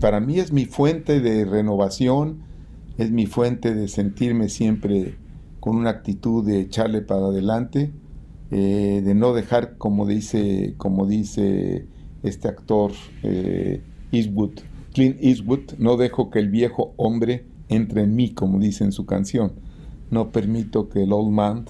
Para 0.00 0.20
mí 0.20 0.38
es 0.38 0.52
mi 0.52 0.64
fuente 0.64 1.20
de 1.20 1.44
renovación, 1.44 2.42
es 2.98 3.10
mi 3.10 3.26
fuente 3.26 3.74
de 3.74 3.88
sentirme 3.88 4.48
siempre 4.48 5.16
con 5.60 5.76
una 5.76 5.90
actitud 5.90 6.44
de 6.44 6.60
echarle 6.60 7.02
para 7.02 7.26
adelante, 7.26 7.92
eh, 8.50 9.00
de 9.04 9.14
no 9.14 9.32
dejar, 9.32 9.78
como 9.78 10.06
dice, 10.06 10.74
como 10.76 11.06
dice 11.06 11.86
este 12.22 12.48
actor 12.48 12.92
eh, 13.22 13.82
Eastwood, 14.10 14.60
Clint 14.92 15.16
Eastwood, 15.20 15.78
no 15.78 15.96
dejo 15.96 16.30
que 16.30 16.38
el 16.38 16.48
viejo 16.48 16.92
hombre 16.96 17.46
entre 17.68 18.02
en 18.02 18.14
mí, 18.14 18.30
como 18.34 18.58
dice 18.58 18.84
en 18.84 18.92
su 18.92 19.06
canción. 19.06 19.52
No 20.10 20.30
permito 20.30 20.88
que 20.88 21.04
el 21.04 21.12
old 21.12 21.32
man 21.32 21.64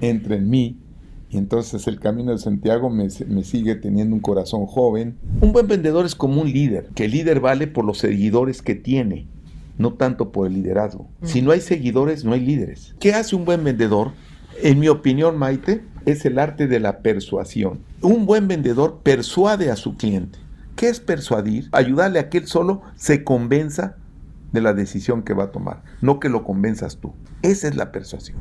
entre 0.00 0.36
en 0.36 0.48
mí. 0.48 0.78
Y 1.30 1.36
entonces 1.36 1.86
el 1.86 2.00
camino 2.00 2.32
de 2.32 2.38
Santiago 2.38 2.88
me, 2.88 3.08
me, 3.26 3.44
sigue 3.44 3.74
teniendo 3.74 4.14
un 4.14 4.20
corazón 4.20 4.66
joven. 4.66 5.18
Un 5.40 5.52
buen 5.52 5.66
vendedor 5.66 6.06
es 6.06 6.14
como 6.14 6.40
un 6.40 6.50
líder, 6.50 6.88
que 6.94 7.04
el 7.04 7.10
líder 7.10 7.40
vale 7.40 7.66
por 7.66 7.84
los 7.84 7.98
seguidores 7.98 8.62
que 8.62 8.74
tiene, 8.74 9.26
no 9.76 9.92
tanto 9.92 10.32
por 10.32 10.46
el 10.46 10.54
liderazgo. 10.54 11.08
Mm. 11.20 11.26
Si 11.26 11.42
no 11.42 11.50
hay 11.50 11.60
seguidores, 11.60 12.24
no 12.24 12.32
hay 12.32 12.40
líderes. 12.40 12.94
¿Qué 12.98 13.12
hace 13.12 13.36
un 13.36 13.44
buen 13.44 13.62
vendedor? 13.62 14.12
En 14.62 14.78
mi 14.78 14.88
opinión, 14.88 15.36
Maite, 15.36 15.82
es 16.06 16.24
el 16.24 16.38
arte 16.38 16.66
de 16.66 16.80
la 16.80 17.00
persuasión. 17.00 17.80
Un 18.00 18.24
buen 18.24 18.48
vendedor 18.48 19.00
persuade 19.02 19.70
a 19.70 19.76
su 19.76 19.96
cliente. 19.96 20.38
¿Qué 20.76 20.88
es 20.88 21.00
persuadir? 21.00 21.68
Ayudarle 21.72 22.18
a 22.20 22.28
que 22.30 22.38
él 22.38 22.46
solo 22.46 22.82
se 22.96 23.24
convenza 23.24 23.96
de 24.52 24.60
la 24.60 24.72
decisión 24.72 25.22
que 25.22 25.34
va 25.34 25.44
a 25.44 25.50
tomar, 25.50 25.82
no 26.00 26.20
que 26.20 26.28
lo 26.28 26.44
convenzas 26.44 26.96
tú. 26.96 27.12
Esa 27.42 27.68
es 27.68 27.76
la 27.76 27.92
persuasión. 27.92 28.38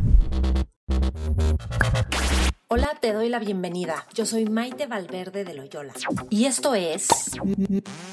Hola, 2.70 2.98
te 3.00 3.14
doy 3.14 3.30
la 3.30 3.40
bienvenida. 3.40 4.06
Yo 4.14 4.26
soy 4.26 4.44
Maite 4.44 4.88
Valverde 4.88 5.46
de 5.46 5.54
Loyola 5.54 5.94
y 6.30 6.44
esto 6.44 6.76
es 6.76 7.08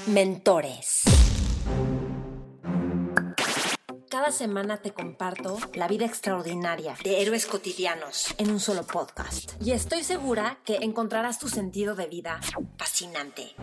Mentores. 0.06 1.02
Cada 4.08 4.30
semana 4.30 4.76
te 4.76 4.92
comparto 4.92 5.58
la 5.74 5.88
vida 5.88 6.06
extraordinaria 6.06 6.94
de 7.02 7.20
héroes 7.20 7.46
cotidianos 7.46 8.32
en 8.38 8.52
un 8.52 8.60
solo 8.60 8.84
podcast. 8.84 9.60
Y 9.60 9.72
estoy 9.72 10.04
segura 10.04 10.60
que 10.64 10.76
encontrarás 10.76 11.40
tu 11.40 11.48
sentido 11.48 11.96
de 11.96 12.06
vida 12.06 12.38
fascinante. 12.78 13.56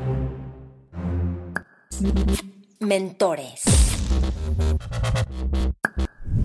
Mentores. 2.81 3.63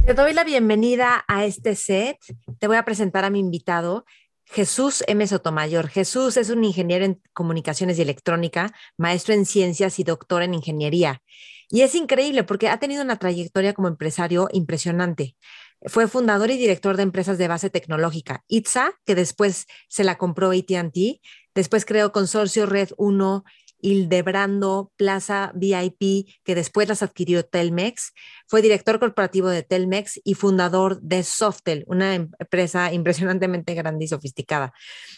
Te 0.07 0.15
doy 0.15 0.35
la 0.35 0.45
bienvenida 0.45 1.25
a 1.27 1.45
este 1.45 1.75
set. 1.75 2.19
Te 2.61 2.69
voy 2.69 2.77
a 2.77 2.85
presentar 2.85 3.25
a 3.25 3.31
mi 3.31 3.41
invitado, 3.41 4.05
Jesús 4.47 5.05
M. 5.07 5.27
Sotomayor. 5.27 5.89
Jesús 5.89 6.37
es 6.37 6.51
un 6.51 6.65
ingeniero 6.65 7.05
en 7.05 7.21
comunicaciones 7.33 7.99
y 7.99 8.03
electrónica, 8.03 8.73
maestro 8.97 9.35
en 9.35 9.45
ciencias 9.45 9.99
y 9.99 10.05
doctor 10.05 10.43
en 10.43 10.55
ingeniería. 10.55 11.23
Y 11.69 11.83
es 11.83 11.95
increíble 11.95 12.45
porque 12.45 12.69
ha 12.69 12.79
tenido 12.79 13.03
una 13.03 13.19
trayectoria 13.19 13.75
como 13.75 13.89
empresario 13.89 14.49
impresionante. 14.53 15.37
Fue 15.83 16.09
fundador 16.09 16.51
y 16.51 16.57
director 16.57 16.97
de 16.97 17.03
empresas 17.03 17.39
de 17.39 17.49
base 17.49 17.71
tecnológica, 17.71 18.45
ITSA, 18.49 18.93
que 19.05 19.15
después 19.15 19.67
se 19.89 20.05
la 20.05 20.17
compró 20.17 20.53
ATT, 20.53 21.21
después 21.55 21.85
creó 21.85 22.13
Consorcio 22.13 22.67
Red 22.67 22.91
1 22.97 23.45
Hildebrando 23.87 24.91
Plaza 24.97 25.53
VIP, 25.55 26.27
que 26.43 26.57
después 26.57 26.89
las 26.89 27.05
adquirió 27.05 27.45
Telmex. 27.45 28.15
Fue 28.49 28.61
director 28.61 28.99
corporativo 28.99 29.49
de 29.49 29.63
Telmex 29.63 30.21
y 30.25 30.35
fundador 30.35 31.01
de 31.03 31.23
Softel, 31.23 31.85
una 31.87 32.15
empresa 32.17 32.93
impresionantemente 32.93 33.75
grande 33.75 34.07
y 34.07 34.09
sofisticada. 34.09 34.73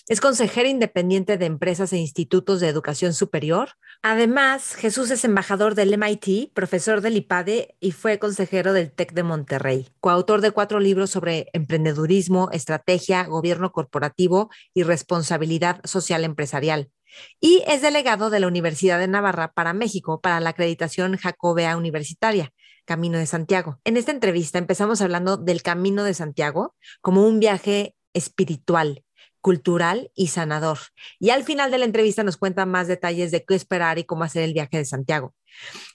Es 0.06 0.20
consejero 0.20 0.68
independiente 0.68 1.38
de 1.38 1.46
empresas 1.46 1.94
e 1.94 1.96
institutos 1.96 2.60
de 2.60 2.68
educación 2.68 3.14
superior. 3.14 3.70
Además, 4.02 4.74
Jesús 4.74 5.10
es 5.10 5.24
embajador 5.24 5.74
del 5.74 5.94
MIT, 5.96 6.52
profesor 6.52 7.00
del 7.00 7.16
IPADE 7.16 7.74
y 7.80 7.92
fue 7.92 8.18
consejero 8.18 8.74
del 8.74 8.92
TEC 8.92 9.14
de 9.14 9.22
Monterrey, 9.22 9.88
coautor 10.00 10.42
de 10.42 10.50
cuatro 10.50 10.78
libros 10.78 11.08
sobre 11.08 11.48
emprendedurismo, 11.54 12.50
estrategia, 12.52 13.24
gobierno 13.24 13.72
corporativo 13.72 14.50
y 14.74 14.82
responsabilidad 14.82 15.80
social 15.84 16.24
empresarial 16.24 16.90
y 17.40 17.62
es 17.66 17.82
delegado 17.82 18.30
de 18.30 18.40
la 18.40 18.46
Universidad 18.46 18.98
de 18.98 19.08
Navarra 19.08 19.52
para 19.52 19.72
México 19.72 20.20
para 20.20 20.40
la 20.40 20.50
acreditación 20.50 21.16
Jacobea 21.16 21.76
Universitaria, 21.76 22.52
Camino 22.84 23.18
de 23.18 23.26
Santiago. 23.26 23.80
En 23.84 23.96
esta 23.96 24.12
entrevista 24.12 24.58
empezamos 24.58 25.00
hablando 25.00 25.36
del 25.36 25.62
Camino 25.62 26.04
de 26.04 26.14
Santiago 26.14 26.74
como 27.00 27.26
un 27.26 27.40
viaje 27.40 27.94
espiritual, 28.14 29.04
cultural 29.40 30.10
y 30.14 30.28
sanador. 30.28 30.78
Y 31.18 31.30
al 31.30 31.44
final 31.44 31.70
de 31.70 31.78
la 31.78 31.84
entrevista 31.84 32.22
nos 32.22 32.36
cuenta 32.36 32.66
más 32.66 32.88
detalles 32.88 33.30
de 33.30 33.44
qué 33.44 33.54
esperar 33.54 33.98
y 33.98 34.04
cómo 34.04 34.24
hacer 34.24 34.42
el 34.42 34.54
viaje 34.54 34.78
de 34.78 34.84
Santiago. 34.84 35.34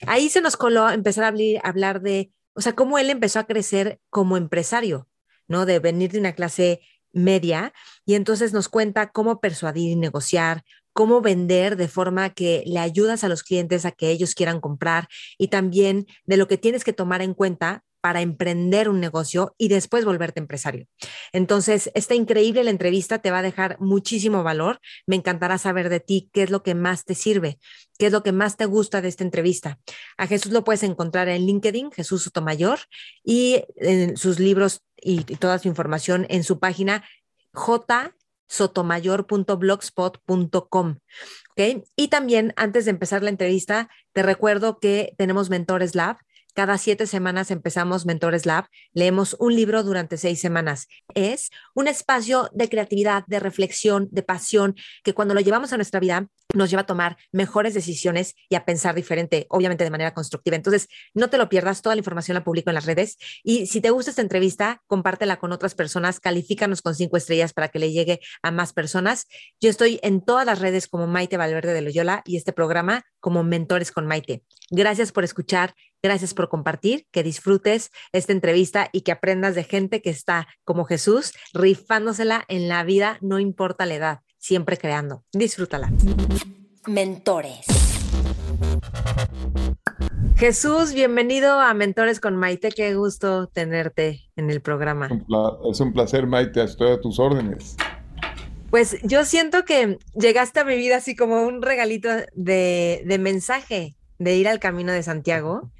Ahí 0.06 0.28
se 0.28 0.40
nos 0.40 0.56
coló 0.56 0.88
empezar 0.90 1.24
a 1.24 1.68
hablar 1.68 2.00
de, 2.00 2.32
o 2.54 2.60
sea, 2.60 2.74
cómo 2.74 2.98
él 2.98 3.10
empezó 3.10 3.38
a 3.38 3.46
crecer 3.46 4.00
como 4.10 4.36
empresario, 4.36 5.08
¿no? 5.48 5.66
De 5.66 5.78
venir 5.78 6.12
de 6.12 6.20
una 6.20 6.32
clase 6.32 6.80
media 7.12 7.72
y 8.04 8.14
entonces 8.14 8.52
nos 8.52 8.68
cuenta 8.68 9.10
cómo 9.10 9.40
persuadir 9.40 9.90
y 9.92 9.96
negociar, 9.96 10.64
cómo 10.94 11.20
vender 11.20 11.76
de 11.76 11.88
forma 11.88 12.30
que 12.30 12.62
le 12.66 12.78
ayudas 12.78 13.24
a 13.24 13.28
los 13.28 13.42
clientes 13.42 13.84
a 13.84 13.92
que 13.92 14.10
ellos 14.10 14.34
quieran 14.34 14.60
comprar 14.60 15.08
y 15.36 15.48
también 15.48 16.06
de 16.24 16.38
lo 16.38 16.48
que 16.48 16.56
tienes 16.56 16.84
que 16.84 16.94
tomar 16.94 17.20
en 17.20 17.34
cuenta 17.34 17.84
para 18.04 18.20
emprender 18.20 18.90
un 18.90 19.00
negocio 19.00 19.54
y 19.56 19.68
después 19.68 20.04
volverte 20.04 20.38
empresario. 20.38 20.86
Entonces, 21.32 21.90
está 21.94 22.14
increíble 22.14 22.62
la 22.62 22.68
entrevista, 22.68 23.20
te 23.20 23.30
va 23.30 23.38
a 23.38 23.42
dejar 23.42 23.80
muchísimo 23.80 24.42
valor. 24.42 24.78
Me 25.06 25.16
encantará 25.16 25.56
saber 25.56 25.88
de 25.88 26.00
ti 26.00 26.28
qué 26.34 26.42
es 26.42 26.50
lo 26.50 26.62
que 26.62 26.74
más 26.74 27.06
te 27.06 27.14
sirve, 27.14 27.58
qué 27.98 28.04
es 28.04 28.12
lo 28.12 28.22
que 28.22 28.32
más 28.32 28.58
te 28.58 28.66
gusta 28.66 29.00
de 29.00 29.08
esta 29.08 29.24
entrevista. 29.24 29.78
A 30.18 30.26
Jesús 30.26 30.52
lo 30.52 30.64
puedes 30.64 30.82
encontrar 30.82 31.30
en 31.30 31.46
LinkedIn, 31.46 31.92
Jesús 31.92 32.24
Sotomayor, 32.24 32.78
y 33.24 33.64
en 33.76 34.18
sus 34.18 34.38
libros 34.38 34.82
y, 34.96 35.22
toda 35.36 35.58
su 35.58 35.68
información 35.68 36.26
en 36.28 36.44
su 36.44 36.58
página 36.58 37.04
J 37.54 38.14
sotomayor.blogspot.com. 38.46 40.98
¿okay? 41.52 41.82
Y 41.96 42.08
también, 42.08 42.52
antes 42.56 42.84
de 42.84 42.90
empezar 42.90 43.22
la 43.22 43.30
entrevista, 43.30 43.88
te 44.12 44.22
recuerdo 44.22 44.78
que 44.78 45.14
tenemos 45.16 45.48
Mentores 45.50 45.94
Lab. 45.94 46.18
Cada 46.54 46.78
siete 46.78 47.08
semanas 47.08 47.50
empezamos 47.50 48.06
Mentores 48.06 48.46
Lab. 48.46 48.66
Leemos 48.92 49.34
un 49.40 49.56
libro 49.56 49.82
durante 49.82 50.16
seis 50.16 50.40
semanas. 50.40 50.86
Es 51.12 51.50
un 51.74 51.88
espacio 51.88 52.48
de 52.52 52.68
creatividad, 52.68 53.24
de 53.26 53.40
reflexión, 53.40 54.08
de 54.12 54.22
pasión, 54.22 54.76
que 55.02 55.14
cuando 55.14 55.34
lo 55.34 55.40
llevamos 55.40 55.72
a 55.72 55.76
nuestra 55.76 55.98
vida 55.98 56.28
nos 56.54 56.70
lleva 56.70 56.82
a 56.82 56.86
tomar 56.86 57.16
mejores 57.32 57.74
decisiones 57.74 58.36
y 58.48 58.54
a 58.54 58.64
pensar 58.64 58.94
diferente, 58.94 59.46
obviamente 59.48 59.82
de 59.82 59.90
manera 59.90 60.14
constructiva. 60.14 60.54
Entonces, 60.54 60.86
no 61.12 61.28
te 61.28 61.38
lo 61.38 61.48
pierdas, 61.48 61.82
toda 61.82 61.96
la 61.96 62.00
información 62.00 62.36
la 62.36 62.44
publico 62.44 62.70
en 62.70 62.74
las 62.74 62.86
redes 62.86 63.16
y 63.42 63.66
si 63.66 63.80
te 63.80 63.90
gusta 63.90 64.10
esta 64.10 64.22
entrevista, 64.22 64.80
compártela 64.86 65.38
con 65.38 65.50
otras 65.50 65.74
personas, 65.74 66.20
califícanos 66.20 66.82
con 66.82 66.94
cinco 66.94 67.16
estrellas 67.16 67.52
para 67.52 67.68
que 67.68 67.80
le 67.80 67.90
llegue 67.90 68.20
a 68.42 68.52
más 68.52 68.72
personas. 68.72 69.26
Yo 69.60 69.70
estoy 69.70 69.98
en 70.04 70.24
todas 70.24 70.46
las 70.46 70.60
redes 70.60 70.86
como 70.86 71.08
Maite 71.08 71.36
Valverde 71.36 71.72
de 71.72 71.82
Loyola 71.82 72.22
y 72.24 72.36
este 72.36 72.52
programa 72.52 73.04
como 73.18 73.42
Mentores 73.42 73.90
con 73.90 74.06
Maite. 74.06 74.44
Gracias 74.70 75.12
por 75.12 75.24
escuchar, 75.24 75.74
gracias 76.04 76.34
por 76.34 76.50
compartir, 76.50 77.06
que 77.10 77.22
disfrutes 77.22 77.90
esta 78.12 78.34
entrevista 78.34 78.90
y 78.92 79.00
que 79.00 79.12
aprendas 79.12 79.54
de 79.54 79.64
gente 79.64 80.02
que 80.02 80.10
está 80.10 80.46
como 80.62 80.84
Jesús, 80.84 81.32
rifándosela 81.54 82.44
en 82.48 82.68
la 82.68 82.84
vida, 82.84 83.16
no 83.22 83.38
importa 83.38 83.86
la 83.86 83.94
edad 83.94 84.20
siempre 84.36 84.76
creando. 84.76 85.24
Disfrútala. 85.32 85.90
Mentores. 86.86 87.64
Jesús, 90.36 90.92
bienvenido 90.92 91.58
a 91.58 91.72
Mentores 91.72 92.20
con 92.20 92.36
Maite. 92.36 92.68
Qué 92.68 92.94
gusto 92.94 93.46
tenerte 93.46 94.28
en 94.36 94.50
el 94.50 94.60
programa. 94.60 95.08
Es 95.70 95.80
un 95.80 95.94
placer, 95.94 96.26
Maite. 96.26 96.62
Estoy 96.62 96.90
a 96.90 97.00
tus 97.00 97.18
órdenes. 97.18 97.76
Pues 98.68 98.98
yo 99.04 99.24
siento 99.24 99.64
que 99.64 99.98
llegaste 100.14 100.60
a 100.60 100.64
mi 100.64 100.76
vida 100.76 100.96
así 100.96 101.16
como 101.16 101.46
un 101.46 101.62
regalito 101.62 102.10
de, 102.34 103.02
de 103.06 103.18
mensaje 103.18 103.96
de 104.18 104.36
ir 104.36 104.48
al 104.48 104.60
camino 104.60 104.92
de 104.92 105.02
Santiago. 105.02 105.72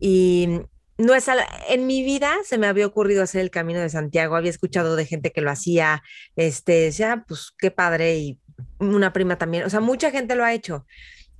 Y 0.00 0.60
no 0.98 1.14
es 1.14 1.26
en 1.68 1.86
mi 1.86 2.02
vida 2.02 2.36
se 2.44 2.58
me 2.58 2.66
había 2.66 2.86
ocurrido 2.86 3.22
hacer 3.22 3.40
el 3.40 3.50
camino 3.50 3.80
de 3.80 3.88
Santiago, 3.88 4.36
había 4.36 4.50
escuchado 4.50 4.96
de 4.96 5.06
gente 5.06 5.32
que 5.32 5.40
lo 5.40 5.50
hacía, 5.50 6.02
este, 6.36 6.72
decía, 6.72 7.24
pues 7.26 7.52
qué 7.58 7.70
padre, 7.70 8.16
y 8.16 8.38
una 8.78 9.12
prima 9.12 9.36
también, 9.38 9.64
o 9.64 9.70
sea, 9.70 9.80
mucha 9.80 10.10
gente 10.10 10.34
lo 10.34 10.44
ha 10.44 10.52
hecho. 10.52 10.86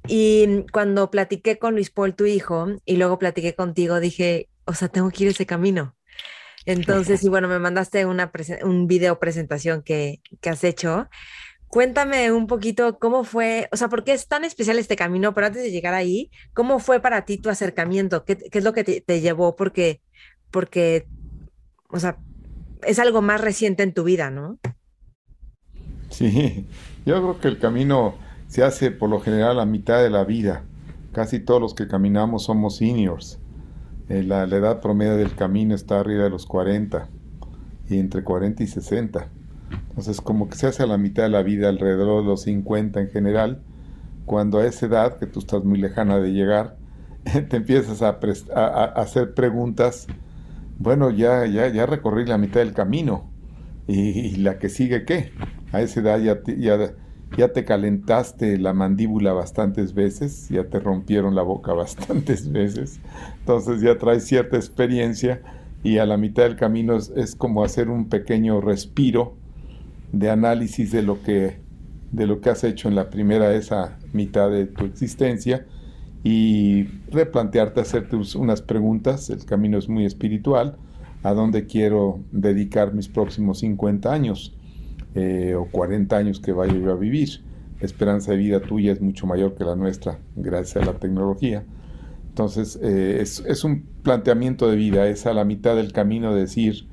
Y 0.08 0.64
cuando 0.72 1.10
platiqué 1.10 1.58
con 1.58 1.74
Luis 1.74 1.90
Paul, 1.90 2.14
tu 2.14 2.26
hijo, 2.26 2.66
y 2.84 2.96
luego 2.96 3.18
platiqué 3.18 3.54
contigo, 3.54 4.00
dije, 4.00 4.48
o 4.64 4.74
sea, 4.74 4.88
tengo 4.88 5.10
que 5.10 5.24
ir 5.24 5.30
ese 5.30 5.46
camino. 5.46 5.96
Entonces, 6.64 7.22
y 7.24 7.28
bueno, 7.28 7.48
me 7.48 7.58
mandaste 7.58 8.06
una 8.06 8.30
un 8.62 8.86
video 8.86 9.18
presentación 9.18 9.82
que, 9.82 10.20
que 10.40 10.50
has 10.50 10.64
hecho. 10.64 11.08
Cuéntame 11.72 12.30
un 12.32 12.48
poquito 12.48 12.98
cómo 12.98 13.24
fue, 13.24 13.70
o 13.72 13.78
sea, 13.78 13.88
por 13.88 14.04
qué 14.04 14.12
es 14.12 14.28
tan 14.28 14.44
especial 14.44 14.78
este 14.78 14.94
camino, 14.94 15.32
pero 15.32 15.46
antes 15.46 15.62
de 15.62 15.70
llegar 15.70 15.94
ahí, 15.94 16.30
¿cómo 16.52 16.78
fue 16.80 17.00
para 17.00 17.24
ti 17.24 17.38
tu 17.38 17.48
acercamiento? 17.48 18.26
¿Qué, 18.26 18.36
qué 18.36 18.58
es 18.58 18.62
lo 18.62 18.74
que 18.74 18.84
te, 18.84 19.20
llevó? 19.22 19.56
Porque, 19.56 20.02
porque, 20.50 21.06
o 21.88 21.98
sea, 21.98 22.18
es 22.82 22.98
algo 22.98 23.22
más 23.22 23.40
reciente 23.40 23.82
en 23.84 23.94
tu 23.94 24.04
vida, 24.04 24.30
¿no? 24.30 24.58
Sí, 26.10 26.66
yo 27.06 27.14
creo 27.22 27.40
que 27.40 27.48
el 27.48 27.58
camino 27.58 28.16
se 28.48 28.62
hace 28.62 28.90
por 28.90 29.08
lo 29.08 29.20
general 29.20 29.58
a 29.58 29.64
mitad 29.64 30.02
de 30.02 30.10
la 30.10 30.24
vida. 30.24 30.66
casi 31.14 31.40
todos 31.40 31.62
los 31.62 31.72
que 31.72 31.88
caminamos 31.88 32.44
somos 32.44 32.76
seniors. 32.76 33.38
Eh, 34.10 34.22
la, 34.22 34.46
la, 34.46 34.56
edad 34.56 34.82
promedio 34.82 35.16
del 35.16 35.34
camino 35.34 35.74
está 35.74 36.00
arriba 36.00 36.24
de 36.24 36.28
los 36.28 36.44
40, 36.44 37.08
y 37.88 37.98
entre 37.98 38.22
40 38.22 38.62
y 38.62 38.66
60. 38.66 39.26
Entonces, 39.88 40.20
como 40.20 40.48
que 40.48 40.56
se 40.56 40.66
hace 40.66 40.82
a 40.82 40.86
la 40.86 40.98
mitad 40.98 41.24
de 41.24 41.28
la 41.28 41.42
vida, 41.42 41.68
alrededor 41.68 42.22
de 42.22 42.28
los 42.28 42.42
50 42.42 43.00
en 43.00 43.08
general, 43.08 43.62
cuando 44.24 44.58
a 44.58 44.66
esa 44.66 44.86
edad, 44.86 45.18
que 45.18 45.26
tú 45.26 45.40
estás 45.40 45.64
muy 45.64 45.78
lejana 45.78 46.18
de 46.18 46.32
llegar, 46.32 46.76
te 47.48 47.56
empiezas 47.56 48.02
a, 48.02 48.18
hacer 48.96 49.34
preguntas, 49.34 50.06
bueno, 50.78 51.10
ya, 51.10 51.46
ya, 51.46 51.68
ya 51.68 51.86
recorrí 51.86 52.24
la 52.26 52.38
mitad 52.38 52.60
del 52.60 52.72
camino, 52.72 53.30
y, 53.86 54.36
la 54.36 54.58
que 54.58 54.68
sigue, 54.68 55.04
¿qué? 55.04 55.32
A 55.72 55.80
esa 55.80 56.00
edad 56.00 56.18
ya, 56.20 56.40
ya, 56.56 56.94
ya 57.36 57.52
te 57.52 57.64
calentaste 57.64 58.58
la 58.58 58.72
mandíbula 58.72 59.32
bastantes 59.32 59.92
veces, 59.92 60.48
ya 60.48 60.64
te 60.64 60.78
rompieron 60.78 61.34
la 61.34 61.42
boca 61.42 61.72
bastantes 61.74 62.50
veces, 62.50 63.00
entonces 63.40 63.80
ya 63.80 63.98
traes 63.98 64.24
cierta 64.24 64.56
experiencia 64.56 65.42
y 65.82 65.98
a 65.98 66.06
la 66.06 66.16
mitad 66.16 66.44
del 66.44 66.56
camino 66.56 66.96
es 66.96 67.34
como 67.34 67.64
hacer 67.64 67.90
un 67.90 68.08
pequeño 68.08 68.60
respiro 68.60 69.36
de 70.12 70.30
análisis 70.30 70.92
de 70.92 71.02
lo 71.02 71.22
que 71.22 71.60
de 72.12 72.26
lo 72.26 72.40
que 72.40 72.50
has 72.50 72.62
hecho 72.62 72.88
en 72.88 72.94
la 72.94 73.08
primera 73.08 73.54
esa 73.54 73.98
mitad 74.12 74.50
de 74.50 74.66
tu 74.66 74.84
existencia 74.84 75.66
y 76.22 76.84
replantearte 77.10 77.80
hacerte 77.80 78.16
unas 78.36 78.62
preguntas, 78.62 79.30
el 79.30 79.44
camino 79.44 79.78
es 79.78 79.88
muy 79.88 80.04
espiritual, 80.04 80.76
a 81.22 81.32
dónde 81.32 81.66
quiero 81.66 82.20
dedicar 82.30 82.94
mis 82.94 83.08
próximos 83.08 83.60
50 83.60 84.12
años 84.12 84.54
eh, 85.14 85.54
o 85.54 85.66
40 85.66 86.16
años 86.16 86.40
que 86.40 86.52
vaya 86.52 86.74
yo 86.74 86.92
a 86.92 86.96
vivir. 86.96 87.42
La 87.80 87.86
esperanza 87.86 88.32
de 88.32 88.38
vida 88.38 88.60
tuya 88.60 88.92
es 88.92 89.00
mucho 89.00 89.26
mayor 89.26 89.54
que 89.54 89.64
la 89.64 89.74
nuestra 89.74 90.20
gracias 90.36 90.82
a 90.82 90.92
la 90.92 90.98
tecnología. 90.98 91.64
Entonces 92.28 92.78
eh, 92.82 93.18
es, 93.20 93.40
es, 93.46 93.64
un 93.64 93.82
planteamiento 94.02 94.68
de 94.70 94.76
vida, 94.76 95.06
es 95.08 95.26
a 95.26 95.34
la 95.34 95.44
mitad 95.44 95.76
del 95.76 95.92
camino 95.92 96.34
decir, 96.34 96.86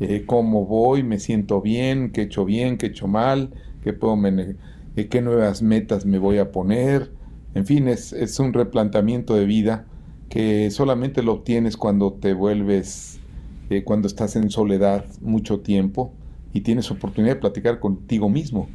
eh, 0.00 0.24
cómo 0.24 0.64
voy, 0.64 1.02
me 1.02 1.18
siento 1.18 1.60
bien, 1.60 2.10
qué 2.10 2.22
he 2.22 2.24
hecho 2.24 2.46
bien, 2.46 2.78
qué 2.78 2.86
he 2.86 2.88
hecho 2.88 3.06
mal, 3.06 3.50
qué, 3.84 3.92
puedo 3.92 4.18
eh, 4.26 5.08
qué 5.08 5.20
nuevas 5.20 5.60
metas 5.60 6.06
me 6.06 6.18
voy 6.18 6.38
a 6.38 6.50
poner. 6.52 7.12
En 7.54 7.66
fin, 7.66 7.86
es, 7.86 8.40
un 8.40 8.54
replanteamiento 8.54 9.34
de 9.34 9.44
vida 9.44 9.84
que 10.30 10.70
solamente 10.70 11.22
lo 11.22 11.34
obtienes 11.34 11.76
cuando 11.76 12.14
te 12.14 12.32
vuelves, 12.32 13.20
eh, 13.68 13.84
cuando 13.84 14.08
estás 14.08 14.36
en 14.36 14.48
soledad 14.48 15.04
mucho 15.20 15.60
tiempo 15.60 16.14
y 16.54 16.62
tienes 16.62 16.90
oportunidad 16.90 17.34
de 17.34 17.40
platicar 17.40 17.78
contigo 17.78 18.30
mismo. 18.30 18.68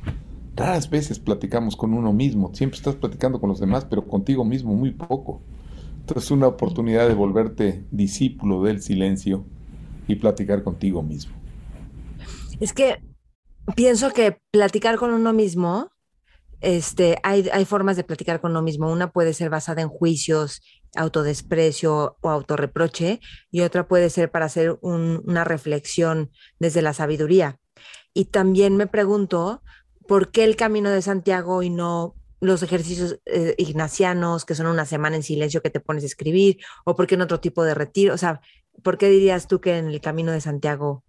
Raras 0.56 0.92
veces 0.92 1.18
platicamos 1.18 1.76
con 1.76 1.94
uno 1.94 2.14
mismo, 2.14 2.54
siempre 2.54 2.78
estás 2.78 2.96
platicando 2.96 3.42
con 3.42 3.50
los 3.50 3.60
demás, 3.60 3.86
pero 3.86 4.06
contigo 4.08 4.46
mismo 4.46 4.76
muy 4.76 4.92
poco. 4.92 5.42
Entonces 6.02 6.26
es 6.26 6.32
una 6.32 6.48
oportunidad 6.48 7.08
de 7.08 7.16
volverte 7.16 7.84
discípulo 7.90 8.62
del 8.62 8.82
silencio 8.82 9.44
y 10.08 10.16
platicar 10.16 10.64
contigo 10.64 11.02
mismo. 11.02 11.36
Es 12.60 12.74
que 12.74 13.02
pienso 13.76 14.12
que 14.12 14.40
platicar 14.52 14.98
con 14.98 15.12
uno 15.12 15.34
mismo, 15.34 15.92
este, 16.62 17.18
hay, 17.24 17.48
hay 17.52 17.66
formas 17.66 17.96
de 17.96 18.04
platicar 18.04 18.42
con 18.42 18.52
uno 18.52 18.62
mismo. 18.62 18.92
Una 18.92 19.12
puede 19.12 19.34
ser 19.34 19.50
basada 19.50 19.82
en 19.82 19.90
juicios, 19.90 20.62
autodesprecio 20.96 22.18
o 22.22 22.30
autorreproche, 22.30 23.20
y 23.52 23.62
otra 23.62 23.88
puede 23.88 24.10
ser 24.10 24.32
para 24.32 24.46
hacer 24.46 24.78
una 24.82 25.44
reflexión 25.44 26.32
desde 26.60 26.82
la 26.82 26.94
sabiduría. 26.94 27.60
Y 28.14 28.26
también 28.26 28.78
me 28.78 28.88
pregunto, 28.88 29.62
¿por 30.08 30.32
qué 30.32 30.44
el 30.44 30.56
camino 30.56 30.90
de 30.90 31.02
Santiago 31.02 31.62
y 31.64 31.70
no 31.70 32.16
los 32.40 32.64
ejercicios 32.64 33.20
eh, 33.26 33.56
ignacianos, 33.58 34.46
que 34.46 34.56
son 34.56 34.68
una 34.68 34.86
semana 34.86 35.16
en 35.16 35.24
silencio 35.24 35.62
que 35.62 35.70
te 35.70 35.80
pones 35.80 36.04
a 36.04 36.08
escribir, 36.08 36.58
o 36.86 36.96
por 36.96 37.08
qué 37.08 37.16
en 37.16 37.22
otro 37.22 37.40
tipo 37.40 37.64
de 37.64 37.74
retiro? 37.74 38.14
O 38.14 38.18
sea, 38.18 38.42
¿Por 38.86 39.00
qué 39.00 39.10
dirías 39.10 39.48
tú 39.48 39.62
que 39.62 39.80
en 39.80 39.88
el 39.88 40.00
camino 40.00 40.32
de 40.32 40.40
Santiago? 40.40 41.02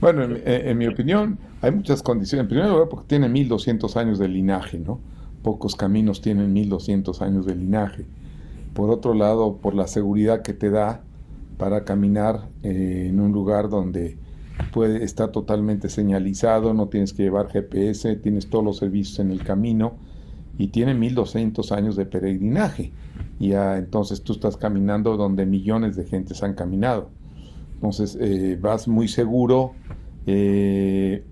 Bueno, 0.00 0.24
en, 0.24 0.76
mi 0.76 0.88
opinión, 0.88 1.38
hay 1.60 1.70
muchas 1.70 2.02
condiciones. 2.02 2.42
En 2.42 2.48
primer 2.48 2.68
lugar, 2.68 2.88
porque 2.88 3.06
tiene 3.06 3.28
1200 3.28 3.96
años 3.96 4.18
de 4.18 4.26
linaje, 4.26 4.80
¿no? 4.80 4.98
Pocos 5.44 5.76
caminos 5.76 6.20
tienen 6.20 6.52
1200 6.52 7.22
años 7.22 7.46
de 7.46 7.54
linaje. 7.54 8.06
Por 8.74 8.90
otro 8.90 9.14
lado, 9.14 9.58
por 9.58 9.74
la 9.74 9.86
seguridad 9.86 10.42
que 10.42 10.52
te 10.52 10.70
da 10.70 11.04
para 11.58 11.84
caminar 11.84 12.48
eh, 12.64 13.06
en 13.08 13.20
un 13.20 13.30
lugar 13.30 13.68
donde 13.68 14.18
puede 14.72 15.04
estar 15.04 15.30
totalmente 15.30 15.88
señalizado, 15.88 16.74
no 16.74 16.88
tienes 16.88 17.12
que 17.12 17.22
llevar 17.22 17.50
GPS, 17.50 18.16
tienes 18.16 18.50
todos 18.50 18.64
los 18.64 18.78
servicios 18.78 19.20
en 19.20 19.30
el 19.30 19.44
camino 19.44 19.92
y 20.58 20.68
tiene 20.68 20.94
1200 20.94 21.72
años 21.72 21.96
de 21.96 22.06
peregrinaje 22.06 22.92
y 23.42 23.52
entonces 23.54 24.22
tú 24.22 24.34
estás 24.34 24.56
caminando 24.56 25.16
donde 25.16 25.46
millones 25.46 25.96
de 25.96 26.04
gentes 26.04 26.42
han 26.42 26.54
caminado. 26.54 27.10
Entonces 27.74 28.16
eh, 28.20 28.56
vas 28.60 28.86
muy 28.86 29.08
seguro, 29.08 29.72
eh, 30.26 31.24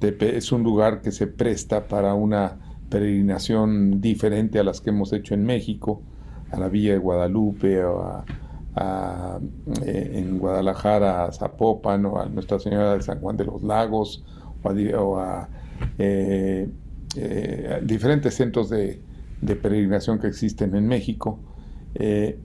es 0.00 0.52
un 0.52 0.62
lugar 0.62 1.02
que 1.02 1.10
se 1.10 1.26
presta 1.26 1.88
para 1.88 2.14
una 2.14 2.56
peregrinación 2.88 4.00
diferente 4.00 4.60
a 4.60 4.62
las 4.62 4.80
que 4.80 4.90
hemos 4.90 5.12
hecho 5.12 5.34
en 5.34 5.44
México, 5.44 6.02
a 6.52 6.60
la 6.60 6.68
Villa 6.68 6.92
de 6.92 6.98
Guadalupe 6.98 7.84
o 7.84 8.02
a, 8.76 9.40
eh, 9.84 10.12
en 10.14 10.38
Guadalajara 10.38 11.24
a 11.24 11.32
Zapopan 11.32 12.06
o 12.06 12.20
a 12.20 12.26
Nuestra 12.26 12.60
Señora 12.60 12.94
de 12.94 13.02
San 13.02 13.20
Juan 13.20 13.36
de 13.36 13.44
los 13.44 13.62
Lagos 13.64 14.24
o 14.62 15.18
a, 15.18 15.48
diferentes 17.82 18.34
centros 18.34 18.70
de, 18.70 19.00
de 19.40 19.56
peregrinación 19.56 20.18
que 20.18 20.26
existen 20.26 20.74
en 20.74 20.86
México. 20.86 21.38
Eh, 21.94 22.38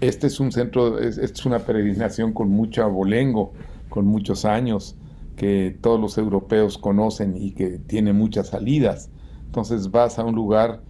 este 0.00 0.28
es 0.28 0.40
un 0.40 0.52
centro, 0.52 0.98
es, 0.98 1.18
es 1.18 1.44
una 1.44 1.60
peregrinación 1.60 2.32
con 2.32 2.50
mucho 2.50 2.84
abolengo, 2.84 3.52
con 3.88 4.06
muchos 4.06 4.44
años, 4.44 4.96
que 5.36 5.76
todos 5.80 6.00
los 6.00 6.18
europeos 6.18 6.78
conocen 6.78 7.36
y 7.36 7.52
que 7.52 7.78
tiene 7.78 8.12
muchas 8.12 8.48
salidas. 8.48 9.10
Entonces 9.46 9.90
vas 9.90 10.18
a 10.18 10.24
un 10.24 10.34
lugar 10.34 10.82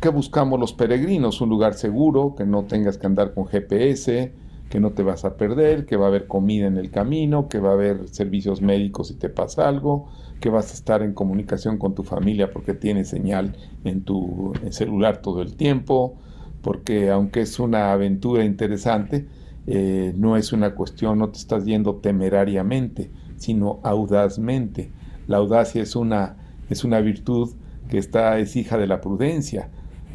que 0.00 0.08
buscamos 0.08 0.60
los 0.60 0.72
peregrinos, 0.72 1.40
un 1.40 1.48
lugar 1.48 1.74
seguro, 1.74 2.34
que 2.36 2.44
no 2.44 2.64
tengas 2.64 2.98
que 2.98 3.06
andar 3.06 3.32
con 3.34 3.46
GPS, 3.46 4.32
que 4.68 4.80
no 4.80 4.92
te 4.92 5.02
vas 5.02 5.24
a 5.24 5.36
perder, 5.36 5.86
que 5.86 5.96
va 5.96 6.06
a 6.06 6.08
haber 6.08 6.26
comida 6.26 6.66
en 6.66 6.76
el 6.76 6.90
camino, 6.90 7.48
que 7.48 7.58
va 7.58 7.70
a 7.70 7.74
haber 7.74 8.08
servicios 8.08 8.60
médicos 8.60 9.08
si 9.08 9.14
te 9.14 9.28
pasa 9.28 9.68
algo, 9.68 10.08
que 10.40 10.48
vas 10.50 10.70
a 10.70 10.74
estar 10.74 11.02
en 11.02 11.14
comunicación 11.14 11.78
con 11.78 11.94
tu 11.94 12.02
familia 12.02 12.50
porque 12.50 12.74
tiene 12.74 13.04
señal 13.04 13.56
en 13.84 14.02
tu 14.02 14.52
celular 14.70 15.22
todo 15.22 15.42
el 15.42 15.56
tiempo, 15.56 16.16
porque 16.62 17.10
aunque 17.10 17.40
es 17.42 17.58
una 17.58 17.92
aventura 17.92 18.44
interesante, 18.44 19.26
eh, 19.66 20.12
no 20.16 20.36
es 20.36 20.52
una 20.52 20.74
cuestión, 20.74 21.18
no 21.18 21.30
te 21.30 21.38
estás 21.38 21.64
yendo 21.64 21.96
temerariamente, 21.96 23.10
sino 23.36 23.80
audazmente. 23.82 24.90
La 25.26 25.38
audacia 25.38 25.82
es 25.82 25.96
una, 25.96 26.36
es 26.70 26.84
una 26.84 27.00
virtud 27.00 27.50
que 27.88 27.98
está, 27.98 28.38
es 28.38 28.56
hija 28.56 28.78
de 28.78 28.86
la 28.86 29.00
prudencia. 29.00 29.70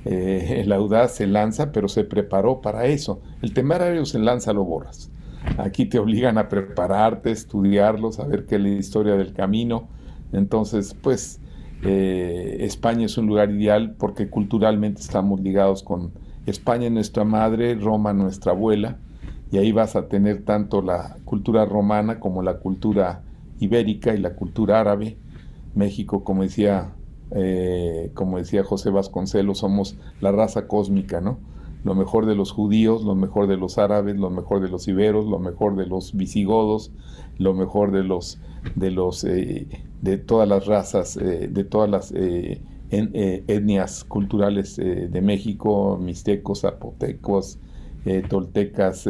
Eh, 0.06 0.62
el 0.64 0.72
audaz 0.72 1.16
se 1.16 1.28
lanza, 1.28 1.72
pero 1.72 1.88
se 1.88 2.04
preparó 2.04 2.62
para 2.62 2.86
eso. 2.86 3.22
El 3.42 3.54
temerario 3.54 4.06
se 4.06 4.20
lanza, 4.20 4.54
lo 4.54 4.64
borras. 4.64 5.12
Aquí 5.58 5.86
te 5.86 6.00
obligan 6.00 6.38
a 6.38 6.48
prepararte, 6.48 7.32
estudiarlo, 7.32 8.12
saber 8.12 8.46
qué 8.46 8.56
es 8.56 8.62
la 8.62 8.70
historia 8.70 9.16
del 9.16 9.34
camino, 9.34 9.90
entonces, 10.34 10.96
pues 11.02 11.40
eh, 11.84 12.58
España 12.62 13.06
es 13.06 13.18
un 13.18 13.28
lugar 13.28 13.52
ideal 13.52 13.96
porque 13.98 14.30
culturalmente 14.30 15.02
estamos 15.02 15.42
ligados 15.42 15.84
con 15.84 16.12
España 16.46 16.90
nuestra 16.90 17.24
madre, 17.24 17.76
Roma 17.76 18.14
nuestra 18.14 18.52
abuela, 18.52 18.98
y 19.52 19.58
ahí 19.58 19.72
vas 19.72 19.96
a 19.96 20.08
tener 20.08 20.44
tanto 20.44 20.82
la 20.82 21.18
cultura 21.26 21.66
romana 21.66 22.20
como 22.20 22.42
la 22.42 22.60
cultura 22.60 23.24
ibérica 23.60 24.14
y 24.14 24.18
la 24.18 24.36
cultura 24.36 24.80
árabe. 24.80 25.18
México, 25.76 26.24
como 26.24 26.44
decía, 26.44 26.94
eh, 27.32 28.12
como 28.14 28.38
decía 28.38 28.64
José 28.64 28.90
Vasconcelos, 28.90 29.60
somos 29.60 29.98
la 30.20 30.32
raza 30.32 30.68
cósmica, 30.68 31.22
¿no? 31.22 31.40
Lo 31.84 31.96
mejor 31.96 32.28
de 32.28 32.36
los 32.36 32.52
judíos, 32.52 33.04
lo 33.04 33.16
mejor 33.16 33.48
de 33.48 33.58
los 33.58 33.78
árabes, 33.78 34.16
lo 34.16 34.30
mejor 34.30 34.62
de 34.62 34.70
los 34.70 34.88
iberos, 34.88 35.26
lo 35.26 35.40
mejor 35.40 35.76
de 35.76 35.88
los 35.88 36.16
visigodos, 36.16 36.92
lo 37.42 37.54
mejor 37.54 37.92
de 37.92 38.04
los 38.04 38.40
de 38.76 38.92
los 38.92 39.24
eh, 39.24 39.68
de 40.02 40.18
todas 40.18 40.48
las 40.48 40.66
razas, 40.66 41.18
eh, 41.18 41.50
de 41.52 41.64
todas 41.64 41.90
las 41.90 42.12
eh, 42.16 42.62
etnias 42.92 44.04
culturales 44.04 44.76
de 44.76 45.22
México, 45.22 45.98
mixtecos, 45.98 46.62
zapotecos, 46.62 47.58
toltecas, 48.28 49.08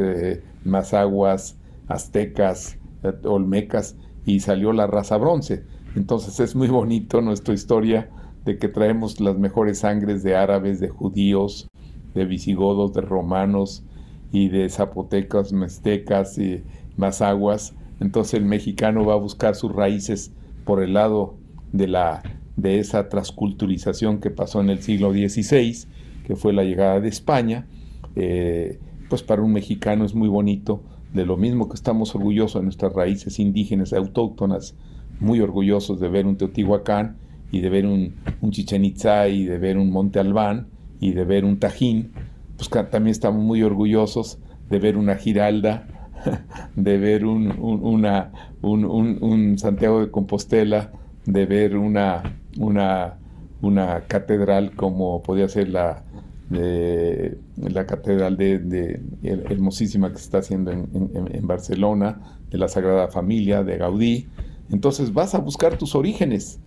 mazaguas, 0.63 1.57
aztecas, 1.87 2.77
olmecas, 3.23 3.95
y 4.23 4.41
salió 4.41 4.71
la 4.71 4.85
raza 4.85 5.17
bronce. 5.17 5.63
Entonces 5.95 6.39
es 6.39 6.55
muy 6.55 6.67
bonito 6.67 7.21
nuestra 7.21 7.55
historia 7.55 8.11
de 8.45 8.59
que 8.59 8.67
traemos 8.67 9.19
las 9.19 9.39
mejores 9.39 9.79
sangres 9.79 10.21
de 10.21 10.35
árabes, 10.35 10.79
de 10.79 10.89
judíos, 10.89 11.67
de 12.13 12.25
visigodos, 12.25 12.93
de 12.93 13.01
romanos 13.01 13.83
y 14.31 14.49
de 14.49 14.69
zapotecas, 14.69 15.53
mixtecas 15.53 16.37
y 16.37 16.63
mazaguas 16.97 17.73
entonces 18.01 18.33
el 18.33 18.45
mexicano 18.45 19.05
va 19.05 19.13
a 19.13 19.17
buscar 19.17 19.55
sus 19.55 19.71
raíces 19.71 20.33
por 20.65 20.83
el 20.83 20.93
lado 20.93 21.35
de, 21.71 21.87
la, 21.87 22.21
de 22.57 22.79
esa 22.79 23.07
transculturización 23.07 24.19
que 24.19 24.29
pasó 24.29 24.59
en 24.59 24.69
el 24.69 24.81
siglo 24.81 25.11
XVI 25.13 25.87
que 26.25 26.35
fue 26.35 26.53
la 26.53 26.63
llegada 26.63 26.99
de 26.99 27.09
España. 27.09 27.67
Eh, 28.15 28.79
pues 29.09 29.23
para 29.23 29.41
un 29.41 29.53
mexicano 29.53 30.05
es 30.05 30.15
muy 30.15 30.29
bonito, 30.29 30.83
de 31.13 31.25
lo 31.25 31.35
mismo 31.35 31.67
que 31.67 31.75
estamos 31.75 32.15
orgullosos 32.15 32.61
de 32.61 32.63
nuestras 32.63 32.93
raíces 32.93 33.39
indígenas 33.39 33.91
autóctonas, 33.91 34.75
muy 35.19 35.41
orgullosos 35.41 35.99
de 35.99 36.07
ver 36.07 36.25
un 36.25 36.37
Teotihuacán 36.37 37.17
y 37.51 37.59
de 37.59 37.69
ver 37.69 37.85
un, 37.85 38.15
Chichen 38.49 38.85
Itza 38.85 39.27
y 39.27 39.45
de 39.45 39.57
ver 39.57 39.77
un 39.77 39.91
Monte 39.91 40.19
Albán 40.19 40.67
y 40.99 41.11
de 41.11 41.25
ver 41.25 41.43
un 41.43 41.59
Tajín, 41.59 42.11
pues 42.55 42.69
también 42.69 43.07
estamos 43.07 43.43
muy 43.43 43.61
orgullosos 43.61 44.39
de 44.69 44.79
ver 44.79 44.95
una 44.95 45.15
Giralda, 45.15 46.00
de 46.75 46.97
ver 46.97 47.25
un, 47.25 47.51
una, 47.59 48.31
un, 48.61 49.57
Santiago 49.57 50.01
de 50.01 50.11
Compostela, 50.11 50.91
de 51.25 51.45
ver 51.45 51.77
una, 51.77 52.37
una, 52.57 53.15
una 53.61 54.01
catedral 54.01 54.75
como 54.75 55.21
podía 55.21 55.47
ser 55.47 55.69
la, 55.69 56.03
la 56.49 57.85
catedral 57.85 58.37
de, 58.37 59.01
hermosísima 59.23 60.11
que 60.11 60.17
se 60.17 60.25
está 60.25 60.39
haciendo 60.39 60.71
en, 60.71 60.87
en, 61.13 61.47
Barcelona, 61.47 62.37
de 62.49 62.57
la 62.57 62.67
Sagrada 62.67 63.07
Familia, 63.07 63.63
de 63.63 63.77
Gaudí. 63.77 64.27
Entonces 64.69 65.13
vas 65.13 65.35
a 65.35 65.39
buscar 65.39 65.77
tus 65.77 65.95
orígenes. 65.95 66.59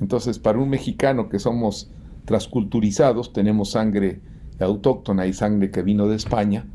Entonces 0.00 0.38
para 0.38 0.58
un 0.58 0.70
mexicano 0.70 1.28
que 1.28 1.38
somos 1.38 1.90
transculturizados, 2.24 3.32
tenemos 3.32 3.70
sangre 3.72 4.20
autóctona 4.60 5.26
y 5.26 5.32
sangre 5.32 5.70
que 5.70 5.82
vino 5.82 6.06
de 6.06 6.16
España, 6.16 6.66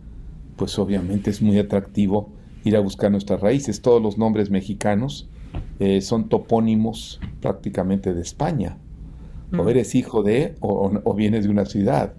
pues 0.57 0.77
obviamente 0.79 1.29
es 1.29 1.41
muy 1.41 1.57
atractivo 1.59 2.29
ir 2.63 2.75
a 2.75 2.79
buscar 2.81 3.11
nuestras 3.11 3.39
raíces. 3.39 3.81
Todos 3.81 4.01
los 4.01 4.17
nombres 4.17 4.49
mexicanos 4.49 5.29
eh, 5.79 6.01
son 6.01 6.27
topónimos 6.27 7.21
prácticamente 7.41 8.13
de 8.13 8.21
España. 8.21 8.77
O 9.53 9.63
mm. 9.63 9.69
eres 9.69 9.95
hijo 9.95 10.23
de, 10.23 10.55
o, 10.59 11.13
vienes 11.13 11.45
de 11.45 11.51
una 11.51 11.65
ciudad. 11.65 12.13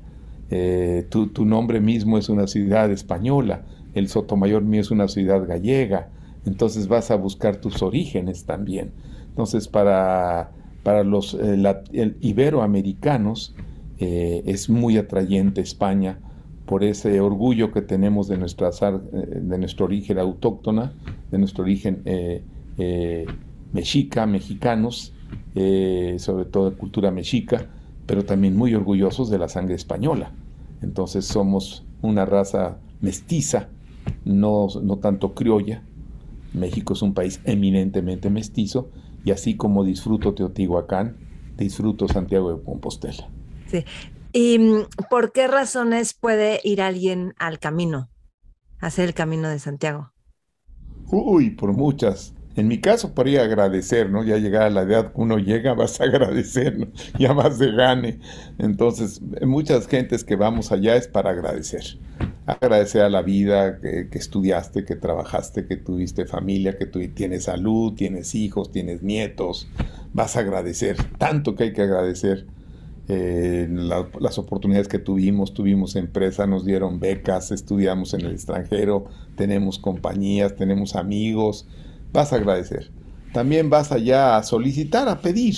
Eh, 0.51 1.07
tu, 1.11 1.45
nombre 1.45 1.81
mismo 1.81 2.17
es 2.17 2.29
una 2.29 2.47
ciudad 2.47 2.91
española. 2.91 3.65
El 3.95 4.09
Sotomayor 4.09 4.63
mío 4.63 4.81
es 4.81 4.91
una 4.91 5.09
ciudad 5.09 5.47
gallega. 5.47 6.09
Entonces 6.47 6.89
vas 6.89 7.11
a 7.11 7.17
buscar 7.17 7.57
tus 7.57 7.83
orígenes 7.83 8.45
también. 8.45 8.93
Entonces 9.29 9.69
para, 9.69 10.53
para 10.83 11.05
los 11.05 11.37
eh, 11.39 12.15
iberoamericanos 12.21 13.55
es 14.01 14.71
muy 14.71 14.97
atrayente 14.97 15.61
España 15.61 16.21
por 16.69 16.85
ese 16.85 17.19
orgullo 17.21 17.73
que 17.73 17.81
tenemos 17.81 18.29
de, 18.29 18.37
nuestra, 18.37 18.69
eh, 18.69 19.41
de 19.41 19.59
nuestro 19.59 19.87
origen 19.87 20.19
autóctona, 20.19 20.93
de 21.31 21.39
nuestro 21.39 21.65
origen 21.65 22.03
eh, 22.05 22.43
eh, 22.77 23.27
mexica, 23.73 24.27
mexicanos, 24.27 25.15
sobre 25.55 26.45
todo 26.45 26.71
de 26.71 26.77
cultura 26.77 27.11
mexica, 27.11 27.67
pero 28.07 28.25
también 28.25 28.57
muy 28.57 28.75
orgullosos 28.75 29.29
de 29.29 29.39
la 29.39 29.49
sangre 29.49 29.75
española. 29.75 30.31
Entonces 30.83 31.25
somos 31.25 31.85
una 32.01 32.25
raza 32.25 32.79
mestiza, 33.01 33.69
no, 34.25 34.69
no 34.83 34.99
tanto 34.99 35.35
criolla. 35.35 35.83
México 36.53 36.93
es 36.93 37.03
un 37.03 37.13
país 37.13 37.41
eminentemente 37.45 38.31
mestizo 38.31 38.91
y 39.25 39.33
así 39.33 39.57
como 39.57 39.85
disfruto 39.85 40.35
Teotihuacán, 40.35 41.17
disfruto 41.57 42.07
Santiago 42.09 42.55
de 42.55 42.63
Compostela. 42.63 43.29
Sí, 43.67 43.85
¿Y 44.33 44.59
mm, 44.59 44.87
por 45.11 45.33
qué 45.33 45.49
razones 45.49 46.15
puede 46.15 46.61
ir 46.65 46.83
alguien 46.83 47.35
al 47.39 47.59
camino, 47.59 48.11
hacer 48.79 49.09
el 49.09 49.15
camino 49.15 49.49
de 49.49 49.59
Santiago? 49.59 50.13
Uy, 51.11 51.51
por 51.51 51.73
muchas. 51.73 52.35
En 52.55 52.67
mi 52.67 52.81
caso, 52.81 53.15
podría 53.15 53.45
agradecer, 53.45 54.11
¿no? 54.11 54.25
Ya 54.25 54.37
llegar 54.37 54.63
a 54.63 54.71
la 54.71 54.83
edad 54.83 55.13
que 55.13 55.21
uno 55.21 55.39
llega, 55.39 55.75
vas 55.75 56.01
a 56.01 56.05
agradecer, 56.05 56.79
¿no? 56.79 56.89
Ya 57.19 57.33
más 57.33 57.59
de 57.59 57.73
gane. 57.73 58.21
Entonces, 58.59 59.21
muchas 59.43 59.87
gentes 59.87 60.25
que 60.25 60.37
vamos 60.37 60.73
allá 60.73 60.97
es 60.97 61.09
para 61.09 61.31
agradecer. 61.31 61.99
Agradecer 62.47 63.03
a 63.03 63.11
la 63.11 63.23
vida 63.23 63.81
que, 63.81 64.09
que 64.11 64.19
estudiaste, 64.19 64.85
que 64.85 64.97
trabajaste, 64.97 65.67
que 65.67 65.77
tuviste 65.77 66.27
familia, 66.27 66.77
que 66.77 66.87
tú 66.87 67.01
tienes 67.15 67.45
salud, 67.45 67.95
tienes 67.95 68.35
hijos, 68.35 68.73
tienes 68.73 69.03
nietos. 69.03 69.69
Vas 70.13 70.37
a 70.37 70.41
agradecer, 70.41 70.97
tanto 71.19 71.55
que 71.55 71.65
hay 71.65 71.73
que 71.73 71.83
agradecer 71.83 72.47
eh, 73.11 73.67
las 73.71 74.39
oportunidades 74.39 74.87
que 74.87 74.99
tuvimos, 74.99 75.55
tuvimos 75.55 75.97
empresa, 75.97 76.47
nos 76.47 76.67
dieron 76.67 77.01
becas, 77.01 77.51
estudiamos 77.51 78.13
en 78.13 78.21
el 78.21 78.33
extranjero, 78.33 79.07
tenemos 79.35 79.79
compañías, 79.79 80.57
tenemos 80.57 80.95
amigos, 80.95 81.67
vas 82.13 82.35
a 82.35 82.37
agradecer. 82.37 82.91
También 83.33 83.71
vas 83.71 83.93
allá 83.93 84.37
a 84.37 84.43
solicitar, 84.43 85.09
a 85.09 85.23
pedir, 85.23 85.55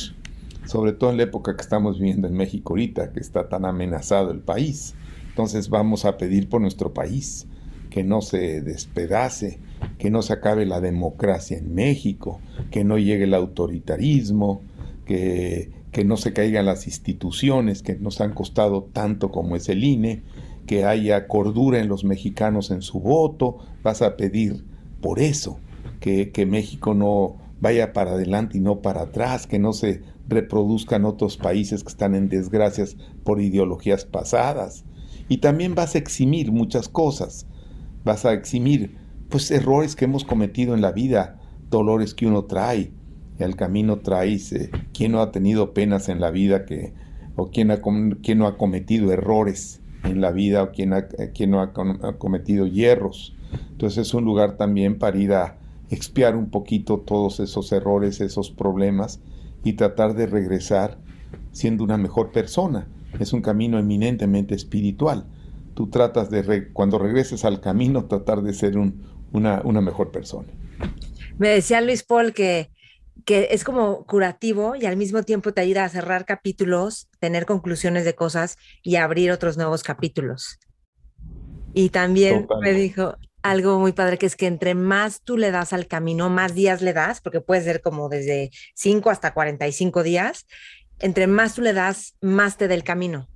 sobre 0.65 0.93
todo 0.93 1.11
en 1.11 1.17
la 1.17 1.25
época 1.25 1.57
que 1.57 1.63
estamos 1.63 1.99
viviendo 1.99 2.29
en 2.29 2.35
México 2.35 2.73
ahorita, 2.73 3.13
que 3.13 3.19
está 3.19 3.49
tan 3.49 3.65
amenazado 3.65 4.31
el 4.31 4.41
país. 4.41 4.95
Entonces 5.29 5.69
vamos 5.69 6.05
a 6.05 6.19
pedir 6.19 6.49
por 6.49 6.61
nuestro 6.61 6.95
país, 6.95 7.49
que 7.91 8.05
no 8.05 8.23
se 8.23 8.61
despedace, 8.61 9.59
que 9.99 10.11
no 10.11 10.23
se 10.23 10.33
acabe 10.33 10.67
la 10.67 10.81
democracia 10.81 11.59
en 11.59 11.75
México, 11.75 12.41
que 12.71 12.85
no 12.85 12.97
llegue 12.97 13.25
el 13.25 13.35
autoritarismo, 13.35 14.63
que 15.05 15.80
que 15.93 16.05
no 16.05 16.17
se 16.17 16.33
caigan 16.33 16.67
las 16.67 16.87
instituciones 16.87 17.83
que 17.83 17.97
nos 17.97 18.21
han 18.21 18.33
costado 18.33 18.85
tanto 18.93 19.31
como 19.31 19.57
es 19.57 19.69
el 19.69 19.83
INE, 19.85 20.23
que 20.67 20.85
haya 20.85 21.27
cordura 21.27 21.81
en 21.81 21.89
los 21.89 22.05
mexicanos 22.05 22.71
en 22.71 22.83
su 22.83 23.01
voto, 23.01 23.59
vas 23.83 24.03
a 24.03 24.17
pedir 24.17 24.65
por 25.01 25.19
eso, 25.19 25.59
que, 25.99 26.31
que 26.31 26.47
México 26.47 26.95
no 26.95 27.39
vaya 27.61 27.93
para 27.93 28.13
adelante 28.13 28.59
y 28.59 28.61
no 28.61 28.81
para 28.81 29.03
atrás, 29.03 29.47
que 29.47 29.59
no 29.59 29.73
se 29.73 30.03
reproduzcan 30.29 31.05
otros 31.05 31.37
países 31.37 31.83
que 31.83 31.89
están 31.89 32.15
en 32.15 32.29
desgracias 32.29 32.97
por 33.25 33.41
ideologías 33.41 34.05
pasadas. 34.05 34.85
Y 35.29 35.39
también 35.39 35.75
vas 35.75 35.95
a 35.95 35.99
eximir 35.99 36.53
muchas 36.53 36.89
cosas, 36.89 37.47
vas 38.05 38.25
a 38.25 38.33
eximir 38.33 38.97
pues 39.29 39.51
errores 39.51 39.95
que 39.97 40.07
hemos 40.07 40.25
cometido 40.25 40.75
en 40.75 40.81
la 40.81 40.93
vida, 40.93 41.41
dolores 41.69 42.15
que 42.15 42.27
uno 42.27 42.45
trae, 42.45 42.93
el 43.41 43.57
camino 43.57 43.99
traes, 43.99 44.55
quién 44.93 45.13
no 45.13 45.23
ha 45.23 45.33
tenido 45.33 45.73
penas 45.73 46.09
en 46.09 46.21
la 46.21 46.31
vida 46.31 46.65
que, 46.65 46.93
o 47.37 47.51
quién, 47.51 47.71
ha, 47.71 47.81
quién 48.23 48.39
no 48.39 48.47
ha 48.47 48.57
cometido 48.57 49.13
errores 49.13 49.81
en 50.05 50.21
la 50.21 50.31
vida 50.31 50.63
o 50.63 50.71
quién, 50.73 50.93
ha, 50.93 51.09
quién 51.35 51.51
no 51.51 51.61
ha, 51.61 51.73
cometido 52.19 52.67
hierros. 52.67 53.35
Entonces 53.73 54.09
es 54.09 54.15
un 54.15 54.25
lugar 54.25 54.57
también 54.57 54.99
para 54.99 55.19
ir 55.19 55.33
a 55.33 55.59
expiar 55.91 56.37
un 56.37 56.51
poquito 56.51 56.99
todos 56.99 57.41
esos 57.41 57.73
errores, 57.73 58.21
esos 58.21 58.51
problemas 58.51 59.21
y 59.65 59.75
tratar 59.75 60.15
de 60.15 60.27
regresar 60.27 60.99
siendo 61.53 61.85
una 61.85 61.97
mejor 61.97 62.31
persona. 62.31 62.87
Es 63.19 63.33
un 63.33 63.43
camino 63.43 63.79
eminentemente 63.79 64.55
espiritual. 64.55 65.27
Tú 65.75 65.89
tratas 65.89 66.31
de, 66.31 66.69
cuando 66.73 66.99
regreses 66.99 67.45
al 67.45 67.61
camino, 67.61 68.05
tratar 68.05 68.43
de 68.43 68.53
ser 68.53 68.79
un, 68.79 69.03
una, 69.33 69.63
una 69.65 69.81
mejor 69.81 70.11
persona. 70.11 70.49
Me 71.39 71.49
decía 71.49 71.81
Luis 71.81 72.03
Paul 72.03 72.33
que 72.33 72.71
que 73.25 73.49
es 73.51 73.65
como 73.65 74.05
curativo 74.07 74.77
y 74.77 74.87
al 74.87 74.97
mismo 74.97 75.23
tiempo 75.23 75.53
te 75.53 75.61
ayuda 75.61 75.85
a 75.85 75.89
cerrar 75.89 76.25
capítulos, 76.25 77.09
tener 77.19 77.47
conclusiones 77.47 78.05
de 78.05 78.15
cosas 78.15 78.57
y 78.83 78.97
abrir 78.97 79.31
otros 79.31 79.57
nuevos 79.57 79.83
capítulos. 79.83 80.59
Y 81.73 81.91
también 81.91 82.47
me 82.61 82.73
dijo 82.73 83.17
algo 83.43 83.79
muy 83.79 83.93
padre 83.93 84.19
que 84.19 84.27
es 84.27 84.37
que 84.37 84.47
entre 84.47 84.75
más 84.75 85.23
tú 85.23 85.37
le 85.37 85.51
das 85.51 85.73
al 85.73 85.87
camino, 85.87 86.29
más 86.29 86.55
días 86.55 86.83
le 86.83 86.93
das, 86.93 87.21
porque 87.21 87.41
puede 87.41 87.63
ser 87.63 87.81
como 87.81 88.09
desde 88.09 88.51
5 88.75 89.11
hasta 89.11 89.33
45 89.33 90.03
días, 90.03 90.47
entre 90.99 91.27
más 91.27 91.55
tú 91.55 91.63
le 91.63 91.73
das, 91.73 92.17
más 92.21 92.57
te 92.57 92.69
da 92.69 92.75
el 92.75 92.85
camino. 92.85 93.29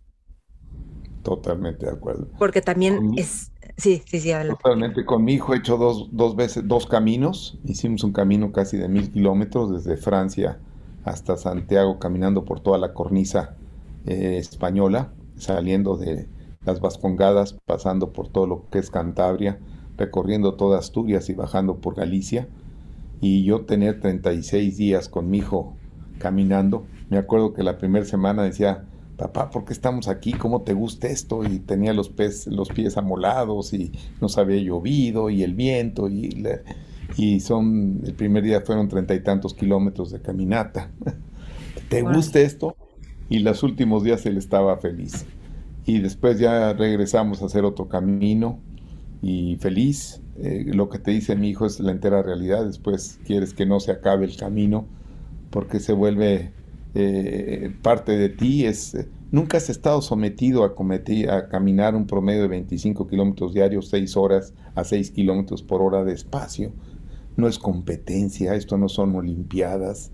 Totalmente 1.22 1.86
de 1.86 1.92
acuerdo. 1.92 2.30
Porque 2.38 2.60
también 2.60 3.12
es, 3.16 3.50
Sí, 3.76 4.02
sí, 4.06 4.20
sí, 4.20 4.30
Totalmente. 4.48 5.04
Con 5.04 5.24
mi 5.24 5.34
hijo 5.34 5.52
he 5.52 5.58
hecho 5.58 5.76
dos, 5.76 6.08
dos 6.12 6.36
veces, 6.36 6.66
dos 6.66 6.86
caminos. 6.86 7.58
Hicimos 7.64 8.04
un 8.04 8.12
camino 8.12 8.52
casi 8.52 8.76
de 8.76 8.88
mil 8.88 9.10
kilómetros 9.10 9.72
desde 9.72 9.96
Francia 9.96 10.58
hasta 11.04 11.36
Santiago, 11.36 11.98
caminando 11.98 12.44
por 12.44 12.60
toda 12.60 12.78
la 12.78 12.94
cornisa 12.94 13.56
eh, 14.06 14.36
española, 14.38 15.12
saliendo 15.36 15.96
de 15.96 16.28
las 16.64 16.80
Vascongadas, 16.80 17.58
pasando 17.66 18.12
por 18.12 18.28
todo 18.28 18.46
lo 18.46 18.70
que 18.70 18.78
es 18.78 18.90
Cantabria, 18.90 19.58
recorriendo 19.96 20.54
toda 20.54 20.78
Asturias 20.78 21.28
y 21.28 21.34
bajando 21.34 21.76
por 21.78 21.96
Galicia. 21.96 22.48
Y 23.20 23.44
yo 23.44 23.64
tener 23.64 24.00
36 24.00 24.76
días 24.76 25.08
con 25.08 25.30
mi 25.30 25.38
hijo 25.38 25.76
caminando. 26.18 26.86
Me 27.10 27.18
acuerdo 27.18 27.52
que 27.52 27.62
la 27.64 27.78
primera 27.78 28.04
semana 28.04 28.42
decía, 28.44 28.84
papá, 29.16 29.50
¿por 29.50 29.64
qué 29.64 29.72
estamos 29.72 30.08
aquí? 30.08 30.32
¿Cómo 30.32 30.62
te 30.62 30.72
gusta 30.72 31.08
esto? 31.08 31.44
Y 31.44 31.58
tenía 31.60 31.92
los, 31.92 32.12
los 32.46 32.68
pies 32.68 32.96
amolados 32.96 33.72
y 33.72 33.92
nos 34.20 34.38
había 34.38 34.60
llovido 34.60 35.30
y 35.30 35.42
el 35.42 35.54
viento 35.54 36.08
y, 36.08 36.44
y 37.16 37.40
son, 37.40 38.00
el 38.04 38.14
primer 38.14 38.42
día 38.42 38.60
fueron 38.62 38.88
treinta 38.88 39.14
y 39.14 39.20
tantos 39.20 39.54
kilómetros 39.54 40.10
de 40.10 40.20
caminata. 40.20 40.90
¿Te 41.88 42.02
gusta 42.02 42.40
esto? 42.40 42.76
Y 43.28 43.40
los 43.40 43.62
últimos 43.62 44.02
días 44.04 44.26
él 44.26 44.36
estaba 44.36 44.76
feliz. 44.78 45.26
Y 45.86 46.00
después 46.00 46.38
ya 46.38 46.72
regresamos 46.72 47.42
a 47.42 47.46
hacer 47.46 47.64
otro 47.64 47.88
camino 47.88 48.58
y 49.22 49.56
feliz. 49.56 50.20
Eh, 50.38 50.64
lo 50.66 50.88
que 50.88 50.98
te 50.98 51.10
dice 51.10 51.36
mi 51.36 51.50
hijo 51.50 51.66
es 51.66 51.78
la 51.80 51.92
entera 51.92 52.22
realidad. 52.22 52.64
Después 52.64 53.20
quieres 53.24 53.54
que 53.54 53.66
no 53.66 53.80
se 53.80 53.92
acabe 53.92 54.24
el 54.24 54.36
camino 54.36 54.86
porque 55.50 55.78
se 55.78 55.92
vuelve 55.92 56.52
eh, 56.94 57.74
parte 57.82 58.16
de 58.16 58.28
ti, 58.28 58.66
es, 58.66 58.96
nunca 59.30 59.56
has 59.56 59.68
estado 59.68 60.00
sometido 60.00 60.64
a, 60.64 60.74
cometer, 60.74 61.30
a 61.30 61.48
caminar 61.48 61.94
un 61.94 62.06
promedio 62.06 62.42
de 62.42 62.48
25 62.48 63.06
kilómetros 63.06 63.52
diarios, 63.52 63.88
6 63.88 64.16
horas 64.16 64.54
a 64.74 64.84
6 64.84 65.10
kilómetros 65.10 65.62
por 65.62 65.82
hora 65.82 66.04
de 66.04 66.12
espacio. 66.12 66.72
No 67.36 67.48
es 67.48 67.58
competencia, 67.58 68.54
esto 68.54 68.78
no 68.78 68.88
son 68.88 69.14
olimpiadas, 69.16 70.12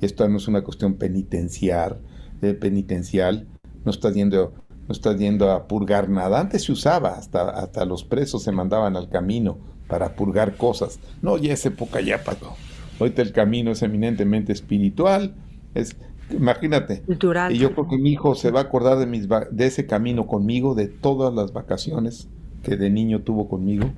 esto 0.00 0.28
no 0.28 0.36
es 0.36 0.46
una 0.46 0.62
cuestión 0.62 0.94
penitenciar, 0.94 2.00
eh, 2.42 2.54
penitencial, 2.54 3.48
no 3.84 3.90
estás 3.90 4.14
yendo 4.14 4.54
no 4.90 4.92
estás 4.92 5.20
yendo 5.20 5.52
a 5.52 5.68
purgar 5.68 6.08
nada. 6.08 6.40
Antes 6.40 6.64
se 6.64 6.72
usaba, 6.72 7.10
hasta, 7.10 7.48
hasta 7.50 7.84
los 7.84 8.02
presos 8.02 8.42
se 8.42 8.50
mandaban 8.50 8.96
al 8.96 9.08
camino 9.08 9.56
para 9.86 10.16
purgar 10.16 10.56
cosas. 10.56 10.98
No, 11.22 11.38
ya 11.38 11.52
esa 11.52 11.68
época 11.68 12.00
ya 12.00 12.24
pasó. 12.24 12.56
Ahorita 12.98 13.22
el 13.22 13.30
camino 13.30 13.70
es 13.70 13.82
eminentemente 13.82 14.52
espiritual, 14.52 15.36
es, 15.74 15.96
imagínate. 16.32 17.02
Cultural. 17.02 17.52
Y 17.54 17.58
yo 17.58 17.72
creo 17.72 17.88
que 17.88 17.98
mi 17.98 18.10
hijo 18.10 18.34
se 18.34 18.50
va 18.50 18.60
a 18.60 18.62
acordar 18.64 18.98
de, 18.98 19.06
mis, 19.06 19.28
de 19.28 19.66
ese 19.66 19.86
camino 19.86 20.26
conmigo, 20.26 20.74
de 20.74 20.88
todas 20.88 21.32
las 21.34 21.52
vacaciones 21.52 22.28
que 22.62 22.76
de 22.76 22.90
niño 22.90 23.22
tuvo 23.22 23.48
conmigo. 23.48 23.90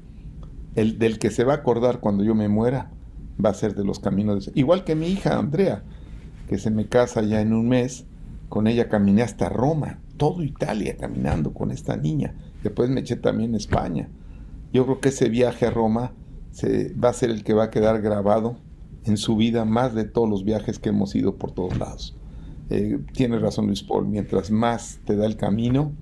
El 0.75 0.99
del 0.99 1.19
que 1.19 1.31
se 1.31 1.45
va 1.45 1.55
a 1.55 1.57
acordar 1.57 2.01
cuando 2.01 2.25
yo 2.25 2.35
me 2.35 2.49
muera 2.49 2.91
va 3.45 3.51
a 3.51 3.55
ser 3.55 3.75
de 3.75 3.85
los 3.85 3.99
caminos. 3.99 4.51
igual 4.55 4.85
que 4.85 4.95
mi 4.95 5.09
hija 5.09 5.39
Andrea, 5.39 5.83
que 6.49 6.59
se 6.59 6.71
me 6.71 6.87
casa 6.87 7.23
ya 7.23 7.41
en 7.41 7.53
un 7.53 7.69
mes, 7.69 8.07
con 8.49 8.67
ella 8.67 8.89
caminé 8.89 9.23
hasta 9.23 9.49
Roma 9.49 9.99
todo 10.23 10.45
Italia 10.45 10.97
caminando 10.97 11.53
con 11.53 11.73
esta 11.73 11.97
niña. 11.97 12.35
Después 12.63 12.89
me 12.89 13.01
eché 13.01 13.17
también 13.17 13.55
a 13.55 13.57
España. 13.57 14.09
Yo 14.73 14.85
creo 14.85 15.01
que 15.01 15.09
ese 15.09 15.29
viaje 15.29 15.67
a 15.67 15.73
Roma 15.73 16.13
se, 16.53 16.95
va 16.95 17.09
a 17.09 17.13
ser 17.13 17.31
el 17.31 17.43
que 17.43 17.55
va 17.55 17.65
a 17.65 17.71
quedar 17.71 18.01
grabado 18.01 18.57
en 19.05 19.17
su 19.17 19.35
vida 19.35 19.65
más 19.65 19.97
de 19.97 20.05
todos 20.05 20.29
los 20.29 20.45
viajes 20.45 20.79
que 20.79 20.91
hemos 20.91 21.17
ido 21.17 21.39
por 21.39 21.51
todos 21.51 21.77
lados. 21.77 22.17
Eh, 22.71 22.99
tiene 23.13 23.39
razón 23.39 23.67
Luis 23.67 23.83
Paul, 23.83 24.07
mientras 24.07 24.51
más 24.51 25.01
te 25.05 25.17
da 25.17 25.27
el 25.27 25.37
camino, 25.37 25.93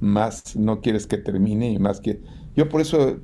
más 0.00 0.56
no 0.56 0.80
quieres 0.80 1.06
que 1.06 1.18
termine 1.18 1.70
y 1.70 1.78
más 1.78 2.00
que... 2.00 2.20
Yo 2.56 2.68
por 2.68 2.80
eso 2.80 3.18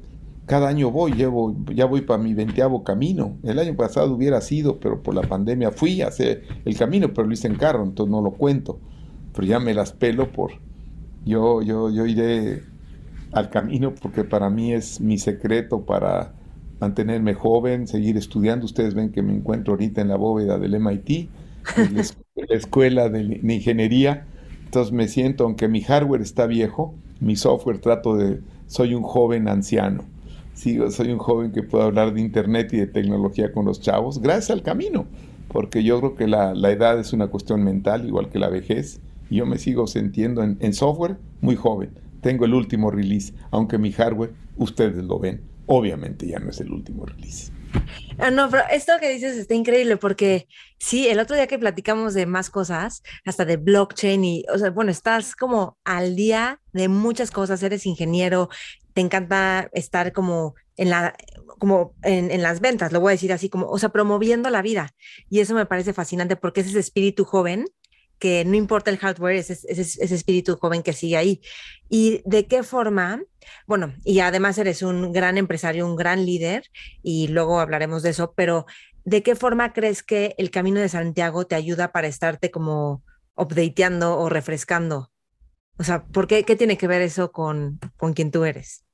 cada 0.47 0.69
año 0.69 0.91
voy, 0.91 1.12
llevo, 1.12 1.57
ya 1.75 1.87
voy 1.87 2.03
para 2.03 2.23
mi 2.23 2.35
veinteavo 2.35 2.85
camino. 2.85 3.37
El 3.43 3.59
año 3.59 3.75
pasado 3.76 4.15
hubiera 4.15 4.41
sido, 4.41 4.79
pero 4.79 5.03
por 5.03 5.15
la 5.15 5.23
pandemia 5.23 5.71
fui 5.71 6.03
a 6.03 6.09
hacer 6.09 6.45
el 6.65 6.76
camino, 6.76 7.12
pero 7.12 7.26
lo 7.26 7.35
hice 7.35 7.49
en 7.49 7.57
carro, 7.57 7.83
entonces 7.83 8.11
no 8.11 8.21
lo 8.21 8.33
cuento 8.33 8.79
pero 9.37 9.47
ya 9.47 9.61
me 9.61 9.75
las 9.75 9.93
pelo 9.93 10.33
por... 10.33 10.53
Yo, 11.25 11.61
yo, 11.61 11.91
yo 11.91 12.07
iré 12.07 12.62
al 13.33 13.50
camino 13.50 13.95
porque 13.95 14.25
para 14.25 14.49
mí 14.49 14.73
es 14.73 15.00
mi 15.00 15.19
secreto 15.19 15.85
para 15.85 16.33
mantenerme 16.81 17.35
joven, 17.35 17.87
seguir 17.87 18.17
estudiando. 18.17 18.65
Ustedes 18.65 18.95
ven 18.95 19.12
que 19.12 19.23
me 19.23 19.35
encuentro 19.35 19.75
ahorita 19.75 20.00
en 20.00 20.09
la 20.09 20.17
bóveda 20.17 20.59
del 20.59 20.81
MIT, 20.81 21.29
en 21.77 21.97
la, 21.97 22.57
escuela 22.57 23.09
de, 23.09 23.41
ingeniería. 23.43 24.27
Entonces 24.65 24.93
me 24.93 25.09
siento, 25.09 25.45
aunque 25.45 25.69
mi 25.69 25.81
hardware 25.81 26.23
está 26.23 26.47
viejo, 26.47 26.95
mi 27.21 27.37
software 27.37 27.79
trato 27.79 28.17
de, 28.17 28.41
soy 28.67 28.95
un 28.95 29.03
joven 29.03 29.49
anciano. 29.49 30.05
Sigo, 30.55 30.91
soy 30.91 31.11
un 31.11 31.19
joven 31.19 31.53
que 31.53 31.63
puede 31.63 31.85
hablar 31.85 32.15
de 32.15 32.21
internet 32.21 32.73
y 32.73 32.79
de 32.79 32.87
tecnología 32.87 33.53
con 33.53 33.67
los 33.67 33.81
chavos, 33.81 34.21
gracias 34.21 34.51
al 34.51 34.63
camino, 34.63 35.07
porque 35.49 35.85
yo 35.85 35.99
creo 35.99 36.15
que 36.15 36.27
la, 36.27 36.55
la 36.55 36.71
edad 36.71 36.99
es 36.99 37.13
una 37.13 37.27
cuestión 37.27 37.63
mental, 37.63 38.07
igual 38.07 38.31
que 38.31 38.39
la 38.39 38.49
vejez, 38.49 39.01
yo 39.31 39.47
me 39.47 39.59
sigo 39.59 39.87
sintiendo 39.87 40.43
en, 40.43 40.73
software 40.73 41.19
muy 41.41 41.57
joven. 41.57 41.91
Tengo 42.21 42.45
el 42.45 42.55
último 42.55 42.91
release, 42.91 43.35
aunque 43.51 43.79
mi 43.79 43.93
hardware, 43.93 44.33
ustedes 44.57 45.05
lo 45.05 45.19
ven, 45.19 45.43
obviamente 45.67 46.27
ya 46.27 46.39
no 46.39 46.51
es 46.51 46.61
el 46.61 46.73
último 46.73 47.07
release. 47.07 47.53
Ah, 48.18 48.30
no, 48.30 48.49
pero 48.49 48.62
esto 48.71 48.95
que 48.99 49.11
dices 49.11 49.37
está 49.37 49.52
increíble 49.52 49.99
porque 49.99 50.49
sí, 50.78 51.06
el 51.06 51.21
otro 51.21 51.37
día 51.37 51.47
que 51.47 51.59
platicamos 51.59 52.14
de 52.14 52.25
más 52.25 52.49
cosas, 52.49 53.02
hasta 53.26 53.45
de 53.45 53.59
blockchain 53.59 54.25
y, 54.25 54.45
o 54.50 54.56
sea, 54.56 54.71
bueno, 54.71 54.90
estás 54.90 55.37
como 55.37 55.76
al 55.85 56.16
día 56.16 56.62
de 56.73 56.88
muchas 56.88 57.30
cosas, 57.30 57.62
eres 57.62 57.85
ingeniero, 57.85 58.49
te 58.95 59.02
encanta 59.02 59.68
estar 59.75 60.14
como 60.14 60.54
en 60.78 60.88
la 60.88 61.14
como 61.59 61.95
en, 62.02 62.30
en, 62.30 62.43
las 62.43 62.60
ventas, 62.60 62.93
lo 62.93 63.00
voy 63.00 63.10
a 63.10 63.12
decir 63.12 63.32
así, 63.32 63.50
como, 63.50 63.67
o 63.69 63.78
sea, 63.78 63.91
promoviendo 63.91 64.50
la 64.50 64.62
vida. 64.62 64.95
Y 65.30 65.41
eso 65.41 65.54
me 65.54 65.67
parece 65.67 65.93
fascinante 65.93 66.36
porque 66.36 66.60
es 66.60 66.69
ese 66.69 66.80
espíritu 66.80 67.25
joven 67.25 67.67
que 68.19 68.45
no 68.45 68.55
importa 68.55 68.91
el 68.91 68.99
hardware, 68.99 69.37
es 69.37 69.50
ese, 69.50 70.15
espíritu 70.15 70.57
joven 70.57 70.83
que 70.83 70.93
sigue 70.93 71.17
ahí. 71.17 71.41
¿Y 71.89 72.23
de 72.25 72.47
qué 72.47 72.63
forma? 72.63 73.23
Bueno, 73.67 73.93
y 74.05 74.21
además 74.21 74.59
eres 74.59 74.83
un 74.83 75.13
gran 75.13 75.39
empresario, 75.39 75.87
un 75.87 75.97
gran 75.97 76.25
líder, 76.25 76.65
y 77.02 77.29
luego 77.29 77.61
hablaremos 77.61 78.02
de 78.02 78.11
eso, 78.11 78.33
pero 78.35 78.67
¿de 79.05 79.23
qué 79.23 79.35
forma 79.37 79.73
crees 79.73 80.02
que 80.02 80.35
el 80.39 80.50
Camino 80.50 80.81
de 80.81 80.89
Santiago 80.89 81.47
te 81.47 81.55
ayuda 81.55 81.93
para 81.93 82.09
estarte 82.09 82.50
como 82.50 83.02
updateando 83.37 84.19
o 84.19 84.29
refrescando? 84.29 85.11
O 85.79 85.85
sea, 85.85 86.05
¿por 86.05 86.26
qué, 86.26 86.45
qué 86.45 86.57
tiene 86.57 86.79
que 86.79 86.89
ver 86.89 87.02
eso 87.02 87.33
con, 87.33 87.79
con 87.97 88.15
quien 88.15 88.31
tú 88.31 88.45
eres? 88.45 88.85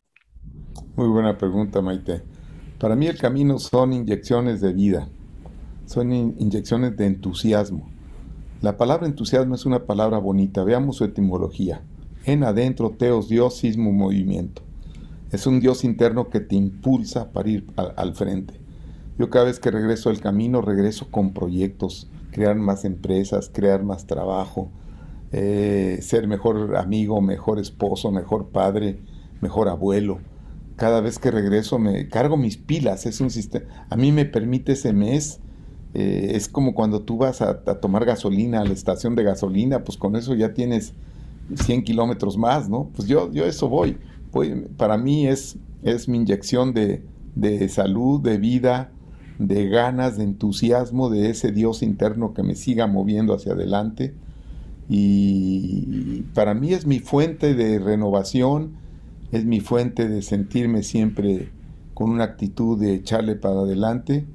Muy 0.96 1.08
buena 1.08 1.38
pregunta, 1.38 1.80
Maite. 1.80 2.22
Para 2.78 2.96
mí 2.96 3.06
el 3.06 3.16
camino 3.16 3.60
son 3.60 3.92
inyecciones 3.92 4.60
de 4.60 4.72
vida, 4.72 5.08
son 5.86 6.12
inyecciones 6.12 6.96
de 6.96 7.06
entusiasmo 7.06 7.91
la 8.62 8.76
palabra 8.76 9.08
entusiasmo 9.08 9.56
es 9.56 9.66
una 9.66 9.86
palabra 9.86 10.18
bonita, 10.18 10.62
veamos 10.62 10.96
su 10.96 11.04
etimología. 11.04 11.82
En 12.24 12.44
adentro, 12.44 12.90
teos, 12.90 13.28
Dios, 13.28 13.56
sismo, 13.56 13.90
movimiento. 13.90 14.62
Es 15.32 15.48
un 15.48 15.58
Dios 15.58 15.82
interno 15.82 16.30
que 16.30 16.38
te 16.38 16.54
impulsa 16.54 17.32
para 17.32 17.48
ir 17.48 17.66
al, 17.74 18.14
frente. 18.14 18.54
Yo 19.18 19.30
cada 19.30 19.46
vez 19.46 19.58
que 19.58 19.72
regreso 19.72 20.10
del 20.10 20.20
camino, 20.20 20.62
regreso 20.62 21.10
con 21.10 21.32
proyectos, 21.32 22.08
crear 22.30 22.54
más 22.54 22.84
empresas, 22.84 23.50
crear 23.52 23.82
más 23.82 24.06
trabajo, 24.06 24.70
eh, 25.32 25.98
ser 26.00 26.28
mejor 26.28 26.76
amigo, 26.76 27.20
mejor 27.20 27.58
esposo, 27.58 28.12
mejor 28.12 28.50
padre, 28.50 29.02
mejor 29.40 29.68
abuelo. 29.68 30.20
Cada 30.76 31.00
vez 31.00 31.18
que 31.18 31.32
regreso 31.32 31.80
me 31.80 32.08
cargo 32.08 32.36
mis 32.36 32.58
pilas, 32.58 33.06
es 33.06 33.20
un 33.20 33.30
sistema. 33.30 33.86
A 33.90 33.96
mí 33.96 34.12
me 34.12 34.24
permite 34.24 34.72
ese 34.72 34.92
mes 34.92 35.40
eh, 35.94 36.32
es 36.34 36.48
como 36.48 36.74
cuando 36.74 37.02
tú 37.02 37.18
vas 37.18 37.42
a, 37.42 37.62
tomar 37.80 38.04
gasolina 38.04 38.60
a 38.60 38.64
la 38.64 38.72
estación 38.72 39.14
de 39.14 39.24
gasolina, 39.24 39.84
pues 39.84 39.98
con 39.98 40.16
eso 40.16 40.34
ya 40.34 40.54
tienes 40.54 40.94
100 41.54 41.84
kilómetros 41.84 42.38
más, 42.38 42.68
¿no? 42.68 42.90
Pues 42.94 43.08
yo, 43.08 43.30
yo 43.32 43.44
eso 43.44 43.68
voy. 43.68 43.98
para 44.76 44.96
mí 44.96 45.26
es, 45.26 45.56
es 45.82 46.08
mi 46.08 46.16
inyección 46.18 46.72
de, 46.72 47.02
de 47.34 47.68
salud, 47.68 48.20
de 48.20 48.38
vida, 48.38 48.90
de 49.38 49.68
ganas, 49.68 50.16
de 50.16 50.24
entusiasmo, 50.24 51.10
de 51.10 51.28
ese 51.28 51.52
Dios 51.52 51.82
interno 51.82 52.32
que 52.32 52.42
me 52.42 52.54
siga 52.54 52.86
moviendo 52.86 53.34
hacia 53.34 53.52
adelante. 53.52 54.14
Y 54.88 56.22
para 56.34 56.54
mí 56.54 56.72
es 56.72 56.86
mi 56.86 57.00
fuente 57.00 57.54
de 57.54 57.78
renovación, 57.78 58.72
es 59.30 59.44
mi 59.44 59.60
fuente 59.60 60.08
de 60.08 60.22
sentirme 60.22 60.82
siempre 60.82 61.50
con 61.92 62.10
una 62.10 62.24
actitud 62.24 62.78
de 62.80 62.94
echarle 62.94 63.36
para 63.36 63.60
adelante 63.60 64.26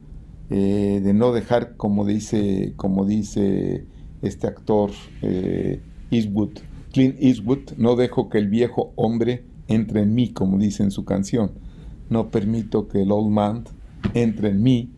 eh, 0.49 1.01
de 1.03 1.13
no 1.13 1.33
dejar, 1.33 1.75
como 1.75 2.05
dice, 2.05 2.73
como 2.77 3.05
dice 3.05 3.85
este 4.21 4.47
actor 4.47 4.91
eh, 5.21 5.81
Eastwood, 6.09 6.59
Clint 6.93 7.17
Eastwood, 7.19 7.73
no 7.77 7.95
dejo 7.95 8.29
que 8.29 8.37
el 8.37 8.47
viejo 8.47 8.93
hombre 8.95 9.43
entre 9.67 10.01
en 10.01 10.15
mí, 10.15 10.29
como 10.29 10.57
dice 10.57 10.83
en 10.83 10.91
su 10.91 11.03
canción. 11.03 11.51
No 12.09 12.31
permito 12.31 12.87
que 12.87 13.01
el 13.01 13.11
old 13.11 13.29
man 13.29 13.65
entre 14.13 14.49
en 14.49 14.63
mí. 14.63 14.89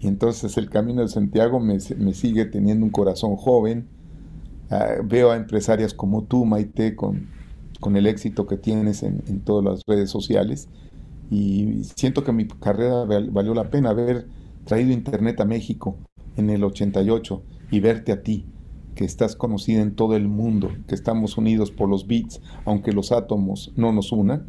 Y 0.00 0.08
entonces 0.08 0.56
el 0.56 0.70
camino 0.70 1.02
de 1.02 1.08
Santiago 1.08 1.60
me, 1.60 1.80
sigue 1.80 2.46
teniendo 2.46 2.84
un 2.86 2.90
corazón 2.90 3.36
joven. 3.36 3.86
Ah, 4.70 4.94
veo 5.04 5.30
a 5.30 5.36
empresarias 5.36 5.92
como 5.92 6.24
tú, 6.24 6.46
Maite, 6.46 6.96
con, 6.96 7.28
con 7.80 7.96
el 7.96 8.06
éxito 8.06 8.46
que 8.46 8.56
tienes 8.56 9.02
en, 9.02 9.22
en, 9.26 9.40
todas 9.40 9.64
las 9.64 9.82
redes 9.86 10.10
sociales. 10.10 10.68
Y 11.30 11.84
siento 11.96 12.24
que 12.24 12.32
mi 12.32 12.46
carrera 12.46 13.04
valió 13.04 13.54
la 13.54 13.70
pena 13.70 13.92
ver 13.92 14.26
traído 14.64 14.92
Internet 14.92 15.40
a 15.40 15.44
México 15.44 15.98
en 16.36 16.50
el 16.50 16.64
88 16.64 17.42
y 17.70 17.80
verte 17.80 18.12
a 18.12 18.22
ti, 18.22 18.46
que 18.94 19.04
estás 19.04 19.36
conocida 19.36 19.82
en 19.82 19.94
todo 19.94 20.16
el 20.16 20.28
mundo, 20.28 20.70
que 20.86 20.94
estamos 20.94 21.36
unidos 21.36 21.70
por 21.70 21.88
los 21.88 22.06
bits, 22.06 22.40
aunque 22.64 22.92
los 22.92 23.12
átomos 23.12 23.72
no 23.76 23.92
nos 23.92 24.12
unan, 24.12 24.46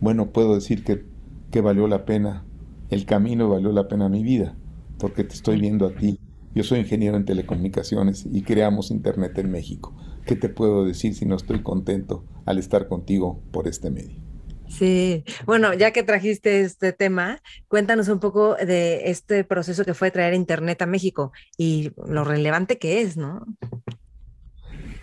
bueno, 0.00 0.30
puedo 0.30 0.54
decir 0.54 0.84
que, 0.84 1.04
que 1.50 1.60
valió 1.60 1.88
la 1.88 2.04
pena, 2.04 2.44
el 2.90 3.06
camino 3.06 3.48
valió 3.48 3.72
la 3.72 3.88
pena 3.88 4.08
mi 4.08 4.22
vida, 4.22 4.56
porque 4.98 5.24
te 5.24 5.34
estoy 5.34 5.60
viendo 5.60 5.86
a 5.86 5.94
ti. 5.94 6.18
Yo 6.54 6.62
soy 6.64 6.80
ingeniero 6.80 7.16
en 7.16 7.24
telecomunicaciones 7.24 8.26
y 8.30 8.42
creamos 8.42 8.90
Internet 8.90 9.36
en 9.38 9.50
México. 9.50 9.94
¿Qué 10.24 10.36
te 10.36 10.48
puedo 10.48 10.84
decir 10.84 11.14
si 11.14 11.26
no 11.26 11.36
estoy 11.36 11.62
contento 11.62 12.24
al 12.46 12.58
estar 12.58 12.88
contigo 12.88 13.40
por 13.52 13.68
este 13.68 13.90
medio? 13.90 14.25
Sí, 14.68 15.24
bueno, 15.46 15.74
ya 15.74 15.92
que 15.92 16.02
trajiste 16.02 16.60
este 16.60 16.92
tema, 16.92 17.40
cuéntanos 17.68 18.08
un 18.08 18.18
poco 18.18 18.54
de 18.54 19.10
este 19.10 19.44
proceso 19.44 19.84
que 19.84 19.94
fue 19.94 20.10
traer 20.10 20.34
Internet 20.34 20.82
a 20.82 20.86
México 20.86 21.32
y 21.56 21.92
lo 22.08 22.24
relevante 22.24 22.78
que 22.78 23.00
es, 23.00 23.16
¿no? 23.16 23.46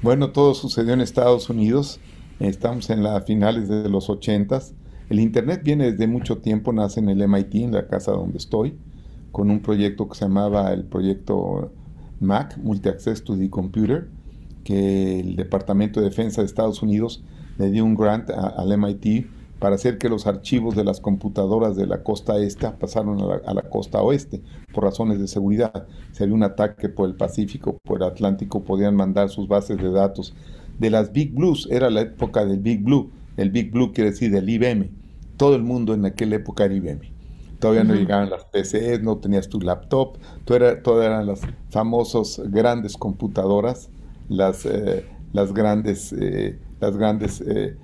Bueno, 0.01 0.31
todo 0.31 0.53
sucedió 0.53 0.93
en 0.93 1.01
Estados 1.01 1.49
Unidos, 1.49 1.99
estamos 2.39 2.89
en 2.89 3.03
las 3.03 3.23
finales 3.25 3.69
de 3.69 3.87
los 3.89 4.09
ochentas. 4.09 4.73
El 5.09 5.19
Internet 5.19 5.61
viene 5.63 5.91
desde 5.91 6.07
mucho 6.07 6.39
tiempo, 6.39 6.73
nace 6.73 6.99
en 6.99 7.09
el 7.09 7.21
MIT, 7.27 7.55
en 7.55 7.71
la 7.71 7.87
casa 7.87 8.11
donde 8.11 8.37
estoy, 8.37 8.77
con 9.31 9.49
un 9.49 9.61
proyecto 9.61 10.09
que 10.09 10.15
se 10.15 10.25
llamaba 10.25 10.73
el 10.73 10.83
proyecto 10.83 11.71
MAC, 12.19 12.57
Multi 12.57 12.89
Access 12.89 13.23
to 13.23 13.37
the 13.37 13.49
Computer, 13.49 14.09
que 14.63 15.19
el 15.19 15.35
Departamento 15.35 16.01
de 16.01 16.09
Defensa 16.09 16.41
de 16.41 16.47
Estados 16.47 16.81
Unidos 16.81 17.23
le 17.57 17.69
dio 17.69 17.85
un 17.85 17.95
grant 17.95 18.29
al 18.29 18.77
MIT 18.77 19.27
para 19.63 19.75
hacer 19.75 19.97
que 19.97 20.09
los 20.09 20.27
archivos 20.27 20.75
de 20.75 20.83
las 20.83 20.99
computadoras 20.99 21.77
de 21.77 21.87
la 21.87 22.03
costa 22.03 22.37
este 22.37 22.69
pasaron 22.71 23.21
a 23.21 23.53
la, 23.53 23.61
costa 23.61 24.01
oeste 24.01 24.41
por 24.73 24.83
razones 24.83 25.19
de 25.19 25.27
seguridad. 25.29 25.87
Si 26.11 26.21
había 26.21 26.35
un 26.35 26.43
ataque 26.43 26.89
por 26.89 27.07
el 27.07 27.15
Pacífico, 27.15 27.77
por 27.81 28.01
el 28.01 28.09
Atlántico, 28.09 28.65
podían 28.65 28.93
mandar 28.93 29.29
sus 29.29 29.47
bases 29.47 29.77
de 29.77 29.89
datos. 29.89 30.35
De 30.79 30.89
las 30.89 31.13
Big 31.13 31.33
Blues, 31.33 31.69
era 31.71 31.89
la 31.89 32.01
época 32.01 32.43
del 32.45 32.59
Big 32.59 32.83
Blue. 32.83 33.09
El 33.37 33.51
Big 33.51 33.71
Blue 33.71 33.93
quiere 33.93 34.09
decir 34.09 34.31
del 34.31 34.49
IBM. 34.49 34.89
Todo 35.37 35.55
el 35.55 35.63
mundo 35.63 35.93
en 35.93 36.03
aquella 36.03 36.35
época 36.35 36.65
era 36.65 36.73
IBM. 36.73 37.13
Todavía 37.59 37.85
no 37.85 37.95
llegaban 37.95 38.29
las 38.29 38.43
PCs, 38.43 39.01
no 39.01 39.19
tenías 39.19 39.47
tu 39.47 39.61
laptop, 39.61 40.17
todo 40.43 40.57
era, 40.57 40.83
todas 40.83 41.05
eran 41.05 41.25
las 41.25 41.39
famosas 41.69 42.41
grandes 42.51 42.97
computadoras, 42.97 43.89
las, 44.27 44.65
eh, 44.65 45.05
las 45.31 45.53
grandes, 45.53 46.11
eh, 46.19 46.59
las 46.81 46.97
grandes 46.97 47.39
eh, 47.39 47.77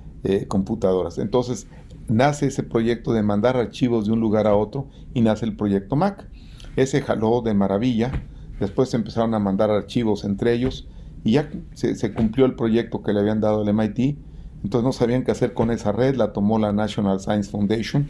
computadoras. 0.48 1.18
Entonces 1.18 1.68
nace 2.08 2.48
ese 2.48 2.64
proyecto 2.64 3.14
de 3.14 3.24
mandar 3.24 3.56
archivos 3.58 4.06
de 4.06 4.14
un 4.14 4.20
lugar 4.20 4.48
a 4.48 4.56
otro 4.56 4.88
y 5.14 5.22
nace 5.22 5.46
el 5.46 5.56
proyecto 5.56 5.96
Mac. 5.96 6.28
Ese 6.76 7.02
jaló 7.02 7.42
de 7.42 7.54
maravilla, 7.54 8.12
después 8.60 8.94
empezaron 8.94 9.34
a 9.34 9.40
mandar 9.40 9.70
archivos 9.70 10.24
entre 10.24 10.54
ellos 10.54 10.88
y 11.24 11.34
ya 11.34 11.50
se, 11.74 12.14
cumplió 12.14 12.46
el 12.46 12.56
proyecto 12.56 13.02
que 13.02 13.14
le 13.14 13.20
habían 13.20 13.42
dado 13.42 13.62
al 13.62 13.74
MIT, 13.74 14.18
entonces 14.64 14.84
no 14.84 14.92
sabían 14.92 15.24
qué 15.24 15.32
hacer 15.32 15.54
con 15.54 15.72
esa 15.72 15.92
red, 15.92 16.16
la 16.16 16.32
tomó 16.32 16.60
la 16.60 16.72
National 16.72 17.20
Science 17.20 17.50
Foundation, 17.50 18.08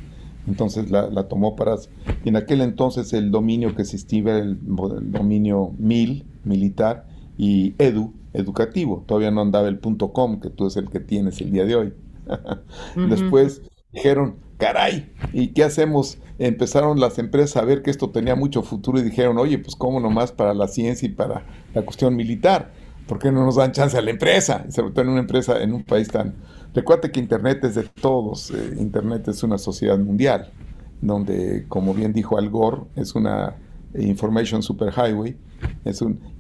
entonces 0.48 0.90
la, 0.92 1.28
tomó 1.28 1.56
para... 1.56 1.76
Y 2.24 2.30
en 2.30 2.36
aquel 2.36 2.62
entonces 2.62 3.14
el 3.14 3.32
dominio 3.32 3.76
que 3.76 3.82
existía 3.82 4.22
era 4.22 4.38
el, 4.40 4.60
el 4.98 5.12
dominio 5.12 5.74
MIL, 5.78 6.26
militar, 6.44 7.08
y 7.38 7.74
edu, 7.78 8.14
educativo. 8.34 9.04
Todavía 9.08 9.32
no 9.32 9.42
andaba 9.42 9.68
el 9.68 9.80
punto 9.80 10.14
com, 10.14 10.40
que 10.40 10.50
tú 10.50 10.68
es 10.68 10.78
el 10.78 10.90
que 10.90 11.00
tienes 11.00 11.42
el 11.42 11.52
día 11.52 11.66
de 11.66 11.76
hoy. 11.76 11.94
Después 12.96 13.62
dijeron, 13.92 14.38
caray, 14.58 15.12
¿y 15.34 15.48
qué 15.50 15.64
hacemos? 15.64 16.20
Empezaron 16.38 17.00
las 17.00 17.18
empresas 17.20 17.62
a 17.62 17.66
ver 17.66 17.82
que 17.82 17.90
esto 17.90 18.12
tenía 18.12 18.36
mucho 18.36 18.62
futuro 18.62 19.00
y 19.00 19.04
dijeron, 19.04 19.38
oye, 19.38 19.58
pues 19.58 19.76
cómo 19.76 20.00
nomás 20.00 20.32
para 20.32 20.54
la 20.54 20.68
ciencia 20.68 21.08
y 21.08 21.12
para 21.12 21.46
la 21.74 21.82
cuestión 21.82 22.16
militar. 22.16 22.72
¿Por 23.08 23.18
qué 23.18 23.32
no 23.32 23.44
nos 23.44 23.56
dan 23.56 23.72
chance 23.72 23.98
a 23.98 24.02
la 24.02 24.12
empresa? 24.12 24.66
Sobre 24.70 24.92
todo 24.92 25.02
en 25.02 25.10
una 25.10 25.22
empresa, 25.22 25.62
en 25.62 25.74
un 25.74 25.84
país 25.84 26.10
tan... 26.10 26.36
Recuerda 26.76 27.12
que 27.12 27.20
Internet 27.20 27.64
es 27.64 27.74
de 27.74 27.84
todos. 27.84 28.52
Eh, 28.52 28.76
Internet 28.78 29.28
es 29.28 29.42
una 29.42 29.58
sociedad 29.58 29.98
mundial, 29.98 30.52
donde, 31.02 31.66
como 31.68 31.96
bien 31.96 32.14
dijo 32.14 32.38
Al 32.38 32.50
Gore, 32.52 32.84
es 32.96 33.16
una 33.16 33.56
Information 33.96 34.62
Superhighway 34.62 35.36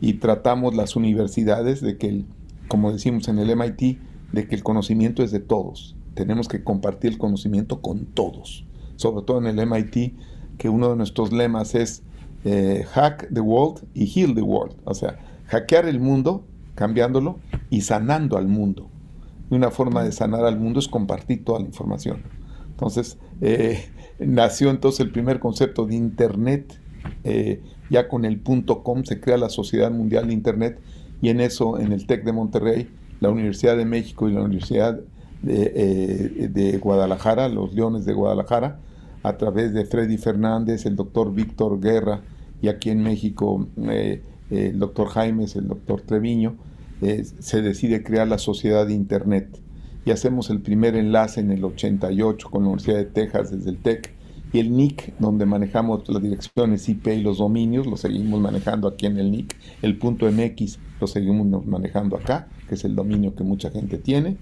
y 0.01 0.13
tratamos 0.13 0.75
las 0.75 0.95
universidades 0.95 1.81
de 1.81 1.97
que, 1.97 2.07
el, 2.07 2.25
como 2.67 2.91
decimos 2.91 3.27
en 3.27 3.39
el 3.39 3.55
MIT, 3.55 3.99
de 4.31 4.47
que 4.47 4.55
el 4.55 4.63
conocimiento 4.63 5.23
es 5.23 5.31
de 5.31 5.39
todos. 5.39 5.95
Tenemos 6.13 6.47
que 6.47 6.63
compartir 6.63 7.13
el 7.13 7.17
conocimiento 7.17 7.81
con 7.81 8.05
todos. 8.05 8.65
Sobre 8.95 9.25
todo 9.25 9.39
en 9.39 9.47
el 9.47 9.65
MIT, 9.65 10.13
que 10.57 10.69
uno 10.69 10.89
de 10.89 10.95
nuestros 10.95 11.31
lemas 11.31 11.73
es 11.75 12.03
eh, 12.45 12.85
hack 12.91 13.27
the 13.33 13.41
world 13.41 13.85
y 13.93 14.05
heal 14.05 14.35
the 14.35 14.41
world. 14.41 14.75
O 14.83 14.93
sea, 14.93 15.17
hackear 15.47 15.87
el 15.87 15.99
mundo, 15.99 16.45
cambiándolo 16.75 17.39
y 17.69 17.81
sanando 17.81 18.37
al 18.37 18.47
mundo. 18.47 18.89
Y 19.49 19.55
una 19.55 19.71
forma 19.71 20.03
de 20.03 20.11
sanar 20.11 20.45
al 20.45 20.59
mundo 20.59 20.79
es 20.79 20.87
compartir 20.87 21.43
toda 21.43 21.59
la 21.59 21.65
información. 21.65 22.23
Entonces, 22.69 23.17
eh, 23.41 23.89
nació 24.19 24.69
entonces 24.69 24.99
el 25.01 25.11
primer 25.11 25.39
concepto 25.39 25.85
de 25.85 25.95
Internet 25.95 26.79
eh, 27.23 27.61
ya 27.89 28.07
con 28.07 28.25
el 28.25 28.39
punto 28.39 28.83
com 28.83 29.03
se 29.03 29.19
crea 29.19 29.37
la 29.37 29.49
Sociedad 29.49 29.91
Mundial 29.91 30.27
de 30.27 30.33
Internet 30.33 30.79
y 31.21 31.29
en 31.29 31.41
eso, 31.41 31.79
en 31.79 31.91
el 31.91 32.05
TEC 32.05 32.23
de 32.23 32.31
Monterrey, 32.31 32.87
la 33.19 33.29
Universidad 33.29 33.75
de 33.77 33.85
México 33.85 34.29
y 34.29 34.33
la 34.33 34.41
Universidad 34.41 34.99
de, 35.41 35.73
eh, 35.75 36.77
Guadalajara, 36.77 37.49
los 37.49 37.73
Leones 37.73 38.05
de 38.05 38.13
Guadalajara, 38.13 38.79
a 39.23 39.37
través 39.37 39.73
de 39.73 39.85
Freddy 39.85 40.17
Fernández, 40.17 40.85
el 40.85 40.95
doctor 40.95 41.33
Víctor 41.33 41.79
Guerra 41.81 42.21
y 42.61 42.67
aquí 42.69 42.89
en 42.89 43.03
México 43.03 43.67
eh, 43.77 44.21
el 44.49 44.79
doctor 44.79 45.07
Jaimes, 45.07 45.55
el 45.55 45.67
doctor 45.67 46.01
Treviño, 46.01 46.55
se 47.39 47.61
decide 47.61 48.03
crear 48.03 48.27
la 48.27 48.37
Sociedad 48.37 48.85
de 48.87 48.93
Internet. 48.93 49.59
Y 50.05 50.11
hacemos 50.11 50.49
el 50.49 50.59
primer 50.59 50.95
enlace 50.95 51.39
en 51.39 51.51
el 51.51 51.63
88 51.63 52.49
con 52.49 52.63
la 52.63 52.69
Universidad 52.69 52.97
de 52.97 53.05
Texas 53.05 53.51
desde 53.51 53.69
el 53.69 53.77
TEC 53.77 54.13
y 54.51 54.59
el 54.59 54.75
NIC, 54.75 55.17
donde 55.19 55.45
manejamos 55.45 56.07
las 56.09 56.21
direcciones 56.21 56.89
IP 56.89 57.07
y 57.07 57.21
los 57.21 57.37
dominios, 57.37 57.85
lo 57.85 57.97
seguimos 57.97 58.39
manejando 58.39 58.87
aquí 58.87 59.05
en 59.05 59.17
el 59.17 59.31
NIC. 59.31 59.55
El 59.81 59.97
punto 59.97 60.29
MX 60.31 60.79
lo 60.99 61.07
seguimos 61.07 61.65
manejando 61.65 62.15
acá, 62.15 62.47
que 62.67 62.75
es 62.75 62.83
el 62.83 62.95
dominio 62.95 63.35
que 63.35 63.43
mucha 63.43 63.69
gente 63.69 63.97
tiene. 63.97 64.37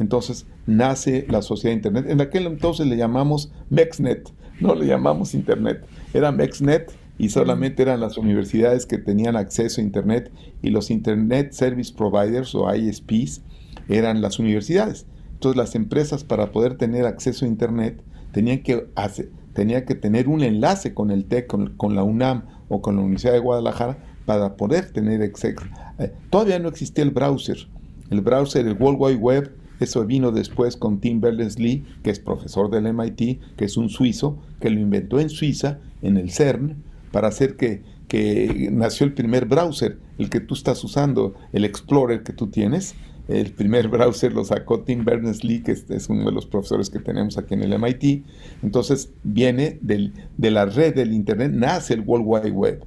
Entonces 0.00 0.46
nace 0.66 1.26
la 1.28 1.40
sociedad 1.40 1.72
de 1.72 1.76
Internet. 1.76 2.06
En 2.08 2.20
aquel 2.20 2.46
entonces 2.46 2.86
le 2.86 2.96
llamamos 2.96 3.52
MEXNET, 3.70 4.28
no 4.60 4.74
le 4.74 4.86
llamamos 4.86 5.34
Internet. 5.34 5.86
Era 6.12 6.32
MEXNET 6.32 6.92
y 7.16 7.28
solamente 7.28 7.82
eran 7.82 8.00
las 8.00 8.18
universidades 8.18 8.86
que 8.86 8.98
tenían 8.98 9.36
acceso 9.36 9.80
a 9.80 9.84
Internet 9.84 10.32
y 10.62 10.70
los 10.70 10.90
Internet 10.90 11.52
Service 11.52 11.92
Providers 11.94 12.54
o 12.56 12.74
ISPs 12.74 13.42
eran 13.88 14.20
las 14.20 14.40
universidades. 14.40 15.06
Entonces 15.34 15.56
las 15.56 15.74
empresas 15.76 16.24
para 16.24 16.50
poder 16.50 16.76
tener 16.76 17.06
acceso 17.06 17.44
a 17.44 17.48
Internet 17.48 18.02
tenían 18.32 18.62
que 18.62 18.88
hacer, 18.96 19.30
tenía 19.54 19.84
que 19.86 19.94
tener 19.94 20.28
un 20.28 20.42
enlace 20.42 20.92
con 20.92 21.10
el 21.10 21.24
TEC, 21.24 21.46
con, 21.46 21.94
la 21.94 22.02
UNAM 22.02 22.44
o 22.68 22.82
con 22.82 22.96
la 22.96 23.02
Universidad 23.02 23.32
de 23.32 23.38
Guadalajara 23.38 23.98
para 24.26 24.56
poder 24.56 24.92
tener 24.92 25.22
acceso. 25.22 25.62
Eh, 25.98 26.12
todavía 26.28 26.58
no 26.58 26.68
existía 26.68 27.04
el 27.04 27.10
browser. 27.10 27.68
El 28.10 28.20
browser, 28.20 28.66
el 28.66 28.74
World 28.74 28.98
Wide 29.00 29.16
Web, 29.16 29.52
eso 29.80 30.04
vino 30.04 30.30
después 30.30 30.76
con 30.76 31.00
Tim 31.00 31.20
Berners-Lee, 31.20 31.84
que 32.02 32.10
es 32.10 32.18
profesor 32.18 32.70
del 32.70 32.92
MIT, 32.92 33.40
que 33.56 33.64
es 33.64 33.76
un 33.76 33.88
suizo, 33.88 34.38
que 34.60 34.70
lo 34.70 34.80
inventó 34.80 35.20
en 35.20 35.30
Suiza, 35.30 35.78
en 36.02 36.16
el 36.16 36.30
CERN, 36.30 36.82
para 37.12 37.28
hacer 37.28 37.56
que, 37.56 37.82
que 38.08 38.68
nació 38.72 39.06
el 39.06 39.14
primer 39.14 39.46
browser, 39.46 39.98
el 40.18 40.30
que 40.30 40.40
tú 40.40 40.54
estás 40.54 40.82
usando, 40.84 41.34
el 41.52 41.64
Explorer 41.64 42.22
que 42.22 42.32
tú 42.32 42.48
tienes, 42.48 42.94
el 43.28 43.52
primer 43.52 43.88
browser 43.90 44.32
lo 44.32 44.44
sacó 44.44 44.80
Tim 44.80 45.04
Berners-Lee, 45.04 45.62
que 45.62 45.72
es 45.72 46.08
uno 46.08 46.26
de 46.26 46.32
los 46.32 46.46
profesores 46.46 46.90
que 46.90 46.98
tenemos 46.98 47.38
aquí 47.38 47.54
en 47.54 47.62
el 47.62 47.78
MIT. 47.78 48.24
Entonces 48.62 49.10
viene 49.22 49.78
de 49.80 50.50
la 50.50 50.66
red 50.66 50.94
del 50.94 51.12
Internet, 51.12 51.52
nace 51.52 51.94
el 51.94 52.00
World 52.00 52.26
Wide 52.26 52.50
Web 52.50 52.84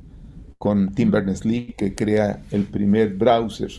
con 0.58 0.94
Tim 0.94 1.12
Berners-Lee, 1.12 1.76
que 1.78 1.96
crea 1.96 2.42
el 2.52 2.66
primer 2.66 3.16
browser. 3.16 3.72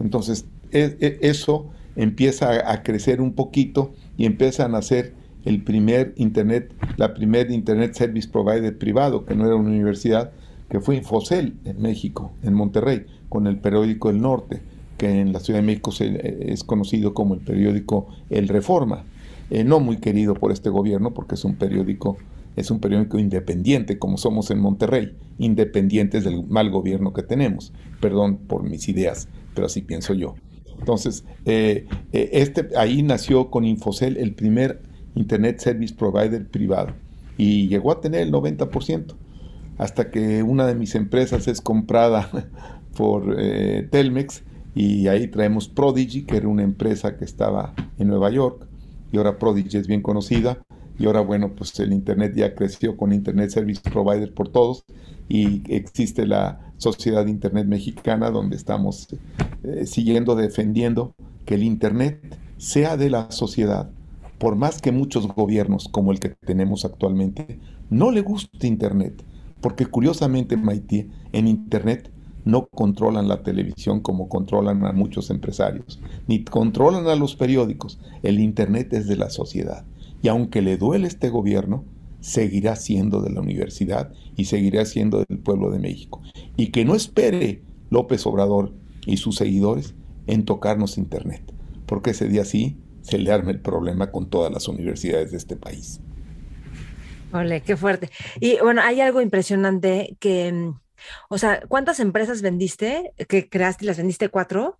Entonces 0.00 0.46
e, 0.70 0.96
e, 1.00 1.18
eso 1.22 1.70
empieza 1.96 2.70
a 2.70 2.82
crecer 2.82 3.20
un 3.20 3.34
poquito 3.34 3.92
y 4.16 4.26
empieza 4.26 4.64
a 4.64 4.68
nacer 4.68 5.14
el 5.44 5.62
primer 5.62 6.14
Internet, 6.16 6.72
la 6.96 7.14
primer 7.14 7.50
Internet 7.50 7.94
Service 7.94 8.28
Provider 8.28 8.76
privado, 8.76 9.24
que 9.24 9.34
no 9.34 9.46
era 9.46 9.54
una 9.54 9.68
universidad, 9.68 10.32
que 10.70 10.80
fue 10.80 10.96
Infocel 10.96 11.54
en 11.64 11.82
México, 11.82 12.32
en 12.42 12.54
Monterrey, 12.54 13.04
con 13.28 13.46
el 13.46 13.58
periódico 13.58 14.10
El 14.10 14.20
Norte 14.20 14.62
que 14.96 15.20
en 15.20 15.32
la 15.32 15.40
Ciudad 15.40 15.60
de 15.60 15.66
México 15.66 15.92
se, 15.92 16.52
es 16.52 16.64
conocido 16.64 17.14
como 17.14 17.34
el 17.34 17.40
periódico 17.40 18.08
El 18.30 18.48
Reforma, 18.48 19.04
eh, 19.50 19.64
no 19.64 19.80
muy 19.80 19.98
querido 19.98 20.34
por 20.34 20.52
este 20.52 20.70
gobierno 20.70 21.12
porque 21.12 21.34
es 21.34 21.44
un 21.44 21.56
periódico 21.56 22.16
es 22.56 22.70
un 22.70 22.78
periódico 22.78 23.18
independiente 23.18 23.98
como 23.98 24.16
somos 24.16 24.48
en 24.52 24.60
Monterrey, 24.60 25.16
independientes 25.38 26.22
del 26.22 26.46
mal 26.46 26.70
gobierno 26.70 27.12
que 27.12 27.24
tenemos. 27.24 27.72
Perdón 28.00 28.36
por 28.36 28.62
mis 28.62 28.88
ideas, 28.88 29.26
pero 29.54 29.66
así 29.66 29.82
pienso 29.82 30.14
yo. 30.14 30.36
Entonces, 30.78 31.24
eh, 31.46 31.86
eh, 32.12 32.30
este, 32.32 32.68
ahí 32.76 33.02
nació 33.02 33.50
con 33.50 33.64
Infocel 33.64 34.16
el 34.18 34.36
primer 34.36 34.82
Internet 35.16 35.58
Service 35.58 35.92
Provider 35.96 36.46
privado 36.46 36.94
y 37.36 37.66
llegó 37.66 37.90
a 37.90 38.00
tener 38.00 38.20
el 38.20 38.32
90%, 38.32 39.16
hasta 39.76 40.12
que 40.12 40.44
una 40.44 40.68
de 40.68 40.76
mis 40.76 40.94
empresas 40.94 41.48
es 41.48 41.60
comprada 41.60 42.30
por 42.96 43.36
Telmex 43.90 44.44
y 44.74 45.08
ahí 45.08 45.28
traemos 45.28 45.68
Prodigy, 45.68 46.22
que 46.22 46.36
era 46.36 46.48
una 46.48 46.62
empresa 46.62 47.16
que 47.16 47.24
estaba 47.24 47.74
en 47.98 48.08
Nueva 48.08 48.30
York, 48.30 48.66
y 49.12 49.16
ahora 49.16 49.38
Prodigy 49.38 49.78
es 49.78 49.86
bien 49.86 50.02
conocida, 50.02 50.58
y 50.98 51.06
ahora 51.06 51.20
bueno, 51.20 51.54
pues 51.54 51.78
el 51.80 51.92
Internet 51.92 52.34
ya 52.36 52.54
creció 52.54 52.96
con 52.96 53.12
Internet 53.12 53.50
Service 53.50 53.80
Provider 53.80 54.32
por 54.32 54.48
todos, 54.48 54.84
y 55.28 55.62
existe 55.72 56.26
la 56.26 56.60
Sociedad 56.76 57.24
de 57.24 57.30
Internet 57.30 57.66
Mexicana, 57.66 58.30
donde 58.30 58.56
estamos 58.56 59.08
eh, 59.62 59.86
siguiendo 59.86 60.34
defendiendo 60.34 61.14
que 61.46 61.54
el 61.54 61.62
Internet 61.62 62.36
sea 62.58 62.96
de 62.96 63.10
la 63.10 63.30
sociedad, 63.30 63.90
por 64.38 64.56
más 64.56 64.82
que 64.82 64.92
muchos 64.92 65.28
gobiernos 65.28 65.88
como 65.88 66.12
el 66.12 66.18
que 66.18 66.30
tenemos 66.30 66.84
actualmente 66.84 67.60
no 67.90 68.10
le 68.10 68.22
guste 68.22 68.66
Internet, 68.66 69.22
porque 69.60 69.86
curiosamente, 69.86 70.56
Maití, 70.56 71.10
en 71.32 71.48
Internet 71.48 72.10
no 72.44 72.66
controlan 72.66 73.28
la 73.28 73.42
televisión 73.42 74.00
como 74.00 74.28
controlan 74.28 74.84
a 74.84 74.92
muchos 74.92 75.30
empresarios, 75.30 76.00
ni 76.26 76.44
controlan 76.44 77.06
a 77.06 77.16
los 77.16 77.36
periódicos. 77.36 78.00
El 78.22 78.40
Internet 78.40 78.92
es 78.92 79.06
de 79.06 79.16
la 79.16 79.30
sociedad. 79.30 79.84
Y 80.22 80.28
aunque 80.28 80.62
le 80.62 80.76
duele 80.76 81.06
este 81.06 81.28
gobierno, 81.28 81.84
seguirá 82.20 82.76
siendo 82.76 83.20
de 83.20 83.30
la 83.30 83.40
universidad 83.40 84.12
y 84.36 84.46
seguirá 84.46 84.84
siendo 84.86 85.24
del 85.28 85.38
pueblo 85.38 85.70
de 85.70 85.78
México. 85.78 86.22
Y 86.56 86.68
que 86.68 86.84
no 86.84 86.94
espere 86.94 87.62
López 87.90 88.26
Obrador 88.26 88.72
y 89.06 89.18
sus 89.18 89.36
seguidores 89.36 89.94
en 90.26 90.44
tocarnos 90.44 90.96
Internet, 90.96 91.42
porque 91.86 92.10
ese 92.10 92.28
día 92.28 92.44
sí 92.44 92.78
se 93.02 93.18
le 93.18 93.30
arma 93.30 93.50
el 93.50 93.60
problema 93.60 94.10
con 94.10 94.30
todas 94.30 94.50
las 94.50 94.68
universidades 94.68 95.30
de 95.32 95.36
este 95.36 95.56
país. 95.56 96.00
Ole, 97.32 97.62
qué 97.62 97.76
fuerte. 97.76 98.10
Y 98.40 98.58
bueno, 98.62 98.80
hay 98.82 99.00
algo 99.00 99.20
impresionante 99.20 100.16
que, 100.20 100.52
mm, 100.52 100.80
o 101.28 101.38
sea, 101.38 101.62
¿cuántas 101.68 102.00
empresas 102.00 102.42
vendiste 102.42 103.12
que 103.28 103.48
creaste 103.48 103.84
y 103.84 103.88
las 103.88 103.96
vendiste 103.96 104.28
cuatro? 104.28 104.78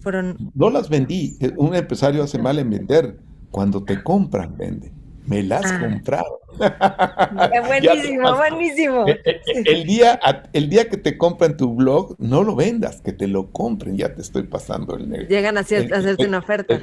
Fueron... 0.00 0.36
No 0.54 0.70
las 0.70 0.88
vendí. 0.88 1.38
Un 1.56 1.74
empresario 1.74 2.22
hace 2.22 2.38
mal 2.38 2.58
en 2.58 2.70
vender. 2.70 3.18
Cuando 3.50 3.84
te 3.84 4.02
compran, 4.02 4.56
vende. 4.56 4.92
Me 5.26 5.42
las 5.42 5.64
ah. 5.64 5.80
compraron. 5.80 6.32
buenísimo, 7.68 8.36
buenísimo. 8.36 9.08
Eh, 9.08 9.20
eh, 9.24 9.40
el, 9.66 9.84
día, 9.84 10.18
el 10.52 10.68
día 10.68 10.88
que 10.88 10.96
te 10.96 11.16
compran 11.16 11.56
tu 11.56 11.74
blog, 11.74 12.16
no 12.18 12.42
lo 12.42 12.56
vendas, 12.56 13.00
que 13.00 13.12
te 13.12 13.28
lo 13.28 13.50
compren, 13.52 13.96
ya 13.96 14.14
te 14.14 14.20
estoy 14.20 14.42
pasando 14.44 14.96
el 14.96 15.08
negro. 15.08 15.28
Llegan 15.28 15.56
a, 15.56 15.60
hacerte 15.60 16.26
una 16.26 16.38
oferta. 16.38 16.82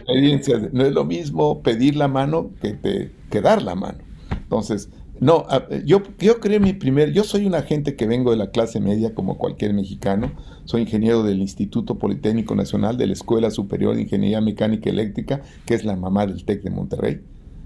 no 0.71 0.85
es 0.85 0.93
lo 0.93 1.03
mismo 1.03 1.61
pedir 1.61 1.95
la 1.95 2.07
mano 2.07 2.51
que, 2.61 2.73
te, 2.73 3.11
que 3.29 3.41
dar 3.41 3.61
la 3.61 3.75
mano. 3.75 3.99
Entonces, 4.31 4.89
no, 5.19 5.45
yo, 5.85 6.01
yo 6.19 6.39
creé 6.39 6.59
mi 6.59 6.73
primer, 6.73 7.11
yo 7.11 7.23
soy 7.23 7.45
un 7.45 7.55
agente 7.55 7.95
que 7.95 8.07
vengo 8.07 8.31
de 8.31 8.37
la 8.37 8.51
clase 8.51 8.79
media 8.79 9.13
como 9.13 9.37
cualquier 9.37 9.73
mexicano, 9.73 10.31
soy 10.65 10.83
ingeniero 10.83 11.23
del 11.23 11.39
Instituto 11.39 11.97
Politécnico 11.97 12.55
Nacional, 12.55 12.97
de 12.97 13.07
la 13.07 13.13
Escuela 13.13 13.51
Superior 13.51 13.95
de 13.95 14.03
Ingeniería 14.03 14.39
Mecánica 14.39 14.89
Eléctrica, 14.89 15.41
que 15.65 15.73
es 15.73 15.83
la 15.83 15.95
mamá 15.95 16.25
del 16.25 16.45
TEC 16.45 16.63
de 16.63 16.69
Monterrey, 16.69 17.21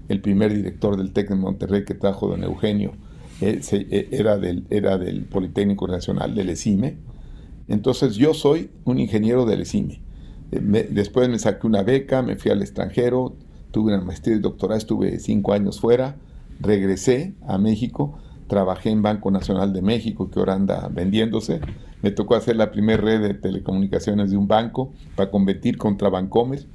el 0.08 0.20
primer 0.20 0.52
director 0.52 0.96
del 0.96 1.12
TEC 1.12 1.28
de 1.28 1.36
Monterrey 1.36 1.84
que 1.84 1.94
trajo 1.94 2.28
don 2.28 2.42
Eugenio, 2.42 2.92
eh, 3.40 3.60
eh, 3.70 4.08
era, 4.10 4.38
del, 4.38 4.64
era 4.70 4.98
del 4.98 5.24
Politécnico 5.24 5.86
Nacional, 5.86 6.34
del 6.34 6.48
ESIME, 6.50 6.96
entonces 7.68 8.16
yo 8.16 8.34
soy 8.34 8.70
un 8.84 8.98
ingeniero 8.98 9.46
del 9.46 9.62
ESIME. 9.62 10.00
Eh, 10.52 10.88
después 10.90 11.28
me 11.28 11.38
saqué 11.38 11.66
una 11.66 11.82
beca, 11.82 12.22
me 12.22 12.36
fui 12.36 12.50
al 12.50 12.62
extranjero, 12.62 13.36
tuve 13.70 13.94
una 13.94 14.04
maestría 14.04 14.36
y 14.36 14.40
doctorado, 14.40 14.78
estuve 14.78 15.18
cinco 15.18 15.52
años 15.52 15.80
fuera, 15.80 16.16
regresé 16.60 17.34
a 17.46 17.58
México, 17.58 18.18
trabajé 18.48 18.90
en 18.90 19.02
Banco 19.02 19.30
Nacional 19.30 19.72
de 19.72 19.82
México, 19.82 20.30
que 20.30 20.38
ahora 20.38 20.54
anda 20.54 20.88
vendiéndose. 20.88 21.60
Me 22.02 22.10
tocó 22.10 22.34
hacer 22.34 22.56
la 22.56 22.70
primera 22.70 23.02
red 23.02 23.20
de 23.20 23.34
telecomunicaciones 23.34 24.30
de 24.30 24.36
un 24.36 24.46
banco 24.46 24.92
para 25.16 25.30
competir 25.30 25.78
contra 25.78 26.10
Bancomer. 26.10 26.66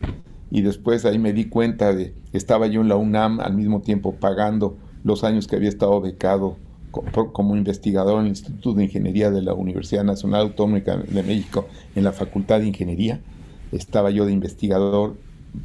Y 0.52 0.62
después 0.62 1.06
ahí 1.06 1.20
me 1.20 1.34
di 1.34 1.46
cuenta 1.46 1.94
de 1.94 2.15
estaba 2.34 2.68
yo 2.68 2.82
en 2.82 2.89
la 2.89 2.96
UNAM 2.96 3.39
al 3.39 3.54
mismo 3.54 3.82
tiempo 3.82 4.15
pagando 4.15 4.78
los 5.04 5.24
años 5.24 5.48
que 5.48 5.56
había 5.56 5.70
estado 5.70 6.02
becado 6.02 6.58
como 7.34 7.56
investigador 7.56 8.20
en 8.20 8.26
el 8.26 8.30
Instituto 8.30 8.74
de 8.74 8.86
Ingeniería 8.86 9.30
de 9.30 9.44
la 9.44 9.54
Universidad 9.54 10.04
Nacional 10.04 10.42
Autónoma 10.42 10.80
de 10.80 11.24
México 11.24 11.68
en 11.96 12.04
la 12.04 12.12
Facultad 12.12 12.60
de 12.60 12.68
Ingeniería. 12.68 13.22
Estaba 13.72 14.10
yo 14.10 14.26
de 14.26 14.32
investigador 14.32 15.18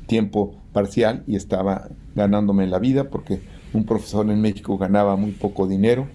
tiempo 0.06 0.54
parcial 0.72 1.24
y 1.26 1.36
estaba 1.36 1.88
ganándome 2.14 2.66
la 2.66 2.78
vida 2.78 3.08
porque 3.08 3.40
un 3.74 3.84
profesor 3.84 4.30
en 4.30 4.40
México 4.40 4.78
ganaba 4.78 5.16
muy 5.16 5.32
poco 5.32 5.66
dinero. 5.66 6.06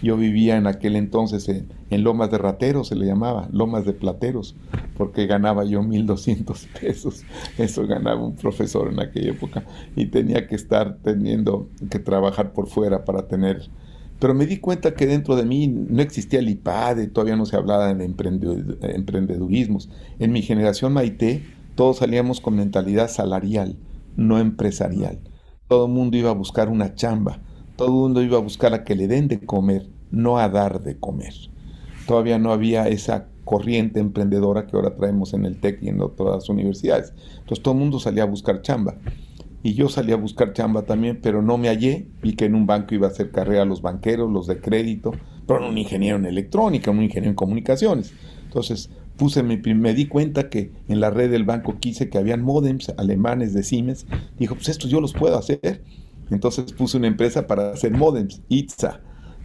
Yo 0.00 0.16
vivía 0.16 0.56
en 0.56 0.68
aquel 0.68 0.94
entonces 0.94 1.48
en, 1.48 2.04
Lomas 2.04 2.30
de 2.30 2.38
Rateros, 2.38 2.88
se 2.88 2.94
le 2.94 3.04
llamaba, 3.04 3.48
Lomas 3.52 3.84
de 3.84 3.92
Plateros, 3.92 4.54
porque 4.96 5.26
ganaba 5.26 5.64
yo 5.64 5.82
1.200 5.82 6.68
pesos. 6.80 7.24
Eso 7.58 7.86
ganaba 7.86 8.24
un 8.24 8.36
profesor 8.36 8.92
en 8.92 9.00
aquella 9.00 9.32
época. 9.32 9.64
Y 9.96 10.06
tenía 10.06 10.46
que 10.46 10.54
estar 10.54 10.98
teniendo 11.02 11.68
que 11.90 11.98
trabajar 11.98 12.52
por 12.52 12.68
fuera 12.68 13.04
para 13.04 13.26
tener... 13.26 13.68
Pero 14.20 14.34
me 14.34 14.46
di 14.46 14.58
cuenta 14.58 14.94
que 14.94 15.06
dentro 15.06 15.36
de 15.36 15.44
mí 15.44 15.68
no 15.68 16.02
existía 16.02 16.40
el 16.40 16.48
IPADE, 16.48 17.06
todavía 17.08 17.36
no 17.36 17.46
se 17.46 17.56
hablaba 17.56 17.92
de 17.92 18.04
emprendedurismos. 18.04 19.90
En 20.18 20.32
mi 20.32 20.42
generación 20.42 20.92
Maite, 20.92 21.44
todos 21.76 21.98
salíamos 21.98 22.40
con 22.40 22.56
mentalidad 22.56 23.08
salarial, 23.08 23.76
no 24.16 24.40
empresarial. 24.40 25.20
Todo 25.68 25.84
el 25.86 25.92
mundo 25.92 26.16
iba 26.16 26.30
a 26.30 26.34
buscar 26.34 26.70
una 26.70 26.94
chamba, 26.94 27.40
todo 27.76 27.88
el 27.88 27.94
mundo 27.94 28.22
iba 28.22 28.38
a 28.38 28.40
buscar 28.40 28.72
a 28.72 28.84
que 28.84 28.96
le 28.96 29.06
den 29.06 29.28
de 29.28 29.40
comer, 29.40 29.86
no 30.10 30.38
a 30.38 30.48
dar 30.48 30.82
de 30.82 30.98
comer. 30.98 31.34
Todavía 32.06 32.38
no 32.38 32.52
había 32.52 32.88
esa 32.88 33.28
corriente 33.44 34.00
emprendedora 34.00 34.66
que 34.66 34.76
ahora 34.76 34.96
traemos 34.96 35.34
en 35.34 35.44
el 35.44 35.60
TEC 35.60 35.82
y 35.82 35.88
en 35.88 35.98
todas 36.16 36.36
las 36.36 36.48
universidades. 36.48 37.12
Entonces 37.38 37.62
todo 37.62 37.74
el 37.74 37.80
mundo 37.80 38.00
salía 38.00 38.22
a 38.22 38.26
buscar 38.26 38.62
chamba. 38.62 38.96
Y 39.62 39.74
yo 39.74 39.88
salí 39.88 40.12
a 40.12 40.16
buscar 40.16 40.52
chamba 40.52 40.82
también, 40.82 41.20
pero 41.22 41.42
no 41.42 41.58
me 41.58 41.68
hallé. 41.68 42.06
Vi 42.22 42.34
que 42.34 42.46
en 42.46 42.54
un 42.54 42.66
banco 42.66 42.94
iba 42.94 43.06
a 43.06 43.10
hacer 43.10 43.30
carrera 43.30 43.64
los 43.64 43.82
banqueros, 43.82 44.30
los 44.30 44.46
de 44.46 44.60
crédito, 44.60 45.12
pero 45.46 45.60
no 45.60 45.68
un 45.68 45.78
ingeniero 45.78 46.16
en 46.16 46.26
electrónica, 46.26 46.90
un 46.90 47.02
ingeniero 47.02 47.30
en 47.30 47.36
comunicaciones. 47.36 48.14
Entonces 48.44 48.90
puse 49.18 49.42
mi, 49.42 49.58
me 49.58 49.92
di 49.92 50.06
cuenta 50.06 50.48
que 50.48 50.72
en 50.88 51.00
la 51.00 51.10
red 51.10 51.30
del 51.30 51.44
banco 51.44 51.76
quise 51.78 52.08
que 52.08 52.16
habían 52.16 52.40
modems 52.40 52.88
alemanes 52.96 53.52
de 53.52 53.62
Siemens. 53.62 54.06
Dijo, 54.38 54.54
pues 54.54 54.68
estos 54.68 54.90
yo 54.90 55.00
los 55.02 55.12
puedo 55.12 55.36
hacer. 55.36 55.82
Entonces 56.30 56.72
puse 56.72 56.96
una 56.96 57.08
empresa 57.08 57.46
para 57.46 57.72
hacer 57.72 57.92
modems, 57.92 58.40
ITSA. 58.48 59.00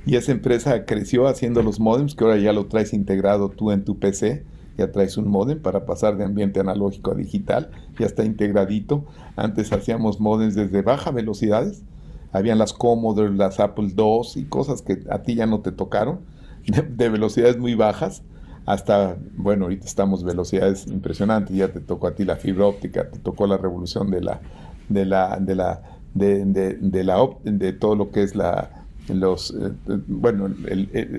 Y 0.06 0.16
esa 0.16 0.32
empresa 0.32 0.86
creció 0.86 1.28
haciendo 1.28 1.64
los 1.64 1.80
modems, 1.80 2.16
que 2.16 2.24
ahora 2.24 2.38
ya 2.38 2.54
lo 2.54 2.68
traes 2.68 2.94
integrado 2.94 3.50
tú 3.50 3.72
en 3.72 3.84
tu 3.84 4.00
PC. 4.00 4.46
Ya 4.78 4.92
traes 4.92 5.18
un 5.18 5.28
modem 5.28 5.62
para 5.62 5.86
pasar 5.86 6.18
de 6.18 6.24
ambiente 6.24 6.60
analógico 6.60 7.12
a 7.12 7.16
digital. 7.16 7.72
Ya 8.00 8.06
está 8.06 8.24
integradito. 8.24 9.06
Antes 9.36 9.74
hacíamos 9.74 10.20
modems 10.20 10.56
desde 10.56 10.82
baja 10.82 11.12
velocidades. 11.12 11.84
Habían 12.32 12.58
las 12.58 12.74
Commodore, 12.74 13.34
las 13.34 13.60
Apple 13.60 13.94
II 13.96 14.22
y 14.36 14.46
cosas 14.46 14.82
que 14.82 15.04
a 15.10 15.24
ti 15.24 15.36
ya 15.36 15.46
no 15.46 15.62
te 15.62 15.72
tocaron. 15.72 16.20
de 16.66 17.10
velocidades 17.10 17.58
muy 17.58 17.76
bajas 17.76 18.24
hasta, 18.66 19.18
bueno, 19.36 19.66
ahorita 19.66 19.86
estamos 19.86 20.24
velocidades 20.24 20.88
impresionantes, 20.88 21.56
ya 21.56 21.72
te 21.72 21.80
tocó 21.80 22.08
a 22.08 22.16
ti 22.16 22.24
la 22.24 22.38
fibra 22.38 22.66
óptica, 22.66 23.10
te 23.10 23.20
tocó 23.20 23.48
la 23.48 23.58
revolución 23.58 24.10
de 24.10 24.22
la, 24.22 24.42
de 24.90 25.06
la, 25.06 25.38
de 25.40 25.56
la, 25.56 25.82
de, 26.14 26.46
de, 26.46 27.04
la, 27.04 27.28
de 27.44 27.74
todo 27.74 27.96
lo 27.96 28.12
que 28.12 28.24
es 28.24 28.36
la, 28.36 28.86
los, 29.10 29.52
eh, 29.52 29.74
bueno, 30.08 30.50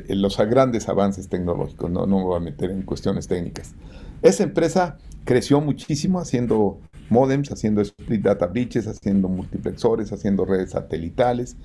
los 0.09 0.38
grandes 0.38 0.88
avances 0.88 1.28
tecnológicos, 1.28 1.90
no, 1.90 2.07
no 2.07 2.18
me 2.18 2.24
voy 2.24 2.37
a 2.37 2.40
meter 2.40 2.70
en 2.70 2.83
cuestiones 2.83 3.28
técnicas. 3.28 3.74
Esa 4.22 4.44
empresa 4.44 4.96
creció 5.24 5.61
muchísimo 5.61 6.18
haciendo 6.20 6.80
modems, 7.11 7.52
haciendo 7.52 7.83
split 7.83 8.22
data 8.22 8.46
bridges, 8.46 8.87
haciendo 8.87 9.28
multiplexores, 9.28 10.12
haciendo 10.12 10.46
redes 10.46 10.70
satelitales, 10.70 11.57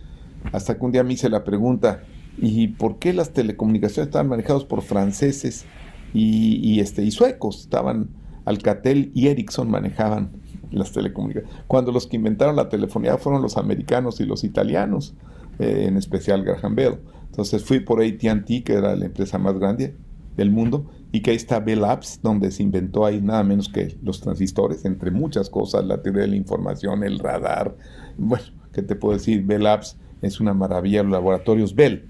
hasta 0.52 0.78
que 0.78 0.86
un 0.86 0.92
día 0.92 1.04
me 1.04 1.13
hice 1.13 1.30
la 1.30 1.44
pregunta, 1.44 2.04
y 2.41 2.69
por 2.69 2.99
qué 2.99 3.13
las 3.13 3.32
telecomunicaciones 3.32 4.08
estaban 4.08 4.30
manejadas 4.30 4.63
por 4.63 4.82
franceses 4.82 5.65
y, 6.13 6.80
este, 6.80 7.04
y 7.04 7.12
suecos. 7.12 7.62
Estaban 7.62 8.10
Alcatel 8.45 9.12
y 9.13 9.28
Ericsson 9.28 9.69
manejaban 9.69 10.32
las 10.71 10.91
telecomunicaciones. 10.91 11.63
Cuando 11.67 11.91
los 11.91 12.08
que 12.08 12.15
inventaron 12.15 12.56
la 12.56 12.69
telefonía 12.69 13.17
fueron 13.17 13.41
los 13.41 13.58
americanos 13.58 14.19
y 14.19 14.25
los 14.25 14.43
italianos, 14.43 15.15
eh, 15.60 15.86
en 15.88 15.97
especial 15.97 16.43
Graham 16.43 16.75
Bell. 16.75 16.99
Entonces 17.25 17.63
fui 17.63 17.80
por 17.80 18.02
ATT, 18.02 18.63
que 18.63 18.73
era 18.73 18.95
la 18.95 19.06
empresa 19.06 19.38
más 19.38 19.58
grande 19.60 19.95
del 20.38 20.52
mundo, 20.52 20.89
y 21.12 21.21
que 21.21 21.32
ahí 21.32 21.38
está 21.38 21.60
Bell 21.60 21.82
Labs, 21.82 22.21
donde 22.21 22.52
se 22.52 22.63
inventó 22.63 23.06
ahí 23.06 23.21
nada 23.21 23.43
menos 23.43 23.67
que 23.67 23.97
los 24.02 24.21
transistores, 24.21 24.86
entre 24.86 25.12
muchas 25.12 25.49
cosas, 25.49 25.86
la 25.86 26.02
teoría 26.02 26.21
de 26.21 26.30
la 26.30 26.36
información, 26.36 27.04
el 27.04 27.19
radar. 27.19 27.75
Bueno, 28.17 28.45
¿qué 28.71 28.82
te 28.82 28.95
puedo 28.95 29.17
decir? 29.17 29.43
Bell 29.43 29.63
Labs 29.63 29.97
es 30.21 30.39
una 30.39 30.54
maravilla, 30.54 31.04
los 31.04 31.12
laboratorios 31.12 31.75
Bell 31.75 32.10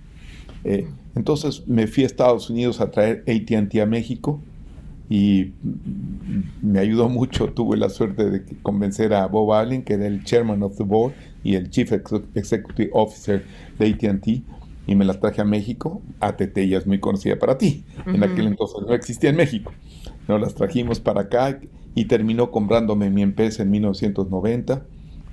eh, 0.63 0.87
entonces 1.15 1.67
me 1.67 1.87
fui 1.87 2.03
a 2.03 2.05
Estados 2.05 2.49
Unidos 2.49 2.81
a 2.81 2.91
traer 2.91 3.23
ATT 3.27 3.75
a 3.79 3.85
México 3.85 4.41
y 5.09 5.53
me 6.61 6.79
ayudó 6.79 7.09
mucho. 7.09 7.49
Tuve 7.53 7.77
la 7.77 7.89
suerte 7.89 8.29
de 8.29 8.43
convencer 8.61 9.13
a 9.13 9.25
Bob 9.27 9.53
Allen, 9.53 9.83
que 9.83 9.93
era 9.93 10.07
el 10.07 10.23
chairman 10.23 10.61
of 10.63 10.77
the 10.77 10.83
board 10.83 11.13
y 11.43 11.55
el 11.55 11.69
chief 11.69 11.91
executive 11.91 12.89
officer 12.93 13.43
de 13.79 13.87
ATT, 13.87 14.27
y 14.87 14.95
me 14.95 15.05
las 15.05 15.19
traje 15.19 15.41
a 15.41 15.45
México. 15.45 16.01
ATT 16.19 16.57
ya 16.67 16.77
es 16.77 16.87
muy 16.87 16.99
conocida 16.99 17.37
para 17.37 17.57
ti. 17.57 17.83
En 18.05 18.23
aquel 18.23 18.47
entonces 18.47 18.77
no 18.87 18.93
existía 18.93 19.29
en 19.29 19.35
México. 19.35 19.71
Nos 20.27 20.39
las 20.39 20.53
trajimos 20.53 20.99
para 20.99 21.21
acá 21.21 21.59
y 21.95 22.05
terminó 22.05 22.51
comprándome 22.51 23.09
mi 23.09 23.23
empresa 23.23 23.63
en 23.63 23.71
1990. 23.71 24.85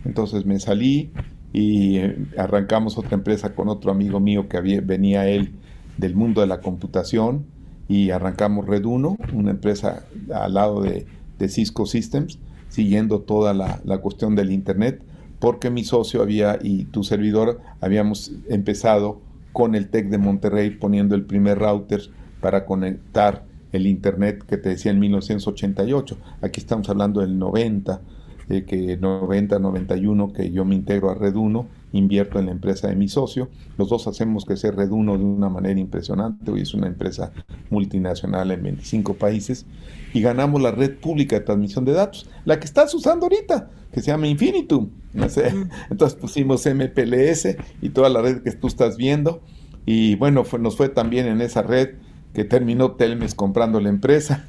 Entonces 0.04 0.46
me 0.46 0.58
salí, 0.58 1.10
y 1.52 1.98
eh, 1.98 2.16
arrancamos 2.36 2.98
otra 2.98 3.14
empresa 3.14 3.54
con 3.54 3.68
otro 3.68 3.90
amigo 3.90 4.20
mío 4.20 4.48
que 4.48 4.60
venía 4.60 5.28
él 5.28 5.54
del 5.96 6.14
mundo 6.14 6.40
de 6.40 6.46
la 6.46 6.60
computación 6.60 7.46
y 7.88 8.10
arrancamos 8.10 8.66
Red 8.66 8.84
1, 8.84 9.16
una 9.32 9.50
empresa 9.50 10.04
al 10.34 10.54
lado 10.54 10.82
de, 10.82 11.06
Cisco 11.48 11.86
Systems, 11.86 12.38
siguiendo 12.68 13.20
toda 13.20 13.54
la, 13.54 13.98
cuestión 13.98 14.34
del 14.34 14.50
Internet, 14.50 15.02
porque 15.38 15.70
mi 15.70 15.84
socio 15.84 16.22
había 16.22 16.58
y 16.62 16.84
tu 16.86 17.04
servidor 17.04 17.60
habíamos 17.80 18.32
empezado 18.48 19.20
con 19.52 19.74
el 19.74 19.88
TEC 19.88 20.08
de 20.08 20.18
Monterrey 20.18 20.70
poniendo 20.70 21.14
el 21.14 21.24
primer 21.24 21.58
router 21.58 22.00
para 22.40 22.64
conectar 22.64 23.44
el 23.72 23.86
Internet 23.86 24.44
que 24.46 24.56
te 24.56 24.70
decía 24.70 24.90
en 24.90 24.98
1988. 24.98 26.16
Aquí 26.40 26.60
estamos 26.60 26.88
hablando 26.88 27.20
del 27.20 27.38
90 27.38 28.00
eh, 28.48 28.64
que 28.64 29.00
90-91 29.00 30.32
que 30.32 30.50
yo 30.50 30.64
me 30.64 30.74
integro 30.74 31.10
a 31.10 31.14
Red 31.14 31.34
1, 31.34 31.66
invierto 31.92 32.38
en 32.38 32.46
la 32.46 32.52
empresa 32.52 32.88
de 32.88 32.96
mi 32.96 33.08
socio. 33.08 33.48
Los 33.76 33.88
dos 33.88 34.06
hacemos 34.06 34.44
crecer 34.44 34.76
Red 34.76 34.90
1 34.90 35.18
de 35.18 35.24
una 35.24 35.48
manera 35.48 35.78
impresionante. 35.78 36.50
Hoy 36.50 36.62
es 36.62 36.74
una 36.74 36.86
empresa 36.86 37.32
multinacional 37.70 38.50
en 38.50 38.62
25 38.62 39.14
países 39.14 39.66
y 40.12 40.20
ganamos 40.20 40.62
la 40.62 40.70
red 40.70 40.96
pública 40.98 41.38
de 41.38 41.44
transmisión 41.44 41.84
de 41.84 41.92
datos, 41.92 42.28
la 42.44 42.58
que 42.58 42.66
estás 42.66 42.94
usando 42.94 43.26
ahorita, 43.26 43.70
que 43.92 44.00
se 44.00 44.06
llama 44.10 44.28
Infinitum. 44.28 44.90
No 45.12 45.28
sé. 45.28 45.52
Entonces 45.90 46.18
pusimos 46.18 46.66
MPLS 46.66 47.56
y 47.82 47.88
toda 47.90 48.08
la 48.08 48.22
red 48.22 48.42
que 48.42 48.52
tú 48.52 48.66
estás 48.66 48.96
viendo. 48.96 49.42
Y 49.84 50.16
bueno, 50.16 50.44
nos 50.60 50.76
fue 50.76 50.88
también 50.88 51.26
en 51.26 51.40
esa 51.40 51.62
red 51.62 51.96
que 52.32 52.44
terminó 52.44 52.92
Telmes 52.92 53.34
comprando 53.34 53.80
la 53.80 53.88
empresa. 53.88 54.48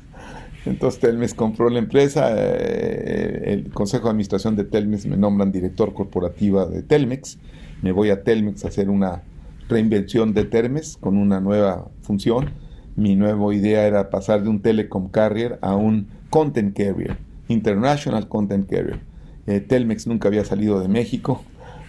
Entonces 0.68 1.00
Telmes 1.00 1.34
compró 1.34 1.70
la 1.70 1.80
empresa, 1.80 2.30
eh, 2.36 3.54
el 3.54 3.72
Consejo 3.72 4.06
de 4.06 4.10
Administración 4.12 4.56
de 4.56 4.66
Telmes 4.66 5.06
me 5.06 5.16
nombran 5.16 5.52
director 5.52 5.94
corporativa 5.94 6.66
de 6.66 6.84
Telmex, 6.84 7.40
me 7.82 7.92
voy 7.92 8.10
a 8.10 8.24
Telmex 8.24 8.66
a 8.66 8.68
hacer 8.68 8.90
una 8.90 9.24
reinvención 9.70 10.34
de 10.34 10.44
Telmex 10.44 10.98
con 10.98 11.18
una 11.18 11.40
nueva 11.40 11.90
función. 12.02 12.52
Mi 12.96 13.16
nueva 13.16 13.54
idea 13.54 13.86
era 13.86 14.10
pasar 14.10 14.44
de 14.44 14.50
un 14.50 14.62
telecom 14.62 15.10
carrier 15.10 15.60
a 15.62 15.76
un 15.76 16.08
content 16.30 16.76
carrier, 16.76 17.18
international 17.48 18.28
content 18.28 18.70
carrier. 18.70 19.00
Eh, 19.46 19.62
Telmex 19.62 20.08
nunca 20.08 20.28
había 20.28 20.44
salido 20.44 20.80
de 20.80 20.88
México. 20.88 21.44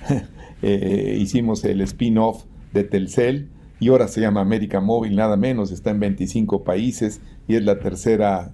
Eh, 0.61 1.17
hicimos 1.21 1.65
el 1.65 1.81
spin-off 1.83 2.43
de 2.73 2.83
Telcel 2.83 3.49
y 3.79 3.91
ahora 3.91 4.09
se 4.09 4.21
llama 4.21 4.41
América 4.41 4.81
Móvil, 4.81 5.15
nada 5.15 5.37
menos, 5.37 5.71
está 5.71 5.91
en 5.91 6.01
25 6.01 6.65
países 6.65 7.21
y 7.47 7.55
es 7.55 7.63
la 7.63 7.79
tercera 7.79 8.53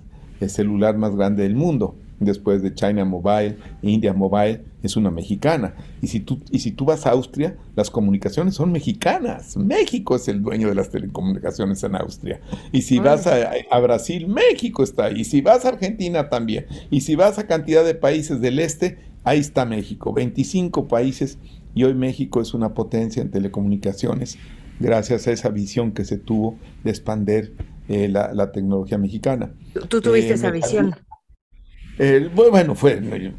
celular 0.48 0.96
más 0.96 1.14
grande 1.14 1.42
del 1.42 1.54
mundo. 1.54 1.96
Después 2.20 2.62
de 2.62 2.72
China 2.72 3.04
Mobile, 3.04 3.56
India 3.82 4.12
Mobile, 4.12 4.62
es 4.82 4.96
una 4.96 5.10
mexicana. 5.10 5.74
Y 6.00 6.06
si, 6.06 6.20
tú, 6.20 6.40
y 6.50 6.60
si 6.60 6.70
tú 6.70 6.84
vas 6.84 7.06
a 7.06 7.10
Austria, 7.10 7.56
las 7.74 7.90
comunicaciones 7.90 8.54
son 8.54 8.70
mexicanas. 8.70 9.56
México 9.56 10.16
es 10.16 10.28
el 10.28 10.42
dueño 10.42 10.68
de 10.68 10.74
las 10.74 10.90
telecomunicaciones 10.90 11.82
en 11.82 11.96
Austria. 11.96 12.40
Y 12.72 12.82
si 12.82 12.98
vas 12.98 13.26
a, 13.26 13.50
a, 13.70 13.80
Brasil, 13.80 14.28
México 14.28 14.82
está 14.84 15.06
ahí. 15.06 15.20
Y 15.20 15.24
si 15.24 15.40
vas 15.40 15.64
a 15.64 15.70
Argentina 15.70 16.28
también. 16.28 16.66
Y 16.90 17.00
si 17.00 17.16
vas 17.16 17.38
a 17.38 17.46
cantidad 17.46 17.84
de 17.84 17.94
países 17.94 18.40
del 18.40 18.58
este, 18.58 18.98
ahí 19.24 19.40
está 19.40 19.64
México. 19.64 20.12
25 20.12 20.86
países. 20.86 21.38
Y 21.74 21.84
hoy 21.84 21.94
México 21.94 22.40
es 22.40 22.54
una 22.54 22.74
potencia 22.74 23.20
en 23.20 23.30
telecomunicaciones 23.30 24.38
gracias 24.80 25.26
a 25.26 25.32
esa 25.32 25.50
visión 25.50 25.92
que 25.92 26.04
se 26.04 26.18
tuvo 26.18 26.58
de 26.82 26.90
expander 26.90 27.52
eh, 27.88 28.08
la, 28.08 28.50
tecnología 28.52 28.96
mexicana. 28.96 29.52
Tú 29.88 30.00
tuviste 30.00 30.30
eh, 30.30 30.34
esa 30.34 30.50
visión. 30.50 30.94
bueno, 32.34 32.74
fue, 32.74 33.34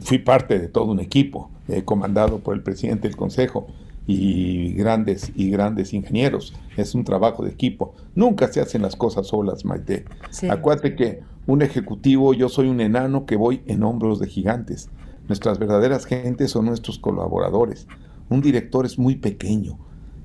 fui 0.00 0.18
parte 0.18 0.58
de 0.60 0.68
todo 0.68 0.92
un 0.92 1.00
equipo 1.00 1.50
eh, 1.66 1.82
comandado 1.84 2.38
por 2.38 2.54
el 2.54 2.62
presidente 2.62 3.08
del 3.08 3.16
consejo 3.16 3.66
y 4.06 4.72
grandes 4.74 5.32
y 5.34 5.50
grandes 5.50 5.92
ingenieros. 5.92 6.54
Es 6.76 6.94
un 6.94 7.02
trabajo 7.02 7.44
de 7.44 7.50
equipo. 7.50 7.96
Nunca 8.14 8.46
se 8.46 8.60
hacen 8.60 8.82
las 8.82 8.94
cosas 8.94 9.26
solas, 9.26 9.64
Maite. 9.64 10.04
Acuérdate 10.48 10.94
que 10.94 11.20
un 11.46 11.62
ejecutivo, 11.62 12.34
yo 12.34 12.48
soy 12.48 12.68
un 12.68 12.80
enano 12.80 13.26
que 13.26 13.34
voy 13.34 13.62
en 13.66 13.82
hombros 13.82 14.20
de 14.20 14.28
gigantes. 14.28 14.90
Nuestras 15.26 15.58
verdaderas 15.58 16.06
gentes 16.06 16.52
son 16.52 16.66
nuestros 16.66 17.00
colaboradores. 17.00 17.88
Un 18.28 18.42
director 18.42 18.86
es 18.86 18.96
muy 18.96 19.16
pequeño. 19.16 19.76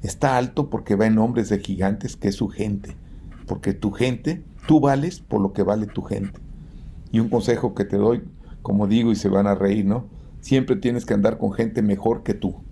Está 0.03 0.38
alto 0.38 0.69
porque 0.69 0.95
va 0.95 1.07
en 1.07 1.17
hombres 1.17 1.49
de 1.49 1.59
gigantes 1.59 2.15
que 2.15 2.27
es 2.27 2.36
su 2.36 2.49
gente 2.49 2.95
porque 3.45 3.73
tu 3.73 3.91
gente, 3.91 4.43
tú 4.67 4.79
vales 4.79 5.19
por 5.19 5.41
lo 5.41 5.53
que 5.53 5.63
vale 5.63 5.88
tu 5.88 6.01
gente. 6.01 6.39
Y 7.12 7.19
un 7.19 7.29
consejo 7.29 7.75
que 7.75 7.86
te 7.86 7.97
doy, 7.97 8.23
como 8.62 8.88
digo, 8.88 9.12
y 9.12 9.15
se 9.15 9.29
van 9.29 9.47
a 9.47 9.56
reír, 9.56 9.86
¿no? 9.86 10.10
Siempre 10.41 10.75
tienes 10.75 11.06
que 11.06 11.13
andar 11.13 11.38
con 11.38 11.53
gente 11.53 11.82
mejor 11.82 12.23
que 12.23 12.34
tú. 12.34 12.63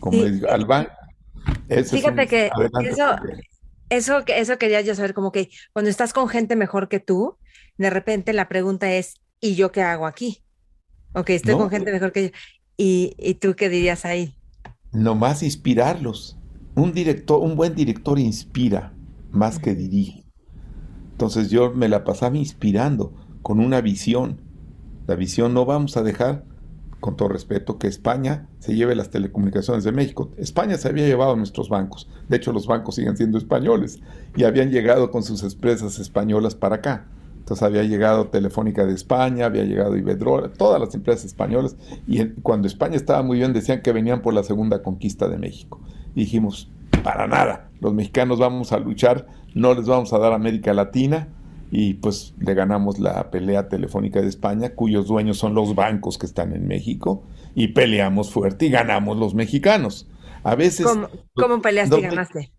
Como 0.00 0.22
sí. 0.22 0.42
Albán. 0.48 0.88
Fíjate 1.68 2.26
que 2.26 2.50
eso, 2.84 3.16
eso, 3.88 4.22
eso 4.26 4.58
quería 4.58 4.80
yo 4.80 4.94
saber, 4.94 5.14
como 5.14 5.32
que 5.32 5.50
cuando 5.72 5.90
estás 5.90 6.12
con 6.12 6.28
gente 6.28 6.56
mejor 6.56 6.88
que 6.88 7.00
tú, 7.00 7.36
de 7.78 7.90
repente 7.90 8.32
la 8.32 8.48
pregunta 8.48 8.92
es, 8.92 9.14
¿y 9.40 9.54
yo 9.54 9.72
qué 9.72 9.82
hago 9.82 10.06
aquí? 10.06 10.42
Ok, 11.12 11.30
estoy 11.30 11.54
con 11.54 11.70
gente 11.70 11.92
mejor 11.92 12.12
que 12.12 12.24
yo. 12.24 12.30
¿Y, 12.76 13.14
¿Y 13.18 13.34
tú 13.34 13.54
qué 13.54 13.68
dirías 13.68 14.04
ahí? 14.04 14.34
Nomás 14.92 15.42
inspirarlos. 15.42 16.36
Un 16.74 16.92
director, 16.92 17.40
un 17.40 17.56
buen 17.56 17.74
director 17.74 18.18
inspira 18.18 18.92
más 19.32 19.58
que 19.58 19.74
dirige. 19.74 20.24
Entonces 21.12 21.50
yo 21.50 21.72
me 21.72 21.88
la 21.88 22.04
pasaba 22.04 22.36
inspirando 22.36 23.12
con 23.42 23.60
una 23.60 23.80
visión. 23.80 24.40
La 25.06 25.16
visión 25.16 25.54
no 25.54 25.64
vamos 25.66 25.96
a 25.96 26.02
dejar, 26.02 26.44
con 27.00 27.16
todo 27.16 27.28
respeto, 27.28 27.78
que 27.78 27.88
España 27.88 28.48
se 28.58 28.74
lleve 28.74 28.94
las 28.94 29.10
telecomunicaciones 29.10 29.84
de 29.84 29.92
México. 29.92 30.30
España 30.36 30.76
se 30.76 30.88
había 30.88 31.06
llevado 31.06 31.36
nuestros 31.36 31.68
bancos. 31.68 32.08
De 32.28 32.36
hecho, 32.36 32.52
los 32.52 32.66
bancos 32.66 32.94
siguen 32.94 33.16
siendo 33.16 33.38
españoles 33.38 34.00
y 34.36 34.44
habían 34.44 34.70
llegado 34.70 35.10
con 35.10 35.22
sus 35.22 35.42
empresas 35.42 35.98
españolas 35.98 36.54
para 36.54 36.76
acá. 36.76 37.08
Entonces 37.50 37.66
había 37.66 37.82
llegado 37.82 38.28
Telefónica 38.28 38.86
de 38.86 38.94
España, 38.94 39.46
había 39.46 39.64
llegado 39.64 39.96
Iberdrola, 39.96 40.52
todas 40.52 40.80
las 40.80 40.94
empresas 40.94 41.24
españolas. 41.24 41.76
Y 42.06 42.24
cuando 42.42 42.68
España 42.68 42.96
estaba 42.96 43.22
muy 43.22 43.38
bien, 43.38 43.52
decían 43.52 43.82
que 43.82 43.92
venían 43.92 44.22
por 44.22 44.34
la 44.34 44.42
segunda 44.44 44.82
conquista 44.82 45.28
de 45.28 45.36
México. 45.36 45.80
Dijimos, 46.14 46.70
para 47.02 47.26
nada. 47.26 47.70
Los 47.80 47.94
mexicanos 47.94 48.38
vamos 48.38 48.72
a 48.72 48.78
luchar, 48.78 49.26
no 49.54 49.74
les 49.74 49.86
vamos 49.86 50.12
a 50.12 50.18
dar 50.18 50.32
América 50.32 50.72
Latina 50.72 51.28
y 51.70 51.94
pues 51.94 52.34
le 52.38 52.54
ganamos 52.54 52.98
la 52.98 53.30
pelea 53.30 53.68
telefónica 53.68 54.20
de 54.20 54.28
España, 54.28 54.70
cuyos 54.74 55.06
dueños 55.06 55.38
son 55.38 55.54
los 55.54 55.74
bancos 55.74 56.18
que 56.18 56.26
están 56.26 56.52
en 56.52 56.66
México, 56.66 57.22
y 57.54 57.68
peleamos 57.68 58.30
fuerte 58.30 58.66
y 58.66 58.70
ganamos 58.70 59.16
los 59.16 59.34
mexicanos. 59.34 60.08
A 60.42 60.54
veces... 60.54 60.86
¿Cómo, 60.86 61.08
cómo 61.34 61.62
peleaste 61.62 61.98
y 61.98 62.02
ganaste? 62.02 62.52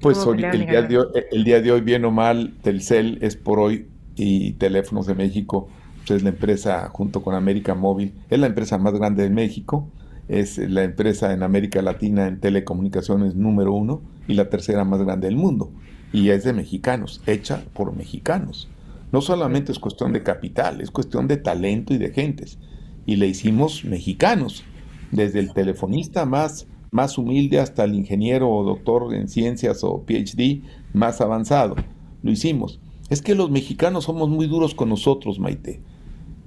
Pues 0.00 0.18
el 0.26 0.36
día, 0.36 0.82
de 0.82 0.98
hoy, 0.98 1.06
el 1.32 1.44
día 1.44 1.60
de 1.60 1.72
hoy, 1.72 1.80
bien 1.80 2.04
o 2.04 2.10
mal, 2.10 2.54
Telcel 2.62 3.18
es 3.22 3.36
por 3.36 3.58
hoy 3.58 3.88
y 4.16 4.52
Teléfonos 4.54 5.06
de 5.06 5.14
México 5.14 5.68
pues, 6.06 6.18
es 6.18 6.22
la 6.22 6.28
empresa 6.30 6.88
junto 6.92 7.22
con 7.22 7.34
América 7.34 7.74
Móvil, 7.74 8.14
es 8.28 8.38
la 8.38 8.46
empresa 8.46 8.76
más 8.78 8.92
grande 8.94 9.22
de 9.22 9.30
México 9.30 9.88
es 10.28 10.58
la 10.58 10.84
empresa 10.84 11.32
en 11.32 11.42
América 11.42 11.82
Latina 11.82 12.26
en 12.26 12.40
telecomunicaciones 12.40 13.34
número 13.34 13.72
uno 13.72 14.02
y 14.26 14.34
la 14.34 14.48
tercera 14.48 14.84
más 14.84 15.02
grande 15.02 15.26
del 15.26 15.36
mundo. 15.36 15.70
Y 16.12 16.30
es 16.30 16.44
de 16.44 16.52
mexicanos, 16.52 17.20
hecha 17.26 17.62
por 17.74 17.94
mexicanos. 17.94 18.68
No 19.12 19.20
solamente 19.20 19.72
es 19.72 19.78
cuestión 19.78 20.12
de 20.12 20.22
capital, 20.22 20.80
es 20.80 20.90
cuestión 20.90 21.28
de 21.28 21.36
talento 21.36 21.92
y 21.92 21.98
de 21.98 22.10
gentes. 22.10 22.58
Y 23.06 23.16
le 23.16 23.28
hicimos 23.28 23.84
mexicanos, 23.84 24.64
desde 25.10 25.40
el 25.40 25.52
telefonista 25.52 26.24
más, 26.24 26.66
más 26.90 27.18
humilde 27.18 27.60
hasta 27.60 27.84
el 27.84 27.94
ingeniero 27.94 28.50
o 28.50 28.64
doctor 28.64 29.14
en 29.14 29.28
ciencias 29.28 29.84
o 29.84 30.04
PhD 30.04 30.62
más 30.92 31.20
avanzado. 31.20 31.76
Lo 32.22 32.30
hicimos. 32.30 32.80
Es 33.10 33.20
que 33.20 33.34
los 33.34 33.50
mexicanos 33.50 34.04
somos 34.04 34.30
muy 34.30 34.46
duros 34.46 34.74
con 34.74 34.88
nosotros, 34.88 35.38
Maite. 35.38 35.80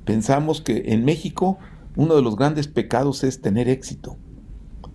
Pensamos 0.06 0.62
que 0.62 0.86
en 0.88 1.06
México 1.06 1.60
uno 1.98 2.16
de 2.16 2.22
los 2.22 2.36
grandes 2.36 2.68
pecados 2.68 3.24
es 3.24 3.42
tener 3.42 3.68
éxito. 3.68 4.18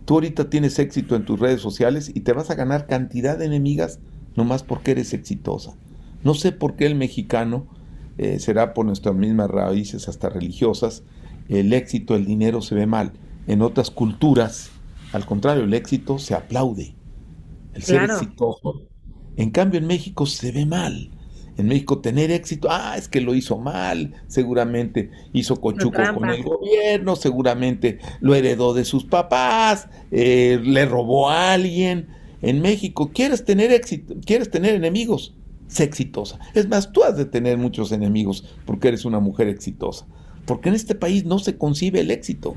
Tú 0.05 0.15
ahorita 0.15 0.49
tienes 0.49 0.79
éxito 0.79 1.17
en 1.17 1.25
tus 1.25 1.39
redes 1.39 1.61
sociales 1.61 2.11
y 2.15 2.21
te 2.21 2.33
vas 2.33 2.51
a 2.51 2.55
ganar 2.55 2.87
cantidad 2.87 3.37
de 3.37 3.47
enemigas 3.47 3.99
nomás 4.37 4.63
porque 4.63 4.93
eres 4.93 5.13
exitosa. 5.13 5.75
No 6.23 6.35
sé 6.35 6.53
por 6.53 6.77
qué 6.77 6.87
el 6.87 6.95
mexicano, 6.95 7.67
eh, 8.19 8.39
será 8.39 8.73
por 8.73 8.87
nuestras 8.87 9.17
mismas 9.17 9.51
raíces 9.51 10.09
hasta 10.09 10.29
religiosas, 10.29 11.03
el 11.49 11.73
éxito, 11.73 12.15
el 12.15 12.25
dinero 12.25 12.63
se 12.63 12.77
ve 12.77 12.87
mal. 12.87 13.13
En 13.49 13.63
otras 13.63 13.91
culturas, 13.91 14.71
al 15.13 15.27
contrario, 15.27 15.65
el 15.65 15.75
éxito 15.75 16.21
se 16.21 16.35
aplaude. 16.35 16.95
El 17.75 17.83
ser 17.83 18.05
exitoso. 18.05 18.83
En 19.37 19.51
cambio, 19.51 19.81
en 19.81 19.89
México 19.89 20.25
se 20.25 20.53
ve 20.53 20.67
mal 20.67 21.11
en 21.57 21.69
México 21.69 21.99
tener 21.99 22.31
éxito, 22.31 22.69
ah, 22.71 22.95
es 22.97 23.09
que 23.09 23.21
lo 23.21 23.35
hizo 23.35 23.59
mal, 23.59 24.15
seguramente 24.27 25.11
hizo 25.33 25.61
cochuco 25.61 26.03
con 26.15 26.31
el 26.31 26.43
gobierno, 26.43 27.15
seguramente 27.17 27.99
lo 28.21 28.35
heredó 28.35 28.73
de 28.73 28.85
sus 28.85 29.05
papás, 29.05 29.89
eh, 30.11 30.61
le 30.63 30.87
robó 30.87 31.29
a 31.29 31.53
alguien. 31.53 32.09
En 32.41 32.61
México, 32.61 33.11
¿quieres 33.15 33.45
tener 33.45 33.71
éxito? 33.71 34.15
¿Quieres 34.25 34.51
tener 34.51 34.75
enemigos? 34.75 35.35
Sé 35.69 35.85
exitosa. 35.85 36.39
Es 36.55 36.69
más, 36.69 36.93
tú 36.93 37.05
has 37.05 37.17
de 37.17 37.25
tener 37.25 37.57
muchos 37.57 37.93
enemigos 37.93 38.45
porque 38.67 38.89
eres 38.89 39.05
una 39.05 39.21
mujer 39.21 39.49
exitosa. 39.49 40.07
Porque 40.45 40.69
en 40.69 40.75
este 40.75 40.95
país 40.95 41.25
no 41.25 41.39
se 41.39 41.57
concibe 41.57 42.01
el 42.01 42.11
éxito. 42.11 42.57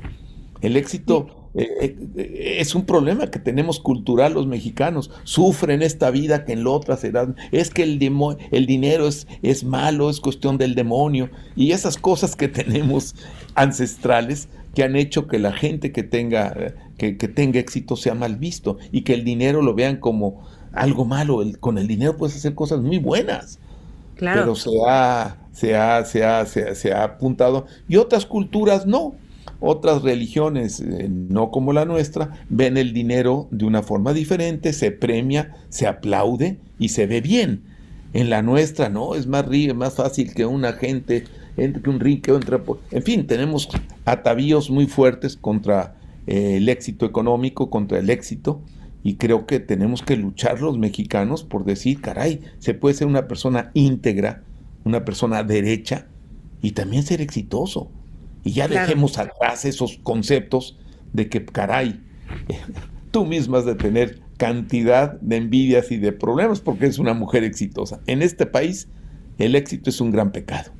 El 0.60 0.76
éxito 0.76 1.45
eh, 1.56 1.96
eh, 2.16 2.56
es 2.60 2.74
un 2.74 2.84
problema 2.84 3.30
que 3.30 3.38
tenemos 3.38 3.80
cultural 3.80 4.34
los 4.34 4.46
mexicanos. 4.46 5.10
Sufren 5.24 5.82
esta 5.82 6.10
vida 6.10 6.44
que 6.44 6.52
en 6.52 6.64
la 6.64 6.70
otra 6.70 6.96
será. 6.96 7.34
Es 7.50 7.70
que 7.70 7.82
el, 7.82 7.98
el 8.50 8.66
dinero 8.66 9.08
es, 9.08 9.26
es 9.42 9.64
malo, 9.64 10.10
es 10.10 10.20
cuestión 10.20 10.58
del 10.58 10.74
demonio. 10.74 11.30
Y 11.56 11.72
esas 11.72 11.96
cosas 11.96 12.36
que 12.36 12.48
tenemos 12.62 13.14
ancestrales 13.54 14.48
que 14.74 14.84
han 14.84 14.96
hecho 14.96 15.26
que 15.26 15.38
la 15.38 15.52
gente 15.52 15.92
que 15.92 16.02
tenga, 16.02 16.74
que, 16.98 17.14
tenga 17.14 17.58
éxito 17.58 17.96
sea 17.96 18.14
mal 18.14 18.36
visto 18.36 18.76
y 18.92 19.02
que 19.02 19.14
el 19.14 19.24
dinero 19.24 19.62
lo 19.62 19.74
vean 19.74 19.96
como 19.96 20.46
algo 20.72 21.06
malo. 21.06 21.40
con 21.60 21.78
el 21.78 21.86
dinero 21.86 22.18
puedes 22.18 22.36
hacer 22.36 22.54
cosas 22.54 22.80
muy 22.80 22.98
buenas. 22.98 23.58
Claro. 24.16 24.40
Pero 24.42 24.54
se 24.54 24.70
ha, 24.86 25.38
se 25.52 25.74
ha, 25.74 26.04
se 26.04 26.24
ha, 26.24 26.44
se 26.44 26.92
ha 26.92 27.04
apuntado 27.04 27.66
y 27.88 27.96
otras 27.96 28.26
culturas 28.26 28.84
no. 28.84 29.14
Otras 29.60 30.02
religiones, 30.02 30.80
eh, 30.80 31.08
no 31.08 31.50
como 31.50 31.72
la 31.72 31.84
nuestra, 31.84 32.44
ven 32.48 32.76
el 32.76 32.92
dinero 32.92 33.48
de 33.50 33.64
una 33.64 33.82
forma 33.82 34.12
diferente, 34.12 34.72
se 34.72 34.90
premia, 34.90 35.56
se 35.68 35.86
aplaude 35.86 36.58
y 36.78 36.90
se 36.90 37.06
ve 37.06 37.20
bien. 37.20 37.62
En 38.12 38.30
la 38.30 38.42
nuestra, 38.42 38.88
no, 38.88 39.14
es 39.14 39.26
más, 39.26 39.46
más 39.74 39.94
fácil 39.94 40.32
que 40.34 40.46
una 40.46 40.72
gente, 40.72 41.24
que 41.56 41.90
un 41.90 42.00
rico 42.00 42.34
entre. 42.34 42.58
En 42.90 43.02
fin, 43.02 43.26
tenemos 43.26 43.68
atavíos 44.04 44.70
muy 44.70 44.86
fuertes 44.86 45.36
contra 45.36 45.96
eh, 46.26 46.56
el 46.56 46.68
éxito 46.68 47.06
económico, 47.06 47.70
contra 47.70 47.98
el 47.98 48.10
éxito, 48.10 48.60
y 49.02 49.14
creo 49.14 49.46
que 49.46 49.60
tenemos 49.60 50.02
que 50.02 50.16
luchar 50.16 50.60
los 50.60 50.78
mexicanos 50.78 51.44
por 51.44 51.64
decir, 51.64 52.00
caray, 52.00 52.40
se 52.58 52.74
puede 52.74 52.94
ser 52.94 53.06
una 53.06 53.28
persona 53.28 53.70
íntegra, 53.74 54.42
una 54.84 55.04
persona 55.04 55.42
derecha, 55.42 56.06
y 56.62 56.72
también 56.72 57.02
ser 57.02 57.20
exitoso. 57.20 57.90
Y 58.46 58.52
ya 58.52 58.68
dejemos 58.68 59.18
atrás 59.18 59.64
esos 59.64 59.98
conceptos 60.04 60.78
de 61.12 61.28
que, 61.28 61.44
caray, 61.44 62.00
tú 63.10 63.26
misma 63.26 63.58
has 63.58 63.64
de 63.64 63.74
tener 63.74 64.20
cantidad 64.36 65.20
de 65.20 65.36
envidias 65.36 65.90
y 65.90 65.96
de 65.96 66.12
problemas 66.12 66.60
porque 66.60 66.86
es 66.86 67.00
una 67.00 67.12
mujer 67.12 67.42
exitosa. 67.42 68.00
En 68.06 68.22
este 68.22 68.46
país, 68.46 68.88
el 69.38 69.56
éxito 69.56 69.90
es 69.90 70.00
un 70.00 70.12
gran 70.12 70.30
pecado. 70.30 70.70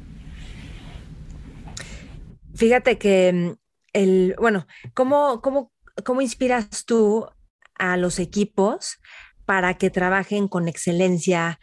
Fíjate 2.54 2.98
que 2.98 3.32
mm, 3.32 3.58
el, 3.94 4.36
bueno, 4.38 4.68
¿cómo, 4.94 5.40
cómo, 5.40 5.72
cómo 6.04 6.22
inspiras 6.22 6.84
tú 6.84 7.26
a 7.74 7.96
los 7.96 8.20
equipos 8.20 9.00
para 9.44 9.74
que 9.74 9.90
trabajen 9.90 10.46
con 10.46 10.68
excelencia, 10.68 11.58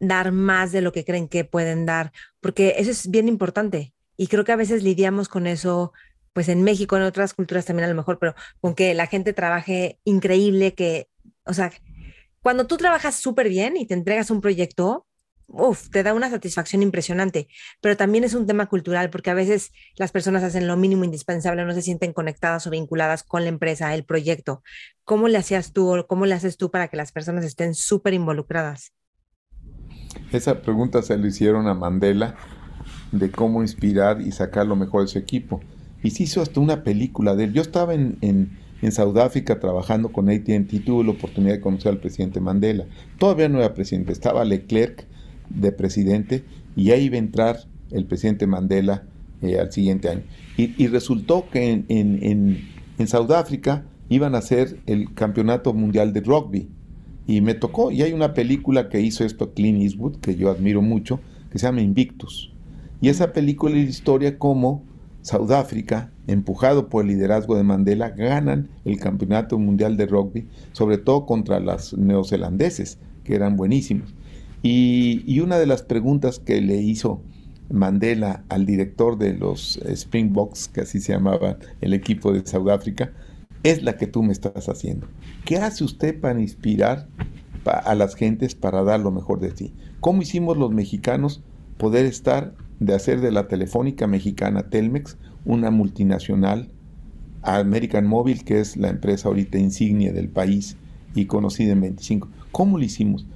dar 0.00 0.32
más 0.32 0.72
de 0.72 0.80
lo 0.80 0.92
que 0.92 1.04
creen 1.04 1.28
que 1.28 1.44
pueden 1.44 1.84
dar? 1.84 2.10
Porque 2.40 2.76
eso 2.78 2.90
es 2.90 3.10
bien 3.10 3.28
importante. 3.28 3.92
Y 4.16 4.26
creo 4.26 4.44
que 4.44 4.52
a 4.52 4.56
veces 4.56 4.82
lidiamos 4.82 5.28
con 5.28 5.46
eso, 5.46 5.92
pues 6.32 6.48
en 6.48 6.62
México, 6.62 6.96
en 6.96 7.02
otras 7.02 7.34
culturas 7.34 7.64
también 7.64 7.86
a 7.86 7.88
lo 7.88 7.96
mejor, 7.96 8.18
pero 8.18 8.34
con 8.60 8.74
que 8.74 8.94
la 8.94 9.06
gente 9.06 9.32
trabaje 9.32 9.98
increíble, 10.04 10.74
que, 10.74 11.08
o 11.44 11.54
sea, 11.54 11.72
cuando 12.40 12.66
tú 12.66 12.76
trabajas 12.76 13.16
súper 13.16 13.48
bien 13.48 13.76
y 13.76 13.86
te 13.86 13.94
entregas 13.94 14.30
un 14.30 14.40
proyecto, 14.40 15.06
uf, 15.46 15.90
te 15.90 16.02
da 16.02 16.14
una 16.14 16.30
satisfacción 16.30 16.82
impresionante, 16.82 17.48
pero 17.80 17.96
también 17.96 18.24
es 18.24 18.34
un 18.34 18.46
tema 18.46 18.66
cultural 18.66 19.10
porque 19.10 19.30
a 19.30 19.34
veces 19.34 19.70
las 19.96 20.12
personas 20.12 20.42
hacen 20.42 20.66
lo 20.66 20.76
mínimo 20.76 21.04
indispensable, 21.04 21.64
no 21.64 21.74
se 21.74 21.82
sienten 21.82 22.12
conectadas 22.12 22.66
o 22.66 22.70
vinculadas 22.70 23.22
con 23.22 23.42
la 23.42 23.48
empresa, 23.48 23.94
el 23.94 24.04
proyecto. 24.04 24.62
¿Cómo 25.04 25.28
le 25.28 25.38
hacías 25.38 25.72
tú 25.72 25.96
o 25.96 26.06
cómo 26.06 26.26
le 26.26 26.34
haces 26.34 26.56
tú 26.56 26.70
para 26.70 26.88
que 26.88 26.96
las 26.96 27.12
personas 27.12 27.44
estén 27.44 27.74
súper 27.74 28.14
involucradas? 28.14 28.92
Esa 30.32 30.62
pregunta 30.62 31.02
se 31.02 31.16
le 31.16 31.28
hicieron 31.28 31.68
a 31.68 31.74
Mandela 31.74 32.36
de 33.12 33.30
cómo 33.30 33.62
inspirar 33.62 34.20
y 34.20 34.32
sacar 34.32 34.66
lo 34.66 34.76
mejor 34.76 35.02
de 35.02 35.08
su 35.08 35.18
equipo. 35.18 35.60
Y 36.02 36.10
se 36.10 36.24
hizo 36.24 36.42
hasta 36.42 36.58
una 36.60 36.82
película 36.82 37.36
de 37.36 37.44
él. 37.44 37.52
Yo 37.52 37.62
estaba 37.62 37.94
en, 37.94 38.18
en, 38.22 38.58
en 38.80 38.92
Sudáfrica 38.92 39.60
trabajando 39.60 40.10
con 40.10 40.28
ATT, 40.28 40.84
tuve 40.84 41.04
la 41.04 41.12
oportunidad 41.12 41.54
de 41.54 41.60
conocer 41.60 41.92
al 41.92 41.98
presidente 41.98 42.40
Mandela. 42.40 42.86
Todavía 43.18 43.48
no 43.48 43.58
era 43.58 43.74
presidente, 43.74 44.12
estaba 44.12 44.44
Leclerc 44.44 45.06
de 45.48 45.70
presidente 45.70 46.44
y 46.74 46.90
ahí 46.90 47.04
iba 47.04 47.16
a 47.16 47.20
entrar 47.20 47.60
el 47.90 48.06
presidente 48.06 48.46
Mandela 48.46 49.04
eh, 49.42 49.58
al 49.58 49.70
siguiente 49.70 50.08
año. 50.08 50.22
Y, 50.56 50.86
resultó 50.88 51.48
que 51.50 51.70
en, 51.70 51.86
en, 51.88 52.68
en 52.98 53.08
Sudáfrica 53.08 53.84
iban 54.08 54.34
a 54.34 54.38
hacer 54.38 54.78
el 54.86 55.14
campeonato 55.14 55.72
mundial 55.72 56.12
de 56.12 56.20
rugby. 56.20 56.68
Y 57.26 57.40
me 57.40 57.54
tocó, 57.54 57.90
y 57.90 58.02
hay 58.02 58.12
una 58.12 58.34
película 58.34 58.88
que 58.88 59.00
hizo 59.00 59.24
esto 59.24 59.52
Clint 59.54 59.80
Eastwood, 59.80 60.16
que 60.16 60.34
yo 60.34 60.50
admiro 60.50 60.82
mucho, 60.82 61.20
que 61.50 61.58
se 61.58 61.66
llama 61.66 61.80
Invictus. 61.82 62.51
Y 63.02 63.08
esa 63.08 63.32
película 63.32 63.76
y 63.76 63.80
historia 63.80 64.38
como 64.38 64.84
Sudáfrica, 65.22 66.12
empujado 66.28 66.88
por 66.88 67.02
el 67.02 67.08
liderazgo 67.08 67.56
de 67.56 67.64
Mandela, 67.64 68.10
ganan 68.10 68.68
el 68.84 69.00
Campeonato 69.00 69.58
Mundial 69.58 69.96
de 69.96 70.06
Rugby, 70.06 70.46
sobre 70.70 70.98
todo 70.98 71.26
contra 71.26 71.58
los 71.58 71.98
neozelandeses, 71.98 72.98
que 73.24 73.34
eran 73.34 73.56
buenísimos. 73.56 74.14
Y, 74.62 75.40
una 75.40 75.58
de 75.58 75.66
las 75.66 75.82
preguntas 75.82 76.38
que 76.38 76.60
le 76.60 76.76
hizo 76.76 77.20
Mandela 77.70 78.44
al 78.48 78.66
director 78.66 79.18
de 79.18 79.34
los 79.34 79.80
Springboks, 79.84 80.68
que 80.68 80.82
así 80.82 81.00
se 81.00 81.12
llamaba 81.12 81.58
el 81.80 81.94
equipo 81.94 82.32
de 82.32 82.46
Sudáfrica, 82.46 83.12
es 83.64 83.82
la 83.82 83.96
que 83.96 84.06
tú 84.06 84.22
me 84.22 84.32
estás 84.32 84.68
haciendo. 84.68 85.08
¿Qué 85.44 85.56
hace 85.56 85.82
usted 85.82 86.20
para 86.20 86.40
inspirar 86.40 87.08
a 87.64 87.96
las 87.96 88.14
gentes 88.14 88.54
para 88.54 88.84
dar 88.84 89.00
lo 89.00 89.10
mejor 89.10 89.40
de 89.40 89.50
ti? 89.50 89.74
¿Cómo 89.98 90.22
hicimos 90.22 90.56
los 90.56 90.70
mexicanos 90.70 91.42
poder 91.78 92.06
estar 92.06 92.54
de 92.86 92.94
hacer 92.94 93.20
de 93.20 93.30
la 93.30 93.48
telefónica 93.48 94.06
mexicana 94.06 94.68
Telmex 94.68 95.16
una 95.44 95.70
multinacional 95.70 96.68
American 97.42 98.06
Mobile, 98.06 98.40
que 98.44 98.60
es 98.60 98.76
la 98.76 98.88
empresa 98.88 99.28
ahorita 99.28 99.58
insignia 99.58 100.12
del 100.12 100.28
país 100.28 100.76
y 101.14 101.26
conocida 101.26 101.72
en 101.72 101.80
25. 101.80 102.28
¿Cómo 102.52 102.78
lo 102.78 102.84
hicimos? 102.84 103.26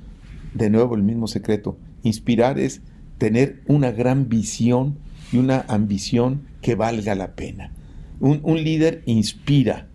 De 0.55 0.71
nuevo 0.71 0.95
el 0.95 1.03
mismo 1.03 1.27
secreto. 1.27 1.77
Inspirar 2.03 2.59
es 2.59 2.83
tener 3.19 3.63
una 3.67 3.91
gran 3.91 4.29
visión 4.29 4.99
y 5.33 5.39
una 5.39 5.65
ambición 5.69 6.43
que 6.63 6.75
valga 6.75 7.15
la 7.15 7.35
pena. 7.35 7.73
Un, 8.21 8.41
un 8.43 8.63
líder 8.63 9.03
inspira. 9.07 9.89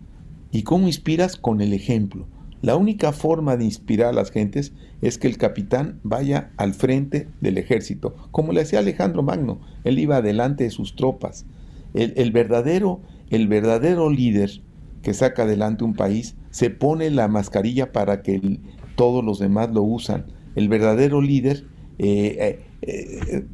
¿Y 0.50 0.62
cómo 0.62 0.86
inspiras? 0.86 1.36
Con 1.36 1.60
el 1.60 1.72
ejemplo. 1.72 2.26
La 2.60 2.76
única 2.76 3.12
forma 3.12 3.56
de 3.56 3.64
inspirar 3.64 4.10
a 4.10 4.12
las 4.12 4.30
gentes 4.30 4.72
es 5.02 5.18
que 5.18 5.26
el 5.26 5.36
capitán 5.36 6.00
vaya 6.04 6.52
al 6.56 6.74
frente 6.74 7.28
del 7.40 7.58
ejército, 7.58 8.14
como 8.30 8.52
le 8.52 8.62
hacía 8.62 8.78
Alejandro 8.78 9.22
Magno. 9.22 9.60
Él 9.84 9.98
iba 9.98 10.16
adelante 10.16 10.64
de 10.64 10.70
sus 10.70 10.94
tropas. 10.94 11.44
El, 11.92 12.30
verdadero, 12.32 13.00
el 13.28 13.48
verdadero 13.48 14.08
líder 14.08 14.62
que 15.02 15.12
saca 15.12 15.42
adelante 15.42 15.84
un 15.84 15.94
país 15.94 16.36
se 16.50 16.70
pone 16.70 17.10
la 17.10 17.28
mascarilla 17.28 17.92
para 17.92 18.22
que 18.22 18.60
todos 18.94 19.24
los 19.24 19.40
demás 19.40 19.70
lo 19.72 19.82
usan. 19.82 20.26
El 20.54 20.68
verdadero 20.68 21.20
líder, 21.20 21.66
eh, 21.98 22.60
eh, 22.82 23.44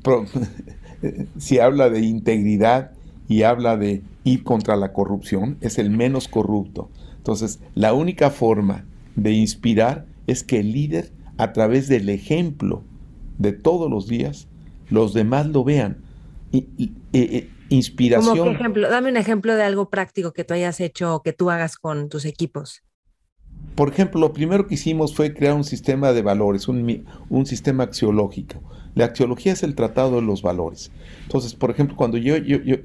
eh, 1.03 1.19
si 1.39 1.59
habla 1.59 1.89
de 1.89 2.01
integridad 2.01 2.93
y 3.27 3.43
habla 3.43 3.77
de 3.77 4.03
ir 4.25 4.45
contra 4.45 4.77
la 4.77 4.93
corrupción, 4.93 5.57
es 5.63 5.79
el 5.79 5.91
menos 5.91 6.29
corrupto. 6.29 6.91
Entonces, 7.17 7.61
la 7.75 7.95
única 7.95 8.31
forma 8.31 8.85
de 9.17 9.33
inspirar 9.33 10.07
es 10.27 10.45
que 10.45 10.61
el 10.61 10.73
líder, 10.73 11.11
a 11.39 11.53
través 11.53 11.89
del 11.89 12.09
ejemplo 12.09 12.83
de 13.39 13.53
todos 13.53 13.91
los 13.91 14.09
días, 14.09 14.49
los 14.91 15.15
demás 15.15 15.47
lo 15.47 15.65
vean. 15.65 15.99
Y, 16.51 16.93
eh, 17.13 17.49
inspiración. 17.69 18.55
ejemplo? 18.55 18.91
Dame 18.91 19.11
un 19.11 19.17
ejemplo 19.17 19.55
de 19.55 19.63
algo 19.63 19.91
práctico 19.91 20.33
que 20.33 20.45
tú 20.45 20.55
hayas 20.55 20.81
hecho 20.81 21.15
o 21.15 21.23
que 21.23 21.33
tú 21.33 21.51
hagas 21.51 21.77
con 21.77 22.09
tus 22.09 22.25
equipos. 22.25 22.83
Por 23.75 23.89
ejemplo, 23.89 24.21
lo 24.21 24.33
primero 24.33 24.67
que 24.67 24.75
hicimos 24.75 25.15
fue 25.15 25.35
crear 25.35 25.55
un 25.55 25.65
sistema 25.65 26.13
de 26.13 26.23
valores, 26.23 26.67
un, 26.69 27.05
un, 27.29 27.47
sistema 27.47 27.85
axiológico. 27.85 28.61
La 28.95 29.05
axiología 29.05 29.53
es 29.53 29.63
el 29.63 29.77
tratado 29.77 30.17
de 30.17 30.23
los 30.23 30.43
valores. 30.43 30.91
Entonces, 31.23 31.55
por 31.55 31.71
ejemplo, 31.71 31.97
cuando 31.97 32.19
yo, 32.19 32.35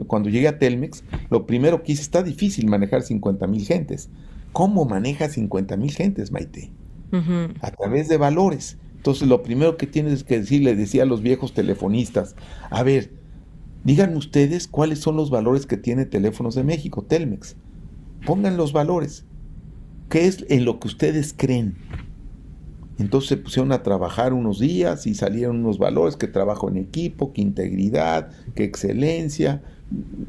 cuando 0.06 0.30
llegué 0.30 0.47
a 0.47 0.60
Telmex, 0.60 1.04
lo 1.32 1.47
primero 1.47 1.82
que 1.82 1.93
hice, 1.93 2.04
está 2.04 2.22
difícil 2.22 2.68
manejar 2.68 3.01
50 3.01 3.47
mil 3.47 3.66
gentes. 3.66 4.10
¿Cómo 4.51 4.86
maneja 4.86 5.30
50 5.30 5.78
mil 5.78 5.91
gentes, 5.91 6.32
Maite? 6.32 6.72
A 7.61 7.72
través 7.72 8.07
de 8.07 8.18
valores. 8.18 8.78
Entonces, 8.95 9.28
lo 9.28 9.43
primero 9.43 9.78
que 9.78 9.86
tienes 9.86 10.24
que 10.24 10.39
decir, 10.39 10.64
le 10.64 10.76
decía 10.76 11.03
a 11.03 11.05
los 11.05 11.22
viejos 11.22 11.53
telefonistas, 11.53 12.36
a 12.70 12.84
ver, 12.84 13.11
díganme 13.84 14.18
ustedes 14.18 14.68
cuáles 14.68 14.99
son 14.99 15.18
los 15.18 15.30
valores 15.30 15.66
que 15.66 15.78
tiene 15.78 16.05
Teléfonos 16.05 16.55
de 16.55 16.64
México, 16.64 17.03
Telmex. 17.03 17.55
Pongan 18.26 18.57
los 18.57 18.72
valores. 18.72 19.26
¿Qué 20.09 20.26
es 20.26 20.45
en 20.49 20.66
lo 20.66 20.80
que 20.80 20.88
ustedes 20.88 21.34
creen? 21.36 21.76
Entonces 22.97 23.30
se 23.30 23.38
pusieron 23.38 23.72
a 23.72 23.84
trabajar 23.84 24.34
unos 24.34 24.59
días 24.59 25.07
y 25.07 25.16
salieron 25.16 25.57
unos 25.57 25.80
valores, 25.80 26.16
que 26.16 26.28
trabajo 26.28 26.70
en 26.70 26.78
equipo, 26.78 27.34
que 27.34 27.41
integridad, 27.41 28.32
que 28.55 28.64
excelencia, 28.64 29.61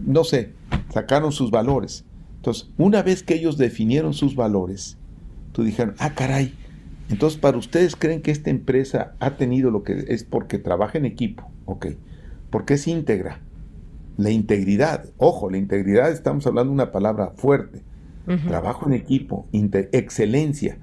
no 0.05 0.25
sé, 0.25 0.53
sacaron 0.93 1.33
sus 1.33 1.51
valores. 1.51 2.05
Entonces, 2.37 2.71
una 2.77 3.03
vez 3.03 3.23
que 3.23 3.35
ellos 3.35 3.57
definieron 3.57 4.15
sus 4.15 4.35
valores, 4.35 4.97
tú 5.53 5.63
dijeron, 5.63 5.95
ah, 5.99 6.15
caray, 6.15 6.55
entonces 7.09 7.39
para 7.39 7.59
ustedes 7.59 7.97
creen 7.97 8.23
que 8.23 8.31
esta 8.31 8.51
empresa 8.51 9.15
ha 9.21 9.37
tenido 9.37 9.71
lo 9.71 9.83
que 9.83 10.05
es 10.09 10.25
porque 10.25 10.59
trabaja 10.59 10.99
en 10.99 11.05
equipo, 11.05 11.51
ok, 11.67 11.87
porque 12.51 12.75
es 12.75 12.87
íntegra. 12.87 13.41
La 14.17 14.31
integridad, 14.31 15.07
ojo, 15.17 15.51
la 15.51 15.59
integridad 15.59 16.11
estamos 16.11 16.47
hablando 16.47 16.71
de 16.71 16.75
una 16.75 16.93
palabra 16.93 17.33
fuerte. 17.37 17.83
Trabajo 18.47 18.87
en 18.87 18.95
equipo, 18.95 19.47
excelencia, 19.53 20.79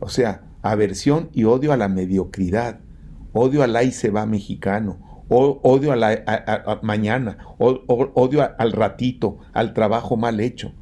o 0.00 0.08
sea, 0.08 0.44
aversión 0.62 1.28
y 1.32 1.44
odio 1.44 1.72
a 1.72 1.76
la 1.76 1.88
mediocridad, 1.88 2.80
odio 3.34 3.62
al 3.62 3.76
ahí 3.76 3.92
se 3.92 4.08
va 4.10 4.24
mexicano, 4.24 4.98
odio 5.28 5.92
a 5.92 5.96
la 5.96 6.80
mañana, 6.82 7.38
odio 7.58 8.48
al 8.58 8.72
ratito, 8.72 9.38
al 9.52 9.74
trabajo 9.74 10.16
mal 10.16 10.40
hecho. 10.40 10.72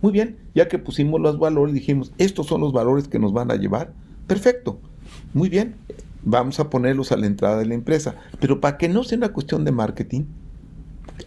Muy 0.00 0.12
bien, 0.12 0.38
ya 0.54 0.68
que 0.68 0.78
pusimos 0.78 1.20
los 1.20 1.38
valores, 1.38 1.74
dijimos, 1.74 2.12
estos 2.18 2.46
son 2.46 2.60
los 2.60 2.72
valores 2.72 3.08
que 3.08 3.18
nos 3.18 3.32
van 3.32 3.50
a 3.50 3.56
llevar. 3.56 3.92
Perfecto. 4.28 4.80
Muy 5.34 5.48
bien. 5.48 5.74
vamos 6.22 6.60
a 6.60 6.68
ponerlos 6.68 7.10
a 7.10 7.16
la 7.16 7.26
entrada 7.26 7.58
de 7.58 7.66
la 7.66 7.74
empresa. 7.74 8.14
Pero 8.38 8.60
para 8.60 8.76
que 8.76 8.88
no 8.88 9.02
sea 9.02 9.18
una 9.18 9.32
cuestión 9.32 9.64
de 9.64 9.72
marketing, 9.72 10.26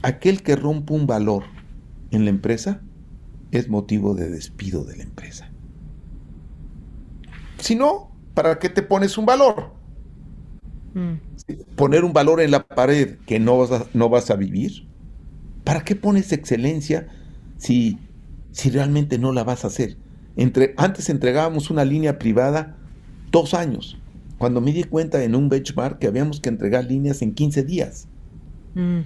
aquel 0.03 0.43
que 0.43 0.55
rompe 0.55 0.93
un 0.93 1.07
valor 1.07 1.43
en 2.11 2.23
la 2.23 2.29
empresa 2.29 2.81
es 3.51 3.67
motivo 3.67 4.13
de 4.13 4.29
despido 4.29 4.83
de 4.83 4.97
la 4.97 5.03
empresa. 5.03 5.51
Si 7.57 7.75
no, 7.75 8.11
¿para 8.33 8.59
qué 8.59 8.69
te 8.69 8.83
pones 8.83 9.17
un 9.17 9.25
valor? 9.25 9.73
Mm. 10.93 11.13
Poner 11.75 12.03
un 12.03 12.13
valor 12.13 12.39
en 12.39 12.51
la 12.51 12.63
pared 12.67 13.17
que 13.25 13.39
no 13.39 13.57
vas 13.57 13.71
a, 13.71 13.85
no 13.93 14.09
vas 14.09 14.29
a 14.29 14.35
vivir. 14.35 14.87
¿Para 15.63 15.83
qué 15.83 15.95
pones 15.95 16.31
excelencia 16.31 17.07
si, 17.57 17.97
si 18.51 18.69
realmente 18.69 19.17
no 19.17 19.31
la 19.31 19.43
vas 19.43 19.63
a 19.63 19.67
hacer? 19.67 19.97
Entre, 20.35 20.73
antes 20.77 21.09
entregábamos 21.09 21.69
una 21.69 21.85
línea 21.85 22.19
privada 22.19 22.77
dos 23.31 23.53
años, 23.53 23.97
cuando 24.37 24.61
me 24.61 24.73
di 24.73 24.83
cuenta 24.83 25.23
en 25.23 25.35
un 25.35 25.49
benchmark 25.49 25.99
que 25.99 26.07
habíamos 26.07 26.39
que 26.39 26.49
entregar 26.49 26.85
líneas 26.85 27.21
en 27.21 27.33
15 27.33 27.63
días. 27.63 28.07
Mm. 28.75 29.01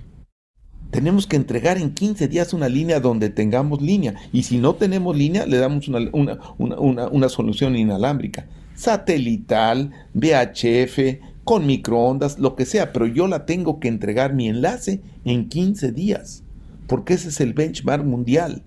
Tenemos 0.92 1.28
que 1.28 1.36
entregar 1.36 1.78
en 1.78 1.94
15 1.94 2.28
días 2.28 2.54
una 2.54 2.70
línea 2.70 3.00
donde 3.00 3.30
tengamos 3.30 3.82
línea. 3.82 4.16
Y 4.32 4.44
si 4.44 4.60
no 4.60 4.76
tenemos 4.76 5.16
línea, 5.16 5.46
le 5.46 5.58
damos 5.58 5.88
una, 5.88 6.40
una 6.58 7.30
solución 7.30 7.76
inalámbrica. 7.76 8.48
Satelital, 8.76 9.92
VHF, 10.14 11.20
con 11.44 11.66
microondas, 11.66 12.40
lo 12.40 12.56
que 12.56 12.66
sea. 12.66 12.94
Pero 12.94 13.08
yo 13.08 13.28
la 13.28 13.46
tengo 13.46 13.80
que 13.80 13.88
entregar 13.88 14.34
mi 14.34 14.48
enlace 14.48 15.02
en 15.26 15.50
15 15.50 15.92
días. 15.92 16.44
Porque 16.88 17.16
ese 17.16 17.30
es 17.30 17.42
el 17.42 17.54
benchmark 17.54 18.06
mundial. 18.06 18.64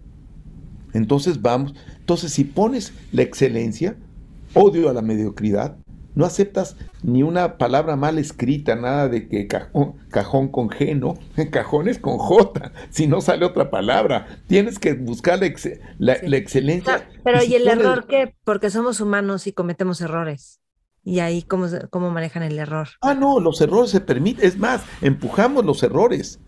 Entonces 0.93 1.41
vamos. 1.41 1.75
Entonces 1.99 2.33
si 2.33 2.45
pones 2.45 2.93
la 3.13 3.23
excelencia, 3.23 3.97
odio 4.55 4.89
a 4.89 4.93
la 4.93 5.03
mediocridad, 5.03 5.77
no 6.15 6.27
aceptas 6.27 6.77
ni 7.05 7.23
una 7.23 7.59
palabra 7.59 7.95
mal 7.95 8.19
escrita, 8.19 8.75
nada 8.75 9.09
de 9.09 9.29
que 9.29 9.47
cajón, 9.47 9.95
cajón 10.11 10.49
con 10.49 10.69
G, 10.69 10.99
¿no? 10.99 11.17
Cajón 11.53 11.89
es 11.89 11.99
con 11.99 12.19
J, 12.19 12.73
si 12.91 13.07
no 13.07 13.21
sale 13.21 13.45
otra 13.45 13.71
palabra. 13.71 14.27
Tienes 14.49 14.81
que 14.81 14.95
buscar 14.95 15.39
la, 15.39 16.13
excelencia. 16.37 17.09
pero 17.23 17.45
¿y, 17.45 17.55
el 17.55 17.69
error 17.69 18.07
qué? 18.09 18.35
Porque 18.43 18.71
somos 18.71 19.01
humanos 19.01 19.47
y 19.47 19.53
cometemos 19.53 20.01
errores. 20.01 20.61
Y 21.05 21.21
ahí, 21.21 21.43
¿cómo, 21.43 21.69
¿cómo 21.91 22.11
manejan 22.11 22.43
el 22.43 22.59
error? 22.59 22.89
Ah, 23.01 23.15
no, 23.15 23.39
los 23.39 23.61
errores 23.61 23.91
se 23.91 24.01
permiten. 24.01 24.45
Es 24.45 24.59
más, 24.59 24.83
empujamos 25.01 25.65
los 25.65 25.85
errores. 25.85 26.41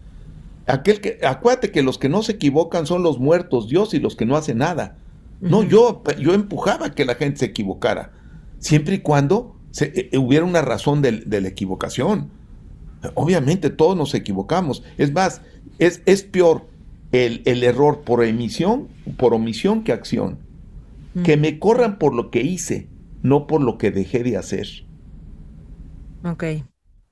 Aquel 0.66 1.00
que, 1.00 1.20
acuérdate 1.24 1.70
que 1.70 1.82
los 1.82 1.96
que 1.96 2.08
no 2.08 2.22
se 2.22 2.32
equivocan 2.32 2.86
son 2.86 3.04
los 3.04 3.20
muertos, 3.20 3.68
Dios 3.68 3.94
y 3.94 4.00
los 4.00 4.16
que 4.16 4.26
no 4.26 4.36
hacen 4.36 4.58
nada. 4.58 4.96
No, 5.40 5.62
yo, 5.62 6.02
yo 6.18 6.34
empujaba 6.34 6.94
que 6.94 7.04
la 7.04 7.14
gente 7.14 7.38
se 7.38 7.46
equivocara, 7.46 8.12
siempre 8.58 8.96
y 8.96 8.98
cuando 8.98 9.56
se, 9.70 10.10
eh, 10.12 10.18
hubiera 10.18 10.44
una 10.44 10.62
razón 10.62 11.02
de, 11.02 11.24
la 11.26 11.48
equivocación. 11.48 12.30
Obviamente 13.14 13.70
todos 13.70 13.96
nos 13.96 14.14
equivocamos. 14.14 14.82
Es 14.98 15.12
más, 15.12 15.40
es, 15.78 16.02
es 16.04 16.22
peor 16.22 16.66
el, 17.12 17.62
error 17.64 18.02
por 18.02 18.24
emisión, 18.24 18.88
por 19.16 19.34
omisión 19.34 19.82
que 19.82 19.92
acción. 19.92 20.38
Que 21.24 21.36
me 21.36 21.58
corran 21.58 21.98
por 21.98 22.14
lo 22.14 22.30
que 22.30 22.42
hice, 22.42 22.86
no 23.22 23.48
por 23.48 23.60
lo 23.60 23.78
que 23.78 23.90
dejé 23.90 24.22
de 24.22 24.36
hacer. 24.36 24.68
Ok. 26.24 26.44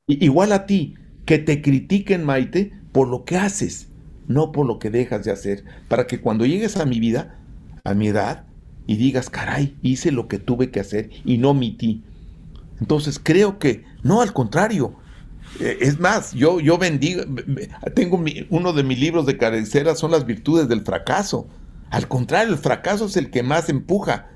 igual 0.06 0.52
a 0.52 0.66
ti, 0.66 0.94
que 1.24 1.38
te 1.38 1.62
critiquen, 1.62 2.24
Maite, 2.24 2.72
por 2.92 3.08
lo 3.08 3.24
que 3.24 3.36
haces, 3.36 3.88
no 4.28 4.52
por 4.52 4.66
lo 4.66 4.78
que 4.78 4.90
dejas 4.90 5.24
de 5.24 5.32
hacer. 5.32 5.64
Para 5.88 6.06
que 6.06 6.20
cuando 6.20 6.46
llegues 6.46 6.76
a 6.76 6.86
mi 6.86 7.00
vida, 7.00 7.37
a 7.84 7.94
mi 7.94 8.08
edad 8.08 8.44
y 8.86 8.96
digas, 8.96 9.28
caray, 9.28 9.76
hice 9.82 10.12
lo 10.12 10.28
que 10.28 10.38
tuve 10.38 10.70
que 10.70 10.80
hacer 10.80 11.10
y 11.24 11.38
no 11.38 11.50
omití. 11.50 12.04
Entonces 12.80 13.20
creo 13.22 13.58
que, 13.58 13.84
no, 14.02 14.22
al 14.22 14.32
contrario. 14.32 14.94
Eh, 15.60 15.78
es 15.80 15.98
más, 15.98 16.32
yo, 16.32 16.60
yo 16.60 16.78
bendigo, 16.78 17.22
tengo 17.94 18.22
uno 18.50 18.72
de 18.72 18.82
mis 18.82 18.98
libros 18.98 19.26
de 19.26 19.36
cabecera 19.36 19.94
son 19.94 20.10
las 20.10 20.24
virtudes 20.24 20.68
del 20.68 20.82
fracaso. 20.82 21.48
Al 21.90 22.08
contrario, 22.08 22.52
el 22.52 22.58
fracaso 22.58 23.06
es 23.06 23.16
el 23.16 23.30
que 23.30 23.42
más 23.42 23.68
empuja. 23.68 24.30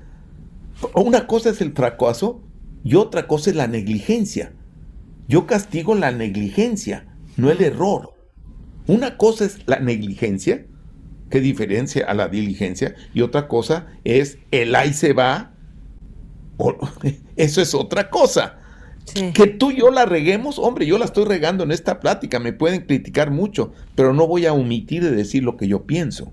Una 0.95 1.27
cosa 1.27 1.49
es 1.49 1.61
el 1.61 1.73
fracaso 1.73 2.43
y 2.83 2.95
otra 2.95 3.27
cosa 3.27 3.49
es 3.49 3.55
la 3.55 3.67
negligencia. 3.67 4.53
Yo 5.27 5.47
castigo 5.47 5.95
la 5.95 6.11
negligencia, 6.11 7.07
no 7.37 7.49
el 7.49 7.61
error. 7.61 8.13
Una 8.87 9.17
cosa 9.17 9.45
es 9.45 9.59
la 9.65 9.79
negligencia 9.79 10.65
¿Qué 11.33 11.41
diferencia 11.41 12.05
a 12.05 12.13
la 12.13 12.27
diligencia? 12.27 12.93
Y 13.11 13.21
otra 13.21 13.47
cosa 13.47 13.87
es 14.03 14.37
el 14.51 14.75
ahí 14.75 14.93
se 14.93 15.13
va. 15.13 15.55
Eso 17.35 17.59
es 17.59 17.73
otra 17.73 18.11
cosa. 18.11 18.59
Que 19.33 19.47
tú 19.47 19.71
y 19.71 19.77
yo 19.77 19.89
la 19.89 20.05
reguemos, 20.05 20.59
hombre, 20.59 20.85
yo 20.85 20.99
la 20.99 21.05
estoy 21.05 21.25
regando 21.25 21.63
en 21.63 21.71
esta 21.71 21.99
plática, 21.99 22.39
me 22.39 22.53
pueden 22.53 22.81
criticar 22.81 23.31
mucho, 23.31 23.73
pero 23.95 24.13
no 24.13 24.27
voy 24.27 24.45
a 24.45 24.53
omitir 24.53 25.03
de 25.03 25.09
decir 25.09 25.43
lo 25.43 25.57
que 25.57 25.67
yo 25.67 25.87
pienso. 25.87 26.31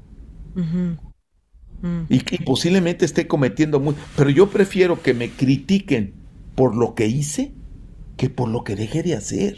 Mm. 0.55 2.03
y, 2.11 2.16
y, 2.16 2.44
posiblemente 2.44 3.07
esté 3.07 3.26
cometiendo 3.26 3.80
muy... 3.80 3.94
Pero 4.18 4.28
yo 4.28 4.51
prefiero 4.51 5.01
que 5.01 5.14
me 5.14 5.30
critiquen 5.30 6.12
por 6.55 6.76
lo 6.76 6.94
que 6.94 7.07
hice 7.07 7.55
que 8.18 8.28
por 8.28 8.51
lo 8.51 8.64
que 8.64 8.76
dejé 8.76 9.03
de 9.03 9.14
hacer. 9.14 9.57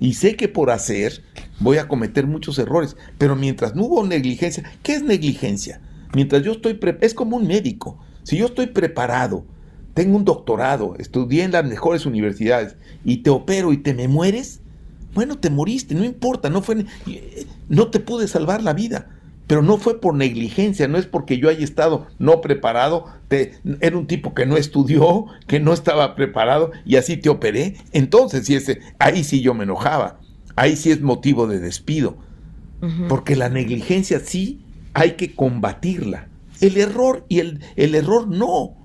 Y 0.00 0.14
sé 0.14 0.34
que 0.34 0.48
por 0.48 0.70
hacer 0.70 1.22
voy 1.60 1.76
a 1.76 1.86
cometer 1.86 2.26
muchos 2.26 2.58
errores, 2.58 2.96
pero 3.18 3.36
mientras 3.36 3.74
no 3.76 3.84
hubo 3.84 4.06
negligencia, 4.06 4.64
¿qué 4.82 4.94
es 4.94 5.02
negligencia? 5.02 5.80
Mientras 6.14 6.42
yo 6.42 6.52
estoy, 6.52 6.80
es 7.02 7.14
como 7.14 7.36
un 7.36 7.46
médico. 7.46 7.98
Si 8.22 8.38
yo 8.38 8.46
estoy 8.46 8.66
preparado, 8.66 9.44
tengo 9.94 10.16
un 10.16 10.24
doctorado, 10.24 10.96
estudié 10.98 11.44
en 11.44 11.52
las 11.52 11.64
mejores 11.64 12.06
universidades 12.06 12.76
y 13.04 13.18
te 13.18 13.30
opero 13.30 13.72
y 13.72 13.76
te 13.76 13.92
me 13.92 14.08
mueres, 14.08 14.60
bueno, 15.14 15.38
te 15.38 15.50
moriste, 15.50 15.94
no 15.94 16.04
importa, 16.04 16.48
no 16.48 16.62
fue, 16.62 16.86
no 17.68 17.88
te 17.88 18.00
pude 18.00 18.26
salvar 18.26 18.62
la 18.62 18.72
vida 18.72 19.19
pero 19.50 19.62
no 19.62 19.78
fue 19.78 20.00
por 20.00 20.14
negligencia, 20.14 20.86
no 20.86 20.96
es 20.96 21.06
porque 21.06 21.38
yo 21.38 21.48
haya 21.48 21.64
estado 21.64 22.06
no 22.20 22.40
preparado, 22.40 23.06
te, 23.26 23.54
era 23.80 23.98
un 23.98 24.06
tipo 24.06 24.32
que 24.32 24.46
no 24.46 24.56
estudió, 24.56 25.26
que 25.48 25.58
no 25.58 25.72
estaba 25.72 26.14
preparado 26.14 26.70
y 26.84 26.94
así 26.94 27.16
te 27.16 27.30
operé. 27.30 27.74
Entonces, 27.90 28.46
si 28.46 28.54
ese, 28.54 28.78
ahí 29.00 29.24
sí 29.24 29.40
yo 29.40 29.52
me 29.52 29.64
enojaba, 29.64 30.20
ahí 30.54 30.76
sí 30.76 30.92
es 30.92 31.00
motivo 31.00 31.48
de 31.48 31.58
despido, 31.58 32.16
porque 33.08 33.34
la 33.34 33.48
negligencia 33.48 34.20
sí 34.20 34.64
hay 34.94 35.14
que 35.14 35.34
combatirla. 35.34 36.28
El 36.60 36.76
error 36.76 37.24
y 37.28 37.40
el, 37.40 37.58
el 37.74 37.96
error 37.96 38.28
no. 38.28 38.76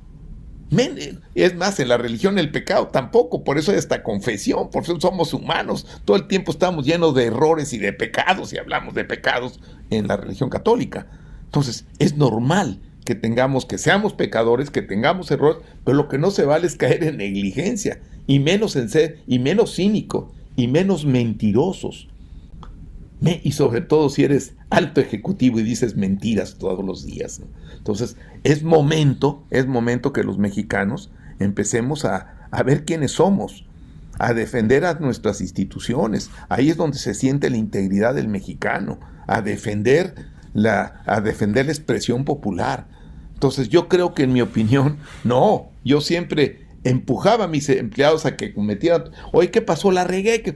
Es 1.36 1.56
más, 1.56 1.80
en 1.80 1.90
la 1.90 1.98
religión 1.98 2.40
el 2.40 2.52
pecado 2.52 2.88
tampoco, 2.88 3.44
por 3.44 3.58
eso 3.58 3.72
hay 3.72 3.78
esta 3.78 4.02
confesión, 4.02 4.72
por 4.72 4.84
eso 4.84 5.00
somos 5.00 5.34
humanos, 5.34 5.86
todo 6.06 6.18
el 6.18 6.28
tiempo 6.28 6.52
estamos 6.52 6.86
llenos 6.86 7.14
de 7.14 7.26
errores 7.26 7.72
y 7.74 7.78
de 7.78 7.94
pecados 7.94 8.52
y 8.52 8.58
hablamos 8.58 8.96
de 8.96 9.06
pecados 9.06 9.60
en 9.90 10.08
la 10.08 10.18
religión 10.18 10.50
católica. 10.50 11.08
Entonces, 11.46 11.86
es 12.00 12.18
normal 12.18 12.82
que 13.06 13.16
tengamos, 13.16 13.66
que 13.66 13.78
seamos 13.78 14.14
pecadores, 14.14 14.72
que 14.72 14.82
tengamos 14.82 15.30
errores, 15.32 15.60
pero 15.84 15.96
lo 15.96 16.10
que 16.10 16.18
no 16.18 16.32
se 16.32 16.44
vale 16.44 16.68
es 16.68 16.76
caer 16.76 17.04
en 17.04 17.18
negligencia, 17.18 18.02
y 18.28 18.40
menos 18.40 18.76
en 18.76 18.90
ser, 18.90 19.20
y 19.28 19.40
menos 19.40 19.76
cínico, 19.76 20.34
y 20.56 20.68
menos 20.68 21.06
mentirosos. 21.06 22.10
y 23.22 23.54
sobre 23.54 23.82
todo 23.82 24.10
si 24.10 24.24
eres 24.24 24.56
alto 24.70 25.02
ejecutivo 25.02 25.60
y 25.60 25.64
dices 25.64 25.96
mentiras 25.96 26.58
todos 26.58 26.84
los 26.86 27.06
días. 27.06 27.42
Entonces, 27.78 28.18
es 28.44 28.62
momento, 28.64 29.44
es 29.50 29.68
momento 29.68 30.12
que 30.14 30.24
los 30.24 30.38
mexicanos 30.38 31.12
empecemos 31.40 32.06
a, 32.06 32.48
a 32.52 32.64
ver 32.64 32.86
quiénes 32.86 33.14
somos, 33.14 33.66
a 34.20 34.34
defender 34.34 34.86
a 34.86 34.96
nuestras 34.96 35.42
instituciones. 35.42 36.30
Ahí 36.50 36.70
es 36.70 36.78
donde 36.78 36.98
se 36.98 37.14
siente 37.14 37.50
la 37.50 37.58
integridad 37.58 38.16
del 38.16 38.28
mexicano, 38.28 39.00
a 39.28 39.42
defender 39.42 40.16
la, 40.54 41.02
a 41.06 41.22
defender 41.22 41.66
la 41.66 41.72
expresión 41.72 42.26
popular. 42.26 42.88
Entonces, 43.34 43.70
yo 43.70 43.88
creo 43.88 44.14
que 44.14 44.24
en 44.24 44.34
mi 44.34 44.42
opinión, 44.42 44.98
no, 45.24 45.70
yo 45.84 46.02
siempre 46.02 46.66
empujaba 46.84 47.46
a 47.46 47.48
mis 47.48 47.68
empleados 47.70 48.26
a 48.26 48.38
que 48.38 48.54
cometieran, 48.54 49.06
oye, 49.32 49.52
¿qué 49.52 49.62
pasó? 49.62 49.92
La 49.92 50.04
regué, 50.04 50.56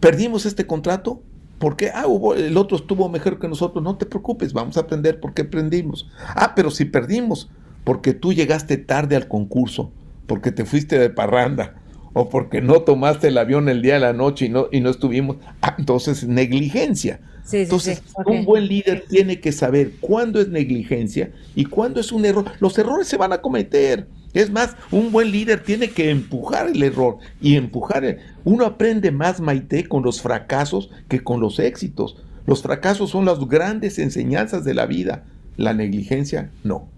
perdimos 0.00 0.46
este 0.46 0.66
contrato, 0.66 1.22
¿Por 1.58 1.76
qué? 1.76 1.90
Ah, 1.94 2.06
hubo, 2.06 2.34
el 2.34 2.56
otro 2.56 2.76
estuvo 2.76 3.08
mejor 3.08 3.38
que 3.38 3.48
nosotros. 3.48 3.82
No 3.82 3.96
te 3.96 4.06
preocupes, 4.06 4.52
vamos 4.52 4.76
a 4.76 4.80
aprender 4.80 5.20
por 5.20 5.32
qué 5.32 5.42
aprendimos. 5.42 6.08
Ah, 6.28 6.52
pero 6.54 6.70
si 6.70 6.84
perdimos, 6.84 7.48
porque 7.84 8.12
tú 8.12 8.32
llegaste 8.32 8.76
tarde 8.76 9.16
al 9.16 9.26
concurso, 9.26 9.90
porque 10.26 10.52
te 10.52 10.64
fuiste 10.64 10.98
de 10.98 11.08
parranda, 11.08 11.76
o 12.12 12.28
porque 12.28 12.60
no 12.60 12.82
tomaste 12.82 13.28
el 13.28 13.38
avión 13.38 13.68
el 13.68 13.82
día 13.82 13.94
de 13.94 14.00
la 14.00 14.12
noche 14.12 14.46
y 14.46 14.48
no, 14.50 14.66
y 14.70 14.80
no 14.80 14.90
estuvimos. 14.90 15.36
Ah, 15.62 15.76
entonces, 15.78 16.26
negligencia. 16.26 17.20
Entonces, 17.52 18.02
un 18.24 18.44
buen 18.44 18.66
líder 18.66 19.04
tiene 19.08 19.40
que 19.40 19.52
saber 19.52 19.92
cuándo 20.00 20.40
es 20.40 20.48
negligencia 20.48 21.30
y 21.54 21.64
cuándo 21.64 22.00
es 22.00 22.12
un 22.12 22.24
error. 22.24 22.44
Los 22.60 22.76
errores 22.78 23.06
se 23.06 23.16
van 23.16 23.32
a 23.32 23.40
cometer. 23.40 24.08
Es 24.32 24.50
más, 24.50 24.76
un 24.90 25.12
buen 25.12 25.30
líder 25.30 25.62
tiene 25.62 25.90
que 25.90 26.10
empujar 26.10 26.68
el 26.68 26.82
error 26.82 27.18
y 27.40 27.56
empujar. 27.56 28.04
El... 28.04 28.18
Uno 28.44 28.66
aprende 28.66 29.10
más, 29.10 29.40
Maite, 29.40 29.88
con 29.88 30.02
los 30.02 30.20
fracasos 30.20 30.90
que 31.08 31.22
con 31.22 31.40
los 31.40 31.58
éxitos. 31.58 32.16
Los 32.46 32.62
fracasos 32.62 33.10
son 33.10 33.24
las 33.24 33.38
grandes 33.46 33.98
enseñanzas 33.98 34.64
de 34.64 34.74
la 34.74 34.86
vida. 34.86 35.24
La 35.56 35.72
negligencia, 35.72 36.50
no. 36.64 36.88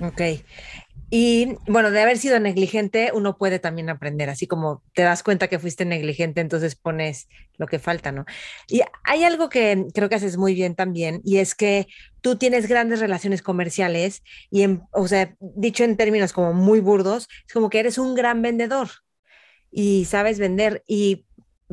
Ok. 0.00 0.20
Y 1.14 1.58
bueno, 1.66 1.90
de 1.90 2.00
haber 2.00 2.16
sido 2.16 2.40
negligente, 2.40 3.10
uno 3.12 3.36
puede 3.36 3.58
también 3.58 3.90
aprender, 3.90 4.30
así 4.30 4.46
como 4.46 4.82
te 4.94 5.02
das 5.02 5.22
cuenta 5.22 5.48
que 5.48 5.58
fuiste 5.58 5.84
negligente, 5.84 6.40
entonces 6.40 6.74
pones 6.74 7.28
lo 7.58 7.66
que 7.66 7.78
falta, 7.78 8.12
¿no? 8.12 8.24
Y 8.66 8.80
hay 9.04 9.24
algo 9.24 9.50
que 9.50 9.88
creo 9.92 10.08
que 10.08 10.14
haces 10.14 10.38
muy 10.38 10.54
bien 10.54 10.74
también, 10.74 11.20
y 11.22 11.36
es 11.36 11.54
que 11.54 11.86
tú 12.22 12.36
tienes 12.36 12.66
grandes 12.66 12.98
relaciones 12.98 13.42
comerciales 13.42 14.22
y, 14.50 14.62
en, 14.62 14.84
o 14.90 15.06
sea, 15.06 15.36
dicho 15.38 15.84
en 15.84 15.98
términos 15.98 16.32
como 16.32 16.54
muy 16.54 16.80
burdos, 16.80 17.28
es 17.46 17.52
como 17.52 17.68
que 17.68 17.80
eres 17.80 17.98
un 17.98 18.14
gran 18.14 18.40
vendedor 18.40 18.88
y 19.70 20.06
sabes 20.06 20.38
vender. 20.38 20.82
Y 20.86 21.26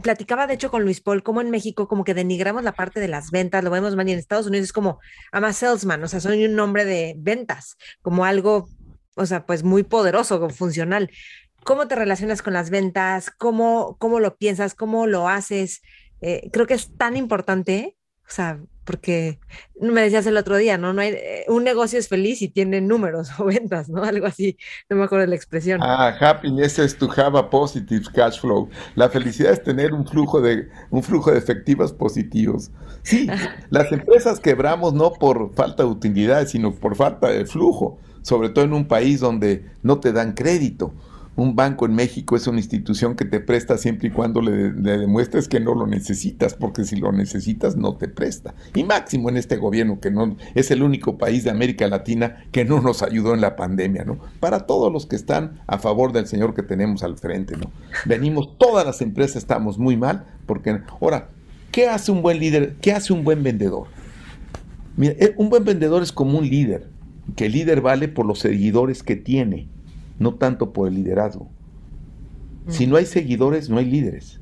platicaba 0.03 0.47
de 0.47 0.55
hecho 0.55 0.69
con 0.69 0.83
Luis 0.83 0.99
Paul, 0.99 1.23
como 1.23 1.39
en 1.39 1.49
México 1.49 1.87
como 1.87 2.03
que 2.03 2.13
denigramos 2.13 2.63
la 2.63 2.73
parte 2.73 2.99
de 2.99 3.07
las 3.07 3.31
ventas, 3.31 3.63
lo 3.63 3.71
vemos 3.71 3.95
más 3.95 4.05
y 4.07 4.11
en 4.11 4.19
Estados 4.19 4.47
Unidos 4.47 4.65
es 4.65 4.73
como, 4.73 4.99
ama 5.31 5.53
salesman, 5.53 6.03
o 6.03 6.09
sea, 6.09 6.19
soy 6.19 6.45
un 6.45 6.55
nombre 6.55 6.83
de 6.83 7.15
ventas, 7.17 7.77
como 8.01 8.25
algo 8.25 8.67
o 9.15 9.25
sea, 9.25 9.45
pues 9.45 9.63
muy 9.63 9.83
poderoso, 9.83 10.49
funcional. 10.49 11.09
¿Cómo 11.63 11.87
te 11.87 11.95
relacionas 11.95 12.41
con 12.41 12.53
las 12.53 12.69
ventas? 12.69 13.31
¿Cómo, 13.31 13.97
cómo 13.99 14.19
lo 14.19 14.37
piensas? 14.37 14.75
¿Cómo 14.75 15.07
lo 15.07 15.27
haces? 15.27 15.81
Eh, 16.21 16.49
creo 16.51 16.67
que 16.67 16.73
es 16.73 16.95
tan 16.97 17.17
importante, 17.17 17.97
o 18.27 18.31
sea, 18.31 18.59
porque 18.89 19.39
me 19.79 20.01
decías 20.01 20.25
el 20.25 20.35
otro 20.35 20.57
día, 20.57 20.79
¿no? 20.79 20.93
no 20.93 21.01
hay, 21.01 21.09
eh, 21.09 21.45
un 21.47 21.63
negocio 21.63 21.99
es 21.99 22.07
feliz 22.07 22.41
y 22.41 22.47
tiene 22.47 22.81
números 22.81 23.29
o 23.39 23.45
ventas, 23.45 23.87
¿no? 23.87 24.03
Algo 24.03 24.25
así, 24.25 24.57
no 24.89 24.97
me 24.97 25.03
acuerdo 25.03 25.25
de 25.25 25.29
la 25.29 25.35
expresión. 25.35 25.79
Ah, 25.83 26.15
happiness 26.19 26.79
es 26.79 26.97
to 26.97 27.07
have 27.15 27.37
a 27.37 27.47
positive 27.47 28.05
cash 28.13 28.39
flow. 28.39 28.67
La 28.95 29.07
felicidad 29.09 29.53
es 29.53 29.61
tener 29.61 29.93
un 29.93 30.07
flujo 30.07 30.41
de, 30.41 30.69
un 30.89 31.03
flujo 31.03 31.31
de 31.31 31.37
efectivos 31.37 31.93
positivos. 31.93 32.71
Sí, 33.03 33.27
las 33.69 33.91
empresas 33.91 34.39
quebramos 34.39 34.93
no 34.93 35.13
por 35.13 35.53
falta 35.53 35.83
de 35.83 35.89
utilidad, 35.89 36.47
sino 36.47 36.73
por 36.73 36.95
falta 36.95 37.29
de 37.29 37.45
flujo 37.45 37.99
sobre 38.21 38.49
todo 38.49 38.65
en 38.65 38.73
un 38.73 38.85
país 38.85 39.19
donde 39.19 39.65
no 39.83 39.99
te 39.99 40.11
dan 40.11 40.33
crédito. 40.33 40.93
Un 41.35 41.55
banco 41.55 41.85
en 41.85 41.95
México 41.95 42.35
es 42.35 42.47
una 42.47 42.57
institución 42.57 43.15
que 43.15 43.23
te 43.23 43.39
presta 43.39 43.77
siempre 43.77 44.09
y 44.09 44.11
cuando 44.11 44.41
le, 44.41 44.71
demuestres 44.71 45.47
que 45.47 45.61
no 45.61 45.73
lo 45.73 45.87
necesitas, 45.87 46.53
porque 46.53 46.83
si 46.83 46.97
lo 46.97 47.13
necesitas 47.13 47.77
no 47.77 47.95
te 47.95 48.09
presta. 48.09 48.55
Y 48.75 48.83
máximo 48.83 49.29
en 49.29 49.37
este 49.37 49.55
gobierno 49.55 50.01
que 50.01 50.11
no 50.11 50.35
es 50.53 50.69
el 50.69 50.83
único 50.83 51.17
país 51.17 51.45
de 51.45 51.51
América 51.51 51.87
Latina 51.87 52.43
que 52.51 52.65
no 52.65 52.81
nos 52.81 53.03
ayudó 53.03 53.33
en 53.33 53.39
la 53.39 53.55
pandemia, 53.55 54.03
¿no? 54.03 54.19
Para 54.41 54.65
todos 54.65 54.91
los 54.91 55.05
que 55.05 55.15
están 55.15 55.61
a 55.65 55.77
favor 55.77 56.11
del 56.11 56.27
señor 56.27 56.53
que 56.53 56.63
tenemos 56.63 57.03
al 57.03 57.17
frente, 57.17 57.55
¿no? 57.55 57.71
Venimos, 58.05 58.57
todas 58.57 58.85
las 58.85 59.01
empresas 59.01 59.37
estamos 59.37 59.77
muy 59.77 59.95
mal, 59.95 60.25
porque 60.45 60.81
ahora, 60.99 61.29
¿qué 61.71 61.87
hace 61.87 62.11
un 62.11 62.21
buen 62.21 62.39
líder? 62.39 62.75
¿Qué 62.81 62.91
hace 62.91 63.13
un 63.13 63.23
buen 63.23 63.43
vendedor? 63.43 63.87
Mira, 64.97 65.13
eh, 65.17 65.35
un 65.37 65.49
buen 65.49 65.63
vendedor 65.63 66.03
es 66.03 66.11
como 66.11 66.37
un 66.37 66.49
líder 66.49 66.98
que 67.35 67.47
el 67.47 67.53
líder 67.53 67.81
vale 67.81 68.07
por 68.07 68.25
los 68.25 68.39
seguidores 68.39 69.03
que 69.03 69.15
tiene, 69.15 69.67
no 70.19 70.35
tanto 70.35 70.73
por 70.73 70.87
el 70.87 70.95
liderazgo. 70.95 71.49
Si 72.67 72.85
no 72.85 72.97
hay 72.97 73.05
seguidores, 73.05 73.69
no 73.69 73.77
hay 73.77 73.85
líderes. 73.85 74.39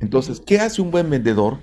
Entonces, 0.00 0.40
¿qué 0.44 0.60
hace 0.60 0.80
un 0.82 0.90
buen 0.90 1.10
vendedor? 1.10 1.58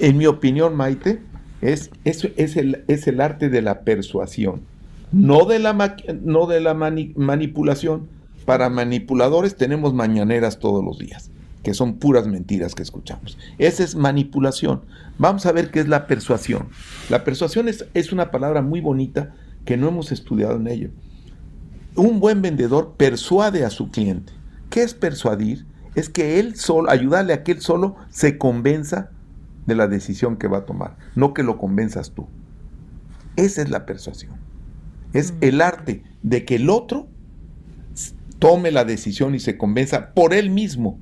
En 0.00 0.16
mi 0.16 0.26
opinión, 0.26 0.76
Maite, 0.76 1.20
es, 1.60 1.90
es, 2.04 2.28
es, 2.36 2.56
el, 2.56 2.84
es 2.86 3.08
el 3.08 3.20
arte 3.20 3.48
de 3.48 3.62
la 3.62 3.80
persuasión, 3.80 4.60
no 5.10 5.44
de 5.46 5.58
la, 5.58 5.96
no 6.22 6.46
de 6.46 6.60
la 6.60 6.74
manipulación. 6.74 8.06
Para 8.44 8.70
manipuladores 8.70 9.56
tenemos 9.56 9.92
mañaneras 9.92 10.58
todos 10.58 10.84
los 10.84 10.98
días, 10.98 11.30
que 11.68 11.74
son 11.74 11.98
puras 11.98 12.26
mentiras 12.26 12.74
que 12.74 12.82
escuchamos. 12.82 13.36
Esa 13.58 13.84
es 13.84 13.94
manipulación. 13.94 14.86
Vamos 15.18 15.44
a 15.44 15.52
ver 15.52 15.70
qué 15.70 15.80
es 15.80 15.86
la 15.86 16.06
persuasión. 16.06 16.70
La 17.10 17.24
persuasión 17.24 17.68
es, 17.68 17.84
es 17.92 18.10
una 18.10 18.30
palabra 18.30 18.62
muy 18.62 18.80
bonita 18.80 19.34
que 19.66 19.76
no 19.76 19.88
hemos 19.88 20.10
estudiado 20.10 20.56
en 20.56 20.66
ello. 20.66 20.88
Un 21.94 22.20
buen 22.20 22.40
vendedor 22.40 22.94
persuade 22.96 23.66
a 23.66 23.68
su 23.68 23.90
cliente. 23.90 24.32
¿Qué 24.70 24.82
es 24.82 24.94
persuadir? 24.94 25.66
Es 25.94 26.08
que 26.08 26.40
él 26.40 26.56
solo, 26.56 26.90
ayudarle 26.90 27.34
a 27.34 27.42
que 27.42 27.52
él 27.52 27.60
solo 27.60 27.96
se 28.08 28.38
convenza 28.38 29.10
de 29.66 29.74
la 29.74 29.88
decisión 29.88 30.38
que 30.38 30.48
va 30.48 30.58
a 30.58 30.64
tomar, 30.64 30.96
no 31.16 31.34
que 31.34 31.42
lo 31.42 31.58
convenzas 31.58 32.12
tú. 32.12 32.28
Esa 33.36 33.60
es 33.60 33.68
la 33.68 33.84
persuasión. 33.84 34.36
Es 35.12 35.32
mm. 35.32 35.36
el 35.42 35.60
arte 35.60 36.02
de 36.22 36.46
que 36.46 36.54
el 36.54 36.70
otro 36.70 37.08
tome 38.38 38.70
la 38.70 38.86
decisión 38.86 39.34
y 39.34 39.38
se 39.38 39.58
convenza 39.58 40.14
por 40.14 40.32
él 40.32 40.48
mismo 40.48 40.98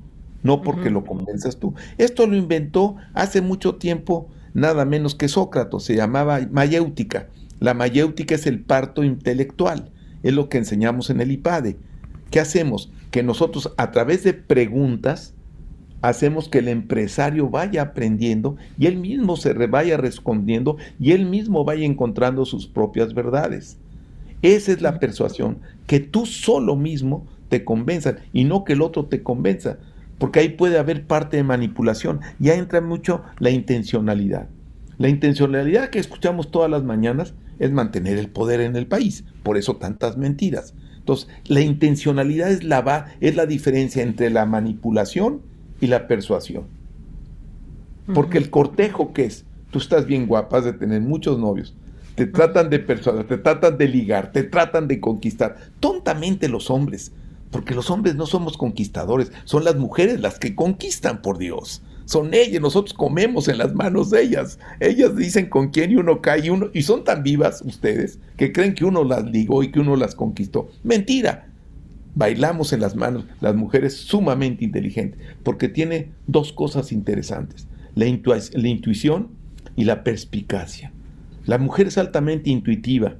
no 0.47 0.61
porque 0.61 0.89
lo 0.89 1.03
convenzas 1.03 1.57
tú. 1.57 1.75
Esto 1.97 2.25
lo 2.25 2.37
inventó 2.37 2.95
hace 3.13 3.41
mucho 3.41 3.75
tiempo 3.75 4.29
nada 4.53 4.85
menos 4.85 5.13
que 5.13 5.27
Sócrates, 5.27 5.83
se 5.83 5.95
llamaba 5.95 6.39
mayéutica. 6.49 7.27
La 7.59 7.73
mayéutica 7.73 8.35
es 8.35 8.47
el 8.47 8.61
parto 8.61 9.03
intelectual, 9.03 9.91
es 10.23 10.33
lo 10.33 10.47
que 10.47 10.57
enseñamos 10.57 11.09
en 11.09 11.19
el 11.19 11.31
IPADE. 11.31 11.77
¿Qué 12.31 12.39
hacemos? 12.39 12.91
Que 13.11 13.23
nosotros 13.23 13.73
a 13.77 13.91
través 13.91 14.23
de 14.23 14.33
preguntas 14.33 15.33
hacemos 16.01 16.47
que 16.47 16.59
el 16.59 16.69
empresario 16.69 17.49
vaya 17.49 17.81
aprendiendo 17.81 18.55
y 18.79 18.85
él 18.85 18.97
mismo 18.97 19.35
se 19.35 19.53
vaya 19.53 19.97
respondiendo 19.97 20.77
y 20.97 21.11
él 21.11 21.25
mismo 21.25 21.65
vaya 21.65 21.85
encontrando 21.85 22.45
sus 22.45 22.67
propias 22.67 23.13
verdades. 23.13 23.77
Esa 24.41 24.71
es 24.71 24.81
la 24.81 24.97
persuasión, 24.99 25.57
que 25.87 25.99
tú 25.99 26.25
solo 26.25 26.77
mismo 26.77 27.25
te 27.49 27.65
convenzas 27.65 28.15
y 28.31 28.45
no 28.45 28.63
que 28.63 28.73
el 28.73 28.81
otro 28.81 29.05
te 29.05 29.23
convenza 29.23 29.77
porque 30.17 30.39
ahí 30.39 30.49
puede 30.49 30.77
haber 30.77 31.05
parte 31.05 31.37
de 31.37 31.43
manipulación. 31.43 32.21
Ya 32.39 32.55
entra 32.55 32.81
mucho 32.81 33.23
la 33.39 33.49
intencionalidad. 33.49 34.49
La 34.97 35.09
intencionalidad 35.09 35.89
que 35.89 35.99
escuchamos 35.99 36.49
todas 36.49 36.71
las 36.71 36.83
mañanas 36.83 37.33
es 37.59 37.71
mantener 37.71 38.17
el 38.17 38.29
poder 38.29 38.61
en 38.61 38.75
el 38.75 38.87
país, 38.87 39.23
por 39.43 39.57
eso 39.57 39.75
tantas 39.77 40.17
mentiras. 40.17 40.73
Entonces, 40.97 41.27
la 41.45 41.61
intencionalidad 41.61 42.51
es 42.51 42.63
la, 42.63 43.07
es 43.21 43.35
la 43.35 43.45
diferencia 43.45 44.03
entre 44.03 44.29
la 44.29 44.45
manipulación 44.45 45.41
y 45.79 45.87
la 45.87 46.07
persuasión. 46.07 46.65
Porque 48.13 48.37
el 48.37 48.49
cortejo, 48.49 49.13
¿qué 49.13 49.25
es? 49.25 49.45
Tú 49.71 49.79
estás 49.79 50.05
bien 50.05 50.27
guapa, 50.27 50.61
de 50.61 50.73
tener 50.73 51.01
muchos 51.01 51.37
novios, 51.37 51.75
te 52.15 52.25
tratan 52.25 52.69
de 52.69 52.79
persuadir, 52.79 53.27
te 53.27 53.37
tratan 53.37 53.77
de 53.77 53.87
ligar, 53.87 54.31
te 54.31 54.43
tratan 54.43 54.87
de 54.87 54.99
conquistar. 54.99 55.57
Tontamente 55.79 56.47
los 56.47 56.69
hombres 56.69 57.11
porque 57.51 57.75
los 57.75 57.89
hombres 57.89 58.15
no 58.15 58.25
somos 58.25 58.57
conquistadores, 58.57 59.31
son 59.45 59.63
las 59.63 59.75
mujeres 59.75 60.19
las 60.19 60.39
que 60.39 60.55
conquistan, 60.55 61.21
por 61.21 61.37
Dios. 61.37 61.81
Son 62.05 62.33
ellas, 62.33 62.61
nosotros 62.61 62.93
comemos 62.93 63.49
en 63.49 63.57
las 63.57 63.73
manos 63.73 64.09
de 64.09 64.21
ellas. 64.21 64.59
Ellas 64.79 65.15
dicen 65.15 65.49
con 65.49 65.71
quién 65.71 65.91
y 65.91 65.97
uno 65.97 66.21
cae 66.21 66.45
y 66.45 66.49
uno, 66.49 66.69
y 66.73 66.83
son 66.83 67.03
tan 67.03 67.21
vivas 67.21 67.61
ustedes 67.65 68.19
que 68.37 68.53
creen 68.53 68.75
que 68.75 68.85
uno 68.85 69.03
las 69.03 69.25
ligó 69.25 69.61
y 69.61 69.71
que 69.71 69.81
uno 69.81 69.95
las 69.95 70.15
conquistó. 70.15 70.69
Mentira. 70.83 71.49
Bailamos 72.15 72.73
en 72.73 72.79
las 72.79 72.95
manos, 72.95 73.25
las 73.41 73.55
mujeres 73.55 73.93
sumamente 73.93 74.65
inteligentes, 74.65 75.19
porque 75.43 75.69
tiene 75.69 76.13
dos 76.25 76.51
cosas 76.51 76.91
interesantes, 76.91 77.67
la, 77.93 78.05
la 78.05 78.67
intuición 78.67 79.27
y 79.75 79.83
la 79.83 80.03
perspicacia. 80.03 80.91
La 81.45 81.59
mujer 81.59 81.87
es 81.87 81.97
altamente 81.99 82.49
intuitiva 82.49 83.17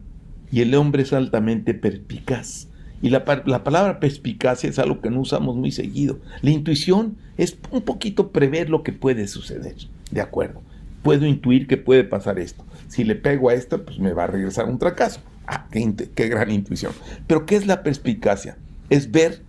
y 0.52 0.62
el 0.62 0.74
hombre 0.76 1.04
es 1.04 1.14
altamente 1.14 1.74
perspicaz. 1.74 2.70
Y 3.02 3.10
la, 3.10 3.26
palabra 3.26 4.00
perspicacia 4.00 4.70
es 4.70 4.80
algo 4.80 5.02
que 5.02 5.12
no 5.12 5.22
usamos 5.22 5.56
muy 5.56 5.72
seguido. 5.72 6.20
La 6.42 6.50
intuición 6.50 7.18
es 7.38 7.58
un 7.72 7.82
poquito 7.82 8.32
prever 8.32 8.70
lo 8.70 8.82
que 8.84 8.92
puede 8.92 9.28
suceder. 9.28 9.76
De 10.12 10.22
acuerdo. 10.22 10.62
Puedo 11.04 11.26
intuir 11.26 11.68
que 11.68 11.78
puede 11.78 12.04
pasar 12.04 12.40
esto. 12.40 12.66
Si 12.88 13.04
le 13.04 13.16
pego 13.16 13.50
a 13.50 13.54
esto, 13.54 13.86
pues 13.86 14.00
me 14.00 14.14
va 14.14 14.24
a 14.24 14.28
regresar 14.28 14.68
un 14.68 14.80
fracaso. 14.80 15.20
Ah, 15.46 15.68
qué, 15.72 15.94
qué 16.16 16.28
gran 16.28 16.50
intuición. 16.50 16.92
Pero 17.28 17.46
¿qué 17.46 17.56
es 17.56 17.68
la 17.68 17.84
perspicacia? 17.84 18.58
Es 18.90 19.12
ver 19.12 19.44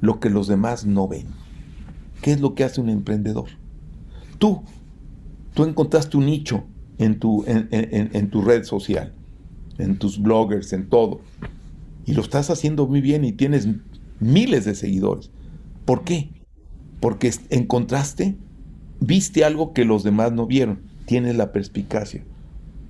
lo 0.00 0.18
que 0.18 0.30
los 0.30 0.48
demás 0.48 0.86
no 0.86 1.06
ven. 1.06 1.26
¿Qué 2.22 2.32
es 2.32 2.40
lo 2.40 2.54
que 2.54 2.64
hace 2.64 2.80
un 2.80 2.88
emprendedor? 2.88 3.48
Tú, 4.38 4.62
tú 5.52 5.64
encontraste 5.64 6.16
un 6.16 6.26
nicho 6.26 6.64
en 6.98 7.18
tu, 7.18 7.44
en, 7.46 7.68
en 7.70 8.30
tu 8.30 8.40
red 8.40 8.64
social, 8.64 9.12
en 9.78 9.98
tus 9.98 10.20
bloggers, 10.20 10.72
en 10.72 10.88
todo 10.88 11.20
y 12.06 12.12
lo 12.12 12.22
estás 12.22 12.50
haciendo 12.50 12.86
muy 12.86 13.00
bien 13.00 13.24
y 13.24 13.32
tienes 13.32 13.68
miles 14.20 14.64
de 14.64 14.74
seguidores. 14.74 15.30
¿Por 15.84 16.04
qué? 16.04 16.30
Porque 17.00 17.32
encontraste, 17.50 18.36
viste 19.00 19.44
algo 19.44 19.72
que 19.72 19.84
los 19.84 20.02
demás 20.04 20.32
no 20.32 20.46
vieron. 20.46 20.82
Tienes 21.06 21.36
la 21.36 21.52
perspicacia. 21.52 22.24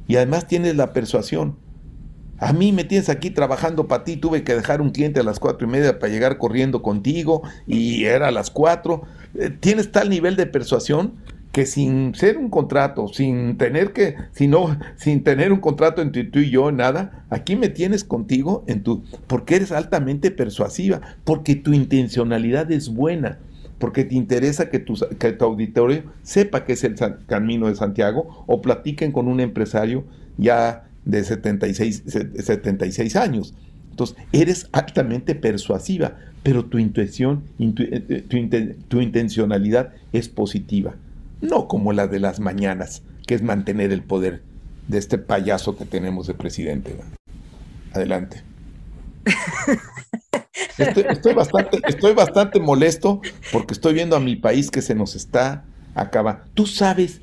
Y 0.07 0.17
además 0.17 0.47
tienes 0.47 0.77
la 0.77 0.93
persuasión. 0.93 1.57
A 2.39 2.53
mí 2.53 2.73
me 2.73 2.85
tienes 2.85 3.09
aquí 3.09 3.31
trabajando 3.31 3.89
para 3.89 4.05
ti. 4.05 4.17
Tuve 4.17 4.45
que 4.45 4.55
dejar 4.55 4.81
un 4.81 4.91
cliente 4.91 5.21
a 5.21 5.25
las 5.25 5.41
cuatro 5.41 5.67
y 5.67 5.71
media 5.71 5.99
para 5.99 6.13
llegar 6.13 6.39
corriendo 6.39 6.83
contigo 6.83 7.43
y 7.67 8.05
era 8.05 8.29
a 8.29 8.33
las 8.33 8.51
cuatro. 8.51 9.03
Eh, 9.35 9.51
tienes 9.51 9.91
tal 9.91 10.11
nivel 10.11 10.37
de 10.37 10.47
persuasión 10.47 11.15
que 11.55 11.67
sin 11.67 12.17
ser 12.17 12.37
un 12.37 12.51
contrato, 12.51 13.07
sin 13.07 13.57
tener 13.57 13.93
que, 13.93 14.17
sino, 14.33 14.77
sin 14.97 15.23
tener 15.23 15.53
un 15.53 15.61
contrato 15.61 16.03
entre 16.03 16.25
tú 16.25 16.41
y 16.41 16.51
yo, 16.51 16.73
nada, 16.73 17.25
aquí 17.31 17.55
me 17.55 17.69
tienes 17.69 18.03
contigo 18.03 18.65
en 18.67 18.83
tu, 18.83 19.05
porque 19.29 19.55
eres 19.55 19.71
altamente 19.71 20.33
persuasiva, 20.33 21.01
porque 21.23 21.55
tu 21.55 21.73
intencionalidad 21.73 22.73
es 22.73 22.89
buena, 22.89 23.39
porque 23.79 24.05
te 24.05 24.17
interesa 24.17 24.69
que 24.69 24.81
tu, 24.81 24.95
que 25.17 25.31
tu 25.31 25.45
auditorio 25.45 26.03
sepa 26.25 26.65
que 26.65 26.73
es 26.73 26.83
el 26.83 26.97
camino 27.27 27.69
de 27.69 27.77
Santiago 27.77 28.45
o 28.49 28.61
platiquen 28.61 29.13
con 29.13 29.29
un 29.29 29.39
empresario 29.39 30.03
ya 30.37 30.89
de 31.05 31.23
76, 31.23 32.03
76 32.37 33.15
años. 33.15 33.55
Entonces, 33.91 34.17
eres 34.33 34.69
altamente 34.73 35.37
persuasiva, 35.37 36.17
pero 36.43 36.65
tu 36.65 36.81
intención, 36.81 37.45
eh, 37.61 38.05
eh, 38.09 38.77
tu, 38.89 39.01
intencionalidad 39.01 39.93
es 40.13 40.29
positiva. 40.29 40.97
No 41.45 41.69
como 41.69 41.93
la 41.93 42.07
de 42.07 42.21
las 42.21 42.41
mañanas, 42.41 43.03
que 43.27 43.35
es 43.35 43.43
mantener 43.43 43.93
el 43.93 44.03
poder 44.03 44.43
de 44.89 44.99
este 44.99 45.19
payaso 45.19 45.77
que 45.77 45.85
tenemos 45.85 46.27
de 46.27 46.35
presidente. 46.35 46.97
Adelante. 47.93 48.43
Estoy, 50.79 51.35
bastante, 51.35 51.79
estoy 51.87 52.15
bastante 52.15 52.59
molesto 52.59 53.21
porque 53.53 53.75
estoy 53.75 53.95
viendo 53.95 54.17
a 54.17 54.21
mi 54.21 54.35
país 54.35 54.71
que 54.73 54.83
se 54.83 54.95
nos 54.97 55.15
está 55.15 55.65
acabando. 55.95 56.43
Tú 56.55 56.67
sabes 56.67 57.21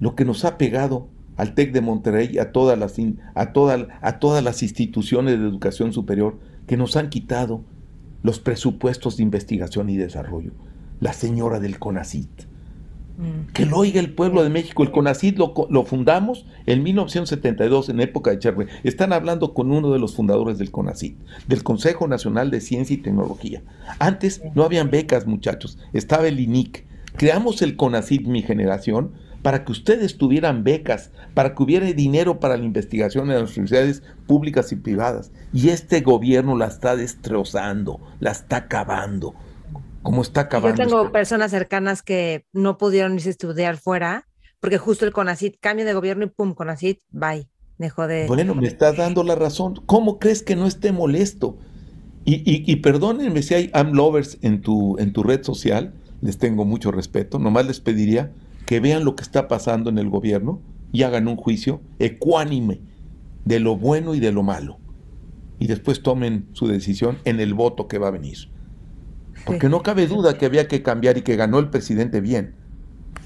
lo 0.00 0.16
que 0.16 0.24
nos 0.24 0.44
ha 0.44 0.58
pegado 0.58 1.08
al 1.36 1.54
TEC 1.54 1.72
de 1.72 1.80
Monterrey, 1.80 2.38
a 2.38 2.50
todas 2.50 2.76
las, 2.76 2.96
a 3.34 3.52
a 4.02 4.18
todas 4.18 4.44
las 4.44 4.62
instituciones 4.64 5.38
de 5.38 5.46
educación 5.46 5.92
superior 5.92 6.40
que 6.66 6.76
nos 6.76 6.96
han 6.96 7.08
quitado 7.08 7.62
los 8.22 8.40
presupuestos 8.40 9.16
de 9.16 9.22
investigación 9.22 9.90
y 9.90 9.96
desarrollo. 9.96 10.52
La 10.98 11.12
señora 11.12 11.60
del 11.60 11.78
CONACIT. 11.78 12.48
Mm. 13.18 13.52
Que 13.52 13.66
lo 13.66 13.78
oiga 13.78 13.98
el 13.98 14.14
pueblo 14.14 14.44
de 14.44 14.48
México. 14.48 14.84
El 14.84 14.92
CONACIT 14.92 15.36
lo, 15.36 15.52
lo, 15.68 15.84
fundamos 15.84 16.46
en 16.66 16.84
1972, 16.84 17.88
en 17.88 18.00
época 18.00 18.30
de 18.30 18.38
Chávez. 18.38 18.68
Están 18.84 19.12
hablando 19.12 19.54
con 19.54 19.72
uno 19.72 19.92
de 19.92 19.98
los 19.98 20.14
fundadores 20.14 20.56
del 20.58 20.70
CONACIT, 20.70 21.18
del 21.48 21.64
Consejo 21.64 22.06
Nacional 22.06 22.52
de 22.52 22.60
Ciencia 22.60 22.94
y 22.94 22.98
Tecnología. 22.98 23.62
Antes 23.98 24.40
no 24.54 24.62
habían 24.62 24.90
becas, 24.90 25.26
muchachos. 25.26 25.78
Estaba 25.92 26.28
el 26.28 26.38
INIC. 26.38 26.86
Creamos 27.16 27.60
el 27.62 27.74
CONACIT, 27.74 28.28
mi 28.28 28.42
generación, 28.42 29.10
para 29.42 29.64
que 29.64 29.72
ustedes 29.72 30.16
tuvieran 30.16 30.62
becas, 30.62 31.10
para 31.34 31.54
que 31.54 31.62
hubiera 31.62 31.86
dinero 31.92 32.38
para 32.38 32.56
la 32.56 32.64
investigación 32.64 33.30
en 33.30 33.40
las 33.40 33.50
universidades 33.50 34.02
públicas 34.26 34.70
y 34.70 34.76
privadas. 34.76 35.32
Y 35.52 35.70
este 35.70 36.00
gobierno 36.02 36.56
la 36.56 36.66
está 36.66 36.94
destrozando, 36.94 38.00
la 38.20 38.30
está 38.30 38.56
acabando. 38.58 39.34
¿Cómo 40.02 40.22
está 40.22 40.42
acabando? 40.42 40.76
Yo 40.76 40.88
tengo 40.88 41.12
personas 41.12 41.50
cercanas 41.50 42.02
que 42.02 42.46
no 42.52 42.78
pudieron 42.78 43.14
irse 43.14 43.28
a 43.28 43.32
estudiar 43.32 43.76
fuera, 43.76 44.28
porque 44.60 44.78
justo 44.78 45.04
el 45.04 45.12
CONACIT 45.12 45.56
cambio 45.60 45.84
de 45.84 45.94
gobierno 45.94 46.24
y 46.24 46.28
pum, 46.28 46.54
CONACIT, 46.54 47.00
bye. 47.10 47.48
Dejó 47.78 48.08
de. 48.08 48.26
Bueno, 48.26 48.54
me 48.56 48.66
estás 48.66 48.96
dando 48.96 49.22
la 49.22 49.36
razón. 49.36 49.80
¿Cómo 49.86 50.18
crees 50.18 50.42
que 50.42 50.56
no 50.56 50.66
esté 50.66 50.90
molesto? 50.90 51.56
Y, 52.24 52.42
y, 52.44 52.76
perdónenme 52.76 53.42
si 53.42 53.54
hay 53.54 53.70
lovers 53.92 54.36
en 54.42 54.60
tu, 54.60 54.98
en 54.98 55.14
tu 55.14 55.22
red 55.22 55.42
social, 55.42 55.94
les 56.20 56.36
tengo 56.36 56.66
mucho 56.66 56.90
respeto, 56.90 57.38
nomás 57.38 57.66
les 57.66 57.80
pediría 57.80 58.32
que 58.66 58.80
vean 58.80 59.06
lo 59.06 59.16
que 59.16 59.22
está 59.22 59.48
pasando 59.48 59.88
en 59.88 59.96
el 59.96 60.10
gobierno 60.10 60.60
y 60.92 61.04
hagan 61.04 61.26
un 61.26 61.36
juicio 61.36 61.80
ecuánime 61.98 62.82
de 63.46 63.60
lo 63.60 63.76
bueno 63.76 64.14
y 64.14 64.20
de 64.20 64.32
lo 64.32 64.42
malo. 64.42 64.78
Y 65.58 65.68
después 65.68 66.02
tomen 66.02 66.48
su 66.52 66.66
decisión 66.66 67.16
en 67.24 67.40
el 67.40 67.54
voto 67.54 67.88
que 67.88 67.96
va 67.96 68.08
a 68.08 68.12
venir. 68.12 68.50
Porque 69.48 69.68
no 69.68 69.82
cabe 69.82 70.06
duda 70.06 70.38
que 70.38 70.46
había 70.46 70.68
que 70.68 70.82
cambiar 70.82 71.18
y 71.18 71.22
que 71.22 71.36
ganó 71.36 71.58
el 71.58 71.70
presidente 71.70 72.20
bien. 72.20 72.54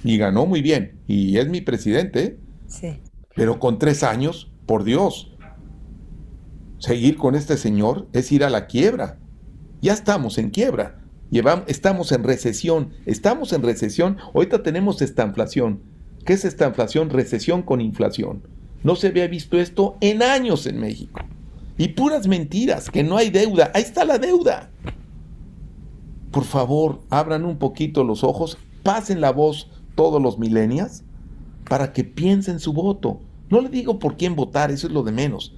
Y 0.05 0.19
ganó 0.19 0.47
muy 0.47 0.63
bien. 0.63 0.99
Y 1.07 1.37
es 1.39 1.49
mi 1.49 1.61
presidente. 1.61 2.39
Sí. 2.67 3.01
Pero 3.35 3.59
con 3.59 3.79
tres 3.79 4.03
años, 4.03 4.51
por 4.67 4.85
Dios, 4.85 5.37
seguir 6.79 7.17
con 7.17 7.35
este 7.35 7.57
señor 7.57 8.09
es 8.13 8.33
ir 8.33 8.45
a 8.45 8.51
la 8.51 8.67
quiebra. 8.67 9.19
Ya 9.81 9.93
estamos 9.93 10.39
en 10.39 10.51
quiebra 10.51 11.03
estamos 11.67 12.13
en 12.13 12.25
recesión, 12.25 12.91
estamos 13.07 13.53
en 13.53 13.63
recesión, 13.63 14.19
ahorita 14.35 14.63
tenemos 14.63 15.01
esta 15.01 15.25
inflación. 15.25 15.81
¿Qué 16.27 16.35
es 16.35 16.45
esta 16.45 16.67
inflación? 16.67 17.11
Recesión 17.11 17.63
con 17.63 17.81
inflación. 17.81 18.47
No 18.85 18.97
se 18.97 19.09
había 19.09 19.27
visto 19.29 19.59
esto 19.59 19.97
en 20.01 20.23
años 20.23 20.67
en 20.67 20.79
México. 20.79 21.21
Y 21.79 21.89
puras 21.89 22.29
mentiras, 22.29 22.91
que 22.91 23.03
no 23.03 23.17
hay 23.17 23.31
deuda. 23.31 23.71
Ahí 23.75 23.83
está 23.83 24.05
la 24.05 24.19
deuda. 24.19 24.71
Por 26.33 26.45
favor, 26.45 27.01
abran 27.11 27.45
un 27.45 27.59
poquito 27.59 28.03
los 28.03 28.25
ojos, 28.25 28.59
pasen 28.83 29.21
la 29.21 29.31
voz 29.31 29.71
todos 29.95 30.21
los 30.21 30.39
milenias 30.39 31.05
para 31.69 31.93
que 31.93 32.05
piensen 32.05 32.59
su 32.59 32.73
voto. 32.73 33.21
No 33.51 33.61
le 33.61 33.69
digo 33.69 33.99
por 33.99 34.17
quién 34.17 34.35
votar, 34.35 34.71
eso 34.71 34.87
es 34.87 34.93
lo 34.93 35.03
de 35.03 35.13
menos. 35.13 35.55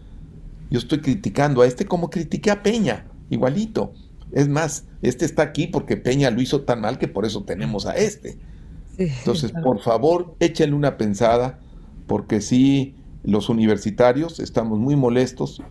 Yo 0.71 0.79
estoy 0.79 1.01
criticando 1.01 1.63
a 1.63 1.67
este 1.67 1.87
como 1.87 2.11
critiqué 2.11 2.51
a 2.51 2.63
Peña, 2.63 3.07
igualito. 3.31 3.93
Es 4.33 4.49
más, 4.49 4.85
este 5.03 5.25
está 5.25 5.43
aquí 5.43 5.69
porque 5.69 5.97
Peña 5.97 6.31
lo 6.31 6.43
hizo 6.43 6.63
tan 6.63 6.81
mal 6.81 6.99
que 6.99 7.09
por 7.09 7.25
eso 7.25 7.45
tenemos 7.45 7.87
a 7.87 7.97
este. 7.97 8.37
Entonces, 8.99 9.53
por 9.53 9.81
favor, 9.81 10.35
échenle 10.41 10.75
una 10.75 10.97
pensada, 10.97 11.59
porque 12.07 12.41
sí, 12.41 12.95
los 13.23 13.49
universitarios 13.49 14.41
estamos 14.41 14.79
muy 14.79 14.97
molestos 14.97 15.63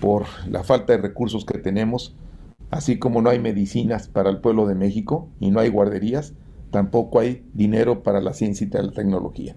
por 0.00 0.26
la 0.48 0.64
falta 0.64 0.92
de 0.92 1.02
recursos 1.02 1.44
que 1.44 1.58
tenemos, 1.58 2.14
así 2.70 2.98
como 2.98 3.22
no 3.22 3.30
hay 3.30 3.38
medicinas 3.38 4.08
para 4.08 4.30
el 4.30 4.40
pueblo 4.40 4.66
de 4.66 4.74
México 4.74 5.30
y 5.40 5.50
no 5.50 5.60
hay 5.60 5.68
guarderías, 5.68 6.34
tampoco 6.70 7.20
hay 7.20 7.44
dinero 7.54 8.02
para 8.02 8.20
la 8.20 8.32
ciencia 8.32 8.66
y 8.66 8.70
la 8.70 8.92
tecnología. 8.92 9.56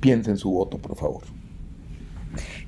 Piensen 0.00 0.36
su 0.36 0.50
voto, 0.50 0.78
por 0.78 0.96
favor. 0.96 1.22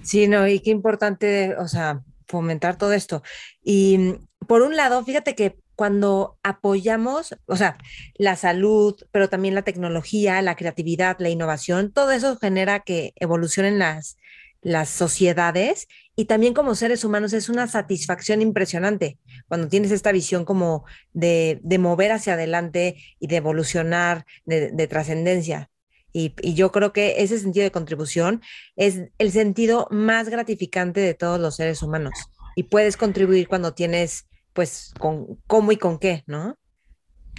Sí, 0.03 0.29
no, 0.29 0.47
y 0.47 0.61
qué 0.61 0.71
importante, 0.71 1.57
o 1.57 1.69
sea, 1.69 2.03
fomentar 2.27 2.77
todo 2.77 2.93
esto. 2.93 3.23
Y 3.63 4.17
por 4.47 4.63
un 4.63 4.77
lado, 4.77 5.05
fíjate 5.05 5.35
que 5.35 5.57
cuando 5.75 6.39
apoyamos, 6.43 7.37
o 7.47 7.57
sea, 7.57 7.77
la 8.17 8.37
salud, 8.37 8.95
pero 9.11 9.29
también 9.29 9.55
la 9.55 9.63
tecnología, 9.63 10.41
la 10.43 10.57
creatividad, 10.57 11.17
la 11.19 11.31
innovación, 11.31 11.93
todo 11.93 12.13
eso 12.13 12.37
genera 12.37 12.81
que 12.81 13.13
evolucionen 13.17 13.79
las, 13.79 14.17
las 14.65 14.89
sociedades 14.89 15.87
y 16.17 16.25
también 16.25 16.55
como 16.55 16.75
seres 16.75 17.05
humanos 17.05 17.33
es 17.33 17.49
una 17.49 17.69
satisfacción 17.69 18.43
impresionante 18.43 19.19
cuando 19.47 19.69
tienes 19.69 19.93
esta 19.93 20.11
visión 20.11 20.45
como 20.45 20.85
de, 21.13 21.61
mover 21.79 22.11
hacia 22.11 22.33
adelante 22.33 22.97
y 23.21 23.29
de 23.29 23.37
evolucionar, 23.37 24.27
de, 24.47 24.87
trascendencia. 24.89 25.71
Y, 26.13 26.35
y, 26.41 26.55
yo 26.55 26.73
creo 26.73 26.93
que 26.93 27.23
ese 27.23 27.39
sentido 27.39 27.65
de 27.65 27.73
contribución 27.73 28.41
es 28.77 29.03
el 29.19 29.33
sentido 29.33 29.87
más 29.91 30.29
gratificante 30.29 31.01
de 31.01 31.15
todos 31.15 31.39
los 31.41 31.57
seres 31.57 31.83
humanos. 31.83 32.15
Y 32.57 32.65
puedes 32.65 32.97
contribuir 32.97 33.49
cuando 33.49 33.75
tienes 33.75 34.27
pues 34.53 34.95
con 34.99 35.37
cómo 35.47 35.73
y 35.73 35.77
con 35.77 35.99
qué, 35.99 36.23
¿no? 36.27 36.57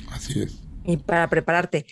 Así 0.09 0.41
es. 0.41 0.61
Y 0.83 0.97
para 0.97 1.29
prepararte. 1.29 1.85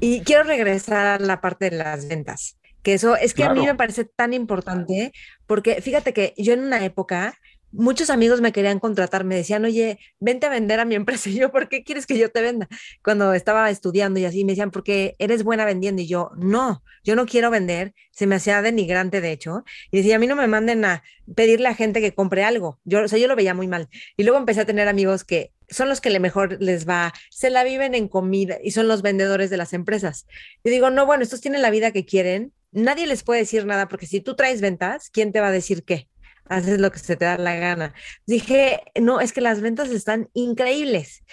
Y 0.00 0.20
quiero 0.20 0.42
regresar 0.42 1.06
a 1.06 1.18
la 1.18 1.40
parte 1.40 1.70
de 1.70 1.76
las 1.76 2.08
ventas, 2.08 2.58
que 2.84 2.94
eso 2.94 3.16
es 3.16 3.34
que 3.34 3.42
a 3.42 3.52
mí 3.52 3.66
me 3.66 3.74
parece 3.74 4.04
tan 4.04 4.32
importante, 4.32 5.12
porque 5.46 5.82
fíjate 5.82 6.12
que 6.12 6.34
yo 6.36 6.52
en 6.52 6.60
una 6.60 6.84
época 6.84 7.34
muchos 7.74 8.08
amigos 8.08 8.40
me 8.40 8.52
querían 8.52 8.78
contratar, 8.78 9.24
me 9.24 9.34
decían, 9.34 9.64
oye, 9.64 9.98
vente 10.20 10.46
a 10.46 10.50
vender 10.50 10.80
a 10.80 10.84
mi 10.84 10.94
empresa. 10.94 11.28
Y 11.34 11.34
yo, 11.34 11.50
¿por 11.50 11.68
qué 11.68 11.82
quieres 11.82 12.06
que 12.06 12.18
yo 12.18 12.30
te 12.30 12.40
venda? 12.40 12.68
Cuando 13.02 13.34
estaba 13.34 13.68
estudiando 13.70 14.20
y 14.20 14.24
así, 14.24 14.44
me 14.44 14.52
decían, 14.52 14.70
porque 14.70 15.16
eres 15.18 15.42
buena 15.42 15.64
vendiendo. 15.64 16.02
Y 16.02 16.06
yo, 16.06 16.30
no, 16.36 16.82
yo 17.02 17.16
no 17.16 17.26
quiero 17.26 17.50
vender. 17.50 17.94
Se 18.12 18.26
me 18.26 18.36
hacía 18.36 18.62
denigrante, 18.62 19.20
de 19.20 19.32
hecho. 19.32 19.64
Y 19.90 19.98
decía, 19.98 20.16
a 20.16 20.18
mí 20.18 20.26
no 20.26 20.36
me 20.36 20.46
manden 20.46 20.84
a 20.84 21.02
pedirle 21.34 21.68
a 21.68 21.74
gente 21.74 22.00
que 22.00 22.14
compre 22.14 22.44
algo. 22.44 22.78
Yo, 22.84 23.02
o 23.02 23.08
sea, 23.08 23.18
yo 23.18 23.26
lo 23.26 23.36
veía 23.36 23.54
muy 23.54 23.66
mal. 23.66 23.88
Y 24.16 24.22
luego 24.22 24.38
empecé 24.38 24.60
a 24.60 24.66
tener 24.66 24.86
amigos 24.86 25.24
que 25.24 25.52
son 25.68 25.88
los 25.88 26.00
que 26.00 26.10
le 26.10 26.20
mejor 26.20 26.60
les 26.60 26.86
va, 26.86 27.12
se 27.30 27.50
la 27.50 27.64
viven 27.64 27.94
en 27.94 28.06
comida 28.06 28.58
y 28.62 28.72
son 28.72 28.86
los 28.86 29.02
vendedores 29.02 29.50
de 29.50 29.56
las 29.56 29.72
empresas. 29.72 30.26
Y 30.62 30.70
digo, 30.70 30.90
no, 30.90 31.06
bueno, 31.06 31.22
estos 31.22 31.40
tienen 31.40 31.62
la 31.62 31.70
vida 31.70 31.90
que 31.90 32.04
quieren. 32.04 32.52
Nadie 32.74 33.06
les 33.06 33.22
puede 33.22 33.40
decir 33.40 33.64
nada 33.64 33.88
porque 33.88 34.06
si 34.06 34.20
tú 34.20 34.36
traes 34.36 34.60
ventas, 34.60 35.08
¿quién 35.10 35.32
te 35.32 35.40
va 35.40 35.48
a 35.48 35.52
decir 35.52 35.84
qué? 35.84 36.08
haces 36.46 36.78
lo 36.78 36.92
que 36.92 36.98
se 36.98 37.16
te 37.16 37.24
da 37.24 37.38
la 37.38 37.56
gana. 37.56 37.94
Dije, 38.26 38.82
no, 39.00 39.20
es 39.20 39.32
que 39.32 39.40
las 39.40 39.60
ventas 39.60 39.88
están 39.90 40.28
increíbles. 40.34 41.24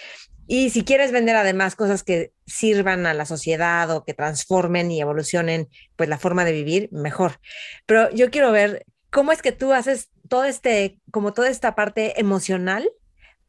Y 0.46 0.70
si 0.70 0.84
quieres 0.84 1.12
vender 1.12 1.36
además 1.36 1.76
cosas 1.76 2.02
que 2.02 2.32
sirvan 2.46 3.06
a 3.06 3.14
la 3.14 3.26
sociedad 3.26 3.90
o 3.90 4.04
que 4.04 4.14
transformen 4.14 4.90
y 4.90 5.00
evolucionen 5.00 5.68
pues 5.96 6.08
la 6.08 6.18
forma 6.18 6.44
de 6.44 6.52
vivir, 6.52 6.88
mejor. 6.92 7.40
Pero 7.86 8.10
yo 8.10 8.30
quiero 8.30 8.50
ver 8.52 8.84
cómo 9.10 9.32
es 9.32 9.40
que 9.40 9.52
tú 9.52 9.72
haces 9.72 10.10
todo 10.28 10.44
este, 10.44 10.98
como 11.10 11.32
toda 11.32 11.48
esta 11.48 11.74
parte 11.74 12.20
emocional 12.20 12.90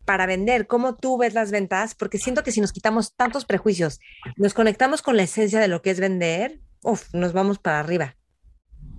para 0.05 0.25
vender, 0.25 0.67
cómo 0.67 0.95
tú 0.95 1.17
ves 1.17 1.33
las 1.33 1.51
ventas, 1.51 1.95
porque 1.95 2.17
siento 2.17 2.43
que 2.43 2.51
si 2.51 2.61
nos 2.61 2.73
quitamos 2.73 3.15
tantos 3.15 3.45
prejuicios, 3.45 3.99
nos 4.35 4.53
conectamos 4.53 5.01
con 5.01 5.15
la 5.15 5.23
esencia 5.23 5.59
de 5.59 5.69
lo 5.69 5.81
que 5.81 5.91
es 5.91 5.99
vender, 5.99 6.59
uf, 6.83 7.13
nos 7.13 7.33
vamos 7.33 7.57
para 7.59 7.79
arriba. 7.79 8.15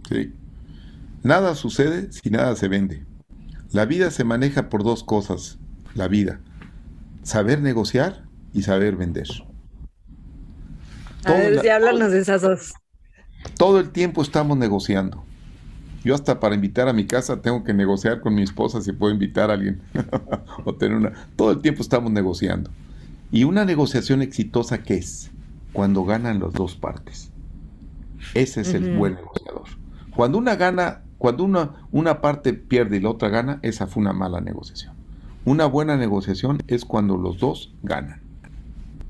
Sí. 0.09 0.35
Nada 1.23 1.55
sucede 1.55 2.13
si 2.13 2.31
nada 2.31 2.55
se 2.57 2.69
vende. 2.69 3.05
La 3.73 3.87
vida 3.87 4.11
se 4.11 4.25
maneja 4.25 4.69
por 4.69 4.85
dos 4.85 5.05
cosas. 5.05 5.59
La 5.95 6.09
vida. 6.09 6.41
Saber 7.23 7.61
negociar 7.61 8.25
y 8.53 8.63
saber 8.63 8.97
vender. 8.97 9.29
A 11.25 11.33
ver, 11.33 11.61
si 11.61 11.69
háblanos 11.69 12.13
de 12.13 12.21
esas 12.21 12.43
dos. 12.43 12.75
Todo 13.57 13.81
el 13.81 13.91
tiempo 13.91 14.23
estamos 14.23 14.59
negociando. 14.59 15.25
Yo 16.05 16.15
hasta 16.15 16.39
para 16.39 16.55
invitar 16.55 16.89
a 16.89 16.93
mi 16.93 17.07
casa 17.07 17.41
tengo 17.41 17.65
que 17.65 17.73
negociar 17.73 18.21
con 18.21 18.35
mi 18.35 18.43
esposa 18.43 18.83
si 18.83 18.93
puedo 18.93 19.13
invitar 19.13 19.51
a 19.51 19.55
alguien 19.55 19.81
o 20.65 20.75
tener 20.75 20.97
una. 20.99 21.13
Todo 21.35 21.53
el 21.53 21.63
tiempo 21.63 21.81
estamos 21.81 22.13
negociando. 22.13 22.71
Y 23.33 23.45
una 23.45 23.65
negociación 23.65 24.21
exitosa 24.21 24.83
¿qué 24.83 24.97
es 24.97 25.31
cuando 25.73 26.05
ganan 26.05 26.41
las 26.41 26.53
dos 26.53 26.77
partes. 26.77 27.31
Ese 28.35 28.61
es 28.61 28.75
el 28.75 28.97
buen 28.97 29.15
negociador. 29.15 29.69
Cuando 30.15 30.39
una 30.39 30.57
gana 30.57 31.05
cuando 31.25 31.45
una, 31.45 31.71
una 31.91 32.21
parte 32.21 32.53
pierde 32.53 32.99
y 32.99 33.01
la 33.01 33.09
otra 33.09 33.31
gana, 33.31 33.59
esa 33.63 33.87
fue 33.87 34.03
una 34.03 34.13
mala 34.13 34.43
negociación. 34.43 34.93
Una 35.47 35.65
buena 35.65 35.97
negociación 35.97 36.63
es 36.67 36.85
cuando 36.85 37.17
los 37.17 37.39
dos 37.39 37.73
ganan. 37.83 38.21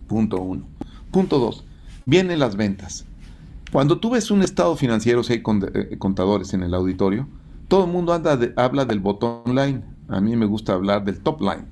Punto 0.07 0.41
uno. 0.41 0.65
Punto 1.11 1.41
dos. 1.41 1.65
Vienen 2.07 2.39
las 2.39 2.55
ventas. 2.55 3.05
Cuando 3.73 3.99
tú 3.99 4.11
ves 4.11 4.31
un 4.31 4.43
estado 4.43 4.77
financiero, 4.77 5.25
si 5.25 5.33
hay 5.33 5.43
eh, 5.75 5.99
contadores 5.99 6.55
en 6.55 6.63
el 6.63 6.75
auditorio, 6.75 7.27
todo 7.67 7.87
el 7.87 7.91
mundo 7.91 8.13
anda 8.13 8.39
habla 8.55 8.85
del 8.85 9.01
bottom 9.01 9.53
line. 9.53 9.83
A 10.07 10.21
mí 10.21 10.37
me 10.37 10.47
gusta 10.47 10.75
hablar 10.75 11.05
del 11.05 11.19
top 11.19 11.41
line. 11.41 11.65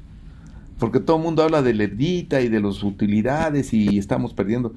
Porque 0.80 0.98
todo 0.98 1.18
el 1.18 1.22
mundo 1.22 1.44
habla 1.44 1.62
de 1.62 1.74
la 1.74 1.84
y 1.84 2.24
de 2.24 2.60
las 2.60 2.82
utilidades 2.82 3.72
y 3.72 3.96
estamos 3.96 4.34
perdiendo. 4.34 4.72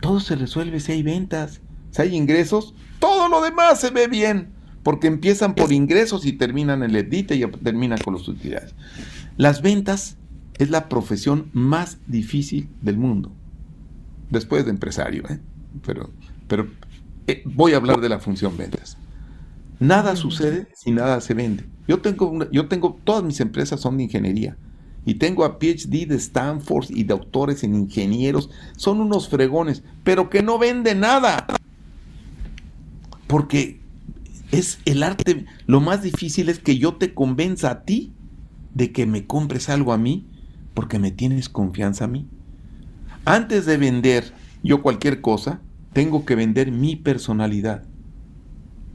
Todo 0.00 0.20
se 0.20 0.36
resuelve 0.36 0.78
si 0.78 0.92
hay 0.92 1.02
ventas, 1.02 1.60
si 1.94 2.02
hay 2.02 2.16
ingresos, 2.16 2.74
todo 2.98 3.28
lo 3.28 3.40
demás 3.40 3.80
se 3.80 3.90
ve 3.90 4.08
bien. 4.08 4.48
Porque 4.82 5.06
empiezan 5.06 5.54
por 5.54 5.72
ingresos 5.72 6.26
y 6.26 6.32
terminan 6.32 6.82
en 6.82 6.94
el 6.94 7.14
y 7.14 7.22
terminan 7.22 7.98
con 8.04 8.14
las 8.14 8.26
utilidades. 8.26 8.74
Las 9.36 9.62
ventas 9.62 10.18
es 10.58 10.70
la 10.70 10.88
profesión 10.88 11.50
más 11.52 11.98
difícil 12.06 12.68
del 12.82 12.98
mundo. 12.98 13.32
Después 14.28 14.64
de 14.64 14.72
empresario, 14.72 15.22
¿eh? 15.30 15.38
Pero, 15.86 16.10
pero 16.48 16.68
eh, 17.28 17.42
voy 17.46 17.72
a 17.72 17.76
hablar 17.76 18.00
de 18.00 18.08
la 18.08 18.18
función 18.18 18.56
ventas. 18.56 18.98
Nada 19.78 20.16
sucede 20.16 20.66
si 20.74 20.90
nada 20.90 21.20
se 21.20 21.32
vende. 21.32 21.64
Yo 21.86 22.00
tengo, 22.00 22.50
yo 22.50 22.66
tengo, 22.66 22.98
todas 23.04 23.22
mis 23.22 23.40
empresas 23.40 23.80
son 23.80 23.96
de 23.96 24.04
ingeniería. 24.04 24.56
Y 25.06 25.14
tengo 25.14 25.44
a 25.44 25.58
PhD 25.58 26.06
de 26.06 26.16
Stanford 26.16 26.86
y 26.90 27.04
doctores 27.04 27.62
en 27.62 27.74
ingenieros. 27.74 28.50
Son 28.76 29.00
unos 29.00 29.28
fregones, 29.28 29.84
pero 30.02 30.28
que 30.28 30.42
no 30.42 30.58
venden 30.58 31.00
nada. 31.00 31.46
Porque 33.34 33.80
es 34.52 34.78
el 34.84 35.02
arte, 35.02 35.44
lo 35.66 35.80
más 35.80 36.04
difícil 36.04 36.48
es 36.48 36.60
que 36.60 36.78
yo 36.78 36.94
te 36.94 37.14
convenza 37.14 37.68
a 37.68 37.82
ti 37.82 38.12
de 38.74 38.92
que 38.92 39.06
me 39.06 39.26
compres 39.26 39.68
algo 39.68 39.92
a 39.92 39.98
mí 39.98 40.24
porque 40.72 41.00
me 41.00 41.10
tienes 41.10 41.48
confianza 41.48 42.04
a 42.04 42.06
mí. 42.06 42.28
Antes 43.24 43.66
de 43.66 43.76
vender 43.76 44.32
yo 44.62 44.82
cualquier 44.82 45.20
cosa, 45.20 45.60
tengo 45.92 46.24
que 46.24 46.36
vender 46.36 46.70
mi 46.70 46.94
personalidad. 46.94 47.82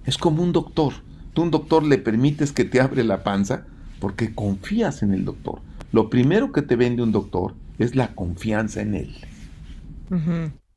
Es 0.06 0.18
como 0.18 0.42
un 0.42 0.54
doctor. 0.54 0.94
Tú 1.34 1.42
un 1.42 1.52
doctor 1.52 1.84
le 1.84 1.98
permites 1.98 2.54
que 2.54 2.64
te 2.64 2.80
abre 2.80 3.04
la 3.04 3.26
panza 3.26 3.66
porque 4.00 4.34
confías 4.34 5.04
en 5.04 5.14
el 5.14 5.26
doctor. 5.26 5.60
Lo 5.92 6.10
primero 6.10 6.54
que 6.54 6.62
te 6.62 6.78
vende 6.78 7.04
un 7.04 7.12
doctor 7.12 7.56
es 7.78 7.94
la 7.94 8.16
confianza 8.16 8.82
en 8.82 8.96
él. 8.96 9.16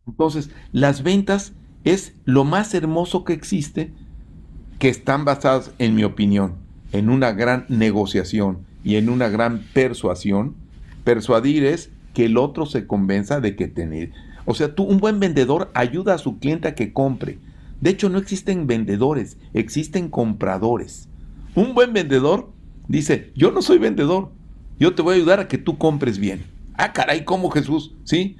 Entonces, 0.04 0.50
las 0.72 1.04
ventas 1.04 1.52
es 1.84 2.14
lo 2.24 2.44
más 2.44 2.74
hermoso 2.74 3.24
que 3.24 3.32
existe, 3.32 3.92
que 4.78 4.88
están 4.88 5.24
basadas, 5.24 5.72
en 5.78 5.94
mi 5.94 6.04
opinión, 6.04 6.54
en 6.92 7.08
una 7.08 7.32
gran 7.32 7.66
negociación 7.68 8.58
y 8.84 8.96
en 8.96 9.08
una 9.08 9.28
gran 9.28 9.62
persuasión. 9.72 10.54
Persuadir 11.04 11.64
es 11.64 11.90
que 12.14 12.26
el 12.26 12.36
otro 12.36 12.66
se 12.66 12.86
convenza 12.86 13.40
de 13.40 13.56
que 13.56 13.68
tener. 13.68 14.12
O 14.44 14.54
sea, 14.54 14.74
tú, 14.74 14.84
un 14.84 14.98
buen 14.98 15.20
vendedor 15.20 15.70
ayuda 15.74 16.14
a 16.14 16.18
su 16.18 16.38
cliente 16.38 16.68
a 16.68 16.74
que 16.74 16.92
compre. 16.92 17.38
De 17.80 17.90
hecho, 17.90 18.08
no 18.08 18.18
existen 18.18 18.66
vendedores, 18.66 19.38
existen 19.54 20.08
compradores. 20.08 21.08
Un 21.54 21.74
buen 21.74 21.92
vendedor 21.92 22.52
dice, 22.88 23.32
yo 23.34 23.50
no 23.50 23.62
soy 23.62 23.78
vendedor, 23.78 24.32
yo 24.78 24.94
te 24.94 25.02
voy 25.02 25.14
a 25.14 25.16
ayudar 25.16 25.40
a 25.40 25.48
que 25.48 25.58
tú 25.58 25.78
compres 25.78 26.18
bien. 26.18 26.42
Ah, 26.74 26.92
caray, 26.92 27.24
¿cómo 27.24 27.50
Jesús? 27.50 27.94
¿Sí? 28.04 28.36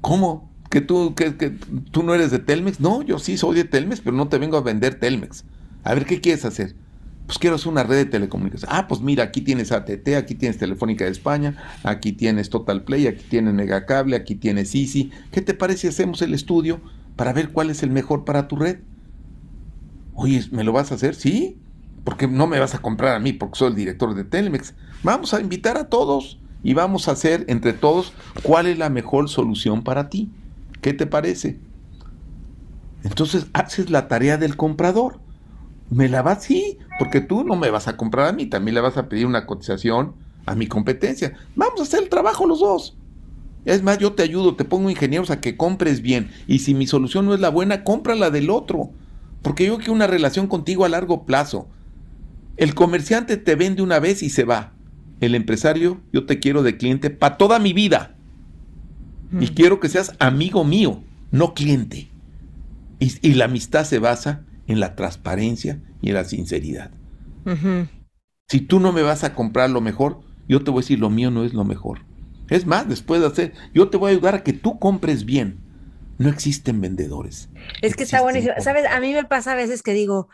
¿Cómo? 0.00 0.53
¿Que 0.74 0.80
tú, 0.80 1.14
que, 1.14 1.36
que 1.36 1.50
tú 1.90 2.02
no 2.02 2.14
eres 2.14 2.30
de 2.30 2.40
Telmex? 2.40 2.80
No, 2.80 3.02
yo 3.02 3.18
sí 3.18 3.38
soy 3.38 3.54
de 3.54 3.64
Telmex, 3.64 4.00
pero 4.00 4.16
no 4.16 4.28
te 4.28 4.38
vengo 4.38 4.56
a 4.56 4.60
vender 4.60 4.96
Telmex. 4.96 5.44
A 5.84 5.94
ver, 5.94 6.04
¿qué 6.04 6.20
quieres 6.20 6.44
hacer? 6.44 6.74
Pues 7.26 7.38
quiero 7.38 7.56
hacer 7.56 7.68
una 7.68 7.84
red 7.84 7.96
de 7.96 8.04
telecomunicaciones. 8.04 8.76
Ah, 8.76 8.86
pues 8.86 9.00
mira, 9.00 9.24
aquí 9.24 9.40
tienes 9.40 9.72
ATT, 9.72 10.08
aquí 10.18 10.34
tienes 10.34 10.58
Telefónica 10.58 11.04
de 11.04 11.12
España, 11.12 11.56
aquí 11.84 12.12
tienes 12.12 12.50
Total 12.50 12.82
Play, 12.82 13.06
aquí 13.06 13.24
tienes 13.30 13.54
Megacable, 13.54 14.16
aquí 14.16 14.34
tienes 14.34 14.74
Easy. 14.74 15.10
¿Qué 15.30 15.40
te 15.40 15.54
parece 15.54 15.82
si 15.82 15.86
hacemos 15.86 16.20
el 16.22 16.34
estudio? 16.34 16.80
para 17.16 17.32
ver 17.32 17.50
cuál 17.50 17.70
es 17.70 17.82
el 17.82 17.90
mejor 17.90 18.24
para 18.24 18.48
tu 18.48 18.56
red. 18.56 18.78
Oye, 20.14 20.44
¿me 20.50 20.64
lo 20.64 20.72
vas 20.72 20.92
a 20.92 20.96
hacer? 20.96 21.14
Sí, 21.14 21.58
porque 22.04 22.28
no 22.28 22.46
me 22.46 22.58
vas 22.58 22.74
a 22.74 22.82
comprar 22.82 23.14
a 23.14 23.20
mí 23.20 23.32
porque 23.32 23.58
soy 23.58 23.68
el 23.68 23.76
director 23.76 24.14
de 24.14 24.24
Telmex. 24.24 24.74
Vamos 25.02 25.34
a 25.34 25.40
invitar 25.40 25.76
a 25.76 25.88
todos 25.88 26.38
y 26.62 26.74
vamos 26.74 27.08
a 27.08 27.12
hacer 27.12 27.44
entre 27.48 27.72
todos 27.72 28.12
cuál 28.42 28.66
es 28.66 28.78
la 28.78 28.90
mejor 28.90 29.28
solución 29.28 29.82
para 29.82 30.08
ti. 30.08 30.30
¿Qué 30.84 30.92
te 30.92 31.06
parece? 31.06 31.56
Entonces 33.04 33.46
haces 33.54 33.88
la 33.88 34.06
tarea 34.06 34.36
del 34.36 34.54
comprador. 34.54 35.18
¿Me 35.88 36.10
la 36.10 36.20
vas? 36.20 36.44
Sí, 36.44 36.76
porque 36.98 37.22
tú 37.22 37.42
no 37.42 37.56
me 37.56 37.70
vas 37.70 37.88
a 37.88 37.96
comprar 37.96 38.28
a 38.28 38.32
mí, 38.32 38.44
también 38.44 38.74
le 38.74 38.82
vas 38.82 38.98
a 38.98 39.08
pedir 39.08 39.24
una 39.24 39.46
cotización 39.46 40.12
a 40.44 40.54
mi 40.54 40.66
competencia. 40.66 41.38
Vamos 41.56 41.80
a 41.80 41.84
hacer 41.84 42.02
el 42.02 42.10
trabajo 42.10 42.46
los 42.46 42.60
dos. 42.60 42.98
Es 43.64 43.82
más, 43.82 43.96
yo 43.96 44.12
te 44.12 44.24
ayudo, 44.24 44.56
te 44.56 44.66
pongo 44.66 44.90
ingenieros 44.90 45.30
a 45.30 45.40
que 45.40 45.56
compres 45.56 46.02
bien. 46.02 46.30
Y 46.46 46.58
si 46.58 46.74
mi 46.74 46.86
solución 46.86 47.24
no 47.24 47.32
es 47.32 47.40
la 47.40 47.48
buena, 47.48 47.82
compra 47.82 48.14
la 48.14 48.28
del 48.28 48.50
otro. 48.50 48.90
Porque 49.40 49.64
yo 49.64 49.78
quiero 49.78 49.94
una 49.94 50.06
relación 50.06 50.48
contigo 50.48 50.84
a 50.84 50.90
largo 50.90 51.24
plazo. 51.24 51.66
El 52.58 52.74
comerciante 52.74 53.38
te 53.38 53.54
vende 53.54 53.80
una 53.80 54.00
vez 54.00 54.22
y 54.22 54.28
se 54.28 54.44
va. 54.44 54.74
El 55.20 55.34
empresario, 55.34 56.02
yo 56.12 56.26
te 56.26 56.40
quiero 56.40 56.62
de 56.62 56.76
cliente 56.76 57.08
para 57.08 57.38
toda 57.38 57.58
mi 57.58 57.72
vida. 57.72 58.13
Y 59.40 59.48
quiero 59.48 59.80
que 59.80 59.88
seas 59.88 60.14
amigo 60.18 60.64
mío, 60.64 61.02
no 61.30 61.54
cliente. 61.54 62.10
Y, 62.98 63.34
la 63.34 63.46
amistad 63.46 63.84
se 63.84 63.98
basa 63.98 64.44
en 64.66 64.80
la 64.80 64.94
transparencia 64.94 65.80
y 66.00 66.08
en 66.08 66.14
la 66.14 66.24
sinceridad. 66.24 66.90
Si 68.48 68.60
tú 68.60 68.80
no 68.80 68.92
me 68.92 69.02
vas 69.02 69.24
a 69.24 69.34
comprar 69.34 69.70
lo 69.70 69.80
mejor, 69.80 70.20
yo 70.48 70.62
te 70.62 70.70
voy 70.70 70.80
a 70.80 70.82
decir 70.82 70.98
lo 70.98 71.10
mío 71.10 71.30
no 71.30 71.44
es 71.44 71.54
lo 71.54 71.64
mejor. 71.64 72.00
Es 72.48 72.66
más, 72.66 72.88
después 72.88 73.20
de 73.20 73.26
hacer, 73.26 73.52
yo 73.72 73.88
te 73.88 73.96
voy 73.96 74.10
a 74.10 74.14
ayudar 74.14 74.34
a 74.34 74.42
que 74.42 74.52
tú 74.52 74.78
compres 74.78 75.24
bien. 75.24 75.60
No 76.18 76.28
existen 76.28 76.80
vendedores. 76.80 77.48
Es 77.82 77.96
que 77.96 78.04
está 78.04 78.22
buenísimo. 78.22 78.54
Sabes, 78.60 78.86
a 78.86 79.00
mí 79.00 79.12
me 79.12 79.24
pasa 79.24 79.52
a 79.52 79.56
veces 79.56 79.82
que 79.82 79.92
digo, 79.92 80.28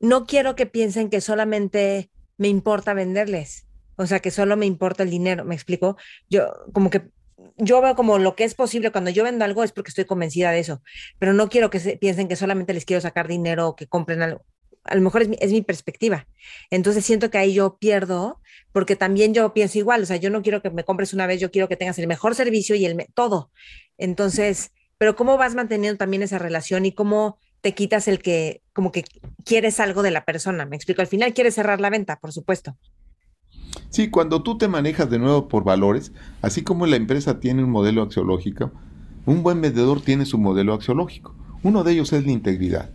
no 0.00 0.26
quiero 0.26 0.54
que 0.56 0.66
piensen 0.66 1.08
que 1.08 1.20
solamente 1.20 2.10
me 2.36 2.48
importa 2.48 2.92
venderles. 2.92 3.66
O 3.96 4.06
sea, 4.06 4.20
que 4.20 4.30
solo 4.30 4.56
me 4.56 4.66
importa 4.66 5.04
el 5.04 5.10
dinero. 5.10 5.44
¿Me 5.44 5.54
explico? 5.54 5.96
Yo, 6.28 6.48
como 6.72 6.90
que 6.90 7.10
yo 7.56 7.80
veo 7.80 7.94
como 7.94 8.18
lo 8.18 8.36
que 8.36 8.44
es 8.44 8.54
posible 8.54 8.90
cuando 8.90 9.10
yo 9.10 9.24
vendo 9.24 9.44
algo 9.44 9.64
es 9.64 9.72
porque 9.72 9.90
estoy 9.90 10.04
convencida 10.04 10.50
de 10.50 10.60
eso, 10.60 10.82
pero 11.18 11.32
no 11.32 11.48
quiero 11.48 11.70
que 11.70 11.80
se, 11.80 11.96
piensen 11.96 12.28
que 12.28 12.36
solamente 12.36 12.74
les 12.74 12.84
quiero 12.84 13.00
sacar 13.00 13.28
dinero 13.28 13.68
o 13.68 13.76
que 13.76 13.86
compren 13.86 14.22
algo 14.22 14.44
a 14.84 14.94
lo 14.94 15.00
mejor 15.00 15.22
es 15.22 15.52
mi, 15.52 15.62
perspectiva. 15.62 16.26
Entonces 16.70 17.04
siento 17.04 17.30
que 17.30 17.38
ahí 17.38 17.54
yo 17.54 17.78
pierdo, 17.78 18.40
porque 18.72 18.96
también 18.96 19.34
yo 19.34 19.52
pienso 19.52 19.78
igual, 19.78 20.02
o 20.02 20.06
sea, 20.06 20.16
yo 20.16 20.30
no 20.30 20.42
quiero 20.42 20.62
que 20.62 20.70
me 20.70 20.84
compres 20.84 21.12
una 21.14 21.26
vez, 21.26 21.40
yo 21.40 21.50
quiero 21.50 21.68
que 21.68 21.76
tengas 21.76 21.98
el 21.98 22.06
mejor 22.06 22.34
servicio 22.34 22.74
y 22.74 22.84
el 22.84 23.06
todo. 23.14 23.50
Entonces, 23.98 24.72
pero 24.98 25.16
¿cómo 25.16 25.36
vas 25.36 25.54
manteniendo 25.54 25.98
también 25.98 26.22
esa 26.22 26.38
relación 26.38 26.86
y 26.86 26.92
cómo 26.92 27.38
te 27.60 27.74
quitas 27.74 28.08
el 28.08 28.20
que, 28.20 28.62
como 28.72 28.90
que 28.90 29.04
quieres 29.44 29.78
algo 29.78 30.02
de 30.02 30.10
la 30.10 30.24
persona? 30.24 30.66
Me 30.66 30.76
explico, 30.76 31.00
al 31.00 31.06
final 31.06 31.34
quieres 31.34 31.54
cerrar 31.54 31.80
la 31.80 31.90
venta, 31.90 32.18
por 32.18 32.32
supuesto. 32.32 32.76
Sí, 33.92 34.08
cuando 34.08 34.42
tú 34.42 34.56
te 34.56 34.68
manejas 34.68 35.10
de 35.10 35.18
nuevo 35.18 35.48
por 35.48 35.64
valores, 35.64 36.12
así 36.40 36.62
como 36.62 36.86
la 36.86 36.96
empresa 36.96 37.40
tiene 37.40 37.62
un 37.62 37.70
modelo 37.70 38.00
axiológico, 38.00 38.72
un 39.26 39.42
buen 39.42 39.60
vendedor 39.60 40.00
tiene 40.00 40.24
su 40.24 40.38
modelo 40.38 40.72
axiológico. 40.72 41.34
Uno 41.62 41.84
de 41.84 41.92
ellos 41.92 42.10
es 42.14 42.24
la 42.24 42.32
integridad. 42.32 42.90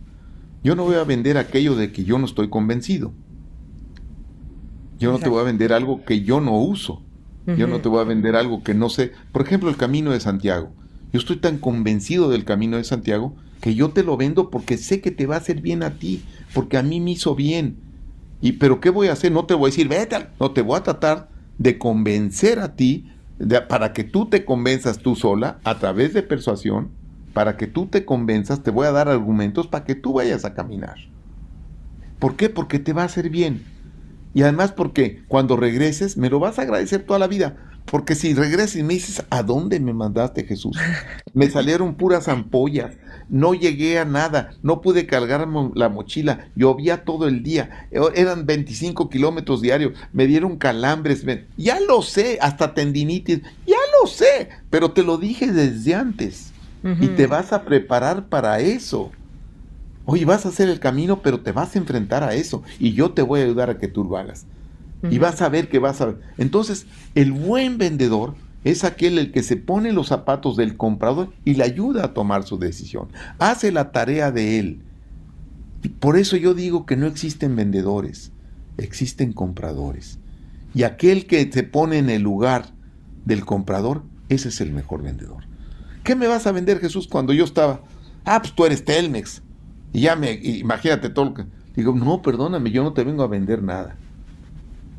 Yo 0.64 0.74
no 0.74 0.84
voy 0.84 0.96
a 0.96 1.04
vender 1.04 1.38
aquello 1.38 1.76
de 1.76 1.92
que 1.92 2.02
yo 2.02 2.18
no 2.18 2.24
estoy 2.24 2.50
convencido. 2.50 3.12
Yo 4.98 5.12
no 5.12 5.20
te 5.20 5.28
voy 5.28 5.40
a 5.40 5.44
vender 5.44 5.72
algo 5.72 6.04
que 6.04 6.22
yo 6.22 6.40
no 6.40 6.58
uso. 6.58 7.00
Yo 7.46 7.68
no 7.68 7.80
te 7.80 7.88
voy 7.88 8.00
a 8.00 8.04
vender 8.04 8.34
algo 8.34 8.64
que 8.64 8.74
no 8.74 8.90
sé. 8.90 9.12
Por 9.30 9.42
ejemplo, 9.42 9.70
el 9.70 9.76
camino 9.76 10.10
de 10.10 10.18
Santiago. 10.18 10.72
Yo 11.12 11.20
estoy 11.20 11.36
tan 11.36 11.58
convencido 11.58 12.28
del 12.28 12.44
camino 12.44 12.76
de 12.76 12.82
Santiago 12.82 13.36
que 13.60 13.76
yo 13.76 13.90
te 13.90 14.02
lo 14.02 14.16
vendo 14.16 14.50
porque 14.50 14.76
sé 14.76 15.00
que 15.00 15.12
te 15.12 15.26
va 15.26 15.36
a 15.36 15.38
hacer 15.38 15.62
bien 15.62 15.84
a 15.84 15.94
ti, 15.94 16.22
porque 16.52 16.76
a 16.76 16.82
mí 16.82 17.00
me 17.00 17.12
hizo 17.12 17.36
bien. 17.36 17.87
Y 18.40 18.52
pero 18.52 18.80
¿qué 18.80 18.90
voy 18.90 19.08
a 19.08 19.12
hacer? 19.12 19.32
No 19.32 19.46
te 19.46 19.54
voy 19.54 19.68
a 19.68 19.72
decir, 19.72 19.88
vete, 19.88 20.28
no 20.38 20.52
te 20.52 20.62
voy 20.62 20.76
a 20.76 20.82
tratar 20.82 21.28
de 21.58 21.78
convencer 21.78 22.58
a 22.60 22.74
ti 22.74 23.10
para 23.68 23.92
que 23.92 24.04
tú 24.04 24.26
te 24.26 24.44
convenzas 24.44 24.98
tú 24.98 25.16
sola 25.16 25.58
a 25.64 25.78
través 25.78 26.14
de 26.14 26.22
persuasión 26.22 26.90
para 27.38 27.56
que 27.56 27.68
tú 27.68 27.86
te 27.86 28.04
convenzas, 28.04 28.64
te 28.64 28.72
voy 28.72 28.88
a 28.88 28.90
dar 28.90 29.08
argumentos 29.08 29.68
para 29.68 29.84
que 29.84 29.94
tú 29.94 30.14
vayas 30.14 30.44
a 30.44 30.54
caminar. 30.54 30.96
¿Por 32.18 32.34
qué? 32.34 32.48
Porque 32.48 32.80
te 32.80 32.92
va 32.92 33.02
a 33.02 33.04
hacer 33.04 33.30
bien. 33.30 33.62
Y 34.34 34.42
además 34.42 34.72
porque 34.72 35.22
cuando 35.28 35.56
regreses 35.56 36.16
me 36.16 36.30
lo 36.30 36.40
vas 36.40 36.58
a 36.58 36.62
agradecer 36.62 37.04
toda 37.04 37.20
la 37.20 37.28
vida. 37.28 37.56
Porque 37.90 38.14
si 38.14 38.34
regresas 38.34 38.76
y 38.76 38.82
me 38.82 38.94
dices, 38.94 39.24
¿a 39.30 39.42
dónde 39.42 39.80
me 39.80 39.94
mandaste 39.94 40.44
Jesús? 40.44 40.76
Me 41.32 41.48
salieron 41.48 41.94
puras 41.94 42.28
ampollas, 42.28 42.96
no 43.28 43.54
llegué 43.54 43.98
a 43.98 44.04
nada, 44.04 44.50
no 44.62 44.80
pude 44.80 45.06
cargar 45.06 45.46
la 45.74 45.88
mochila, 45.88 46.48
llovía 46.54 47.04
todo 47.04 47.28
el 47.28 47.42
día, 47.42 47.88
e, 47.90 48.00
eran 48.14 48.46
25 48.46 49.08
kilómetros 49.08 49.62
diarios, 49.62 49.92
me 50.12 50.26
dieron 50.26 50.56
calambres, 50.56 51.24
ya 51.56 51.80
lo 51.80 52.02
sé, 52.02 52.38
hasta 52.40 52.74
tendinitis, 52.74 53.40
ya 53.66 53.78
lo 54.00 54.06
sé, 54.06 54.50
pero 54.70 54.92
te 54.92 55.02
lo 55.02 55.16
dije 55.16 55.52
desde 55.52 55.94
antes 55.94 56.52
y 57.00 57.08
te 57.08 57.26
vas 57.26 57.52
a 57.52 57.64
preparar 57.64 58.28
para 58.28 58.60
eso. 58.60 59.10
Oye, 60.04 60.24
vas 60.24 60.46
a 60.46 60.50
hacer 60.50 60.68
el 60.68 60.80
camino, 60.80 61.20
pero 61.20 61.40
te 61.40 61.52
vas 61.52 61.74
a 61.74 61.78
enfrentar 61.78 62.22
a 62.22 62.34
eso 62.34 62.62
y 62.78 62.92
yo 62.92 63.10
te 63.10 63.20
voy 63.20 63.40
a 63.40 63.44
ayudar 63.44 63.68
a 63.68 63.78
que 63.78 63.88
tú 63.88 64.04
lo 64.04 64.16
hagas. 64.16 64.46
Y 65.10 65.18
vas 65.18 65.42
a 65.42 65.48
ver 65.48 65.68
que 65.68 65.78
vas 65.78 66.00
a 66.00 66.06
ver. 66.06 66.20
Entonces, 66.38 66.86
el 67.14 67.32
buen 67.32 67.78
vendedor 67.78 68.34
es 68.64 68.84
aquel 68.84 69.18
el 69.18 69.30
que 69.30 69.42
se 69.42 69.56
pone 69.56 69.92
los 69.92 70.08
zapatos 70.08 70.56
del 70.56 70.76
comprador 70.76 71.32
y 71.44 71.54
le 71.54 71.64
ayuda 71.64 72.04
a 72.04 72.14
tomar 72.14 72.44
su 72.44 72.58
decisión. 72.58 73.08
Hace 73.38 73.70
la 73.70 73.92
tarea 73.92 74.32
de 74.32 74.58
él. 74.58 74.80
Por 76.00 76.16
eso 76.16 76.36
yo 76.36 76.54
digo 76.54 76.84
que 76.84 76.96
no 76.96 77.06
existen 77.06 77.54
vendedores, 77.54 78.32
existen 78.76 79.32
compradores. 79.32 80.18
Y 80.74 80.82
aquel 80.82 81.26
que 81.26 81.50
se 81.52 81.62
pone 81.62 81.98
en 81.98 82.10
el 82.10 82.22
lugar 82.22 82.66
del 83.24 83.44
comprador, 83.44 84.02
ese 84.28 84.48
es 84.48 84.60
el 84.60 84.72
mejor 84.72 85.02
vendedor. 85.02 85.44
¿Qué 86.02 86.16
me 86.16 86.26
vas 86.26 86.46
a 86.46 86.52
vender, 86.52 86.80
Jesús, 86.80 87.06
cuando 87.06 87.32
yo 87.32 87.44
estaba? 87.44 87.82
Ah, 88.24 88.40
pues 88.40 88.54
tú 88.54 88.64
eres 88.64 88.84
Telmex. 88.84 89.42
Y 89.92 90.00
ya 90.00 90.16
me, 90.16 90.32
imagínate 90.32 91.10
todo 91.10 91.26
lo 91.26 91.34
que... 91.34 91.44
Digo, 91.76 91.92
no, 91.92 92.22
perdóname, 92.22 92.72
yo 92.72 92.82
no 92.82 92.92
te 92.92 93.04
vengo 93.04 93.22
a 93.22 93.28
vender 93.28 93.62
nada. 93.62 93.96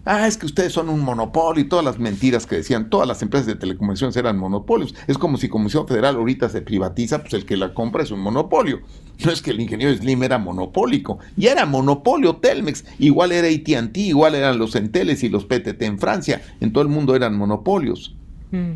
Ah, 0.06 0.28
es 0.28 0.38
que 0.38 0.46
ustedes 0.46 0.74
son 0.74 0.90
un 0.90 1.02
monopolio 1.02 1.64
y 1.64 1.68
todas 1.68 1.84
las 1.84 2.00
mentiras 2.00 2.46
que 2.46 2.56
decían, 2.56 2.90
todas 2.90 3.08
las 3.08 3.22
empresas 3.22 3.48
de 3.48 3.56
telecomunicaciones 3.56 4.16
eran 4.16 4.38
monopolios. 4.38 4.96
Es 5.08 5.18
como 5.18 5.38
si 5.38 5.50
Comisión 5.50 5.88
Federal 5.88 6.16
ahorita 6.16 6.50
se 6.50 6.62
privatiza, 6.62 7.22
pues 7.22 7.34
el 7.34 7.46
que 7.46 7.58
la 7.58 7.74
compra 7.74 8.04
es 8.04 8.12
un 8.12 8.22
monopolio. 8.22 8.80
No 9.24 9.32
es 9.32 9.42
que 9.42 9.52
el 9.52 9.60
ingeniero 9.60 9.94
Slim 9.96 10.24
era 10.24 10.38
monopólico, 10.38 11.20
y 11.36 11.48
era 11.48 11.66
monopolio 11.66 12.38
Telmex, 12.38 12.86
igual 13.00 13.34
era 13.34 13.50
ATT, 13.50 13.98
igual 13.98 14.34
eran 14.34 14.58
los 14.58 14.76
Enteles 14.76 15.24
y 15.24 15.30
los 15.30 15.44
PTT 15.44 15.82
en 15.82 16.00
Francia, 16.00 16.42
en 16.62 16.72
todo 16.72 16.84
el 16.84 16.90
mundo 16.90 17.16
eran 17.16 17.36
monopolios. 17.36 18.16
Mm. 18.52 18.76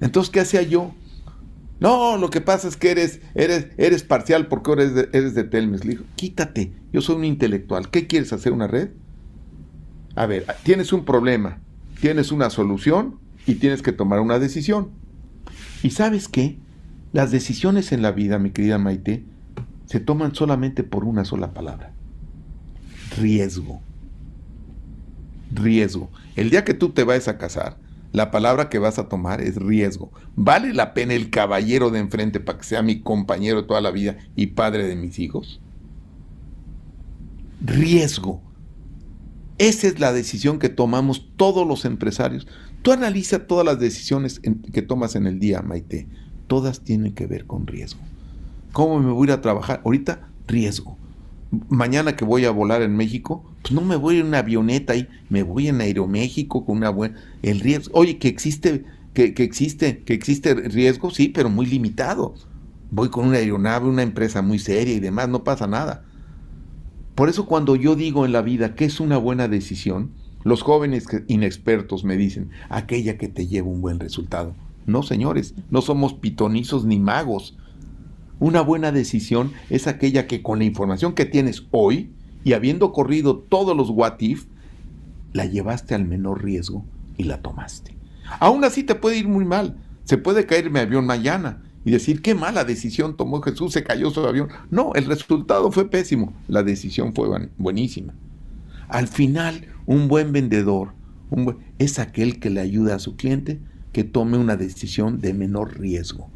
Entonces, 0.00 0.30
¿qué 0.30 0.40
hacía 0.40 0.62
yo? 0.62 0.92
No, 1.80 2.16
lo 2.16 2.30
que 2.30 2.40
pasa 2.40 2.68
es 2.68 2.76
que 2.76 2.90
eres, 2.90 3.20
eres, 3.34 3.68
eres 3.76 4.02
parcial 4.02 4.48
porque 4.48 4.72
eres 4.72 4.94
de, 4.94 5.08
eres 5.12 5.34
de 5.34 5.44
Telmex. 5.44 5.84
Le 5.84 5.90
dijo, 5.92 6.04
quítate, 6.16 6.72
yo 6.92 7.00
soy 7.00 7.16
un 7.16 7.24
intelectual. 7.24 7.90
¿Qué 7.90 8.06
quieres 8.06 8.32
hacer 8.32 8.52
una 8.52 8.66
red? 8.66 8.90
A 10.18 10.26
ver, 10.26 10.46
tienes 10.64 10.92
un 10.92 11.04
problema, 11.04 11.60
tienes 12.00 12.32
una 12.32 12.50
solución 12.50 13.20
y 13.46 13.54
tienes 13.54 13.82
que 13.82 13.92
tomar 13.92 14.18
una 14.18 14.40
decisión. 14.40 14.88
¿Y 15.80 15.90
sabes 15.90 16.26
qué? 16.26 16.58
Las 17.12 17.30
decisiones 17.30 17.92
en 17.92 18.02
la 18.02 18.10
vida, 18.10 18.40
mi 18.40 18.50
querida 18.50 18.78
Maite, 18.78 19.22
se 19.86 20.00
toman 20.00 20.34
solamente 20.34 20.82
por 20.82 21.04
una 21.04 21.24
sola 21.24 21.54
palabra. 21.54 21.92
Riesgo. 23.16 23.80
Riesgo. 25.52 26.10
El 26.34 26.50
día 26.50 26.64
que 26.64 26.74
tú 26.74 26.88
te 26.88 27.04
vayas 27.04 27.28
a 27.28 27.38
casar, 27.38 27.78
la 28.10 28.32
palabra 28.32 28.68
que 28.70 28.80
vas 28.80 28.98
a 28.98 29.08
tomar 29.08 29.40
es 29.40 29.54
riesgo. 29.54 30.10
¿Vale 30.34 30.74
la 30.74 30.94
pena 30.94 31.14
el 31.14 31.30
caballero 31.30 31.90
de 31.90 32.00
enfrente 32.00 32.40
para 32.40 32.58
que 32.58 32.64
sea 32.64 32.82
mi 32.82 33.02
compañero 33.02 33.66
toda 33.66 33.80
la 33.80 33.92
vida 33.92 34.16
y 34.34 34.48
padre 34.48 34.88
de 34.88 34.96
mis 34.96 35.20
hijos? 35.20 35.60
Riesgo. 37.60 38.47
Esa 39.58 39.88
es 39.88 39.98
la 39.98 40.12
decisión 40.12 40.60
que 40.60 40.68
tomamos 40.68 41.26
todos 41.36 41.66
los 41.66 41.84
empresarios. 41.84 42.46
Tú 42.82 42.92
analiza 42.92 43.46
todas 43.46 43.66
las 43.66 43.80
decisiones 43.80 44.40
que 44.72 44.82
tomas 44.82 45.16
en 45.16 45.26
el 45.26 45.40
día, 45.40 45.62
Maite. 45.62 46.06
Todas 46.46 46.82
tienen 46.82 47.12
que 47.12 47.26
ver 47.26 47.44
con 47.44 47.66
riesgo. 47.66 48.00
¿Cómo 48.72 49.00
me 49.00 49.10
voy 49.10 49.26
a 49.26 49.32
ir 49.32 49.32
a 49.32 49.40
trabajar? 49.40 49.82
Ahorita, 49.84 50.28
riesgo. 50.46 50.96
Mañana 51.68 52.14
que 52.14 52.24
voy 52.24 52.44
a 52.44 52.50
volar 52.50 52.82
en 52.82 52.96
México, 52.96 53.44
pues 53.62 53.72
no 53.72 53.80
me 53.80 53.96
voy 53.96 54.18
en 54.18 54.26
una 54.26 54.38
avioneta 54.38 54.94
y 54.94 55.08
me 55.28 55.42
voy 55.42 55.68
en 55.68 55.80
Aeroméxico 55.80 56.64
con 56.64 56.76
una 56.76 56.90
buena... 56.90 57.16
El 57.42 57.58
riesgo... 57.58 57.90
Oye, 57.98 58.18
que 58.18 58.28
existe, 58.28 58.84
que, 59.12 59.34
que 59.34 59.42
existe, 59.42 60.04
que 60.04 60.14
existe 60.14 60.54
riesgo, 60.54 61.10
sí, 61.10 61.30
pero 61.30 61.50
muy 61.50 61.66
limitado. 61.66 62.34
Voy 62.90 63.08
con 63.08 63.26
una 63.26 63.38
aeronave, 63.38 63.88
una 63.88 64.02
empresa 64.02 64.40
muy 64.40 64.58
seria 64.58 64.94
y 64.94 65.00
demás, 65.00 65.28
no 65.28 65.42
pasa 65.42 65.66
nada. 65.66 66.04
Por 67.18 67.28
eso 67.28 67.46
cuando 67.46 67.74
yo 67.74 67.96
digo 67.96 68.24
en 68.26 68.30
la 68.30 68.42
vida 68.42 68.76
que 68.76 68.84
es 68.84 69.00
una 69.00 69.16
buena 69.16 69.48
decisión, 69.48 70.12
los 70.44 70.62
jóvenes 70.62 71.04
inexpertos 71.26 72.04
me 72.04 72.16
dicen, 72.16 72.50
aquella 72.68 73.18
que 73.18 73.26
te 73.26 73.48
lleva 73.48 73.66
un 73.66 73.80
buen 73.80 73.98
resultado. 73.98 74.54
No, 74.86 75.02
señores, 75.02 75.56
no 75.68 75.82
somos 75.82 76.14
pitonizos 76.14 76.84
ni 76.84 77.00
magos. 77.00 77.58
Una 78.38 78.60
buena 78.60 78.92
decisión 78.92 79.50
es 79.68 79.88
aquella 79.88 80.28
que 80.28 80.42
con 80.42 80.60
la 80.60 80.64
información 80.64 81.12
que 81.12 81.24
tienes 81.24 81.66
hoy 81.72 82.12
y 82.44 82.52
habiendo 82.52 82.92
corrido 82.92 83.36
todos 83.36 83.76
los 83.76 83.90
what 83.90 84.20
if, 84.20 84.44
la 85.32 85.44
llevaste 85.44 85.96
al 85.96 86.04
menor 86.04 86.44
riesgo 86.44 86.84
y 87.16 87.24
la 87.24 87.42
tomaste. 87.42 87.96
Aún 88.38 88.62
así 88.62 88.84
te 88.84 88.94
puede 88.94 89.18
ir 89.18 89.26
muy 89.26 89.44
mal. 89.44 89.76
Se 90.04 90.18
puede 90.18 90.46
caer 90.46 90.70
mi 90.70 90.78
avión 90.78 91.04
mañana, 91.04 91.64
y 91.88 91.90
decir 91.90 92.20
qué 92.20 92.34
mala 92.34 92.64
decisión 92.64 93.16
tomó 93.16 93.40
Jesús, 93.40 93.72
se 93.72 93.82
cayó 93.82 94.10
su 94.10 94.20
avión. 94.20 94.50
No, 94.70 94.92
el 94.94 95.06
resultado 95.06 95.72
fue 95.72 95.88
pésimo, 95.88 96.34
la 96.46 96.62
decisión 96.62 97.14
fue 97.14 97.48
buenísima. 97.56 98.12
Al 98.88 99.08
final, 99.08 99.68
un 99.86 100.06
buen 100.06 100.30
vendedor 100.30 100.92
es 101.78 101.98
aquel 101.98 102.40
que 102.40 102.50
le 102.50 102.60
ayuda 102.60 102.96
a 102.96 102.98
su 102.98 103.16
cliente 103.16 103.58
que 103.92 104.04
tome 104.04 104.36
una 104.36 104.58
decisión 104.58 105.18
de 105.22 105.32
menor 105.32 105.80
riesgo. 105.80 106.28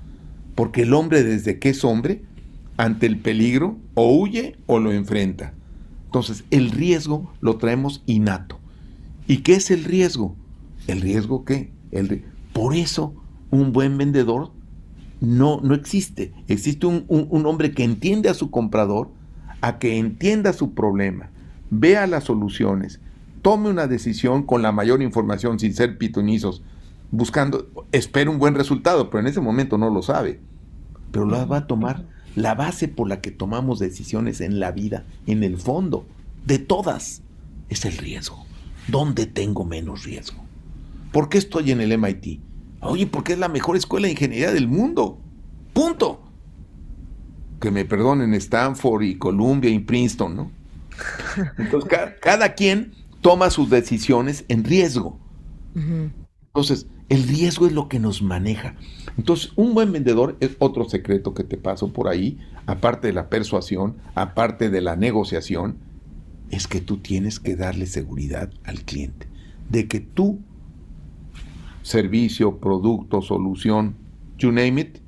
Porque 0.54 0.84
el 0.84 0.94
hombre 0.94 1.22
desde 1.22 1.58
que 1.58 1.68
es 1.68 1.84
hombre, 1.84 2.22
ante 2.78 3.04
el 3.04 3.18
peligro, 3.18 3.76
o 3.92 4.10
huye 4.10 4.56
o 4.64 4.78
lo 4.78 4.90
enfrenta. 4.90 5.52
Entonces, 6.06 6.44
el 6.50 6.70
riesgo 6.70 7.30
lo 7.42 7.58
traemos 7.58 8.02
innato. 8.06 8.58
¿Y 9.26 9.42
qué 9.42 9.56
es 9.56 9.70
el 9.70 9.84
riesgo? 9.84 10.34
¿El 10.86 11.02
riesgo 11.02 11.44
qué? 11.44 11.70
El, 11.90 12.24
por 12.54 12.74
eso, 12.74 13.14
un 13.50 13.74
buen 13.74 13.98
vendedor 13.98 14.50
no, 15.22 15.60
no 15.62 15.74
existe. 15.74 16.32
Existe 16.48 16.84
un, 16.84 17.46
hombre 17.46 17.72
que 17.72 17.84
entiende 17.84 18.28
a 18.28 18.34
su 18.34 18.50
comprador, 18.50 19.08
a 19.60 19.78
que 19.78 19.96
entienda 19.96 20.52
su 20.52 20.74
problema, 20.74 21.30
vea 21.70 22.08
las 22.08 22.24
soluciones, 22.24 23.00
tome 23.40 23.70
una 23.70 23.86
decisión 23.86 24.42
con 24.42 24.62
la 24.62 24.72
mayor 24.72 25.00
información 25.00 25.60
sin 25.60 25.74
ser 25.74 25.96
pitonizos, 25.96 26.62
buscando, 27.12 27.68
espera 27.92 28.30
un 28.30 28.40
buen 28.40 28.56
resultado, 28.56 29.10
pero 29.10 29.20
en 29.20 29.28
ese 29.28 29.40
momento 29.40 29.78
no 29.78 29.90
lo 29.90 30.02
sabe. 30.02 30.40
Pero 31.12 31.24
la 31.24 31.44
va 31.44 31.58
a 31.58 31.66
tomar 31.68 32.04
la 32.34 32.56
base 32.56 32.88
por 32.88 33.08
la 33.08 33.20
que 33.20 33.30
tomamos 33.30 33.78
decisiones 33.78 34.40
en 34.40 34.58
la 34.58 34.72
vida, 34.72 35.04
en 35.28 35.44
el 35.44 35.56
fondo, 35.56 36.04
de 36.46 36.58
todas, 36.58 37.22
es 37.68 37.84
el 37.84 37.96
riesgo. 37.96 38.44
¿Dónde 38.88 39.26
tengo 39.26 39.64
menos 39.64 40.02
riesgo? 40.02 40.42
¿Por 41.12 41.28
qué 41.28 41.38
estoy 41.38 41.70
en 41.70 41.80
el 41.80 41.96
MIT? 41.96 42.40
Oye, 42.82 43.06
porque 43.06 43.32
es 43.32 43.38
la 43.38 43.48
mejor 43.48 43.76
escuela 43.76 44.06
de 44.06 44.12
ingeniería 44.12 44.52
del 44.52 44.68
mundo. 44.68 45.18
Punto. 45.72 46.20
Que 47.60 47.70
me 47.70 47.84
perdonen 47.84 48.34
Stanford 48.34 49.02
y 49.02 49.16
Columbia 49.16 49.70
y 49.70 49.78
Princeton, 49.78 50.36
¿no? 50.36 50.50
Entonces, 51.58 51.90
cada, 52.20 52.54
quien 52.54 52.92
toma 53.20 53.50
sus 53.50 53.70
decisiones 53.70 54.44
en 54.48 54.64
riesgo. 54.64 55.18
Entonces, 55.74 56.86
el 57.08 57.22
riesgo 57.22 57.66
es 57.66 57.72
lo 57.72 57.88
que 57.88 58.00
nos 58.00 58.20
maneja. 58.20 58.74
Entonces, 59.16 59.52
un 59.56 59.74
buen 59.74 59.92
vendedor 59.92 60.36
es 60.40 60.56
otro 60.58 60.88
secreto 60.88 61.34
que 61.34 61.44
te 61.44 61.56
paso 61.56 61.92
por 61.92 62.08
ahí, 62.08 62.38
aparte 62.66 63.06
de 63.06 63.12
la 63.12 63.28
persuasión, 63.28 63.96
aparte 64.14 64.70
de 64.70 64.80
la 64.80 64.96
negociación, 64.96 65.76
es 66.50 66.66
que 66.66 66.80
tú 66.80 66.98
tienes 66.98 67.38
que 67.40 67.56
darle 67.56 67.86
seguridad 67.86 68.50
al 68.64 68.82
cliente 68.82 69.28
de 69.72 69.88
que 69.88 70.00
tú 70.00 70.40
servicio, 71.82 72.58
producto, 72.58 73.22
solución, 73.22 73.94
you 74.38 74.50
name 74.50 74.80
it, 74.80 74.98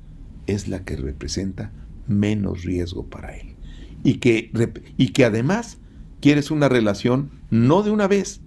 es 0.47 0.67
la 0.67 0.83
que 0.83 0.95
representa 0.95 1.71
menos 2.07 2.63
riesgo 2.63 3.05
para 3.05 3.35
él. 3.35 3.55
Y 4.03 4.15
que, 4.15 4.51
y 4.97 5.09
que 5.09 5.25
además 5.25 5.79
quieres 6.21 6.51
una 6.51 6.69
relación 6.69 7.31
no 7.49 7.81
de 7.81 7.91
una 7.91 8.07
vez, 8.07 8.41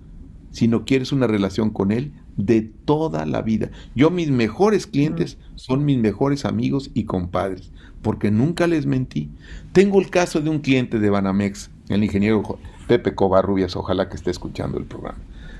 sino 0.50 0.84
quieres 0.84 1.12
una 1.12 1.26
relación 1.26 1.70
con 1.70 1.92
él 1.92 2.12
de 2.36 2.62
toda 2.62 3.26
la 3.26 3.42
vida. 3.42 3.70
Yo 3.94 4.10
mis 4.10 4.30
mejores 4.30 4.86
clientes 4.86 5.38
son 5.56 5.84
mis 5.84 5.98
mejores 5.98 6.44
amigos 6.44 6.90
y 6.94 7.04
compadres, 7.04 7.72
porque 8.00 8.30
nunca 8.30 8.66
les 8.66 8.86
mentí. 8.86 9.30
Tengo 9.72 10.00
el 10.00 10.08
caso 10.10 10.40
de 10.40 10.48
un 10.48 10.60
cliente 10.60 10.98
de 10.98 11.10
Banamex, 11.10 11.70
el 11.88 12.04
ingeniero 12.04 12.58
Pepe 12.86 13.14
Covarrubias, 13.14 13.76
ojalá 13.76 14.08
que 14.08 14.16
esté 14.16 14.30
escuchando 14.30 14.78
el 14.78 14.84
programa. 14.84 15.18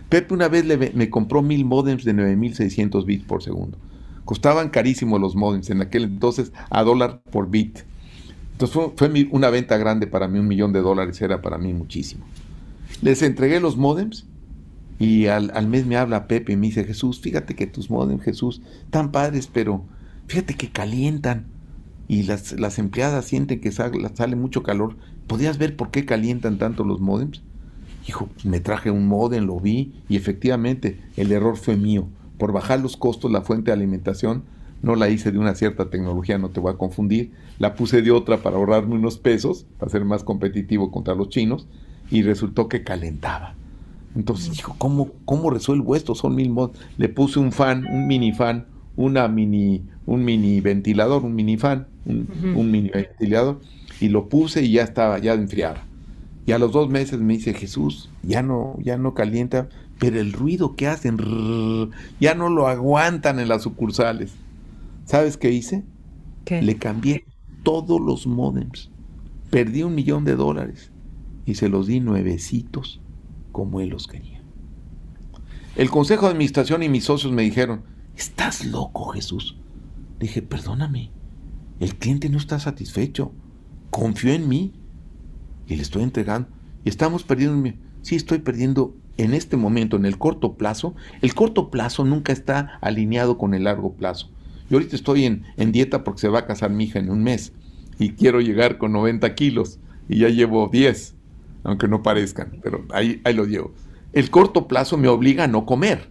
Pepe 0.08 0.34
una 0.34 0.48
vez 0.48 0.64
me 0.94 1.10
compró 1.10 1.42
mil 1.42 1.64
modems 1.64 2.04
de 2.04 2.14
9600 2.14 3.04
bits 3.04 3.24
por 3.24 3.42
segundo. 3.42 3.78
Costaban 4.28 4.68
carísimos 4.68 5.20
los 5.22 5.36
modems 5.36 5.70
en 5.70 5.80
aquel 5.80 6.04
entonces 6.04 6.52
a 6.68 6.82
dólar 6.82 7.22
por 7.30 7.48
bit. 7.48 7.78
Entonces 8.52 8.92
fue, 8.94 9.26
una 9.30 9.48
venta 9.48 9.78
grande 9.78 10.06
para 10.06 10.28
mí, 10.28 10.38
un 10.38 10.46
millón 10.46 10.74
de 10.74 10.82
dólares 10.82 11.18
era 11.22 11.40
para 11.40 11.56
mí 11.56 11.72
muchísimo. 11.72 12.26
Les 13.00 13.22
entregué 13.22 13.58
los 13.58 13.78
modems 13.78 14.26
y 14.98 15.28
al, 15.28 15.66
mes 15.68 15.86
me 15.86 15.96
habla 15.96 16.26
Pepe 16.26 16.52
y 16.52 16.56
me 16.56 16.66
dice, 16.66 16.84
Jesús, 16.84 17.20
fíjate 17.20 17.54
que 17.54 17.66
tus 17.66 17.88
modems, 17.88 18.22
Jesús, 18.22 18.60
tan 18.90 19.12
padres, 19.12 19.48
pero 19.50 19.84
fíjate 20.26 20.56
que 20.56 20.70
calientan 20.70 21.46
y 22.06 22.24
las, 22.24 22.52
las 22.52 22.78
empleadas 22.78 23.24
sienten 23.24 23.62
que 23.62 23.72
sale, 23.72 23.98
sale 24.14 24.36
mucho 24.36 24.62
calor. 24.62 24.96
¿Podrías 25.26 25.56
ver 25.56 25.74
por 25.74 25.90
qué 25.90 26.04
calientan 26.04 26.58
tanto 26.58 26.84
los 26.84 27.00
modems? 27.00 27.42
Hijo, 28.08 28.28
me 28.42 28.60
traje 28.60 28.90
un 28.90 29.06
modem, 29.06 29.44
lo 29.44 29.60
vi 29.60 29.92
y 30.08 30.16
efectivamente 30.16 30.98
el 31.16 31.30
error 31.30 31.56
fue 31.56 31.76
mío. 31.76 32.08
Por 32.38 32.52
bajar 32.52 32.80
los 32.80 32.96
costos, 32.96 33.30
la 33.30 33.42
fuente 33.42 33.70
de 33.70 33.74
alimentación 33.74 34.44
no 34.82 34.94
la 34.94 35.10
hice 35.10 35.32
de 35.32 35.38
una 35.38 35.54
cierta 35.54 35.90
tecnología, 35.90 36.38
no 36.38 36.50
te 36.50 36.60
voy 36.60 36.72
a 36.72 36.78
confundir, 36.78 37.32
la 37.58 37.74
puse 37.74 38.00
de 38.00 38.10
otra 38.10 38.38
para 38.38 38.56
ahorrarme 38.56 38.94
unos 38.94 39.18
pesos, 39.18 39.66
para 39.78 39.90
ser 39.90 40.04
más 40.04 40.24
competitivo 40.24 40.90
contra 40.90 41.14
los 41.14 41.28
chinos, 41.28 41.66
y 42.10 42.22
resultó 42.22 42.68
que 42.68 42.84
calentaba. 42.84 43.54
Entonces 44.14 44.52
dijo, 44.52 44.74
¿cómo, 44.78 45.10
cómo 45.24 45.50
resuelvo 45.50 45.94
esto? 45.94 46.14
Son 46.14 46.34
mil 46.34 46.50
modos. 46.50 46.78
Le 46.96 47.08
puse 47.08 47.38
un 47.38 47.52
fan, 47.52 47.84
un 47.86 48.06
mini 48.06 48.32
fan, 48.32 48.66
una 48.96 49.28
mini, 49.28 49.82
un 50.06 50.24
mini 50.24 50.60
ventilador, 50.60 51.24
un 51.24 51.34
mini 51.34 51.56
fan, 51.56 51.86
un, 52.06 52.70
mini 52.70 52.88
ventilador, 52.88 53.60
y 54.00 54.08
lo 54.08 54.28
puse 54.28 54.62
y 54.62 54.72
ya 54.72 54.82
estaba, 54.82 55.18
ya 55.18 55.34
enfriaba. 55.34 55.84
Y 56.48 56.52
a 56.52 56.58
los 56.58 56.72
dos 56.72 56.88
meses 56.88 57.20
me 57.20 57.34
dice, 57.34 57.52
Jesús, 57.52 58.08
ya 58.22 58.42
no, 58.42 58.78
ya 58.80 58.96
no 58.96 59.12
calienta, 59.12 59.68
pero 59.98 60.18
el 60.18 60.32
ruido 60.32 60.76
que 60.76 60.86
hacen, 60.86 61.18
ya 62.20 62.34
no 62.34 62.48
lo 62.48 62.68
aguantan 62.68 63.38
en 63.38 63.48
las 63.48 63.64
sucursales. 63.64 64.32
¿Sabes 65.04 65.36
qué 65.36 65.50
hice? 65.50 65.84
Le 66.48 66.78
cambié 66.78 67.26
todos 67.64 68.00
los 68.00 68.26
modems. 68.26 68.90
Perdí 69.50 69.82
un 69.82 69.94
millón 69.94 70.24
de 70.24 70.36
dólares 70.36 70.90
y 71.44 71.56
se 71.56 71.68
los 71.68 71.86
di 71.86 72.00
nuevecitos 72.00 73.02
como 73.52 73.82
él 73.82 73.90
los 73.90 74.06
quería. 74.06 74.42
El 75.76 75.90
consejo 75.90 76.24
de 76.24 76.32
administración 76.32 76.82
y 76.82 76.88
mis 76.88 77.04
socios 77.04 77.30
me 77.30 77.42
dijeron, 77.42 77.82
¿estás 78.16 78.64
loco 78.64 79.08
Jesús? 79.08 79.58
Dije, 80.18 80.40
perdóname, 80.40 81.10
el 81.78 81.96
cliente 81.96 82.30
no 82.30 82.38
está 82.38 82.58
satisfecho, 82.58 83.32
confió 83.90 84.32
en 84.32 84.48
mí 84.48 84.72
y 85.68 85.76
le 85.76 85.82
estoy 85.82 86.02
entregando. 86.02 86.48
Y 86.84 86.88
estamos 86.88 87.22
perdiendo, 87.22 87.72
sí 88.02 88.16
estoy 88.16 88.38
perdiendo 88.38 88.94
en 89.16 89.34
este 89.34 89.56
momento, 89.56 89.96
en 89.96 90.06
el 90.06 90.18
corto 90.18 90.54
plazo. 90.54 90.94
El 91.22 91.34
corto 91.34 91.70
plazo 91.70 92.04
nunca 92.04 92.32
está 92.32 92.78
alineado 92.80 93.38
con 93.38 93.54
el 93.54 93.64
largo 93.64 93.92
plazo. 93.92 94.30
Yo 94.70 94.78
ahorita 94.78 94.96
estoy 94.96 95.24
en, 95.24 95.44
en 95.56 95.72
dieta 95.72 96.04
porque 96.04 96.20
se 96.20 96.28
va 96.28 96.40
a 96.40 96.46
casar 96.46 96.70
mi 96.70 96.84
hija 96.84 96.98
en 96.98 97.10
un 97.10 97.22
mes 97.22 97.52
y 97.98 98.10
quiero 98.10 98.40
llegar 98.40 98.78
con 98.78 98.92
90 98.92 99.34
kilos 99.34 99.78
y 100.08 100.18
ya 100.18 100.28
llevo 100.28 100.68
10 100.72 101.14
aunque 101.64 101.88
no 101.88 102.02
parezcan, 102.02 102.58
pero 102.62 102.84
ahí, 102.90 103.20
ahí 103.24 103.34
lo 103.34 103.44
llevo. 103.44 103.72
El 104.12 104.30
corto 104.30 104.68
plazo 104.68 104.96
me 104.96 105.08
obliga 105.08 105.44
a 105.44 105.48
no 105.48 105.66
comer, 105.66 106.08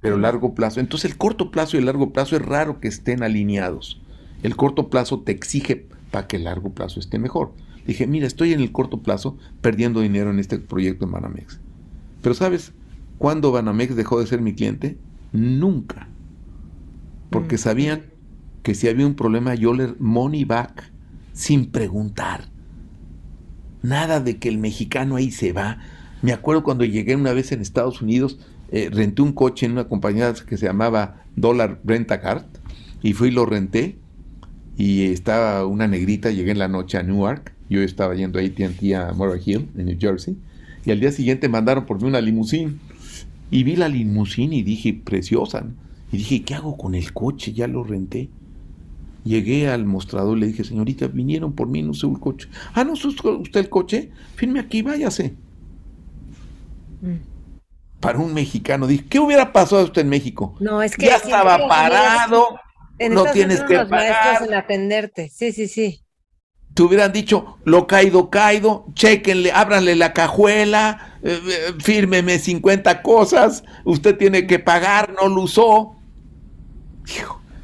pero 0.00 0.16
largo 0.16 0.54
plazo, 0.54 0.80
entonces 0.80 1.10
el 1.10 1.18
corto 1.18 1.50
plazo 1.50 1.76
y 1.76 1.80
el 1.80 1.86
largo 1.86 2.12
plazo 2.12 2.36
es 2.36 2.42
raro 2.42 2.80
que 2.80 2.88
estén 2.88 3.22
alineados. 3.22 4.00
El 4.42 4.56
corto 4.56 4.88
plazo 4.88 5.20
te 5.20 5.32
exige 5.32 5.86
para 6.10 6.26
que 6.26 6.36
el 6.36 6.44
largo 6.44 6.70
plazo 6.70 7.00
esté 7.00 7.18
mejor. 7.18 7.52
Dije, 7.86 8.06
mira, 8.06 8.26
estoy 8.26 8.52
en 8.52 8.60
el 8.60 8.72
corto 8.72 9.02
plazo 9.02 9.36
perdiendo 9.60 10.00
dinero 10.00 10.30
en 10.30 10.38
este 10.38 10.58
proyecto 10.58 11.04
en 11.04 11.12
Banamex. 11.12 11.60
Pero 12.22 12.34
¿sabes 12.34 12.72
cuándo 13.18 13.52
Banamex 13.52 13.96
dejó 13.96 14.20
de 14.20 14.26
ser 14.26 14.40
mi 14.40 14.54
cliente? 14.54 14.98
Nunca. 15.32 16.08
Porque 17.30 17.56
mm. 17.56 17.58
sabían 17.58 18.02
que 18.62 18.74
si 18.74 18.88
había 18.88 19.06
un 19.06 19.14
problema 19.14 19.54
yo 19.54 19.72
le 19.74 19.94
money 19.98 20.44
back 20.44 20.92
sin 21.32 21.70
preguntar. 21.70 22.48
Nada 23.82 24.20
de 24.20 24.38
que 24.38 24.48
el 24.48 24.58
mexicano 24.58 25.16
ahí 25.16 25.30
se 25.30 25.52
va. 25.52 25.78
Me 26.22 26.32
acuerdo 26.32 26.62
cuando 26.62 26.84
llegué 26.84 27.16
una 27.16 27.32
vez 27.32 27.50
en 27.52 27.62
Estados 27.62 28.02
Unidos, 28.02 28.38
eh, 28.70 28.90
renté 28.92 29.22
un 29.22 29.32
coche 29.32 29.66
en 29.66 29.72
una 29.72 29.88
compañía 29.88 30.34
que 30.46 30.58
se 30.58 30.66
llamaba 30.66 31.24
Dollar 31.34 31.80
Rent 31.84 32.10
a 32.12 32.20
Car 32.20 32.46
y 33.02 33.14
fui 33.14 33.28
y 33.28 33.32
lo 33.32 33.46
renté 33.46 33.96
y 34.76 35.04
estaba 35.12 35.66
una 35.66 35.88
negrita, 35.88 36.30
llegué 36.30 36.52
en 36.52 36.58
la 36.58 36.68
noche 36.68 36.98
a 36.98 37.02
Newark, 37.02 37.52
yo 37.70 37.82
estaba 37.82 38.14
yendo 38.14 38.38
a 38.38 38.42
AT&T 38.42 38.94
a 38.96 39.12
Murray 39.12 39.40
Hill, 39.44 39.68
en 39.78 39.86
New 39.86 39.96
Jersey, 39.98 40.36
y 40.84 40.90
al 40.90 41.00
día 41.00 41.12
siguiente 41.12 41.48
mandaron 41.48 41.86
por 41.86 42.02
mí 42.02 42.08
una 42.08 42.20
limusín 42.20 42.80
y 43.50 43.62
vi 43.62 43.76
la 43.76 43.88
limusín 43.88 44.52
y 44.52 44.62
dije, 44.62 44.92
preciosa, 44.92 45.64
y 46.12 46.18
dije, 46.18 46.42
¿qué 46.42 46.54
hago 46.54 46.76
con 46.76 46.94
el 46.94 47.12
coche? 47.12 47.52
Ya 47.52 47.68
lo 47.68 47.84
renté. 47.84 48.28
Llegué 49.24 49.68
al 49.68 49.84
mostrador 49.84 50.36
y 50.36 50.40
le 50.40 50.46
dije, 50.48 50.64
señorita, 50.64 51.06
vinieron 51.06 51.52
por 51.52 51.68
mí, 51.68 51.82
no 51.82 51.94
sé 51.94 52.06
el 52.06 52.18
coche. 52.18 52.48
Ah, 52.74 52.84
no, 52.84 52.94
usted 52.94 53.60
el 53.60 53.68
coche, 53.68 54.10
firme 54.34 54.60
aquí, 54.60 54.82
váyase. 54.82 55.34
Mm. 57.02 57.16
Para 58.00 58.18
un 58.18 58.32
mexicano, 58.32 58.86
dije, 58.86 59.04
¿qué 59.08 59.20
hubiera 59.20 59.52
pasado 59.52 59.84
usted 59.84 60.02
en 60.02 60.08
México? 60.08 60.56
No, 60.58 60.82
es 60.82 60.96
que 60.96 61.06
ya 61.06 61.16
estaba 61.16 61.68
parado, 61.68 62.58
no 63.10 63.24
tienes 63.26 63.60
que 63.62 63.74
pagar. 63.84 64.42
en 64.42 64.54
atenderte, 64.54 65.28
sí, 65.28 65.52
sí, 65.52 65.68
sí. 65.68 66.00
Te 66.74 66.82
hubieran 66.82 67.12
dicho, 67.12 67.58
lo 67.64 67.86
caído, 67.86 68.30
caído, 68.30 68.86
chequenle, 68.94 69.52
ábranle 69.52 69.96
la 69.96 70.12
cajuela, 70.12 71.18
eh, 71.22 71.40
eh, 71.44 71.72
fírmeme 71.78 72.38
50 72.38 73.02
cosas, 73.02 73.64
usted 73.84 74.16
tiene 74.16 74.46
que 74.46 74.58
pagar, 74.58 75.14
no 75.20 75.28
lo 75.28 75.42
usó. 75.42 75.96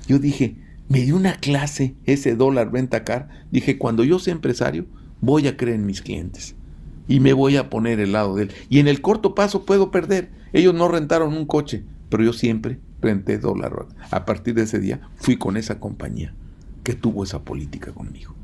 yo 0.09 0.19
dije, 0.19 0.57
me 0.89 1.01
dio 1.01 1.17
una 1.17 1.35
clase 1.35 1.95
ese 2.05 2.37
dólar 2.37 2.71
venta 2.71 3.05
car. 3.05 3.29
Dije, 3.51 3.79
cuando 3.79 4.05
yo 4.05 4.19
sea 4.19 4.33
empresario, 4.33 4.87
voy 5.21 5.49
a 5.49 5.57
creer 5.57 5.77
en 5.77 5.87
mis 5.87 6.03
clientes 6.03 6.55
y 7.09 7.21
me 7.21 7.33
voy 7.33 7.57
a 7.57 7.71
poner 7.71 8.01
el 8.01 8.13
lado 8.13 8.37
de 8.37 8.45
él. 8.45 8.53
Y 8.69 8.79
en 8.79 8.89
el 8.89 9.01
corto 9.01 9.35
paso 9.35 9.65
puedo 9.65 9.91
perder. 9.91 10.31
Ellos 10.53 10.75
no 10.75 10.89
rentaron 10.89 11.35
un 11.35 11.47
coche, 11.47 11.85
pero 12.09 12.23
yo 12.23 12.33
siempre 12.33 12.79
renté 13.01 13.39
dólar. 13.39 13.87
A 14.11 14.25
partir 14.25 14.55
de 14.55 14.63
ese 14.63 14.79
día 14.79 15.01
fui 15.17 15.37
con 15.37 15.57
esa 15.57 15.81
compañía 15.81 16.35
que 16.83 16.95
tuvo 16.95 17.25
esa 17.25 17.43
política 17.43 17.93
conmigo. 17.93 18.35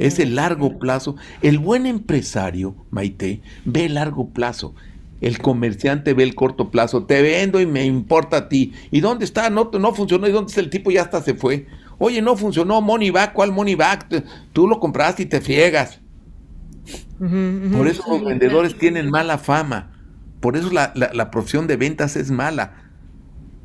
Es 0.00 0.18
el 0.18 0.34
largo 0.34 0.78
plazo. 0.78 1.14
El 1.42 1.58
buen 1.58 1.84
empresario, 1.84 2.74
Maite, 2.90 3.42
ve 3.66 3.84
el 3.84 3.94
largo 3.94 4.30
plazo. 4.30 4.74
El 5.20 5.38
comerciante 5.38 6.14
ve 6.14 6.22
el 6.22 6.34
corto 6.34 6.70
plazo. 6.70 7.04
Te 7.04 7.20
vendo 7.20 7.60
y 7.60 7.66
me 7.66 7.84
importa 7.84 8.38
a 8.38 8.48
ti. 8.48 8.72
¿Y 8.90 9.00
dónde 9.00 9.26
está? 9.26 9.50
No, 9.50 9.70
no 9.78 9.94
funcionó. 9.94 10.26
¿Y 10.26 10.32
dónde 10.32 10.48
está 10.48 10.62
el 10.62 10.70
tipo? 10.70 10.90
Ya 10.90 11.02
hasta 11.02 11.20
se 11.20 11.34
fue. 11.34 11.66
Oye, 11.98 12.22
no 12.22 12.34
funcionó, 12.34 12.80
money 12.80 13.10
back, 13.10 13.34
¿cuál 13.34 13.52
money 13.52 13.74
back? 13.74 14.24
Tú 14.54 14.66
lo 14.66 14.80
compraste 14.80 15.24
y 15.24 15.26
te 15.26 15.42
friegas. 15.42 16.00
Por 17.18 17.86
eso 17.86 18.02
los 18.08 18.24
vendedores 18.24 18.78
tienen 18.78 19.10
mala 19.10 19.36
fama. 19.36 19.92
Por 20.40 20.56
eso 20.56 20.70
la, 20.72 21.30
profesión 21.30 21.66
de 21.66 21.76
ventas 21.76 22.16
es 22.16 22.30
mala. 22.30 22.84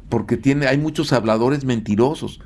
Porque 0.09 0.35
tiene, 0.35 0.67
hay 0.67 0.77
muchos 0.77 1.13
habladores 1.13 1.63
mentirosos. 1.63 2.41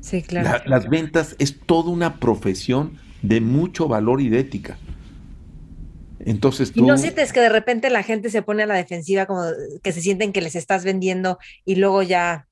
Sí, 0.00 0.22
claro. 0.22 0.60
las 0.66 0.88
ventas 0.88 1.36
es 1.38 1.60
toda 1.60 1.90
una 1.90 2.16
profesión 2.16 2.98
de 3.22 3.40
mucho 3.40 3.88
valor 3.88 4.20
y 4.20 4.28
de 4.28 4.40
ética. 4.40 4.78
Entonces 6.20 6.72
tú... 6.72 6.80
¿Y 6.80 6.86
no 6.86 6.98
sientes 6.98 7.32
que 7.32 7.40
de 7.40 7.48
repente 7.48 7.90
la 7.90 8.02
gente 8.02 8.30
se 8.30 8.42
pone 8.42 8.64
a 8.64 8.66
la 8.66 8.74
defensiva, 8.74 9.26
como 9.26 9.42
que 9.82 9.92
se 9.92 10.00
sienten 10.00 10.32
que 10.32 10.40
les 10.40 10.56
estás 10.56 10.84
vendiendo 10.84 11.38
y 11.64 11.76
luego 11.76 12.02
ya, 12.02 12.48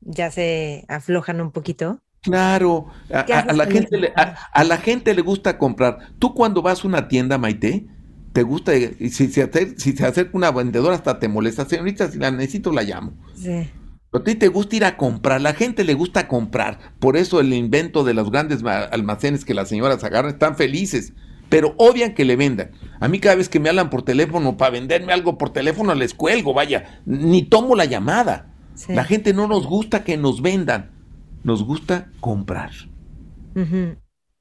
ya 0.00 0.30
se 0.30 0.84
aflojan 0.88 1.40
un 1.40 1.52
poquito? 1.52 2.00
Claro, 2.22 2.86
a, 3.10 3.52
la 3.52 3.66
gente 3.66 3.98
le, 3.98 4.12
a, 4.14 4.64
la 4.64 4.76
gente 4.76 5.14
le 5.14 5.22
gusta 5.22 5.56
comprar. 5.56 5.98
Tú 6.18 6.34
cuando 6.34 6.60
vas 6.60 6.84
a 6.84 6.88
una 6.88 7.08
tienda, 7.08 7.38
Maite, 7.38 7.86
te 8.32 8.42
gusta, 8.42 8.72
si, 8.72 9.10
si, 9.10 9.28
si 9.28 9.92
se 9.92 10.06
acerca 10.06 10.36
una 10.36 10.50
vendedora 10.50 10.94
hasta 10.94 11.18
te 11.18 11.28
molesta, 11.28 11.64
señorita, 11.64 12.10
si 12.10 12.18
la 12.18 12.30
necesito 12.30 12.72
la 12.72 12.82
llamo. 12.82 13.14
Sí. 13.34 13.70
A 14.12 14.24
ti 14.24 14.34
te 14.34 14.48
gusta 14.48 14.76
ir 14.76 14.84
a 14.84 14.96
comprar, 14.96 15.40
la 15.40 15.54
gente 15.54 15.84
le 15.84 15.94
gusta 15.94 16.28
comprar. 16.28 16.78
Por 16.98 17.16
eso 17.16 17.40
el 17.40 17.52
invento 17.52 18.04
de 18.04 18.14
los 18.14 18.30
grandes 18.30 18.64
almacenes 18.64 19.44
que 19.44 19.54
las 19.54 19.68
señoras 19.68 20.02
agarran 20.02 20.32
están 20.32 20.56
felices, 20.56 21.12
pero 21.48 21.74
odian 21.78 22.14
que 22.14 22.24
le 22.24 22.36
vendan. 22.36 22.72
A 23.00 23.08
mí 23.08 23.20
cada 23.20 23.36
vez 23.36 23.48
que 23.48 23.60
me 23.60 23.68
hablan 23.68 23.90
por 23.90 24.02
teléfono 24.02 24.56
para 24.56 24.72
venderme 24.72 25.12
algo 25.12 25.38
por 25.38 25.50
teléfono 25.50 25.94
les 25.94 26.14
cuelgo, 26.14 26.54
vaya, 26.54 27.00
ni 27.06 27.42
tomo 27.42 27.76
la 27.76 27.84
llamada. 27.84 28.54
La 28.88 29.04
gente 29.04 29.34
no 29.34 29.46
nos 29.46 29.66
gusta 29.66 30.04
que 30.04 30.16
nos 30.16 30.40
vendan 30.40 31.00
nos 31.42 31.64
gusta 31.64 32.10
comprar. 32.20 32.70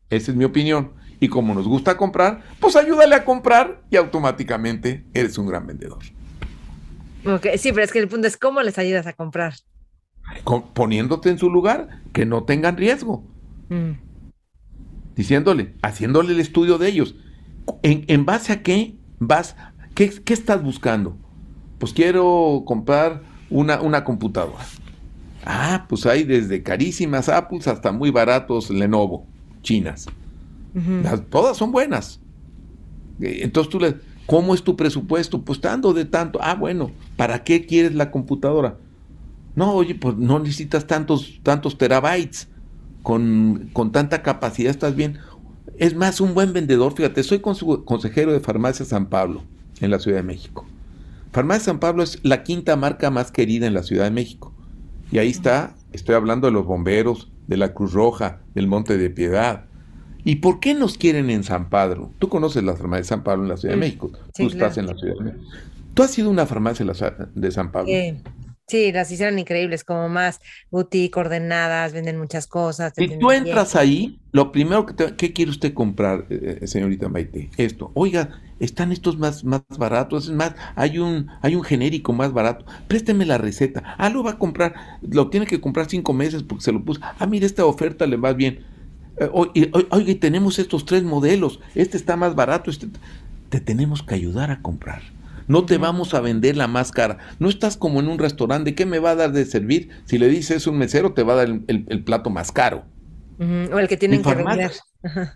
Esa 0.09 0.31
es 0.31 0.35
mi 0.35 0.43
opinión. 0.43 0.93
Y 1.19 1.27
como 1.27 1.53
nos 1.53 1.67
gusta 1.67 1.97
comprar, 1.97 2.43
pues 2.59 2.75
ayúdale 2.75 3.15
a 3.15 3.25
comprar 3.25 3.81
y 3.89 3.97
automáticamente 3.97 5.05
eres 5.13 5.37
un 5.37 5.47
gran 5.47 5.67
vendedor. 5.67 5.99
Sí, 7.57 7.71
pero 7.71 7.83
es 7.83 7.91
que 7.91 7.99
el 7.99 8.07
punto 8.07 8.27
es 8.27 8.37
cómo 8.37 8.61
les 8.61 8.77
ayudas 8.77 9.07
a 9.07 9.13
comprar. 9.13 9.53
poniéndote 10.73 11.29
en 11.29 11.37
su 11.37 11.49
lugar, 11.49 12.01
que 12.13 12.25
no 12.25 12.43
tengan 12.43 12.77
riesgo. 12.77 13.23
Mm. 13.69 13.91
Diciéndole, 15.15 15.73
haciéndole 15.81 16.33
el 16.33 16.39
estudio 16.39 16.77
de 16.77 16.87
ellos. 16.89 17.15
¿En, 17.83 18.25
base 18.25 18.53
a 18.53 18.63
qué 18.63 18.95
vas? 19.19 19.55
Qué, 19.95 20.11
estás 20.27 20.63
buscando? 20.63 21.17
Pues 21.77 21.93
quiero 21.93 22.63
comprar 22.65 23.21
una, 23.49 23.81
una 23.81 24.03
computadora. 24.03 24.65
Ah, 25.45 25.85
pues 25.87 26.05
hay 26.05 26.23
desde 26.23 26.63
carísimas 26.63 27.29
Apples 27.29 27.67
hasta 27.67 27.91
muy 27.91 28.11
baratos 28.11 28.69
Lenovo, 28.69 29.25
chinas. 29.61 30.05
todas 31.29 31.57
son 31.57 31.71
buenas. 31.71 32.19
Eh, 33.21 33.39
entonces 33.41 33.69
tú 33.69 33.79
le, 33.79 33.95
¿cómo 34.29 34.53
es 34.53 34.63
tu 34.63 34.75
presupuesto? 34.75 35.41
Pues 35.41 35.59
dando 35.59 35.93
de 35.93 36.05
tanto. 36.05 36.39
Ah, 36.41 36.55
bueno, 36.55 36.91
¿para 37.17 37.43
qué 37.43 37.65
quieres 37.65 37.95
la 37.95 38.11
computadora? 38.11 38.77
No, 39.55 39.73
oye, 39.73 39.95
pues 39.95 40.15
no 40.15 40.39
necesitas 40.39 40.87
tantos, 40.87 41.39
tantos 41.43 41.77
terabytes. 41.77 42.47
Con, 43.01 43.69
con 43.73 43.91
tanta 43.91 44.21
capacidad 44.21 44.71
estás 44.71 44.95
bien. 44.95 45.17
Es 45.77 45.95
más, 45.95 46.21
un 46.21 46.33
buen 46.33 46.53
vendedor, 46.53 46.93
fíjate, 46.93 47.23
soy 47.23 47.39
consejero 47.39 48.33
de 48.33 48.41
Farmacia 48.41 48.85
San 48.85 49.07
Pablo, 49.07 49.43
en 49.79 49.89
la 49.89 49.99
Ciudad 49.99 50.17
de 50.17 50.23
México. 50.23 50.65
Farmacia 51.31 51.65
San 51.65 51.79
Pablo 51.79 52.03
es 52.03 52.19
la 52.23 52.43
quinta 52.43 52.75
marca 52.75 53.09
más 53.09 53.31
querida 53.31 53.67
en 53.67 53.73
la 53.73 53.83
Ciudad 53.83 54.03
de 54.03 54.11
México. 54.11 54.53
Y 55.11 55.17
ahí 55.17 55.29
está 55.29 55.75
Estoy 55.91 56.13
hablando 56.13 56.45
de 56.45 56.53
los 56.53 56.65
bomberos, 56.65 57.31
de 57.47 57.57
la 57.57 57.73
Cruz 57.73 57.93
Roja, 57.93 58.41
del 58.53 58.67
Monte 58.67 58.97
de 58.97 59.09
Piedad. 59.09 59.65
¿Y 60.23 60.37
por 60.37 60.59
qué 60.59 60.73
nos 60.73 60.97
quieren 60.97 61.29
en 61.29 61.43
San 61.43 61.69
Pablo? 61.69 62.11
Tú 62.19 62.29
conoces 62.29 62.63
la 62.63 62.75
farmacia 62.75 63.01
de 63.01 63.07
San 63.07 63.23
Pablo 63.23 63.43
en 63.43 63.49
la 63.49 63.57
Ciudad 63.57 63.75
de 63.75 63.79
México. 63.79 64.11
Tú 64.35 64.47
estás 64.47 64.77
en 64.77 64.87
la 64.87 64.95
Ciudad 64.95 65.15
de 65.15 65.23
México. 65.23 65.43
¿Tú 65.93 66.03
has 66.03 66.11
sido 66.11 66.29
una 66.29 66.45
farmacia 66.45 66.85
de 67.35 67.51
San 67.51 67.71
Pablo? 67.71 67.91
Sí, 68.69 68.91
las 68.91 69.11
hicieron 69.11 69.39
increíbles, 69.39 69.83
como 69.83 70.09
más 70.09 70.41
boutique, 70.69 71.17
ordenadas, 71.17 71.91
venden 71.91 72.19
muchas 72.19 72.45
cosas. 72.45 72.93
Si 72.95 73.17
tú 73.17 73.31
entras 73.31 73.75
ahí, 73.75 74.19
lo 74.31 74.51
primero 74.51 74.85
que 74.85 74.93
te, 74.93 75.15
¿qué 75.15 75.33
quiere 75.33 75.49
usted 75.49 75.73
comprar, 75.73 76.27
eh, 76.29 76.59
eh, 76.61 76.67
señorita 76.67 77.09
Maite? 77.09 77.49
Esto. 77.57 77.89
Oiga, 77.95 78.39
están 78.59 78.91
estos 78.91 79.17
más, 79.17 79.43
más 79.43 79.63
baratos, 79.79 80.25
es 80.25 80.31
más, 80.35 80.53
hay 80.75 80.99
un, 80.99 81.29
hay 81.41 81.55
un 81.55 81.63
genérico 81.63 82.13
más 82.13 82.31
barato. 82.31 82.63
Présteme 82.87 83.25
la 83.25 83.39
receta. 83.39 83.95
Ah, 83.97 84.11
lo 84.11 84.21
va 84.21 84.31
a 84.31 84.37
comprar, 84.37 84.75
lo 85.01 85.31
tiene 85.31 85.47
que 85.47 85.59
comprar 85.59 85.89
cinco 85.89 86.13
meses 86.13 86.43
porque 86.43 86.63
se 86.63 86.71
lo 86.71 86.85
puso. 86.85 87.01
Ah, 87.01 87.25
mire, 87.25 87.47
esta 87.47 87.65
oferta 87.65 88.05
le 88.05 88.17
va 88.17 88.33
bien. 88.33 88.59
Eh, 89.19 89.29
oiga, 89.89 90.19
tenemos 90.19 90.59
estos 90.59 90.85
tres 90.85 91.03
modelos. 91.03 91.59
Este 91.75 91.97
está 91.97 92.15
más 92.15 92.35
barato, 92.35 92.71
este. 92.71 92.87
Te 93.49 93.59
tenemos 93.59 94.03
que 94.03 94.15
ayudar 94.15 94.51
a 94.51 94.61
comprar. 94.61 95.01
No 95.47 95.65
te 95.65 95.79
vamos 95.79 96.13
a 96.13 96.21
vender 96.21 96.55
la 96.55 96.67
más 96.67 96.91
cara. 96.91 97.17
No 97.39 97.49
estás 97.49 97.75
como 97.75 97.99
en 97.99 98.07
un 98.07 98.19
restaurante. 98.19 98.75
¿Qué 98.75 98.85
me 98.85 98.99
va 98.99 99.11
a 99.11 99.15
dar 99.15 99.31
de 99.31 99.45
servir? 99.45 99.89
Si 100.05 100.19
le 100.19 100.29
dices 100.29 100.67
un 100.67 100.77
mesero, 100.77 101.13
te 101.13 101.23
va 101.23 101.33
a 101.33 101.35
dar 101.37 101.47
el, 101.67 102.03
plato 102.03 102.29
más 102.29 102.51
caro. 102.51 102.85
O 103.39 103.79
el 103.79 103.87
que 103.87 103.97
tienen 103.97 104.21
que 104.21 104.35
vender. 104.35 104.71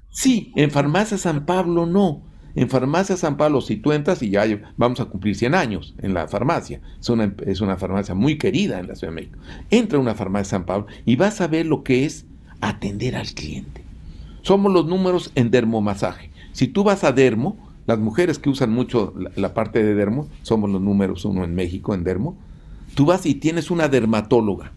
Sí, 0.10 0.52
en 0.56 0.70
Farmacia 0.70 1.18
San 1.18 1.48
Pablo 1.48 1.88
no. 1.88 2.24
En 2.54 2.70
Farmacia 2.70 3.18
San 3.18 3.38
Pablo, 3.38 3.62
si 3.62 3.78
tú 3.78 3.92
entras 3.92 4.22
y 4.22 4.30
ya 4.30 4.46
vamos 4.78 5.00
a 5.00 5.06
cumplir 5.06 5.36
100 5.36 5.56
años 5.56 5.96
en 5.98 6.14
la 6.14 6.28
farmacia, 6.28 6.82
es 7.00 7.10
una, 7.10 7.34
es 7.48 7.62
una 7.62 7.78
farmacia 7.78 8.14
muy 8.14 8.38
querida 8.38 8.80
en 8.80 8.88
la 8.88 8.96
Ciudad 8.96 9.12
de 9.12 9.22
México. 9.22 9.40
Entra 9.72 9.98
a 9.98 10.02
una 10.02 10.14
farmacia 10.14 10.52
San 10.52 10.66
Pablo 10.68 10.86
y 11.06 11.16
vas 11.16 11.42
a 11.42 11.48
ver 11.48 11.66
lo 11.66 11.84
que 11.84 12.06
es 12.06 12.28
atender 12.70 13.16
al 13.16 13.28
cliente. 13.34 13.84
Somos 14.42 14.72
los 14.72 14.86
números 14.86 15.32
en 15.36 15.52
dermomasaje. 15.52 16.32
Si 16.52 16.68
tú 16.68 16.84
vas 16.84 17.04
a 17.04 17.12
dermo, 17.12 17.58
las 17.86 18.00
mujeres 18.00 18.40
que 18.40 18.50
usan 18.50 18.72
mucho 18.72 19.14
la, 19.36 19.54
parte 19.54 19.84
de 19.84 19.96
dermo, 19.96 20.28
somos 20.42 20.70
los 20.70 20.82
números 20.82 21.26
uno 21.26 21.44
en 21.44 21.56
México 21.56 21.94
en 21.94 22.04
dermo. 22.04 22.38
Tú 22.96 23.06
vas 23.06 23.26
y 23.26 23.36
tienes 23.36 23.72
una 23.72 23.88
dermatóloga. 23.88 24.72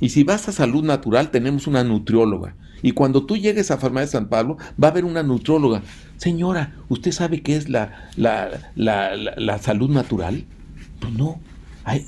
Y 0.00 0.08
si 0.08 0.24
vas 0.24 0.48
a 0.48 0.52
salud 0.52 0.82
natural, 0.82 1.30
tenemos 1.30 1.66
una 1.66 1.84
nutrióloga. 1.84 2.56
Y 2.82 2.92
cuando 2.92 3.24
tú 3.24 3.36
llegues 3.36 3.70
a 3.70 3.78
Farmacia 3.78 4.06
de 4.06 4.12
San 4.12 4.28
Pablo, 4.28 4.56
va 4.82 4.88
a 4.88 4.90
haber 4.90 5.04
una 5.04 5.22
nutrióloga. 5.22 5.82
Señora, 6.16 6.74
¿usted 6.88 7.12
sabe 7.12 7.42
qué 7.42 7.56
es 7.56 7.68
la, 7.68 8.10
la, 8.16 9.58
salud 9.60 9.90
natural? 9.90 10.44
Pues 10.98 11.12
no, 11.12 11.38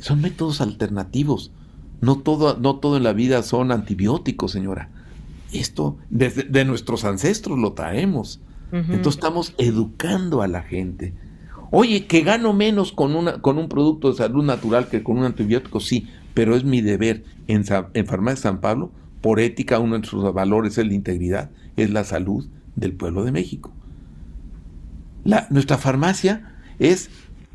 son 0.00 0.20
métodos 0.20 0.60
alternativos. 0.60 1.52
No 2.00 2.18
todo, 2.18 2.56
no 2.58 2.76
todo 2.76 2.96
en 2.96 3.04
la 3.04 3.12
vida 3.12 3.42
son 3.44 3.70
antibióticos, 3.70 4.50
señora. 4.50 4.88
Esto 5.54 5.96
desde 6.10 6.42
de 6.42 6.64
nuestros 6.64 7.04
ancestros 7.04 7.58
lo 7.58 7.72
traemos. 7.72 8.40
Entonces 8.72 9.14
estamos 9.14 9.54
educando 9.56 10.42
a 10.42 10.48
la 10.48 10.62
gente. 10.62 11.14
Oye, 11.70 12.06
que 12.06 12.22
gano 12.22 12.52
menos 12.52 12.90
con, 12.90 13.14
una, 13.14 13.40
con 13.40 13.56
un 13.56 13.68
producto 13.68 14.10
de 14.10 14.16
salud 14.16 14.42
natural 14.44 14.88
que 14.88 15.04
con 15.04 15.18
un 15.18 15.24
antibiótico, 15.24 15.78
sí, 15.78 16.08
pero 16.34 16.56
es 16.56 16.64
mi 16.64 16.80
deber 16.80 17.22
en, 17.46 17.64
en 17.94 18.06
Farmacia 18.06 18.42
San 18.42 18.60
Pablo, 18.60 18.90
por 19.20 19.38
ética, 19.38 19.78
uno 19.78 19.98
de 19.98 20.06
sus 20.06 20.32
valores 20.34 20.76
es 20.76 20.86
la 20.86 20.94
integridad, 20.94 21.50
es 21.76 21.90
la 21.90 22.02
salud 22.02 22.48
del 22.74 22.94
pueblo 22.94 23.24
de 23.24 23.30
México. 23.30 23.72
La, 25.22 25.46
nuestra 25.50 25.78
farmacia 25.78 26.56
es, 26.78 27.10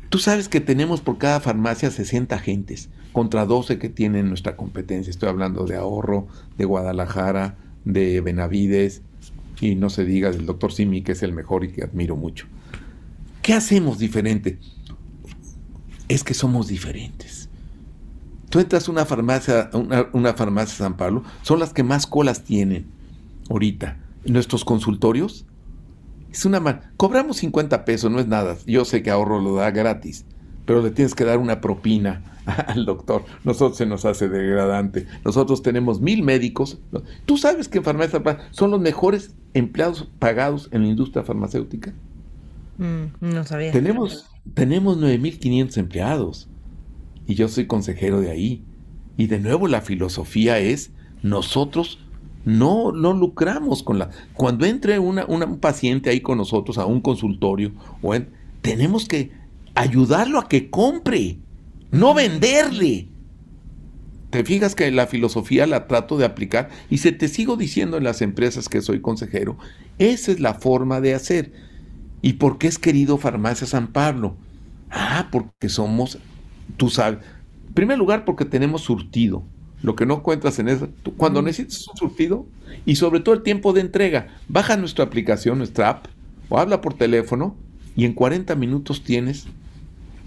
tú 0.08 0.18
sabes 0.18 0.48
que 0.48 0.60
tenemos 0.60 1.02
por 1.02 1.18
cada 1.18 1.40
farmacia 1.40 1.90
60 1.90 2.34
agentes, 2.34 2.88
contra 3.12 3.44
12 3.44 3.78
que 3.78 3.88
tienen 3.88 4.28
nuestra 4.28 4.56
competencia. 4.56 5.10
Estoy 5.10 5.28
hablando 5.28 5.64
de 5.64 5.76
Ahorro, 5.76 6.26
de 6.56 6.64
Guadalajara, 6.64 7.56
de 7.84 8.20
Benavides, 8.20 9.02
y 9.60 9.74
no 9.74 9.90
se 9.90 10.04
diga 10.04 10.30
del 10.30 10.46
doctor 10.46 10.72
Simi, 10.72 11.02
que 11.02 11.12
es 11.12 11.22
el 11.22 11.32
mejor 11.32 11.64
y 11.64 11.72
que 11.72 11.84
admiro 11.84 12.16
mucho. 12.16 12.46
¿Qué 13.42 13.52
hacemos 13.52 13.98
diferente? 13.98 14.58
Es 16.08 16.24
que 16.24 16.34
somos 16.34 16.68
diferentes. 16.68 17.48
Tú 18.48 18.58
entras 18.58 18.88
a 18.88 18.90
una 18.90 19.06
farmacia, 19.06 19.70
una, 19.72 20.08
una 20.12 20.34
farmacia 20.34 20.76
San 20.76 20.96
Pablo, 20.96 21.22
son 21.42 21.60
las 21.60 21.72
que 21.72 21.82
más 21.82 22.06
colas 22.06 22.42
tienen 22.42 22.86
ahorita. 23.48 23.98
Nuestros 24.24 24.64
consultorios, 24.64 25.46
es 26.32 26.44
una 26.44 26.92
cobramos 26.96 27.38
50 27.38 27.84
pesos, 27.84 28.10
no 28.10 28.20
es 28.20 28.26
nada. 28.26 28.56
Yo 28.66 28.84
sé 28.84 29.02
que 29.02 29.10
ahorro 29.10 29.40
lo 29.40 29.54
da 29.56 29.70
gratis, 29.70 30.24
pero 30.66 30.82
le 30.82 30.90
tienes 30.90 31.14
que 31.14 31.24
dar 31.24 31.38
una 31.38 31.60
propina 31.60 32.22
al 32.66 32.84
doctor. 32.84 33.24
Nosotros 33.44 33.78
se 33.78 33.86
nos 33.86 34.04
hace 34.04 34.28
degradante. 34.28 35.06
Nosotros 35.24 35.62
tenemos 35.62 36.00
mil 36.00 36.22
médicos. 36.22 36.78
Tú 37.26 37.36
sabes 37.36 37.68
que 37.68 37.78
en 37.78 37.84
farmacia 37.84 38.22
son 38.50 38.70
los 38.70 38.80
mejores 38.80 39.34
empleados 39.54 40.08
pagados 40.18 40.68
en 40.72 40.82
la 40.82 40.88
industria 40.88 41.24
farmacéutica. 41.24 41.92
Mm, 42.78 43.04
no 43.20 43.44
sabía. 43.44 43.72
Tenemos, 43.72 44.30
tenemos 44.54 44.98
9.500 44.98 45.76
empleados 45.78 46.48
y 47.26 47.34
yo 47.34 47.48
soy 47.48 47.66
consejero 47.66 48.20
de 48.20 48.30
ahí. 48.30 48.64
Y 49.16 49.26
de 49.26 49.38
nuevo 49.38 49.68
la 49.68 49.82
filosofía 49.82 50.58
es, 50.58 50.92
nosotros 51.22 51.98
no, 52.44 52.92
no 52.92 53.12
lucramos 53.12 53.82
con 53.82 53.98
la... 53.98 54.10
Cuando 54.34 54.64
entre 54.64 54.98
una, 54.98 55.26
un 55.26 55.58
paciente 55.58 56.10
ahí 56.10 56.20
con 56.20 56.38
nosotros 56.38 56.78
a 56.78 56.86
un 56.86 57.00
consultorio, 57.00 57.72
o 58.02 58.14
tenemos 58.62 59.06
que 59.06 59.30
ayudarlo 59.74 60.38
a 60.38 60.48
que 60.48 60.70
compre, 60.70 61.38
no 61.90 62.14
venderle. 62.14 63.08
Te 64.30 64.44
fijas 64.44 64.74
que 64.74 64.90
la 64.92 65.06
filosofía 65.06 65.66
la 65.66 65.88
trato 65.88 66.16
de 66.16 66.24
aplicar 66.24 66.68
y 66.88 66.98
se 66.98 67.10
te 67.12 67.28
sigo 67.28 67.56
diciendo 67.56 67.96
en 67.96 68.04
las 68.04 68.22
empresas 68.22 68.68
que 68.68 68.80
soy 68.80 69.00
consejero, 69.00 69.58
esa 69.98 70.30
es 70.30 70.40
la 70.40 70.54
forma 70.54 71.00
de 71.00 71.14
hacer. 71.14 71.52
¿Y 72.22 72.34
por 72.34 72.58
qué 72.58 72.68
es 72.68 72.78
querido 72.78 73.18
Farmacia 73.18 73.66
San 73.66 73.88
Pablo? 73.88 74.36
Ah, 74.90 75.28
porque 75.32 75.68
somos, 75.68 76.18
tú 76.76 76.90
sabes, 76.90 77.20
en 77.68 77.74
primer 77.74 77.98
lugar 77.98 78.24
porque 78.24 78.44
tenemos 78.44 78.82
surtido. 78.82 79.42
Lo 79.82 79.96
que 79.96 80.04
no 80.04 80.16
encuentras 80.16 80.58
en 80.58 80.68
eso, 80.68 80.88
cuando 81.16 81.40
necesitas 81.40 81.88
un 81.88 81.96
surtido 81.96 82.46
y 82.84 82.96
sobre 82.96 83.20
todo 83.20 83.34
el 83.34 83.42
tiempo 83.42 83.72
de 83.72 83.80
entrega, 83.80 84.28
baja 84.46 84.76
nuestra 84.76 85.06
aplicación, 85.06 85.56
nuestra 85.56 85.88
app, 85.88 86.06
o 86.50 86.58
habla 86.58 86.82
por 86.82 86.94
teléfono 86.94 87.56
y 87.96 88.04
en 88.04 88.12
40 88.12 88.54
minutos 88.56 89.02
tienes 89.02 89.46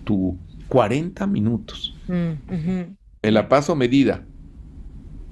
tu 0.03 0.37
40 0.69 1.25
minutos. 1.27 1.95
Mm, 2.07 2.93
en 3.21 3.33
la 3.33 3.49
paso 3.49 3.75
medida. 3.75 4.25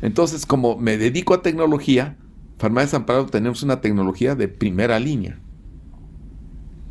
Entonces, 0.02 0.46
como 0.46 0.78
me 0.78 0.98
dedico 0.98 1.34
a 1.34 1.42
tecnología, 1.42 2.18
Farmacia 2.58 2.90
San 2.90 3.06
Pablo 3.06 3.26
tenemos 3.28 3.64
una 3.64 3.82
tecnología 3.82 4.36
de 4.36 4.48
primera 4.48 5.00
línea. 5.00 5.40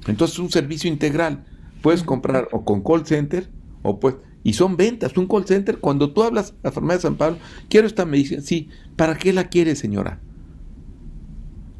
Entonces, 0.06 0.38
un 0.38 0.50
servicio 0.50 0.90
integral. 0.90 1.44
Puedes 1.82 2.02
comprar 2.02 2.48
o 2.52 2.64
con 2.64 2.82
call 2.82 3.06
center 3.06 3.48
o 3.82 3.98
pues 3.98 4.16
y 4.42 4.54
son 4.54 4.76
ventas. 4.76 5.16
Un 5.16 5.26
call 5.26 5.46
center, 5.46 5.78
cuando 5.78 6.12
tú 6.12 6.22
hablas 6.22 6.54
a 6.62 6.70
Farmacia 6.70 7.02
San 7.02 7.16
Pablo, 7.16 7.38
quiero 7.68 7.86
esta 7.86 8.06
medicina. 8.06 8.40
Sí, 8.40 8.68
¿para 8.96 9.16
qué 9.16 9.32
la 9.32 9.44
quiere, 9.48 9.76
señora? 9.76 10.20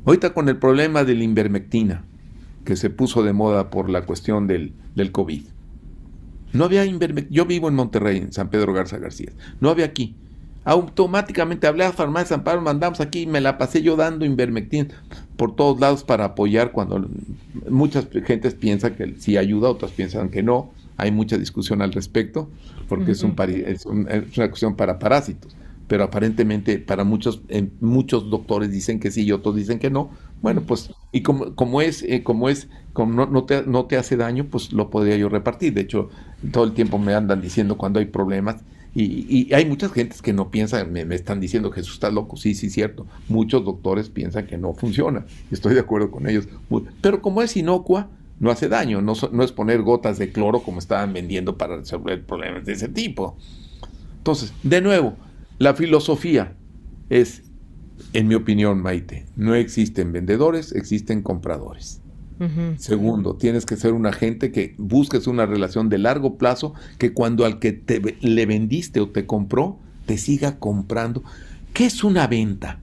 Ahorita 0.05 0.35
con 0.35 0.49
el 0.49 0.59
problema 0.59 1.05
de 1.05 1.15
la 1.15 1.25
invermectina, 1.25 2.05
que 2.65 2.77
se 2.77 2.91
puso 2.91 3.23
de 3.23 3.33
moda 3.33 3.71
por 3.71 3.89
la 3.89 4.05
cuestión 4.05 4.47
del, 4.47 4.75
del 4.95 5.13
COVID. 5.13 5.43
No 6.53 6.65
había 6.65 6.85
Yo 6.85 7.47
vivo 7.47 7.69
en 7.69 7.75
Monterrey, 7.75 8.19
en 8.19 8.33
San 8.33 8.51
Pedro 8.51 8.73
Garza 8.73 8.99
García. 8.99 9.33
No 9.61 9.71
había 9.71 9.85
aquí. 9.85 10.15
Automáticamente 10.65 11.67
hablé 11.67 11.85
a 11.85 11.93
Farmacia 11.93 12.37
San 12.37 12.45
Pablo, 12.45 12.61
mandamos 12.61 13.01
aquí 13.01 13.23
y 13.23 13.27
me 13.27 13.41
la 13.41 13.57
pasé 13.57 13.83
yo 13.83 13.97
dando 13.97 14.27
Invermectina 14.27 14.89
por 15.37 15.57
todos 15.57 15.81
lados 15.81 16.05
para 16.05 16.27
apoyar 16.27 16.73
cuando 16.73 17.09
muchas 17.69 18.09
gentes 18.27 18.55
piensan 18.55 18.95
que 18.95 19.15
sí 19.19 19.39
ayuda, 19.39 19.71
otras 19.71 19.93
piensan 19.93 20.29
que 20.29 20.43
no. 20.43 20.71
Hay 20.99 21.13
mucha 21.13 21.39
discusión 21.39 21.81
al 21.81 21.93
respecto 21.93 22.51
porque 22.89 23.13
es, 23.13 23.23
un, 23.23 23.35
es, 23.39 23.87
una 23.87 24.49
cuestión 24.49 24.77
para 24.77 24.99
parásitos 24.99 25.57
pero 25.91 26.05
aparentemente 26.05 26.79
para 26.79 27.03
muchos 27.03 27.43
muchos 27.81 28.31
doctores 28.31 28.71
dicen 28.71 29.01
que 29.01 29.11
sí 29.11 29.25
y 29.25 29.33
otros 29.33 29.57
dicen 29.57 29.81
que 29.81 29.91
no. 29.91 30.13
Bueno, 30.41 30.63
pues 30.63 30.93
y 31.11 31.23
como, 31.23 31.57
como 31.57 31.83
es 31.83 32.05
eh, 32.05 32.23
como 32.23 32.49
es 32.49 32.69
como 32.93 33.13
no, 33.13 33.27
no, 33.27 33.43
te, 33.43 33.65
no 33.67 33.87
te 33.87 33.97
hace 33.97 34.17
daño, 34.17 34.47
pues 34.49 34.73
lo 34.73 34.89
podría 34.89 35.17
yo 35.17 35.29
repartir. 35.29 35.75
De 35.75 35.81
hecho, 35.81 36.09
todo 36.53 36.63
el 36.63 36.75
tiempo 36.75 37.01
me 37.01 37.13
andan 37.13 37.41
diciendo 37.41 37.77
cuando 37.77 37.99
hay 37.99 38.07
problemas 38.07 38.63
y, 38.95 39.27
y 39.37 39.53
hay 39.53 39.67
muchas 39.67 39.91
gentes 39.91 40.23
que 40.23 40.33
no 40.33 40.53
piensan, 40.53 40.93
me, 40.93 41.03
están 41.13 41.41
diciendo 41.41 41.73
Jesús 41.73 41.95
está 41.95 42.09
loco. 42.13 42.37
Sí, 42.37 42.55
sí, 42.55 42.71
cierto. 42.71 43.09
Muchos 43.29 43.65
doctores 43.65 44.11
piensan 44.11 44.47
que 44.47 44.59
no 44.59 44.75
funciona. 44.75 45.27
Estoy 45.51 45.75
de 45.75 45.81
acuerdo 45.81 46.13
con 46.13 46.29
ellos. 46.29 46.47
Pero 47.01 47.21
como 47.21 47.43
es 47.43 47.57
inocua, 47.57 48.11
no 48.39 48.53
hace 48.53 48.69
daño. 48.69 49.03
No, 49.03 49.15
no 49.33 49.43
es 49.43 49.51
poner 49.51 49.83
gotas 49.83 50.19
de 50.19 50.31
cloro 50.31 50.61
como 50.61 50.79
estaban 50.79 51.13
vendiendo 51.13 51.59
para 51.59 51.79
resolver 51.79 52.25
problemas 52.25 52.65
de 52.65 52.75
ese 52.75 52.87
tipo. 52.87 53.37
Entonces, 54.19 54.53
de 54.63 54.81
nuevo, 54.83 55.17
la 55.61 55.75
filosofía 55.75 56.57
es, 57.11 57.43
en 58.15 58.29
mi 58.29 58.35
opinión, 58.35 58.81
Maite, 58.81 59.27
no 59.37 59.55
existen 59.55 60.11
vendedores, 60.11 60.73
existen 60.73 61.23
compradores. 61.23 62.01
Segundo, 62.79 63.37
tienes 63.37 63.67
que 63.67 63.77
ser 63.77 63.93
un 63.93 64.07
agente 64.07 64.51
que 64.51 64.75
busques 64.79 65.27
una 65.27 65.45
relación 65.45 65.91
de 65.91 65.99
largo 65.99 66.39
plazo 66.39 66.73
que 66.97 67.13
cuando 67.13 67.45
al 67.45 67.59
que 67.59 67.73
te, 67.73 68.01
le 68.23 68.47
vendiste 68.47 69.01
o 69.01 69.11
te 69.11 69.27
compró, 69.27 69.79
te 70.07 70.17
siga 70.17 70.59
comprando. 70.59 71.23
¿Qué 71.75 71.85
es 71.85 72.03
una 72.03 72.27
venta? 72.27 72.81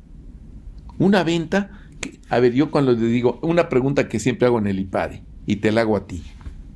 Una 1.00 1.24
venta, 1.24 1.72
a 2.30 2.40
ver, 2.40 2.54
yo 2.54 2.70
cuando 2.70 2.92
le 2.92 3.08
digo, 3.08 3.40
una 3.42 3.70
pregunta 3.70 4.08
que 4.08 4.20
siempre 4.20 4.46
hago 4.46 4.60
en 4.60 4.68
el 4.68 4.78
IPADE 4.78 5.24
y 5.48 5.56
te 5.56 5.72
la 5.72 5.82
hago 5.82 5.98
a 5.98 6.06
ti. 6.06 6.22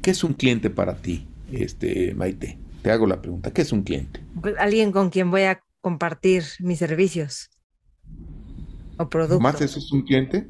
¿Qué 0.02 0.10
es 0.10 0.24
un 0.24 0.34
cliente 0.34 0.72
para 0.72 0.96
ti, 0.96 1.28
este 1.52 2.16
Maite? 2.16 2.58
Te 2.82 2.90
hago 2.90 3.06
la 3.06 3.22
pregunta, 3.22 3.54
¿qué 3.54 3.62
es 3.62 3.72
un 3.72 3.84
cliente? 3.84 4.20
Pues, 4.42 4.56
alguien 4.58 4.92
con 4.92 5.12
quien 5.12 5.30
voy 5.30 5.44
a 5.44 5.62
compartir 5.82 6.44
mis 6.60 6.80
servicios 6.80 7.50
o 8.98 9.10
productos. 9.10 9.42
¿Más 9.42 9.62
eso 9.62 9.80
es 9.80 9.92
un 9.92 10.04
cliente? 10.04 10.48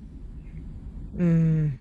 Mm, 1.14 1.80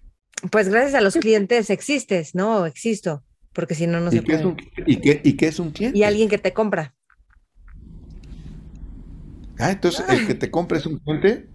pues 0.51 0.69
gracias 0.69 0.95
a 0.95 1.01
los 1.01 1.15
clientes 1.17 1.69
existes, 1.71 2.35
¿no? 2.35 2.65
Existo, 2.67 3.25
porque 3.53 3.75
si 3.75 3.87
no, 3.87 4.01
no 4.01 4.11
se 4.11 4.23
puede. 4.23 4.57
¿y, 4.87 4.97
qué, 4.97 5.21
¿Y 5.23 5.35
qué 5.35 5.49
es 5.49 5.59
un 5.59 5.71
cliente? 5.71 5.99
Y 5.99 6.03
alguien 6.05 6.29
que 6.29 6.39
te 6.39 6.53
compra. 6.53 6.95
Ah, 9.59 9.73
entonces 9.73 10.07
el 10.09 10.27
que 10.27 10.35
te 10.35 10.51
compra 10.51 10.79
es 10.79 10.87
un 10.87 10.99
cliente. 10.99 11.47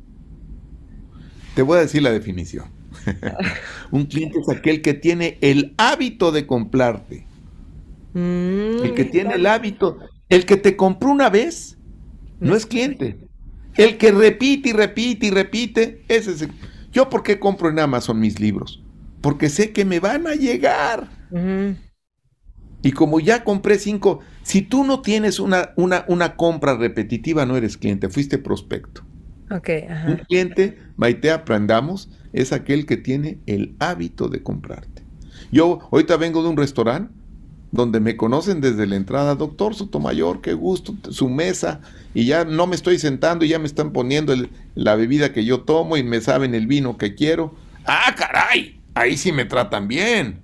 Te 1.56 1.62
voy 1.62 1.78
a 1.78 1.82
decir 1.82 2.04
la 2.04 2.12
definición. 2.12 2.66
un 3.92 4.06
cliente 4.06 4.40
es 4.40 4.50
aquel 4.50 4.82
que 4.82 4.94
tiene 4.94 5.38
el 5.42 5.74
hábito 5.78 6.32
de 6.32 6.46
comprarte. 6.46 7.26
el 8.14 8.94
que 8.96 9.06
mm, 9.06 9.12
tiene 9.12 9.36
el 9.36 9.46
hábito. 9.46 10.00
El 10.30 10.46
que 10.46 10.58
te 10.58 10.76
compró 10.76 11.10
una 11.10 11.30
vez 11.30 11.78
no 12.40 12.56
es 12.56 12.66
cliente. 12.66 13.18
El 13.76 13.98
que 13.98 14.12
repite 14.12 14.70
y 14.70 14.74
repite 14.74 15.28
y 15.28 15.32
repite, 15.32 16.04
ese 16.08 16.32
es 16.32 16.42
el... 16.42 16.52
Yo, 16.92 17.10
¿por 17.10 17.24
qué 17.24 17.40
compro 17.40 17.70
en 17.70 17.80
Amazon 17.80 18.20
mis 18.20 18.40
libros? 18.40 18.84
Porque 19.22 19.50
sé 19.50 19.72
que 19.72 19.84
me 19.84 20.00
van 20.00 20.28
a 20.28 20.36
llegar. 20.36 21.10
Y 22.82 22.92
como 22.92 23.20
ya 23.20 23.44
compré 23.44 23.78
cinco, 23.80 24.20
si 24.44 24.62
tú 24.62 24.84
no 24.84 25.02
tienes 25.02 25.40
una, 25.40 25.72
una, 25.76 26.06
una 26.08 26.36
compra 26.36 26.78
repetitiva, 26.78 27.46
no 27.46 27.58
eres 27.58 27.78
cliente, 27.78 28.10
fuiste 28.10 28.38
prospecto. 28.38 29.04
Un 30.08 30.18
cliente, 30.18 30.80
Maite, 30.96 31.32
aprendamos, 31.32 32.10
es 32.32 32.54
aquel 32.54 32.86
que 32.86 32.98
tiene 32.98 33.40
el 33.46 33.76
hábito 33.80 34.30
de 34.30 34.42
comprarte. 34.42 35.04
Yo 35.52 35.80
ahorita 35.92 36.18
vengo 36.18 36.44
de 36.44 36.50
un 36.50 36.58
restaurante 36.58 37.14
donde 37.72 38.00
me 38.00 38.16
conocen 38.16 38.62
desde 38.62 38.88
la 38.88 38.96
entrada, 38.96 39.36
doctor 39.36 39.76
Sotomayor, 39.76 40.42
qué 40.42 40.54
gusto, 40.54 40.96
su 41.10 41.30
mesa, 41.30 41.82
y 42.14 42.26
ya 42.26 42.46
no 42.46 42.68
me 42.68 42.76
estoy 42.76 43.00
sentando 43.00 43.44
y 43.44 43.50
ya 43.50 43.60
me 43.60 43.66
están 43.66 43.92
poniendo 43.92 44.34
la 44.76 44.96
bebida 44.96 45.34
que 45.34 45.44
yo 45.44 45.62
tomo 45.62 45.98
y 45.98 46.04
me 46.04 46.22
saben 46.22 46.56
el 46.56 46.68
vino 46.68 46.98
que 46.98 47.16
quiero. 47.16 47.54
¡Ah, 47.86 48.14
caray! 48.16 48.80
Ahí 48.94 49.18
sí 49.18 49.32
me 49.32 49.46
tratan 49.46 49.88
bien. 49.88 50.40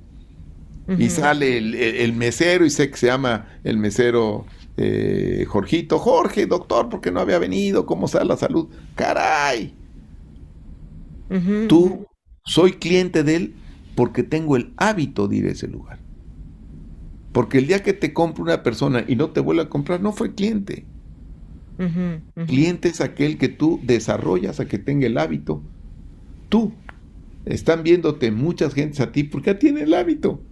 Y 0.97 1.09
sale 1.09 1.57
el, 1.57 2.13
mesero, 2.13 2.65
y 2.65 2.69
sé 2.69 2.91
que 2.91 2.97
se 2.97 3.07
llama 3.07 3.47
el 3.63 3.77
mesero 3.77 4.45
eh, 4.75 5.45
Jorgito. 5.47 5.99
Jorge, 5.99 6.47
doctor, 6.47 6.89
porque 6.89 7.11
no 7.11 7.21
había 7.21 7.39
venido? 7.39 7.85
¿Cómo 7.85 8.07
está 8.07 8.25
la 8.25 8.35
salud? 8.35 8.67
¡Caray! 8.95 9.73
Tú, 11.69 12.07
soy 12.43 12.73
cliente 12.73 13.23
de 13.23 13.35
él 13.37 13.55
porque 13.95 14.23
tengo 14.23 14.57
el 14.57 14.73
hábito 14.75 15.29
de 15.29 15.37
ir 15.37 15.45
a 15.45 15.51
ese 15.51 15.69
lugar. 15.69 16.00
Porque 17.31 17.59
el 17.59 17.67
día 17.67 17.83
que 17.83 17.93
te 17.93 18.13
compra 18.13 18.43
una 18.43 18.63
persona 18.63 19.05
y 19.07 19.15
no 19.15 19.29
te 19.29 19.39
vuelve 19.39 19.63
a 19.63 19.69
comprar, 19.69 20.01
no 20.01 20.11
fue 20.11 20.33
cliente. 20.33 20.85
Cliente 22.45 22.89
es 22.89 23.01
aquel 23.01 23.39
que 23.39 23.49
tú 23.49 23.79
desarrollas 23.83 24.59
a 24.59 24.67
que 24.67 24.77
tenga 24.77 25.07
el 25.07 25.17
hábito. 25.17 25.63
Tú. 26.49 26.73
Están 27.45 27.81
viéndote 27.81 28.29
muchas 28.29 28.75
gentes 28.75 28.99
a 28.99 29.11
ti 29.11 29.23
porque 29.23 29.51
ya 29.51 29.59
tiene 29.59 29.81
el 29.81 29.93
hábito. 29.95 30.43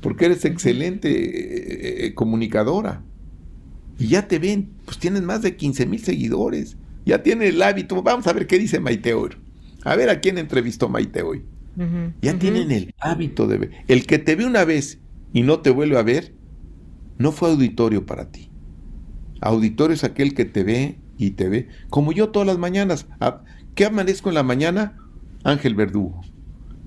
Porque 0.00 0.26
eres 0.26 0.44
excelente 0.44 1.10
eh, 1.10 2.06
eh, 2.06 2.14
comunicadora. 2.14 3.02
Y 3.98 4.08
ya 4.08 4.28
te 4.28 4.38
ven, 4.38 4.70
pues 4.84 4.98
tienes 4.98 5.22
más 5.22 5.42
de 5.42 5.56
15 5.56 5.86
mil 5.86 6.00
seguidores. 6.00 6.76
Ya 7.04 7.22
tiene 7.22 7.48
el 7.48 7.60
hábito. 7.60 8.00
Vamos 8.02 8.26
a 8.28 8.32
ver 8.32 8.46
qué 8.46 8.58
dice 8.58 8.78
Maite 8.78 9.14
hoy. 9.14 9.30
A 9.84 9.96
ver 9.96 10.10
a 10.10 10.20
quién 10.20 10.38
entrevistó 10.38 10.88
Maite 10.88 11.22
hoy. 11.22 11.42
ya 12.20 12.38
tienen 12.38 12.70
el 12.70 12.94
hábito 13.00 13.48
de 13.48 13.58
ver. 13.58 13.70
El 13.88 14.06
que 14.06 14.18
te 14.18 14.36
ve 14.36 14.44
una 14.44 14.64
vez 14.64 15.01
y 15.32 15.42
no 15.42 15.60
te 15.60 15.70
vuelve 15.70 15.98
a 15.98 16.02
ver, 16.02 16.34
no 17.18 17.32
fue 17.32 17.50
auditorio 17.50 18.06
para 18.06 18.30
ti. 18.30 18.50
Auditorio 19.40 19.94
es 19.94 20.04
aquel 20.04 20.34
que 20.34 20.44
te 20.44 20.62
ve 20.62 20.98
y 21.18 21.32
te 21.32 21.48
ve, 21.48 21.68
como 21.90 22.12
yo 22.12 22.30
todas 22.30 22.46
las 22.46 22.58
mañanas. 22.58 23.06
¿Qué 23.74 23.86
amanezco 23.86 24.28
en 24.28 24.34
la 24.34 24.42
mañana? 24.42 24.98
Ángel 25.44 25.74
Verdugo. 25.74 26.20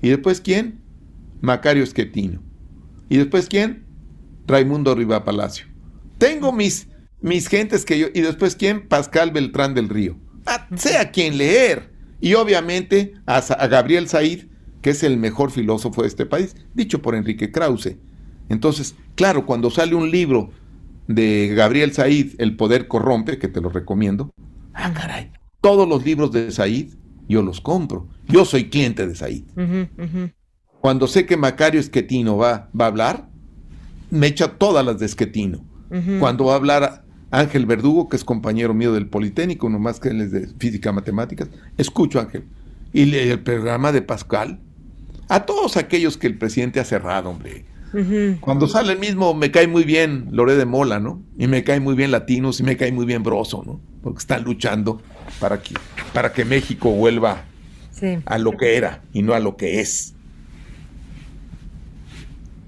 ¿Y 0.01 0.09
después 0.09 0.41
quién? 0.41 0.79
Macario 1.41 1.83
Esquetino. 1.83 2.41
¿Y 3.09 3.17
después 3.17 3.47
quién? 3.47 3.85
Raimundo 4.47 4.95
Riva 4.95 5.25
Palacio. 5.25 5.65
Tengo 6.17 6.51
mis, 6.51 6.87
mis 7.21 7.47
gentes 7.47 7.85
que 7.85 7.99
yo. 7.99 8.07
¿Y 8.13 8.21
después 8.21 8.55
quién? 8.55 8.87
Pascal 8.87 9.31
Beltrán 9.31 9.73
del 9.73 9.89
Río. 9.89 10.17
Ah, 10.45 10.67
quien 11.11 11.37
leer. 11.37 11.91
Y 12.21 12.35
obviamente 12.35 13.15
a, 13.25 13.37
a 13.37 13.67
Gabriel 13.67 14.07
Said, 14.07 14.45
que 14.81 14.91
es 14.91 15.03
el 15.03 15.17
mejor 15.17 15.51
filósofo 15.51 16.03
de 16.03 16.07
este 16.07 16.25
país, 16.25 16.55
dicho 16.73 17.01
por 17.01 17.15
Enrique 17.15 17.51
Krause. 17.51 17.97
Entonces, 18.49 18.95
claro, 19.15 19.45
cuando 19.45 19.69
sale 19.69 19.95
un 19.95 20.11
libro 20.11 20.51
de 21.07 21.53
Gabriel 21.55 21.93
Said, 21.93 22.33
El 22.37 22.55
poder 22.55 22.87
corrompe, 22.87 23.37
que 23.37 23.47
te 23.47 23.61
lo 23.61 23.69
recomiendo. 23.69 24.33
Ah, 24.73 24.93
caray. 24.93 25.31
Todos 25.61 25.87
los 25.87 26.05
libros 26.05 26.31
de 26.31 26.51
Said 26.51 26.89
yo 27.27 27.41
los 27.41 27.61
compro. 27.61 28.07
Yo 28.27 28.45
soy 28.45 28.69
cliente 28.69 29.07
de 29.07 29.15
Said. 29.15 29.43
Cuando 30.79 31.07
sé 31.07 31.25
que 31.25 31.37
Macario 31.37 31.79
Esquetino 31.79 32.37
va, 32.37 32.69
va 32.79 32.85
a 32.85 32.89
hablar, 32.89 33.29
me 34.11 34.27
echa 34.27 34.57
todas 34.57 34.85
las 34.85 34.99
de 34.99 35.07
Esquetino. 35.07 35.65
Cuando 36.19 36.45
va 36.45 36.53
a 36.53 36.57
hablar 36.57 37.05
Ángel 37.31 37.65
Verdugo, 37.65 38.09
que 38.09 38.17
es 38.17 38.23
compañero 38.23 38.73
mío 38.73 38.93
del 38.93 39.07
Politécnico, 39.07 39.69
nomás 39.69 39.99
que 39.99 40.09
él 40.09 40.21
es 40.21 40.31
de 40.31 40.47
física 40.59 40.91
matemáticas, 40.91 41.49
escucho 41.77 42.19
a 42.19 42.23
Ángel. 42.23 42.45
Y 42.93 43.13
el 43.15 43.39
programa 43.41 43.91
de 43.91 44.01
Pascal. 44.01 44.59
A 45.29 45.45
todos 45.45 45.77
aquellos 45.77 46.17
que 46.17 46.27
el 46.27 46.37
presidente 46.37 46.79
ha 46.79 46.85
cerrado, 46.85 47.31
hombre 47.31 47.65
cuando 48.39 48.67
sale 48.67 48.93
el 48.93 48.99
mismo, 48.99 49.33
me 49.33 49.51
cae 49.51 49.67
muy 49.67 49.83
bien 49.83 50.27
Loré 50.31 50.55
de 50.55 50.65
Mola, 50.65 50.99
¿no? 50.99 51.21
Y 51.37 51.47
me 51.47 51.63
cae 51.63 51.79
muy 51.79 51.95
bien 51.95 52.11
Latinos 52.11 52.59
y 52.59 52.63
me 52.63 52.77
cae 52.77 52.91
muy 52.91 53.05
bien 53.05 53.23
Broso, 53.23 53.63
¿no? 53.65 53.79
Porque 54.01 54.19
están 54.19 54.43
luchando 54.43 55.01
para 55.39 55.61
que, 55.61 55.75
para 56.13 56.33
que 56.33 56.45
México 56.45 56.91
vuelva 56.91 57.45
a 58.25 58.37
lo 58.37 58.57
que 58.57 58.75
era 58.75 59.03
y 59.13 59.21
no 59.21 59.33
a 59.33 59.39
lo 59.39 59.55
que 59.57 59.79
es. 59.79 60.13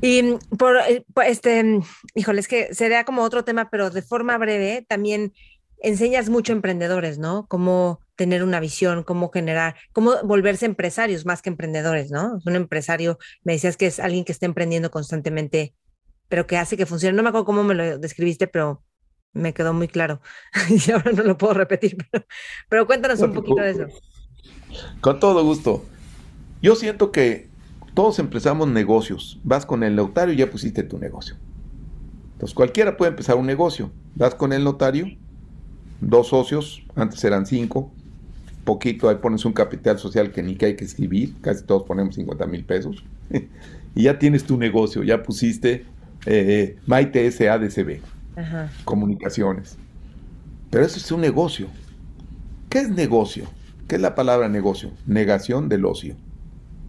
Y 0.02 0.36
por, 0.58 0.78
eh, 0.78 1.04
este, 1.26 1.82
híjole, 2.14 2.40
es 2.40 2.48
que 2.48 2.74
sería 2.74 3.04
como 3.04 3.24
otro 3.24 3.44
tema, 3.44 3.70
pero 3.70 3.90
de 3.90 4.02
forma 4.02 4.38
breve, 4.38 4.86
también 4.88 5.34
enseñas 5.82 6.30
mucho 6.30 6.54
a 6.54 6.56
emprendedores, 6.56 7.18
¿no? 7.18 7.48
Cómo 7.48 8.00
tener 8.18 8.44
una 8.44 8.60
visión, 8.60 9.04
cómo 9.04 9.30
generar, 9.30 9.76
cómo 9.94 10.16
volverse 10.24 10.66
empresarios 10.66 11.26
más 11.26 11.42
que 11.42 11.50
emprendedores, 11.50 12.12
¿no? 12.12 12.40
Un 12.46 12.56
empresario, 12.56 13.18
me 13.44 13.54
decías 13.54 13.78
que 13.78 13.86
es 13.86 14.00
alguien 14.00 14.26
que 14.26 14.34
está 14.34 14.46
emprendiendo 14.46 14.92
constantemente, 14.92 15.76
pero 16.28 16.48
que 16.48 16.58
hace 16.58 16.76
que 16.76 16.86
funcione. 16.86 17.16
No 17.16 17.24
me 17.24 17.30
acuerdo 17.30 17.46
cómo 17.46 17.64
me 17.64 17.76
lo 17.76 18.00
describiste, 18.00 18.48
pero 18.48 18.84
me 19.34 19.54
quedó 19.54 19.74
muy 19.74 19.88
claro. 19.88 20.20
y 20.70 20.92
ahora 20.92 21.12
no 21.14 21.24
lo 21.24 21.38
puedo 21.38 21.54
repetir, 21.54 21.96
pero, 22.68 22.88
cuéntanos 22.88 23.22
un 23.22 23.34
poquito 23.34 23.62
de 23.62 23.72
eso. 23.72 23.86
Con 25.00 25.20
todo 25.20 25.44
gusto. 25.44 25.86
Yo 26.62 26.76
siento 26.76 27.12
que 27.12 27.50
todos 27.94 28.18
empezamos 28.18 28.68
negocios. 28.68 29.40
Vas 29.44 29.66
con 29.66 29.84
el 29.84 29.96
notario 29.96 30.34
y 30.34 30.38
ya 30.38 30.50
pusiste 30.50 30.82
tu 30.82 30.98
negocio. 30.98 31.36
Entonces 32.34 32.56
cualquiera 32.56 32.98
puede 32.98 33.12
empezar 33.12 33.36
un 33.36 33.46
negocio. 33.46 33.92
Vas 34.16 34.34
con 34.34 34.54
el 34.54 34.64
notario 34.64 35.08
dos 36.02 36.28
socios, 36.28 36.84
antes 36.96 37.24
eran 37.24 37.46
cinco, 37.46 37.92
poquito, 38.68 39.08
ahí 39.08 39.16
pones 39.16 39.46
un 39.46 39.54
capital 39.54 39.98
social 39.98 40.34
que 40.34 40.44
ni 40.44 40.56
que 40.56 40.66
hay 40.66 40.76
que 40.76 40.84
escribir, 40.84 41.34
casi 41.40 41.64
todos 41.64 41.84
ponemos 41.84 42.16
50 42.16 42.46
mil 42.48 42.66
pesos, 42.66 43.02
y 43.96 44.04
ya 44.04 44.20
tienes 44.20 44.44
tu 44.44 44.58
negocio, 44.58 45.04
ya 45.04 45.24
pusiste 45.24 45.86
eh, 46.26 46.76
Maite 46.86 47.32
SADCB, 47.32 48.02
comunicaciones. 48.84 49.78
Pero 50.70 50.86
eso 50.86 50.98
es 50.98 51.10
un 51.14 51.22
negocio. 51.22 51.68
¿Qué 52.68 52.80
es 52.80 52.90
negocio? 52.90 53.46
¿Qué 53.88 53.96
es 53.96 54.02
la 54.02 54.16
palabra 54.16 54.50
negocio? 54.50 54.92
Negación 55.06 55.70
del 55.70 55.86
ocio. 55.86 56.18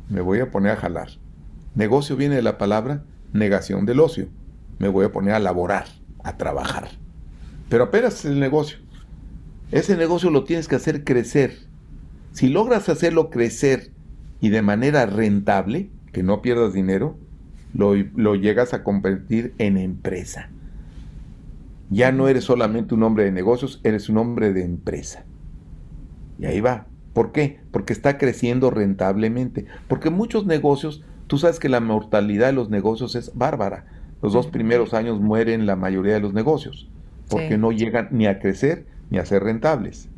Me 0.08 0.20
voy 0.20 0.40
a 0.40 0.50
poner 0.50 0.72
a 0.72 0.76
jalar. 0.76 1.10
Negocio 1.76 2.16
viene 2.16 2.34
de 2.34 2.42
la 2.42 2.58
palabra 2.58 3.04
negación 3.32 3.86
del 3.86 4.00
ocio. 4.00 4.26
Me 4.80 4.88
voy 4.88 5.04
a 5.04 5.12
poner 5.12 5.34
a 5.34 5.38
laborar, 5.38 5.86
a 6.24 6.36
trabajar. 6.36 6.88
Pero 7.68 7.84
apenas 7.84 8.14
es 8.14 8.24
el 8.24 8.40
negocio. 8.40 8.78
Ese 9.70 9.96
negocio 9.96 10.30
lo 10.30 10.42
tienes 10.42 10.66
que 10.66 10.74
hacer 10.74 11.04
crecer. 11.04 11.67
Si 12.38 12.48
logras 12.48 12.88
hacerlo 12.88 13.30
crecer 13.30 13.90
y 14.40 14.50
de 14.50 14.62
manera 14.62 15.06
rentable, 15.06 15.90
que 16.12 16.22
no 16.22 16.40
pierdas 16.40 16.72
dinero, 16.72 17.18
lo, 17.74 17.96
llegas 18.36 18.74
a 18.74 18.84
convertir 18.84 19.54
en 19.58 19.76
empresa. 19.76 20.48
Ya 21.90 22.12
no 22.12 22.28
eres 22.28 22.44
solamente 22.44 22.94
un 22.94 23.02
hombre 23.02 23.24
de 23.24 23.32
negocios, 23.32 23.80
eres 23.82 24.08
un 24.08 24.18
hombre 24.18 24.52
de 24.52 24.62
empresa. 24.62 25.24
Y 26.38 26.46
ahí 26.46 26.60
va. 26.60 26.86
¿Por 27.12 27.32
qué? 27.32 27.58
Porque 27.72 27.92
está 27.92 28.18
creciendo 28.18 28.70
rentablemente. 28.70 29.66
Porque 29.88 30.08
muchos 30.08 30.46
negocios, 30.46 31.02
tú 31.26 31.38
sabes 31.38 31.58
que 31.58 31.68
la 31.68 31.80
mortalidad 31.80 32.46
de 32.46 32.52
los 32.52 32.70
negocios 32.70 33.16
es 33.16 33.34
bárbara. 33.34 33.86
Los 34.22 34.32
dos 34.32 34.46
primeros 34.46 34.94
años 34.94 35.20
mueren 35.20 35.66
la 35.66 35.74
mayoría 35.74 36.14
de 36.14 36.20
los 36.20 36.34
negocios 36.34 36.88
porque 37.28 37.58
no 37.58 37.72
llegan 37.72 38.10
ni 38.12 38.28
a 38.28 38.38
crecer 38.38 38.86
ni 39.10 39.18
a 39.18 39.26
ser 39.26 39.42
rentables. 39.42 40.08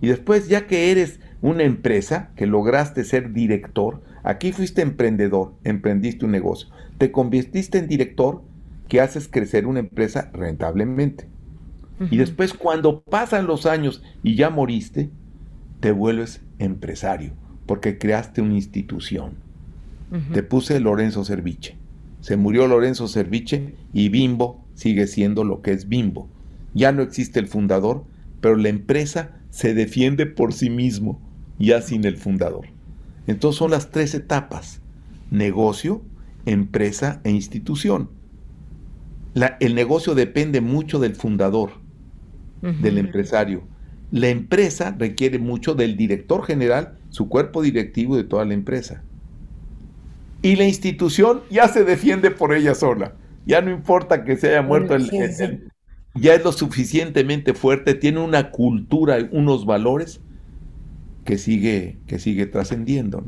Y 0.00 0.08
después, 0.08 0.48
ya 0.48 0.66
que 0.66 0.90
eres 0.90 1.20
una 1.40 1.64
empresa, 1.64 2.30
que 2.36 2.46
lograste 2.46 3.04
ser 3.04 3.32
director, 3.32 4.02
aquí 4.22 4.52
fuiste 4.52 4.82
emprendedor, 4.82 5.54
emprendiste 5.64 6.24
un 6.24 6.32
negocio, 6.32 6.68
te 6.98 7.10
convertiste 7.10 7.78
en 7.78 7.88
director 7.88 8.42
que 8.88 9.00
haces 9.00 9.28
crecer 9.28 9.66
una 9.66 9.80
empresa 9.80 10.30
rentablemente. 10.32 11.28
Y 12.10 12.16
después, 12.16 12.54
cuando 12.54 13.02
pasan 13.02 13.48
los 13.48 13.66
años 13.66 14.02
y 14.22 14.36
ya 14.36 14.50
moriste, 14.50 15.10
te 15.80 15.90
vuelves 15.90 16.40
empresario, 16.60 17.32
porque 17.66 17.98
creaste 17.98 18.40
una 18.40 18.54
institución. 18.54 19.32
Te 20.32 20.42
puse 20.42 20.80
Lorenzo 20.80 21.24
Cerviche. 21.24 21.76
Se 22.20 22.36
murió 22.36 22.66
Lorenzo 22.66 23.08
Cerviche 23.08 23.74
y 23.92 24.08
Bimbo 24.08 24.64
sigue 24.74 25.06
siendo 25.06 25.44
lo 25.44 25.60
que 25.60 25.72
es 25.72 25.88
Bimbo. 25.88 26.28
Ya 26.72 26.92
no 26.92 27.02
existe 27.02 27.40
el 27.40 27.46
fundador, 27.46 28.04
pero 28.40 28.56
la 28.56 28.68
empresa 28.68 29.37
se 29.50 29.74
defiende 29.74 30.26
por 30.26 30.52
sí 30.52 30.70
mismo, 30.70 31.20
ya 31.58 31.80
sin 31.82 32.04
el 32.04 32.16
fundador. 32.16 32.66
Entonces 33.26 33.58
son 33.58 33.70
las 33.70 33.90
tres 33.90 34.14
etapas, 34.14 34.80
negocio, 35.30 36.02
empresa 36.46 37.20
e 37.24 37.30
institución. 37.30 38.10
el 39.60 39.74
negocio 39.74 40.14
depende 40.14 40.60
mucho 40.60 40.98
del 40.98 41.14
fundador, 41.14 41.72
del 42.62 42.98
empresario. 42.98 43.62
La 44.10 44.28
empresa 44.28 44.94
requiere 44.98 45.38
mucho 45.38 45.74
del 45.74 45.96
director 45.96 46.44
general, 46.44 46.98
su 47.10 47.28
cuerpo 47.28 47.62
directivo 47.62 48.16
de 48.16 48.24
toda 48.24 48.44
la 48.44 48.54
empresa. 48.54 49.02
Y 50.40 50.56
la 50.56 50.64
institución 50.64 51.42
ya 51.50 51.68
se 51.68 51.84
defiende 51.84 52.30
por 52.30 52.54
ella 52.54 52.74
sola. 52.74 53.14
Ya 53.44 53.60
no 53.60 53.70
importa 53.70 54.24
que 54.24 54.36
se 54.36 54.50
haya 54.50 54.62
muerto 54.62 54.94
el, 54.94 55.70
ya 56.20 56.34
es 56.34 56.44
lo 56.44 56.52
suficientemente 56.52 57.54
fuerte, 57.54 57.94
tiene 57.94 58.20
una 58.20 58.50
cultura, 58.50 59.18
unos 59.30 59.66
valores 59.66 60.20
que 61.24 61.38
sigue, 61.38 61.98
que 62.06 62.18
sigue 62.18 62.46
trascendiendo. 62.46 63.24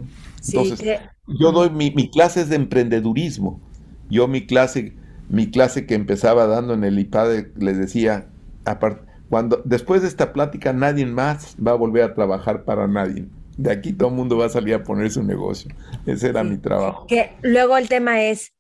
Entonces, 0.47 1.01
yo 1.27 1.53
doy 1.53 1.71
mi, 1.71 1.91
mi, 1.91 2.11
clase 2.11 2.41
es 2.43 2.49
de 2.49 2.57
emprendedurismo. 2.57 3.61
Yo 4.09 4.27
mi 4.27 4.47
clase, 4.47 4.95
mi 5.29 5.51
clase 5.51 5.87
que 5.87 5.95
empezaba 5.95 6.47
dando 6.47 6.75
en 6.75 6.85
el 6.85 6.99
IPAD 6.99 7.47
les 7.59 7.79
decía, 7.79 8.29
cuando 9.29 9.63
después 9.65 10.03
de 10.03 10.09
esta 10.09 10.33
plática 10.33 10.73
nadie 10.73 11.07
más 11.07 11.57
va 11.65 11.73
a 11.73 11.77
volver 11.77 12.03
a 12.03 12.15
trabajar 12.15 12.65
para 12.65 12.87
nadie. 12.87 13.27
De 13.57 13.71
aquí 13.71 13.93
todo 13.93 14.09
el 14.09 14.15
mundo 14.15 14.39
va 14.39 14.47
a 14.47 14.49
salir 14.49 14.75
a 14.75 14.83
poner 14.83 15.11
su 15.11 15.23
negocio. 15.23 15.71
Ese 16.07 16.29
era 16.29 16.43
mi 16.43 16.57
trabajo. 16.57 17.07
Que 17.07 17.33
luego 17.43 17.77
el 17.77 17.89
tema 17.89 18.23
es 18.23 18.55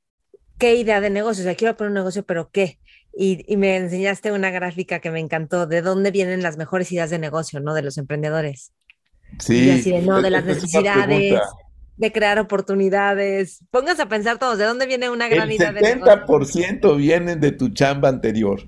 qué 0.58 0.76
idea 0.76 1.00
de 1.00 1.10
negocio. 1.10 1.42
O 1.42 1.44
sea, 1.44 1.54
quiero 1.54 1.76
poner 1.76 1.88
un 1.88 1.94
negocio, 1.94 2.22
pero 2.24 2.50
¿qué? 2.50 2.78
Y, 3.16 3.56
me 3.56 3.76
enseñaste 3.76 4.32
una 4.32 4.50
gráfica 4.50 5.00
que 5.00 5.10
me 5.10 5.20
encantó, 5.20 5.66
de 5.66 5.82
dónde 5.82 6.10
vienen 6.10 6.42
las 6.42 6.56
mejores 6.56 6.90
ideas 6.92 7.10
de 7.10 7.18
negocio, 7.18 7.60
¿no? 7.60 7.74
De 7.74 7.82
los 7.82 7.98
emprendedores. 7.98 8.72
Sí. 9.38 9.70
así 9.70 9.90
de, 9.90 10.02
no, 10.02 10.22
de 10.22 10.30
las 10.30 10.44
necesidades, 10.44 11.40
de 11.96 12.12
crear 12.12 12.38
oportunidades. 12.38 13.64
Pónganse 13.70 14.02
a 14.02 14.08
pensar 14.08 14.38
todos, 14.38 14.58
¿de 14.58 14.64
dónde 14.64 14.86
viene 14.86 15.10
una 15.10 15.28
gran 15.28 15.50
idea 15.50 15.72
de 15.72 15.80
negocio? 15.80 16.12
El 16.12 16.80
70% 16.80 16.96
vienen 16.96 17.40
de 17.40 17.52
tu 17.52 17.68
chamba 17.70 18.08
anterior. 18.08 18.62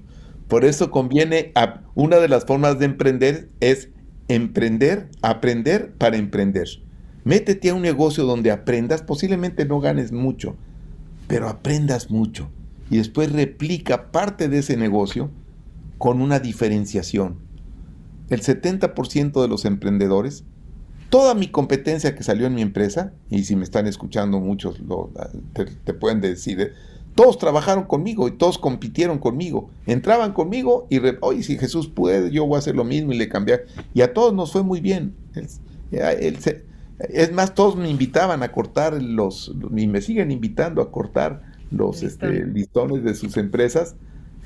Por 0.48 0.64
eso 0.64 0.90
conviene, 0.90 1.52
a, 1.55 1.82
una 1.94 2.19
de 2.19 2.28
las 2.28 2.44
formas 2.44 2.78
de 2.78 2.86
emprender 2.86 3.48
es 3.60 3.89
emprender, 4.28 5.09
aprender 5.23 5.93
para 5.94 6.16
emprender. 6.16 6.69
Métete 7.24 7.70
a 7.70 7.74
un 7.74 7.82
negocio 7.82 8.24
donde 8.24 8.51
aprendas, 8.51 9.02
posiblemente 9.02 9.64
no 9.64 9.81
ganes 9.81 10.12
mucho, 10.12 10.56
pero 11.28 11.48
aprendas 11.48 12.10
mucho 12.10 12.51
y 12.90 12.98
después 12.98 13.32
replica 13.32 14.10
parte 14.10 14.48
de 14.48 14.59
ese 14.59 14.76
negocio 14.76 15.30
con 15.98 16.20
una 16.20 16.40
diferenciación. 16.40 17.36
El 18.28 18.42
70% 18.42 19.40
de 19.40 19.48
los 19.48 19.64
emprendedores, 19.64 20.44
toda 21.10 21.34
mi 21.34 21.48
competencia 21.48 22.14
que 22.14 22.22
salió 22.22 22.46
en 22.46 22.54
mi 22.54 22.62
empresa, 22.62 23.12
y 23.30 23.44
si 23.44 23.56
me 23.56 23.64
están 23.64 23.86
escuchando 23.86 24.40
muchos 24.40 24.80
te, 25.84 25.94
pueden 25.94 26.20
decir, 26.20 26.60
¿eh? 26.60 26.72
todos 27.14 27.38
trabajaron 27.38 27.84
conmigo 27.84 28.26
y 28.28 28.32
todos 28.32 28.59
compitieron 28.59 29.18
conmigo. 29.18 29.70
Entraban 29.86 30.32
conmigo 30.32 30.86
y, 30.88 30.98
oye, 31.20 31.42
si 31.42 31.59
Jesús 31.59 31.88
puede, 31.88 32.30
yo 32.30 32.46
voy 32.46 32.56
a 32.56 32.59
hacer 32.60 32.74
lo 32.74 32.84
mismo 32.84 33.12
y 33.12 33.18
le 33.18 33.28
cambiar. 33.28 33.66
Y 33.92 34.00
a 34.00 34.14
todos 34.14 34.32
nos 34.32 34.52
fue 34.52 34.62
muy 34.62 34.80
bien. 34.80 35.14
es 36.98 37.32
más, 37.32 37.54
todos 37.54 37.76
me 37.76 37.90
invitaban 37.90 38.42
a 38.42 38.50
cortar 38.50 39.00
los, 39.02 39.54
y 39.76 39.86
me 39.86 40.00
siguen 40.00 40.30
invitando 40.30 40.80
a 40.80 40.90
cortar 40.90 41.52
los 41.73 42.03
este, 42.03 42.47
listones 42.47 43.03
de 43.03 43.15
sus 43.15 43.36
empresas 43.36 43.97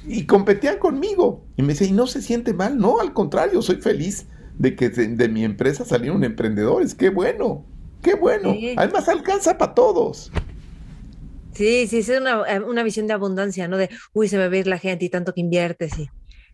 y 0.07 0.27
competían 0.27 0.79
conmigo. 0.79 1.45
Y 1.57 1.63
me 1.63 1.69
decía, 1.69 1.89
¿y 1.89 1.93
no 1.93 2.07
se 2.07 2.23
siente 2.23 2.55
mal? 2.55 2.79
No, 2.79 3.01
al 3.01 3.13
contrario, 3.13 3.63
soy 3.63 3.77
feliz 3.77 4.27
de 4.59 4.77
que 4.77 4.89
de, 4.89 5.29
mi 5.29 5.45
empresa 5.45 5.85
salieron 5.85 6.25
emprendedores. 6.25 6.95
¡Qué 6.95 7.11
bueno! 7.11 7.65
¡Qué 8.03 8.15
bueno! 8.15 8.55
Además 8.77 9.09
alcanza 9.09 9.59
para 9.59 9.75
todos. 9.75 10.31
Sí, 11.53 11.87
sí, 11.89 11.99
es 11.99 12.09
una, 12.09 12.43
eh, 12.49 12.61
una, 12.61 12.83
visión 12.83 13.07
de 13.07 13.15
abundancia, 13.15 13.67
¿no? 13.67 13.79
De, 13.79 13.89
uy, 14.13 14.29
se 14.29 14.37
me 14.37 14.47
va 14.47 14.55
a 14.55 14.59
ir 14.59 14.67
la 14.67 14.79
gente 14.79 15.07
y 15.07 15.09
tanto 15.09 15.33
que 15.33 15.41
inviertes 15.41 15.93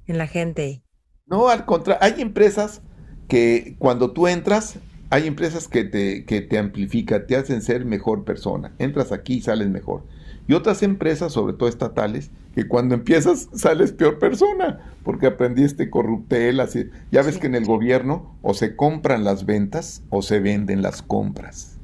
en 0.07 0.19
la 0.19 0.29
gente. 0.29 0.83
No, 1.27 1.49
al 1.49 1.65
contrario, 1.67 1.99
hay 2.03 2.23
empresas 2.23 2.83
que 3.29 3.75
cuando 3.79 4.13
tú 4.13 4.29
entras, 4.29 4.77
hay 5.11 5.27
empresas 5.27 5.67
que 5.67 5.85
te, 5.85 6.25
que 6.25 6.41
te 6.41 6.59
amplifican, 6.59 7.27
te 7.27 7.37
hacen 7.37 7.63
ser 7.63 7.85
mejor 7.85 8.25
persona. 8.25 8.75
Entras 8.79 9.13
aquí 9.13 9.35
y 9.35 9.43
sales 9.43 9.69
mejor 9.69 10.05
y 10.49 10.55
otras 10.55 10.83
empresas, 10.83 11.33
sobre 11.33 11.55
todo 11.55 11.69
estatales, 11.69 12.31
que 12.55 12.67
cuando 12.67 12.95
empiezas 12.95 13.49
sales 13.55 13.93
peor 13.93 14.19
persona, 14.19 14.81
porque 15.05 15.27
aprendiste 15.27 15.91
corruptela. 15.91 16.69
Ya 17.11 17.23
ves 17.23 17.39
que 17.39 17.47
en 17.47 17.55
el 17.55 17.65
gobierno 17.65 18.35
o 18.43 18.55
se 18.55 18.77
compran 18.77 19.25
las 19.25 19.47
ventas 19.47 20.03
o 20.11 20.23
se 20.23 20.41
venden 20.41 20.83
las 20.83 21.03
compras. 21.03 21.79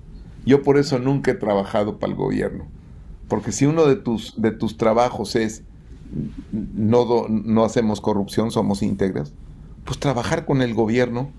Yo 0.44 0.62
por 0.62 0.78
eso 0.78 0.98
nunca 0.98 1.30
he 1.30 1.34
trabajado 1.34 1.98
para 1.98 2.12
el 2.12 2.18
gobierno, 2.18 2.66
porque 3.28 3.52
si 3.52 3.66
uno 3.66 3.86
de 3.86 3.96
tus, 3.96 4.40
de 4.40 4.50
tus 4.50 4.76
trabajos 4.76 5.36
es 5.36 5.62
no, 6.52 7.26
no 7.28 7.64
hacemos 7.64 8.00
corrupción, 8.00 8.50
somos 8.50 8.82
íntegras, 8.82 9.34
pues 9.84 9.98
trabajar 9.98 10.46
con 10.46 10.62
el 10.62 10.74
gobierno, 10.74 11.30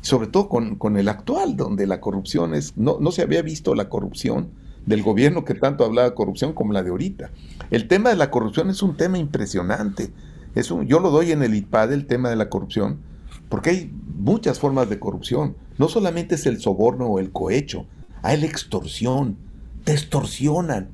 sobre 0.00 0.28
todo 0.28 0.48
con, 0.48 0.76
con 0.76 0.96
el 0.96 1.08
actual, 1.08 1.56
donde 1.56 1.86
la 1.86 2.00
corrupción 2.00 2.54
es, 2.54 2.76
no, 2.76 2.98
no 3.00 3.12
se 3.12 3.22
había 3.22 3.42
visto 3.42 3.74
la 3.74 3.88
corrupción 3.88 4.50
del 4.86 5.02
gobierno 5.02 5.44
que 5.44 5.54
tanto 5.54 5.84
hablaba 5.84 6.10
de 6.10 6.14
corrupción 6.14 6.52
como 6.52 6.72
la 6.72 6.82
de 6.82 6.90
ahorita. 6.90 7.30
El 7.70 7.88
tema 7.88 8.10
de 8.10 8.16
la 8.16 8.30
corrupción 8.30 8.70
es 8.70 8.82
un 8.82 8.96
tema 8.96 9.18
impresionante. 9.18 10.10
Es 10.54 10.68
yo 10.68 11.00
lo 11.00 11.10
doy 11.10 11.32
en 11.32 11.42
el 11.42 11.54
IPAD, 11.54 11.92
el 11.92 12.06
tema 12.06 12.30
de 12.30 12.36
la 12.36 12.48
corrupción, 12.48 13.00
porque 13.48 13.70
hay 13.70 13.92
muchas 14.16 14.58
formas 14.58 14.88
de 14.88 14.98
corrupción. 14.98 15.56
No 15.78 15.88
solamente 15.88 16.36
es 16.36 16.46
el 16.46 16.60
soborno 16.60 17.06
o 17.06 17.18
el 17.18 17.32
cohecho, 17.32 17.86
hay 18.22 18.40
la 18.40 18.46
extorsión, 18.46 19.38
te 19.84 19.92
extorsionan. 19.92 20.90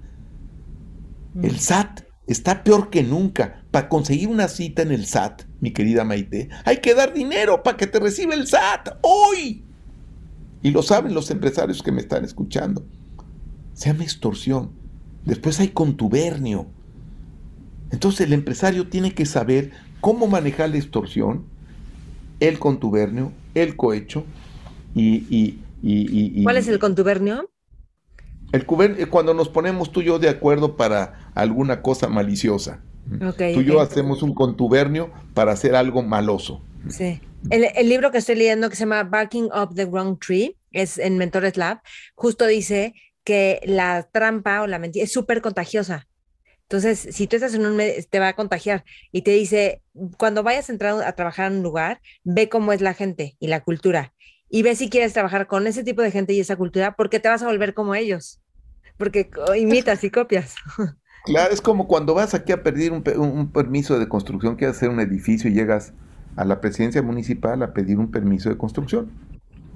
El 1.43 1.53
mm. 1.53 1.59
SAT 1.59 2.01
está 2.27 2.65
peor 2.65 2.91
que 2.91 3.03
nunca. 3.03 3.65
Para 3.71 3.89
conseguir 3.89 4.29
una 4.29 4.49
cita 4.49 4.83
en 4.83 4.91
el 4.91 5.07
SAT, 5.07 5.43
mi 5.61 5.73
querida 5.73 6.05
Maite, 6.05 6.49
hay 6.65 6.79
que 6.79 6.95
dar 6.95 7.13
dinero 7.13 7.63
para 7.63 7.77
que 7.77 7.87
te 7.87 8.01
reciba 8.01 8.35
el 8.35 8.47
SAT 8.47 8.99
hoy. 9.03 9.65
Y 10.63 10.71
lo 10.71 10.83
saben 10.83 11.15
los 11.15 11.31
empresarios 11.31 11.83
que 11.83 11.93
me 11.93 12.01
están 12.01 12.25
escuchando 12.25 12.85
se 13.81 13.89
llama 13.89 14.05
extorsión. 14.05 14.73
Después 15.25 15.59
hay 15.59 15.69
contubernio. 15.69 16.67
Entonces 17.91 18.27
el 18.27 18.35
empresario 18.35 18.89
tiene 18.89 19.15
que 19.15 19.25
saber 19.25 19.71
cómo 20.03 20.27
manejar 20.27 20.69
la 20.69 20.77
extorsión, 20.77 21.47
el 22.41 22.59
contubernio, 22.59 23.33
el 23.55 23.77
cohecho 23.77 24.25
y... 24.95 25.57
y, 25.83 26.43
¿Cuál 26.43 26.59
es 26.59 26.69
el 26.69 26.79
contubernio? 26.79 27.49
El 28.53 28.67
eh, 28.99 29.07
cuando 29.07 29.33
nos 29.33 29.49
ponemos 29.49 29.91
tú 29.91 30.03
y 30.03 30.05
yo 30.05 30.19
de 30.19 30.29
acuerdo 30.29 30.77
para 30.77 31.31
alguna 31.35 31.81
cosa 31.81 32.07
maliciosa. 32.07 32.83
tú 33.09 33.61
y 33.61 33.65
yo 33.65 33.81
hacemos 33.81 34.23
un 34.23 34.35
contubernio 34.35 35.11
para 35.33 35.53
hacer 35.53 35.75
algo 35.75 36.03
maloso. 36.03 36.63
Sí. 36.91 37.23
El, 37.49 37.65
el, 37.75 37.89
libro 37.89 38.11
que 38.11 38.19
estoy 38.19 38.35
leyendo 38.35 38.69
que 38.69 38.77
se 38.77 38.81
llama 38.81 39.05
Barking 39.05 39.45
Up 39.45 39.75
the 39.75 39.87
Wrong 39.87 40.19
Tree, 40.19 40.59
es 40.71 40.99
en 40.99 41.17
Mentores 41.17 41.57
Lab, 41.57 41.81
justo 42.15 42.47
dice 42.47 42.93
que 43.25 43.61
la 43.65 44.09
trampa 44.11 44.63
o 44.63 44.67
la 44.67 44.79
mentira 44.79 45.05
es 45.05 45.13
súper 45.13 45.41
contagiosa. 45.41 46.09
Entonces, 46.63 47.09
si 47.11 47.27
tú 47.27 47.37
estás 47.37 47.55
en 47.55 47.67
un 47.67 47.81
te 48.11 48.19
va 48.21 48.29
a 48.29 48.37
contagiar 48.37 48.85
y 49.11 49.23
te 49.23 49.33
dice, 49.33 49.83
cuando 50.19 50.43
vayas 50.43 50.69
a 50.69 50.73
entrar 50.73 51.03
a 51.03 51.13
trabajar 51.13 51.51
en 51.51 51.59
un 51.59 51.63
lugar, 51.65 52.01
ve 52.23 52.49
cómo 52.49 52.73
es 52.73 52.81
la 52.81 52.95
gente 52.95 53.37
y 53.41 53.49
la 53.49 53.61
cultura 53.61 54.13
y 54.51 54.63
ve 54.63 54.75
si 54.75 54.91
quieres 54.91 55.13
trabajar 55.13 55.47
con 55.47 55.67
ese 55.67 55.85
tipo 55.85 56.03
de 56.03 56.11
gente 56.11 56.33
y 56.33 56.41
esa 56.41 56.57
cultura 56.57 56.97
porque 56.97 57.21
te 57.21 57.29
vas 57.29 57.43
a 57.43 57.47
volver 57.47 57.73
como 57.73 57.95
ellos, 57.95 58.41
porque 58.99 59.31
imitas 59.57 60.05
y 60.05 60.11
copias. 60.11 60.57
Claro, 61.27 61.53
es 61.53 61.61
como 61.61 61.87
cuando 61.87 62.15
vas 62.15 62.33
aquí 62.33 62.51
a 62.51 62.63
pedir 62.63 62.93
un, 62.93 63.05
un 63.19 63.53
permiso 63.53 63.99
de 63.99 64.09
construcción, 64.09 64.57
quieres 64.57 64.79
hacer 64.79 64.89
un 64.89 65.01
edificio 65.01 65.51
y 65.51 65.53
llegas 65.53 65.93
a 66.35 66.47
la 66.47 66.63
presidencia 66.63 67.03
municipal 67.03 67.63
a 67.63 67.75
pedir 67.75 67.99
un 67.99 68.11
permiso 68.11 68.49
de 68.49 68.57
construcción 68.57 69.11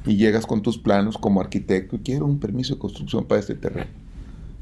y 0.06 0.16
llegas 0.16 0.46
con 0.46 0.62
tus 0.62 0.78
planos 0.78 1.18
como 1.18 1.40
arquitecto 1.40 1.96
y 1.96 2.00
quiero 2.00 2.26
un 2.26 2.38
permiso 2.38 2.74
de 2.74 2.80
construcción 2.80 3.24
para 3.24 3.40
este 3.40 3.54
terreno. 3.54 3.90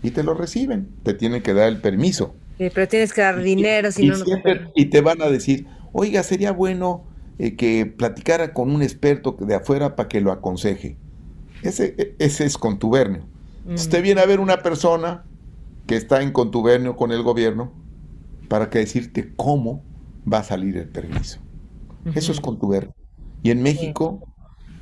Y 0.02 0.10
te 0.10 0.22
lo 0.22 0.34
reciben, 0.34 0.88
te 1.02 1.14
tienen 1.14 1.42
que 1.42 1.54
dar 1.54 1.68
el 1.68 1.80
permiso. 1.80 2.34
pero 2.58 2.88
tienes 2.88 3.12
que 3.12 3.20
dar 3.20 3.40
dinero, 3.42 3.90
si 3.92 4.08
no, 4.08 4.22
te... 4.22 4.68
Y 4.74 4.86
te 4.86 5.00
van 5.00 5.22
a 5.22 5.26
decir, 5.26 5.66
oiga, 5.92 6.22
sería 6.22 6.52
bueno 6.52 7.04
eh, 7.38 7.56
que 7.56 7.86
platicara 7.86 8.52
con 8.52 8.70
un 8.70 8.82
experto 8.82 9.36
de 9.38 9.54
afuera 9.54 9.96
para 9.96 10.08
que 10.08 10.20
lo 10.20 10.32
aconseje. 10.32 10.96
Ese, 11.62 11.94
e, 11.98 12.14
ese 12.18 12.44
es 12.44 12.58
contubernio. 12.58 13.24
Mm. 13.64 13.74
Usted 13.74 14.02
viene 14.02 14.20
a 14.20 14.26
ver 14.26 14.40
una 14.40 14.62
persona 14.62 15.24
que 15.86 15.96
está 15.96 16.22
en 16.22 16.32
contubernio 16.32 16.96
con 16.96 17.12
el 17.12 17.22
gobierno 17.22 17.72
para 18.48 18.70
que 18.70 18.80
decirte 18.80 19.32
cómo 19.36 19.82
va 20.30 20.38
a 20.38 20.44
salir 20.44 20.76
el 20.76 20.88
permiso. 20.88 21.40
Eso 22.14 22.32
es 22.32 22.40
contubernio. 22.40 22.94
Y 23.42 23.50
en 23.50 23.62
México, 23.62 24.20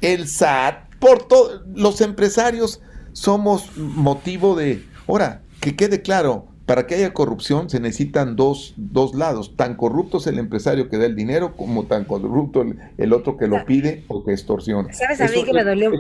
el 0.01 0.29
SAT, 0.29 0.95
por 0.99 1.27
todos 1.27 1.63
los 1.75 2.01
empresarios 2.01 2.81
somos 3.13 3.77
motivo 3.77 4.55
de... 4.55 4.85
Ahora, 5.09 5.43
que 5.61 5.77
quede 5.77 6.03
claro, 6.03 6.47
para 6.67 6.87
que 6.87 6.95
haya 6.95 7.13
corrupción 7.13 7.69
se 7.69 7.81
necesitan 7.81 8.37
dos, 8.37 8.75
dos 8.77 9.15
lados, 9.15 9.57
tan 9.57 9.75
corrupto 9.75 10.19
es 10.19 10.27
el 10.29 10.39
empresario 10.39 10.89
que 10.89 10.99
da 10.99 11.07
el 11.07 11.17
dinero 11.17 11.57
como 11.57 11.87
tan 11.87 12.05
corrupto 12.05 12.65
el, 12.97 13.13
otro 13.13 13.37
que 13.37 13.49
lo 13.49 13.65
pide 13.65 14.05
o 14.09 14.25
que 14.25 14.33
extorsiona. 14.33 14.93
¿Sabes 14.93 15.21
a 15.21 15.27
mí 15.27 15.45
que 15.45 15.53
me 15.53 15.65
dolió? 15.65 15.91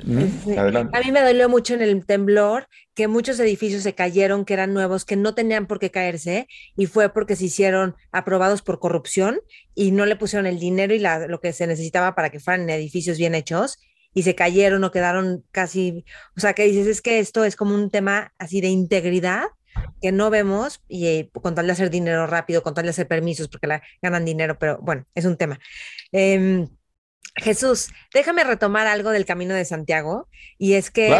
A 0.00 1.00
mí 1.00 1.12
me 1.12 1.20
dolió 1.20 1.48
mucho 1.48 1.74
en 1.74 1.82
el 1.82 2.04
temblor 2.04 2.68
que 2.94 3.08
muchos 3.08 3.38
edificios 3.40 3.82
se 3.82 3.94
cayeron 3.94 4.44
que 4.44 4.54
eran 4.54 4.74
nuevos, 4.74 5.04
que 5.04 5.16
no 5.16 5.34
tenían 5.34 5.66
por 5.66 5.78
qué 5.78 5.90
caerse 5.90 6.46
y 6.76 6.86
fue 6.86 7.12
porque 7.12 7.36
se 7.36 7.46
hicieron 7.46 7.96
aprobados 8.10 8.62
por 8.62 8.78
corrupción 8.78 9.40
y 9.74 9.90
no 9.90 10.06
le 10.06 10.16
pusieron 10.16 10.46
el 10.46 10.58
dinero 10.58 10.94
y 10.94 10.98
la, 10.98 11.26
lo 11.26 11.40
que 11.40 11.52
se 11.52 11.66
necesitaba 11.66 12.14
para 12.14 12.30
que 12.30 12.40
fueran 12.40 12.68
edificios 12.70 13.18
bien 13.18 13.34
hechos 13.34 13.78
y 14.14 14.22
se 14.22 14.34
cayeron 14.34 14.84
o 14.84 14.90
quedaron 14.90 15.44
casi, 15.50 16.04
o 16.36 16.40
sea, 16.40 16.52
que 16.52 16.64
dices, 16.64 16.86
es 16.86 17.02
que 17.02 17.18
esto 17.18 17.44
es 17.44 17.56
como 17.56 17.74
un 17.74 17.90
tema 17.90 18.32
así 18.38 18.60
de 18.60 18.68
integridad 18.68 19.44
que 20.00 20.12
no 20.12 20.30
vemos 20.30 20.82
y 20.88 21.06
eh, 21.06 21.30
con 21.32 21.54
tal 21.54 21.66
de 21.66 21.72
hacer 21.72 21.90
dinero 21.90 22.26
rápido, 22.26 22.62
con 22.62 22.74
tal 22.74 22.84
de 22.84 22.90
hacer 22.90 23.08
permisos 23.08 23.48
porque 23.48 23.66
la, 23.66 23.82
ganan 24.02 24.24
dinero, 24.24 24.58
pero 24.58 24.78
bueno, 24.82 25.06
es 25.14 25.24
un 25.24 25.36
tema. 25.36 25.58
Em, 26.10 26.68
Jesús, 27.36 27.88
déjame 28.12 28.44
retomar 28.44 28.86
algo 28.86 29.10
del 29.10 29.24
Camino 29.24 29.54
de 29.54 29.64
Santiago 29.64 30.28
y 30.58 30.74
es 30.74 30.90
que 30.90 31.10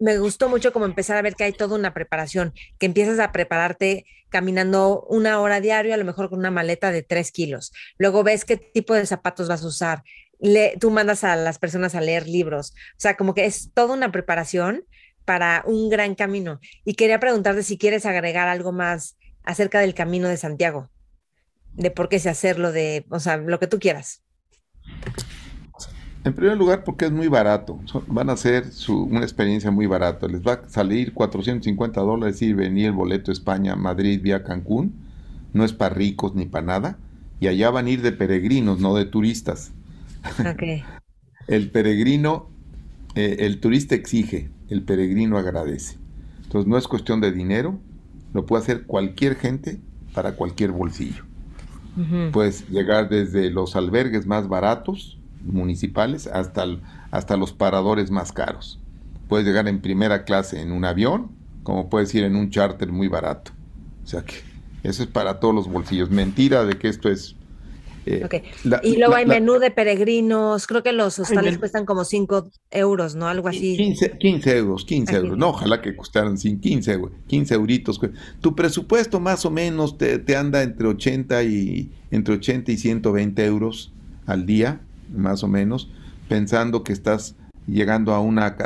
me, 0.00 0.18
gustó 0.18 0.48
mucho 0.48 0.72
como 0.72 0.86
empezar 0.86 1.16
a 1.16 1.22
ver 1.22 1.34
que 1.34 1.44
hay 1.44 1.52
toda 1.52 1.76
una 1.76 1.94
preparación, 1.94 2.52
que 2.78 2.86
empiezas 2.86 3.20
a 3.20 3.30
prepararte 3.30 4.04
caminando 4.28 5.06
una 5.08 5.40
hora 5.40 5.60
diario, 5.60 5.94
a 5.94 5.96
lo 5.96 6.04
mejor 6.04 6.30
con 6.30 6.40
una 6.40 6.50
maleta 6.50 6.90
de 6.90 7.02
tres 7.02 7.30
kilos. 7.30 7.72
Luego 7.96 8.24
ves 8.24 8.44
qué 8.44 8.56
tipo 8.56 8.94
de 8.94 9.06
zapatos 9.06 9.48
vas 9.48 9.62
a 9.62 9.66
usar. 9.66 10.02
Le, 10.40 10.76
tú 10.80 10.90
mandas 10.90 11.22
a 11.22 11.36
las 11.36 11.58
personas 11.58 11.94
a 11.94 12.00
leer 12.00 12.26
libros. 12.26 12.72
O 12.96 13.00
sea, 13.00 13.16
como 13.16 13.34
que 13.34 13.44
es 13.44 13.70
toda 13.72 13.94
una 13.94 14.10
preparación 14.10 14.84
para 15.24 15.62
un 15.66 15.90
gran 15.90 16.14
camino. 16.14 16.60
Y 16.84 16.94
quería 16.94 17.20
preguntarte 17.20 17.62
si 17.62 17.78
quieres 17.78 18.04
agregar 18.06 18.48
algo 18.48 18.72
más 18.72 19.16
acerca 19.44 19.80
del 19.80 19.94
Camino 19.94 20.28
de 20.28 20.36
Santiago, 20.36 20.90
de 21.72 21.90
por 21.90 22.08
qué 22.08 22.18
se 22.18 22.30
hacerlo, 22.30 22.72
de, 22.72 23.06
o 23.10 23.20
sea, 23.20 23.36
lo 23.36 23.60
que 23.60 23.66
tú 23.66 23.78
quieras. 23.78 24.22
En 26.24 26.34
primer 26.34 26.56
lugar, 26.56 26.84
porque 26.84 27.06
es 27.06 27.12
muy 27.12 27.28
barato. 27.28 27.80
van 28.06 28.30
a 28.30 28.36
ser 28.36 28.66
una 28.88 29.22
experiencia 29.22 29.70
muy 29.70 29.86
barata. 29.86 30.28
Les 30.28 30.40
va 30.40 30.52
a 30.54 30.68
salir 30.68 31.12
450 31.14 32.00
dólares 32.00 32.40
y 32.42 32.52
venir 32.52 32.86
el 32.86 32.92
boleto 32.92 33.32
España-Madrid 33.32 34.20
vía 34.22 34.44
Cancún. 34.44 34.94
No 35.52 35.64
es 35.64 35.72
para 35.72 35.94
ricos 35.94 36.34
ni 36.34 36.46
para 36.46 36.66
nada. 36.66 36.98
Y 37.40 37.48
allá 37.48 37.70
van 37.70 37.86
a 37.86 37.90
ir 37.90 38.02
de 38.02 38.12
peregrinos, 38.12 38.78
no 38.78 38.94
de 38.94 39.04
turistas. 39.04 39.72
el 41.48 41.70
peregrino, 41.70 42.48
eh, 43.16 43.38
el 43.40 43.58
turista 43.58 43.96
exige, 43.96 44.50
el 44.68 44.82
peregrino 44.82 45.38
agradece. 45.38 45.96
Entonces 46.44 46.68
no 46.68 46.78
es 46.78 46.86
cuestión 46.86 47.20
de 47.20 47.32
dinero, 47.32 47.80
lo 48.32 48.46
puede 48.46 48.62
hacer 48.62 48.84
cualquier 48.84 49.36
gente 49.36 49.80
para 50.14 50.36
cualquier 50.36 50.70
bolsillo. 50.70 51.24
Puedes 52.32 52.68
llegar 52.70 53.10
desde 53.10 53.50
los 53.50 53.76
albergues 53.76 54.26
más 54.26 54.48
baratos, 54.48 55.18
municipales 55.44 56.26
hasta, 56.26 56.66
hasta 57.10 57.36
los 57.36 57.52
paradores 57.52 58.10
más 58.10 58.32
caros. 58.32 58.78
Puedes 59.28 59.46
llegar 59.46 59.68
en 59.68 59.80
primera 59.80 60.24
clase 60.24 60.60
en 60.60 60.72
un 60.72 60.84
avión, 60.84 61.30
como 61.62 61.88
puedes 61.88 62.14
ir 62.14 62.24
en 62.24 62.36
un 62.36 62.50
charter 62.50 62.90
muy 62.92 63.08
barato. 63.08 63.52
O 64.04 64.06
sea 64.06 64.22
que 64.24 64.34
eso 64.82 65.02
es 65.02 65.08
para 65.08 65.40
todos 65.40 65.54
los 65.54 65.68
bolsillos. 65.68 66.10
Mentira 66.10 66.64
de 66.64 66.78
que 66.78 66.88
esto 66.88 67.08
es... 67.08 67.36
Eh, 68.04 68.42
y 68.82 68.96
luego 68.96 69.14
hay 69.14 69.24
menú 69.26 69.60
de 69.60 69.70
peregrinos, 69.70 70.66
creo 70.66 70.82
que 70.82 70.90
los 70.90 71.20
hostales 71.20 71.56
cuestan 71.58 71.86
como 71.86 72.04
5 72.04 72.50
euros, 72.72 73.14
¿no? 73.14 73.28
Algo 73.28 73.46
así. 73.46 73.76
15, 73.76 74.18
15 74.18 74.58
euros, 74.58 74.84
15 74.84 75.16
euros. 75.16 75.38
No, 75.38 75.50
ojalá 75.50 75.80
que 75.80 75.94
costaran 75.94 76.36
15, 76.36 77.00
15 77.28 77.54
euritos. 77.54 78.00
Tu 78.40 78.56
presupuesto 78.56 79.20
más 79.20 79.44
o 79.44 79.52
menos 79.52 79.98
te, 79.98 80.18
te 80.18 80.34
anda 80.34 80.64
entre 80.64 80.88
80 80.88 81.44
y 81.44 81.92
entre 82.10 82.34
80 82.34 82.72
y 82.72 82.76
120 82.76 83.46
euros 83.46 83.92
al 84.26 84.46
día 84.46 84.80
más 85.14 85.42
o 85.44 85.48
menos, 85.48 85.90
pensando 86.28 86.84
que 86.84 86.92
estás 86.92 87.36
llegando 87.66 88.14
a 88.14 88.20
una... 88.20 88.56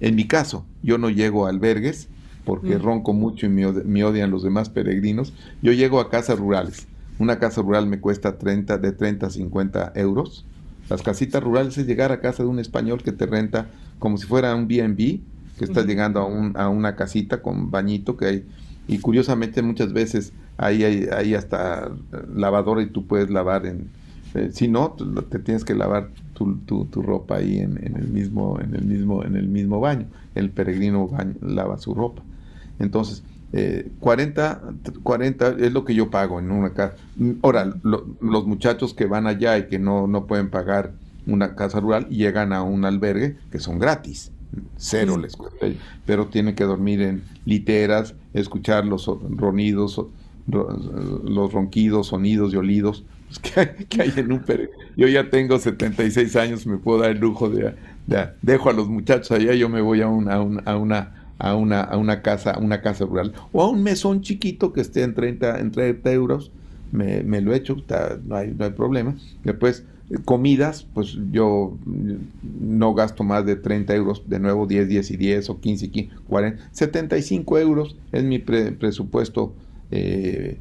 En 0.00 0.14
mi 0.14 0.26
caso, 0.26 0.66
yo 0.82 0.98
no 0.98 1.10
llego 1.10 1.46
a 1.46 1.50
albergues 1.50 2.08
porque 2.46 2.78
mm. 2.78 2.82
ronco 2.82 3.12
mucho 3.12 3.46
y 3.46 3.48
me, 3.48 4.04
odian 4.04 4.30
los 4.30 4.42
demás 4.42 4.70
peregrinos. 4.70 5.34
Yo 5.60 5.72
llego 5.72 6.00
a 6.00 6.08
casas 6.08 6.38
rurales. 6.38 6.86
Una 7.18 7.38
casa 7.38 7.60
rural 7.60 7.86
me 7.86 7.98
cuesta 7.98 8.38
30, 8.38 8.78
de 8.78 8.92
30 8.92 9.26
a 9.26 9.30
50 9.30 9.92
euros. 9.96 10.46
Las 10.88 11.02
casitas 11.02 11.42
rurales 11.42 11.76
es 11.76 11.86
llegar 11.86 12.12
a 12.12 12.20
casa 12.20 12.44
de 12.44 12.48
un 12.48 12.60
español 12.60 13.02
que 13.02 13.12
te 13.12 13.26
renta 13.26 13.68
como 13.98 14.16
si 14.16 14.26
fuera 14.26 14.54
un 14.54 14.68
B&B, 14.68 15.20
que 15.58 15.64
estás 15.64 15.86
llegando 15.86 16.20
a, 16.20 16.26
un, 16.26 16.56
a, 16.56 16.68
una 16.68 16.94
casita 16.94 17.42
con 17.42 17.70
bañito 17.70 18.16
que 18.16 18.26
hay. 18.26 18.46
Y 18.86 18.98
curiosamente 18.98 19.62
muchas 19.62 19.92
veces 19.92 20.32
ahí 20.56 20.84
hay, 20.84 21.08
hay 21.12 21.34
hasta 21.34 21.90
lavadora 22.32 22.82
y 22.82 22.86
tú 22.86 23.06
puedes 23.06 23.30
lavar 23.30 23.66
en, 23.66 23.90
eh, 24.36 24.50
si 24.52 24.68
no, 24.68 24.96
te 25.30 25.38
tienes 25.38 25.64
que 25.64 25.74
lavar 25.74 26.10
tu, 26.34 26.56
tu, 26.56 27.02
ropa 27.02 27.36
ahí 27.36 27.58
en, 27.58 27.78
el 27.96 28.08
mismo, 28.08 28.60
en, 28.60 28.74
el 28.74 28.84
mismo, 28.84 29.24
en 29.24 29.36
el 29.36 29.48
mismo 29.48 29.80
baño. 29.80 30.06
El 30.34 30.50
peregrino 30.50 31.08
lava 31.40 31.78
su 31.78 31.94
ropa. 31.94 32.22
Entonces, 32.78 33.22
40, 34.00 34.62
eh, 34.84 34.92
40 35.02 35.48
es 35.58 35.72
lo 35.72 35.84
que 35.84 35.94
yo 35.94 36.10
pago 36.10 36.38
en 36.38 36.50
una 36.50 36.74
casa. 36.74 36.96
Ahora, 37.42 37.74
los 37.82 38.46
muchachos 38.46 38.92
que 38.92 39.06
van 39.06 39.26
allá 39.26 39.56
y 39.56 39.68
que 39.68 39.78
no, 39.78 40.06
no 40.06 40.26
pueden 40.26 40.50
pagar 40.50 40.92
una 41.26 41.54
casa 41.54 41.80
rural 41.80 42.08
llegan 42.08 42.52
a 42.52 42.62
un 42.62 42.84
albergue 42.84 43.36
que 43.50 43.58
son 43.58 43.78
gratis. 43.78 44.32
Cero 44.76 45.16
les 45.16 45.36
cuesta. 45.36 45.66
Pero 46.04 46.26
tienen 46.26 46.54
que 46.54 46.64
dormir 46.64 47.00
en 47.00 47.22
literas, 47.44 48.14
escuchar 48.34 48.84
los 48.84 49.10
ronidos, 49.30 50.00
los 50.46 51.52
ronquidos, 51.52 52.08
sonidos 52.08 52.52
y 52.52 52.56
olidos 52.56 53.04
que 53.88 54.02
hay, 54.02 54.12
en 54.16 54.32
un 54.32 54.42
Yo 54.96 55.08
ya 55.08 55.30
tengo 55.30 55.58
76 55.58 56.36
años, 56.36 56.66
me 56.66 56.78
puedo 56.78 57.00
dar 57.00 57.10
el 57.10 57.18
lujo 57.18 57.50
de, 57.50 57.74
dejo 58.42 58.70
a 58.70 58.72
los 58.72 58.88
muchachos 58.88 59.32
allá, 59.32 59.54
yo 59.54 59.68
me 59.68 59.80
voy 59.80 60.00
a 60.00 60.08
una, 60.08 60.34
a 60.34 60.40
una, 60.40 61.12
a 61.38 61.54
una, 61.54 61.80
a 61.80 61.96
una 61.96 62.22
casa, 62.22 62.58
una 62.58 62.80
casa 62.80 63.04
rural 63.04 63.32
o 63.52 63.62
a 63.62 63.68
un 63.68 63.82
mesón 63.82 64.22
chiquito 64.22 64.72
que 64.72 64.80
esté 64.80 65.02
en 65.02 65.14
30, 65.14 65.58
en 65.58 65.70
30 65.70 66.12
euros, 66.12 66.50
me, 66.92 67.22
me 67.22 67.40
lo 67.40 67.52
echo, 67.52 67.76
no, 68.24 68.36
hay, 68.36 68.54
no 68.56 68.64
hay 68.64 68.70
problema. 68.70 69.16
Después, 69.44 69.84
comidas, 70.24 70.86
pues 70.94 71.18
yo 71.32 71.76
no 72.60 72.94
gasto 72.94 73.24
más 73.24 73.44
de 73.44 73.56
30 73.56 73.94
euros, 73.94 74.22
de 74.26 74.38
nuevo 74.38 74.66
10, 74.66 74.88
10 74.88 75.10
y 75.10 75.16
10 75.16 75.50
o 75.50 75.60
15, 75.60 75.90
15 75.90 76.16
40, 76.28 76.68
75 76.72 77.58
euros 77.58 77.96
es 78.12 78.22
mi 78.22 78.38
presupuesto 78.38 79.52
eh, 79.90 80.58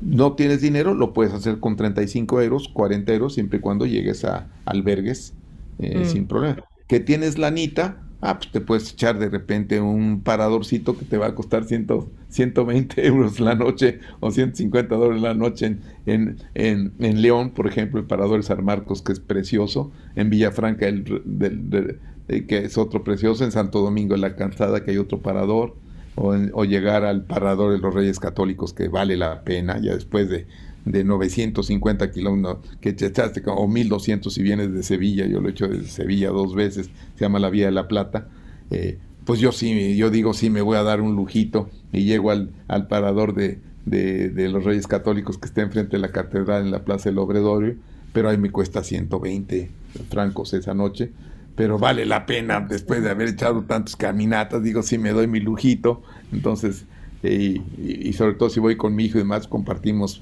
no 0.00 0.34
tienes 0.34 0.60
dinero, 0.60 0.94
lo 0.94 1.12
puedes 1.12 1.32
hacer 1.32 1.58
con 1.58 1.76
35 1.76 2.40
euros, 2.42 2.68
40 2.68 3.12
euros, 3.12 3.34
siempre 3.34 3.58
y 3.58 3.60
cuando 3.60 3.86
llegues 3.86 4.24
a 4.24 4.46
albergues 4.64 5.34
eh, 5.78 6.00
mm. 6.00 6.04
sin 6.04 6.26
problema. 6.26 6.64
Que 6.86 7.00
tienes 7.00 7.38
lanita, 7.38 7.98
ah, 8.20 8.38
pues 8.38 8.52
te 8.52 8.60
puedes 8.60 8.92
echar 8.92 9.18
de 9.18 9.28
repente 9.28 9.80
un 9.80 10.20
paradorcito 10.22 10.96
que 10.96 11.04
te 11.04 11.18
va 11.18 11.26
a 11.26 11.34
costar 11.34 11.64
120 11.64 13.06
euros 13.06 13.40
la 13.40 13.54
noche 13.54 14.00
o 14.20 14.30
150 14.30 14.94
dólares 14.94 15.22
la 15.22 15.34
noche 15.34 15.76
en, 16.06 16.36
en, 16.54 16.92
en, 16.98 17.22
León, 17.22 17.50
por 17.50 17.66
ejemplo, 17.66 18.00
el 18.00 18.06
parador 18.06 18.38
de 18.38 18.44
San 18.44 18.64
Marcos, 18.64 19.02
que 19.02 19.12
es 19.12 19.20
precioso, 19.20 19.90
en 20.14 20.30
Villafranca, 20.30 20.86
el, 20.86 21.98
eh, 22.28 22.44
que 22.46 22.58
es 22.58 22.78
otro 22.78 23.02
precioso, 23.02 23.44
en 23.44 23.52
Santo 23.52 23.80
Domingo, 23.80 24.14
en 24.14 24.20
La 24.20 24.36
Cansada, 24.36 24.84
que 24.84 24.92
hay 24.92 24.98
otro 24.98 25.20
parador 25.20 25.74
o, 26.16 26.64
llegar 26.64 27.04
al 27.04 27.24
parador 27.24 27.72
de 27.72 27.78
los 27.78 27.94
Reyes 27.94 28.20
Católicos, 28.20 28.72
que 28.72 28.88
vale 28.88 29.16
la 29.16 29.42
pena, 29.42 29.78
ya 29.80 29.94
después 29.94 30.28
de, 30.28 30.46
de 30.84 31.04
950 31.04 32.10
kilómetros 32.10 32.58
que 32.80 32.90
echaste, 32.90 33.42
o 33.46 33.66
1200 33.66 34.32
si 34.32 34.42
vienes 34.42 34.72
de 34.72 34.82
Sevilla, 34.82 35.26
yo 35.26 35.40
lo 35.40 35.48
he 35.48 35.52
hecho 35.52 35.68
de 35.68 35.84
Sevilla 35.84 36.30
dos 36.30 36.54
veces, 36.54 36.90
se 37.16 37.24
llama 37.24 37.38
la 37.38 37.50
Vía 37.50 37.66
de 37.66 37.72
la 37.72 37.88
Plata, 37.88 38.28
eh, 38.70 38.98
pues 39.24 39.40
yo 39.40 39.52
sí, 39.52 39.96
yo 39.96 40.10
digo 40.10 40.34
sí 40.34 40.50
me 40.50 40.60
voy 40.60 40.76
a 40.76 40.82
dar 40.82 41.00
un 41.00 41.16
lujito 41.16 41.70
y 41.92 42.04
llego 42.04 42.30
al, 42.30 42.50
al 42.68 42.88
parador 42.88 43.34
de, 43.34 43.58
de, 43.86 44.28
de, 44.28 44.48
los 44.48 44.64
Reyes 44.64 44.86
Católicos 44.86 45.38
que 45.38 45.46
está 45.46 45.62
enfrente 45.62 45.96
de 45.96 46.00
la 46.00 46.12
catedral 46.12 46.62
en 46.62 46.70
la 46.70 46.84
Plaza 46.84 47.08
del 47.08 47.18
Obredorio, 47.18 47.76
pero 48.12 48.28
ahí 48.28 48.38
me 48.38 48.50
cuesta 48.50 48.84
120 48.84 49.70
francos 50.10 50.52
esa 50.54 50.74
noche, 50.74 51.10
pero 51.56 51.78
vale 51.78 52.04
la 52.04 52.26
pena 52.26 52.60
después 52.60 53.02
de 53.02 53.10
haber 53.10 53.28
echado 53.28 53.62
tantas 53.62 53.96
caminatas, 53.96 54.62
digo, 54.62 54.82
si 54.82 54.98
me 54.98 55.10
doy 55.10 55.26
mi 55.26 55.40
lujito, 55.40 56.02
entonces 56.32 56.86
y, 57.28 58.12
sobre 58.12 58.34
todo 58.34 58.50
si 58.50 58.60
voy 58.60 58.76
con 58.76 58.94
mi 58.94 59.04
hijo 59.04 59.18
y 59.18 59.22
demás, 59.22 59.48
compartimos. 59.48 60.20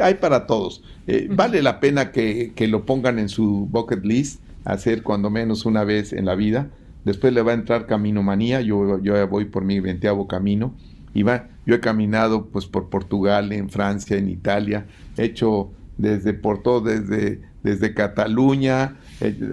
Hay 0.00 0.14
para 0.14 0.46
todos. 0.46 0.82
Eh, 1.06 1.28
vale 1.30 1.62
la 1.62 1.80
pena 1.80 2.12
que, 2.12 2.52
lo 2.68 2.86
pongan 2.86 3.18
en 3.18 3.28
su 3.28 3.66
bucket 3.70 4.04
list, 4.04 4.40
hacer 4.64 5.02
cuando 5.02 5.30
menos 5.30 5.66
una 5.66 5.84
vez 5.84 6.12
en 6.12 6.26
la 6.26 6.34
vida. 6.34 6.68
Después 7.04 7.32
le 7.32 7.42
va 7.42 7.50
a 7.50 7.54
entrar 7.54 7.86
Camino 7.86 8.22
Manía, 8.22 8.60
yo, 8.60 9.00
yo 9.02 9.26
voy 9.26 9.46
por 9.46 9.64
mi 9.64 9.80
veinteavo 9.80 10.28
camino. 10.28 10.72
Y 11.14 11.24
va, 11.24 11.48
yo 11.66 11.74
he 11.74 11.80
caminado 11.80 12.46
pues 12.46 12.66
por 12.66 12.88
Portugal, 12.88 13.52
en 13.52 13.68
Francia, 13.68 14.16
en 14.16 14.30
Italia, 14.30 14.86
he 15.16 15.24
hecho 15.24 15.70
desde 15.98 16.32
por 16.32 16.62
todo, 16.62 16.80
desde, 16.80 17.42
desde 17.62 17.92
Cataluña 17.92 18.96
eh, 18.96 19.01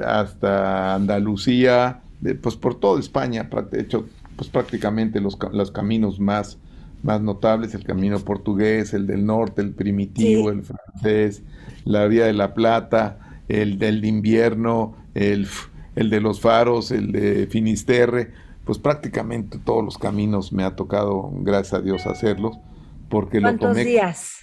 hasta 0.05 0.95
Andalucía, 0.95 2.01
pues 2.41 2.55
por 2.55 2.75
toda 2.75 2.99
España, 2.99 3.49
he 3.71 3.81
hecho 3.81 4.05
pues 4.35 4.49
prácticamente 4.49 5.19
los, 5.19 5.37
los 5.51 5.71
caminos 5.71 6.19
más, 6.19 6.57
más 7.03 7.21
notables, 7.21 7.73
el 7.73 7.83
camino 7.83 8.19
portugués, 8.19 8.93
el 8.93 9.05
del 9.05 9.25
norte, 9.25 9.61
el 9.61 9.71
primitivo, 9.71 10.49
el 10.49 10.63
francés, 10.63 11.43
la 11.83 12.07
Vía 12.07 12.25
de 12.25 12.33
la 12.33 12.53
Plata, 12.53 13.41
el 13.49 13.79
del 13.79 14.05
invierno, 14.05 14.95
el, 15.13 15.47
el 15.95 16.09
de 16.09 16.21
los 16.21 16.39
faros, 16.39 16.91
el 16.91 17.11
de 17.11 17.47
Finisterre, 17.47 18.31
pues 18.63 18.77
prácticamente 18.77 19.57
todos 19.57 19.83
los 19.83 19.97
caminos 19.97 20.53
me 20.53 20.63
ha 20.63 20.75
tocado, 20.75 21.29
gracias 21.33 21.73
a 21.73 21.81
Dios, 21.81 22.05
hacerlos, 22.05 22.57
porque 23.09 23.41
lo 23.41 23.49
tomé. 23.49 23.59
¿Cuántos 23.59 23.83
días? 23.83 24.38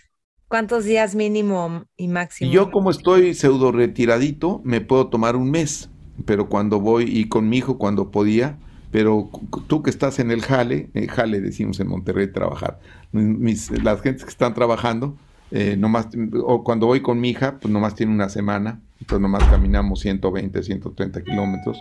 ¿Cuántos 0.48 0.84
días 0.84 1.14
mínimo 1.14 1.86
y 1.96 2.06
máximo? 2.08 2.52
Yo 2.52 2.70
como 2.70 2.90
estoy 2.90 3.34
pseudo 3.34 3.72
retiradito, 3.72 4.60
me 4.64 4.80
puedo 4.80 5.08
tomar 5.08 5.34
un 5.34 5.50
mes, 5.50 5.90
pero 6.24 6.48
cuando 6.48 6.80
voy 6.80 7.04
y 7.04 7.28
con 7.28 7.48
mi 7.48 7.58
hijo 7.58 7.78
cuando 7.78 8.12
podía, 8.12 8.56
pero 8.92 9.28
tú 9.66 9.82
que 9.82 9.90
estás 9.90 10.20
en 10.20 10.30
el 10.30 10.42
jale, 10.42 10.88
eh, 10.94 11.08
jale 11.08 11.40
decimos 11.40 11.80
en 11.80 11.88
Monterrey 11.88 12.28
trabajar, 12.32 12.78
mis, 13.12 13.70
las 13.82 14.00
gentes 14.00 14.24
que 14.24 14.30
están 14.30 14.54
trabajando, 14.54 15.16
eh, 15.50 15.76
nomás, 15.76 16.08
o 16.44 16.62
cuando 16.62 16.86
voy 16.86 17.02
con 17.02 17.20
mi 17.20 17.30
hija, 17.30 17.58
pues 17.60 17.72
nomás 17.72 17.94
tiene 17.94 18.12
una 18.12 18.28
semana, 18.28 18.80
entonces 19.00 19.20
nomás 19.20 19.44
caminamos 19.44 20.00
120, 20.00 20.62
130 20.62 21.24
kilómetros. 21.24 21.78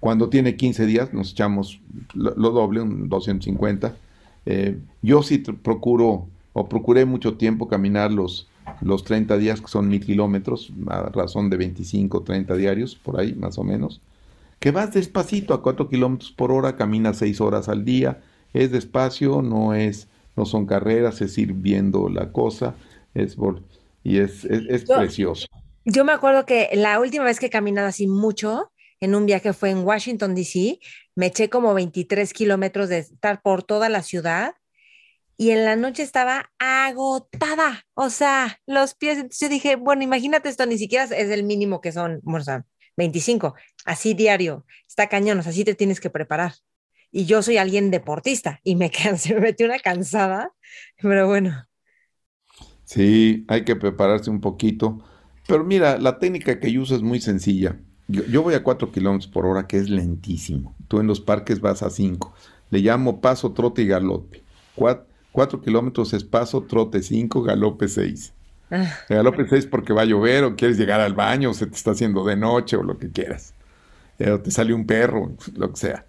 Cuando 0.00 0.28
tiene 0.28 0.56
15 0.56 0.86
días 0.86 1.12
nos 1.12 1.32
echamos 1.32 1.80
lo, 2.14 2.32
doble, 2.50 2.80
un 2.80 3.08
250. 3.08 3.94
Eh, 4.46 4.78
yo 5.02 5.22
sí 5.22 5.38
procuro, 5.38 6.28
o 6.58 6.68
procuré 6.68 7.04
mucho 7.04 7.36
tiempo 7.36 7.68
caminar 7.68 8.10
los, 8.10 8.48
los 8.80 9.04
30 9.04 9.36
días, 9.36 9.60
que 9.60 9.68
son 9.68 9.88
mil 9.88 10.04
kilómetros, 10.04 10.72
a 10.86 11.10
razón 11.10 11.50
de 11.50 11.56
25, 11.56 12.22
30 12.22 12.56
diarios, 12.56 12.94
por 12.94 13.20
ahí 13.20 13.34
más 13.34 13.58
o 13.58 13.64
menos 13.64 14.00
que 14.58 14.70
vas 14.70 14.92
despacito 14.92 15.54
a 15.54 15.62
4 15.62 15.88
kilómetros 15.88 16.32
por 16.32 16.52
hora, 16.52 16.76
caminas 16.76 17.18
6 17.18 17.40
horas 17.40 17.68
al 17.68 17.84
día, 17.84 18.20
es 18.52 18.70
despacio, 18.72 19.42
no 19.42 19.74
es, 19.74 20.08
no 20.34 20.46
son 20.46 20.66
carreras, 20.66 21.20
es 21.20 21.36
ir 21.38 21.52
viendo 21.52 22.08
la 22.08 22.32
cosa, 22.32 22.74
es 23.14 23.36
y 24.02 24.18
es, 24.18 24.44
es, 24.44 24.84
precioso. 24.84 25.46
Yo 25.84 26.04
me 26.04 26.12
acuerdo 26.12 26.46
que 26.46 26.70
la 26.74 27.00
última 27.00 27.24
vez 27.24 27.38
que 27.38 27.46
he 27.46 27.50
caminado 27.50 27.88
así 27.88 28.06
mucho, 28.06 28.72
en 29.00 29.14
un 29.14 29.26
viaje 29.26 29.52
fue 29.52 29.70
en 29.70 29.84
Washington, 29.84 30.34
D.C., 30.34 30.78
me 31.14 31.26
eché 31.26 31.48
como 31.48 31.74
23 31.74 32.32
kilómetros 32.32 32.88
de 32.88 32.98
estar 32.98 33.42
por 33.42 33.62
toda 33.62 33.88
la 33.88 34.02
ciudad 34.02 34.54
y 35.36 35.50
en 35.50 35.64
la 35.64 35.76
noche 35.76 36.02
estaba 36.02 36.50
agotada, 36.58 37.84
o 37.94 38.10
sea, 38.10 38.58
los 38.66 38.94
pies, 38.94 39.16
entonces 39.16 39.40
yo 39.40 39.48
dije, 39.48 39.76
bueno, 39.76 40.02
imagínate 40.02 40.48
esto, 40.48 40.64
ni 40.66 40.78
siquiera 40.78 41.04
es 41.04 41.30
el 41.30 41.42
mínimo 41.44 41.80
que 41.80 41.92
son, 41.92 42.22
o 42.24 42.38
25, 42.96 43.54
así 43.84 44.14
diario, 44.14 44.64
está 44.88 45.08
cañón, 45.08 45.38
así 45.40 45.64
te 45.64 45.74
tienes 45.74 46.00
que 46.00 46.10
preparar. 46.10 46.54
Y 47.10 47.26
yo 47.26 47.42
soy 47.42 47.58
alguien 47.58 47.90
deportista 47.90 48.60
y 48.62 48.76
me 48.76 48.90
cansé, 49.02 49.34
me 49.34 49.40
metí 49.40 49.64
una 49.64 49.78
cansada, 49.78 50.52
pero 51.00 51.26
bueno. 51.26 51.66
Sí, 52.84 53.44
hay 53.48 53.64
que 53.64 53.76
prepararse 53.76 54.30
un 54.30 54.40
poquito. 54.40 55.02
Pero 55.46 55.64
mira, 55.64 55.98
la 55.98 56.18
técnica 56.18 56.58
que 56.60 56.72
yo 56.72 56.82
uso 56.82 56.94
es 56.96 57.02
muy 57.02 57.20
sencilla. 57.20 57.78
Yo, 58.08 58.42
voy 58.42 58.54
a 58.54 58.62
4 58.62 58.92
kilómetros 58.92 59.26
por 59.30 59.46
hora, 59.46 59.66
que 59.66 59.78
es 59.78 59.90
lentísimo. 59.90 60.76
Tú 60.86 61.00
en 61.00 61.08
los 61.08 61.20
parques 61.20 61.60
vas 61.60 61.82
a 61.82 61.90
5. 61.90 62.32
Le 62.70 62.78
llamo 62.78 63.20
paso, 63.20 63.52
trote 63.52 63.82
y 63.82 63.86
galope. 63.88 64.44
4 65.36 65.60
kilómetros 65.60 66.14
es 66.14 66.24
paso, 66.24 66.62
trote 66.62 67.02
5, 67.02 67.42
galope 67.42 67.88
6. 67.88 68.32
Ah. 68.70 68.90
Galope 69.06 69.46
6 69.46 69.66
porque 69.66 69.92
va 69.92 70.00
a 70.00 70.04
llover 70.06 70.44
o 70.44 70.56
quieres 70.56 70.78
llegar 70.78 70.98
al 70.98 71.12
baño 71.12 71.50
o 71.50 71.54
se 71.54 71.66
te 71.66 71.74
está 71.74 71.90
haciendo 71.90 72.24
de 72.24 72.36
noche 72.36 72.74
o 72.74 72.82
lo 72.82 72.96
que 72.96 73.10
quieras. 73.10 73.52
Eh, 74.18 74.30
o 74.30 74.40
te 74.40 74.50
sale 74.50 74.72
un 74.72 74.86
perro, 74.86 75.30
lo 75.54 75.70
que 75.72 75.76
sea. 75.76 76.06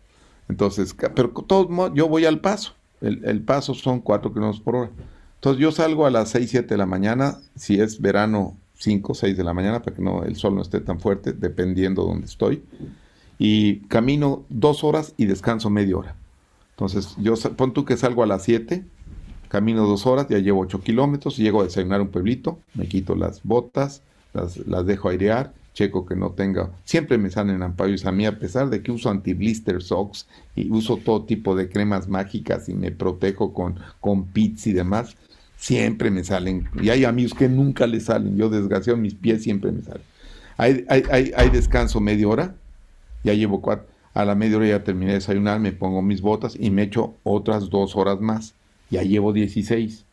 Entonces, 0.47 0.95
pero 1.13 1.31
todo 1.45 1.93
yo 1.93 2.07
voy 2.07 2.23
al 2.23 2.39
paso. 2.39 2.73
El, 3.01 3.41
paso 3.41 3.73
son 3.73 3.99
4 3.99 4.31
kilómetros 4.31 4.61
por 4.61 4.77
hora. 4.77 4.91
Entonces 5.35 5.61
yo 5.61 5.73
salgo 5.73 6.05
a 6.05 6.09
las 6.09 6.29
6, 6.29 6.49
7 6.49 6.67
de 6.69 6.77
la 6.77 6.85
mañana, 6.85 7.37
si 7.57 7.81
es 7.81 7.99
verano 7.99 8.55
5, 8.75 9.13
6 9.13 9.35
de 9.35 9.43
la 9.43 9.53
mañana, 9.53 9.81
para 9.81 9.93
que 9.93 10.01
no, 10.01 10.23
el 10.23 10.37
sol 10.37 10.55
no 10.55 10.61
esté 10.61 10.79
tan 10.79 11.01
fuerte, 11.01 11.33
dependiendo 11.33 12.03
de 12.03 12.07
dónde 12.07 12.27
estoy. 12.27 12.63
Y 13.37 13.79
camino 13.87 14.45
dos 14.47 14.85
horas 14.85 15.15
y 15.17 15.25
descanso 15.25 15.69
media 15.69 15.97
hora. 15.97 16.15
Entonces, 16.77 17.13
yo 17.17 17.33
pon 17.57 17.73
tú 17.73 17.83
que 17.83 17.97
salgo 17.97 18.23
a 18.23 18.25
las 18.25 18.43
7, 18.43 18.85
Camino 19.47 19.87
dos 19.87 20.05
horas, 20.05 20.27
ya 20.29 20.39
llevo 20.39 20.61
ocho 20.61 20.81
kilómetros, 20.81 21.37
llego 21.37 21.61
a 21.61 21.63
desayunar 21.65 22.01
un 22.01 22.09
pueblito, 22.09 22.59
me 22.73 22.87
quito 22.87 23.15
las 23.15 23.41
botas, 23.43 24.01
las, 24.33 24.57
las 24.67 24.85
dejo 24.85 25.09
airear, 25.09 25.53
checo 25.73 26.05
que 26.05 26.15
no 26.15 26.31
tenga, 26.31 26.71
siempre 26.85 27.19
me 27.19 27.29
salen 27.29 27.61
ampollas 27.61 28.05
a 28.05 28.11
mí 28.11 28.25
a 28.25 28.39
pesar 28.39 28.69
de 28.69 28.81
que 28.81 28.91
uso 28.91 29.11
anti-blister 29.11 29.81
socks 29.83 30.27
y 30.55 30.71
uso 30.71 30.97
todo 30.97 31.23
tipo 31.23 31.55
de 31.55 31.69
cremas 31.69 32.07
mágicas 32.07 32.67
y 32.67 32.73
me 32.73 32.91
protejo 32.91 33.53
con, 33.53 33.79
con 34.01 34.25
pits 34.25 34.67
y 34.67 34.73
demás, 34.73 35.15
siempre 35.55 36.09
me 36.09 36.23
salen, 36.23 36.67
y 36.81 36.89
hay 36.89 37.05
amigos 37.05 37.35
que 37.35 37.47
nunca 37.47 37.85
les 37.85 38.05
salen, 38.05 38.35
yo 38.35 38.49
desgraciado 38.49 38.97
mis 38.97 39.13
pies 39.13 39.43
siempre 39.43 39.71
me 39.71 39.83
salen. 39.83 40.03
Hay, 40.57 40.83
hay, 40.89 41.31
hay, 41.35 41.49
descanso 41.51 41.99
media 41.99 42.27
hora, 42.27 42.55
ya 43.23 43.33
llevo 43.35 43.61
cuatro, 43.61 43.85
a 44.15 44.25
la 44.25 44.33
media 44.33 44.57
hora 44.57 44.67
ya 44.67 44.83
terminé 44.83 45.11
de 45.11 45.19
desayunar, 45.19 45.59
me 45.59 45.71
pongo 45.71 46.01
mis 46.01 46.21
botas 46.21 46.57
y 46.59 46.71
me 46.71 46.81
echo 46.81 47.13
otras 47.23 47.69
dos 47.69 47.95
horas 47.95 48.19
más 48.19 48.55
ya 48.89 49.03
llevo 49.03 49.33
16. 49.33 50.05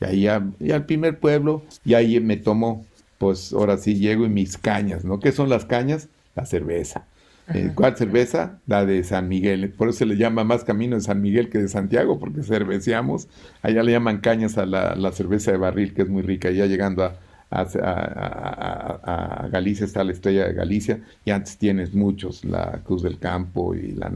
Y 0.00 0.04
ahí 0.04 0.20
ya, 0.22 0.42
al 0.72 0.86
primer 0.86 1.18
pueblo, 1.18 1.62
y 1.84 1.94
ahí 1.94 2.20
me 2.20 2.36
tomo, 2.36 2.84
pues 3.18 3.52
ahora 3.52 3.78
sí 3.78 3.94
llego 3.94 4.26
y 4.26 4.28
mis 4.28 4.58
cañas, 4.58 5.04
¿no? 5.04 5.20
¿Qué 5.20 5.32
son 5.32 5.48
las 5.48 5.64
cañas? 5.64 6.08
La 6.34 6.44
cerveza. 6.44 7.06
Eh, 7.54 7.70
¿Cuál 7.74 7.96
cerveza? 7.96 8.58
La 8.66 8.84
de 8.84 9.04
San 9.04 9.28
Miguel. 9.28 9.70
Por 9.70 9.88
eso 9.88 9.98
se 9.98 10.06
le 10.06 10.16
llama 10.16 10.42
más 10.44 10.64
camino 10.64 10.96
de 10.96 11.02
San 11.02 11.22
Miguel 11.22 11.48
que 11.48 11.58
de 11.58 11.68
Santiago, 11.68 12.18
porque 12.18 12.42
cerveceamos. 12.42 13.28
Allá 13.62 13.82
le 13.82 13.92
llaman 13.92 14.18
cañas 14.18 14.58
a 14.58 14.66
la, 14.66 15.12
cerveza 15.12 15.52
de 15.52 15.58
barril, 15.58 15.94
que 15.94 16.02
es 16.02 16.08
muy 16.08 16.22
rica. 16.22 16.50
Ya 16.50 16.66
llegando 16.66 17.04
a, 17.04 17.14
a, 17.50 19.48
Galicia 19.50 19.86
está 19.86 20.02
la 20.02 20.12
estrella 20.12 20.46
de 20.46 20.54
Galicia, 20.54 21.00
y 21.24 21.30
antes 21.30 21.56
tienes 21.56 21.94
muchos, 21.94 22.44
la 22.44 22.80
Cruz 22.84 23.02
del 23.02 23.18
Campo 23.18 23.74
y 23.74 23.92
la 23.92 24.12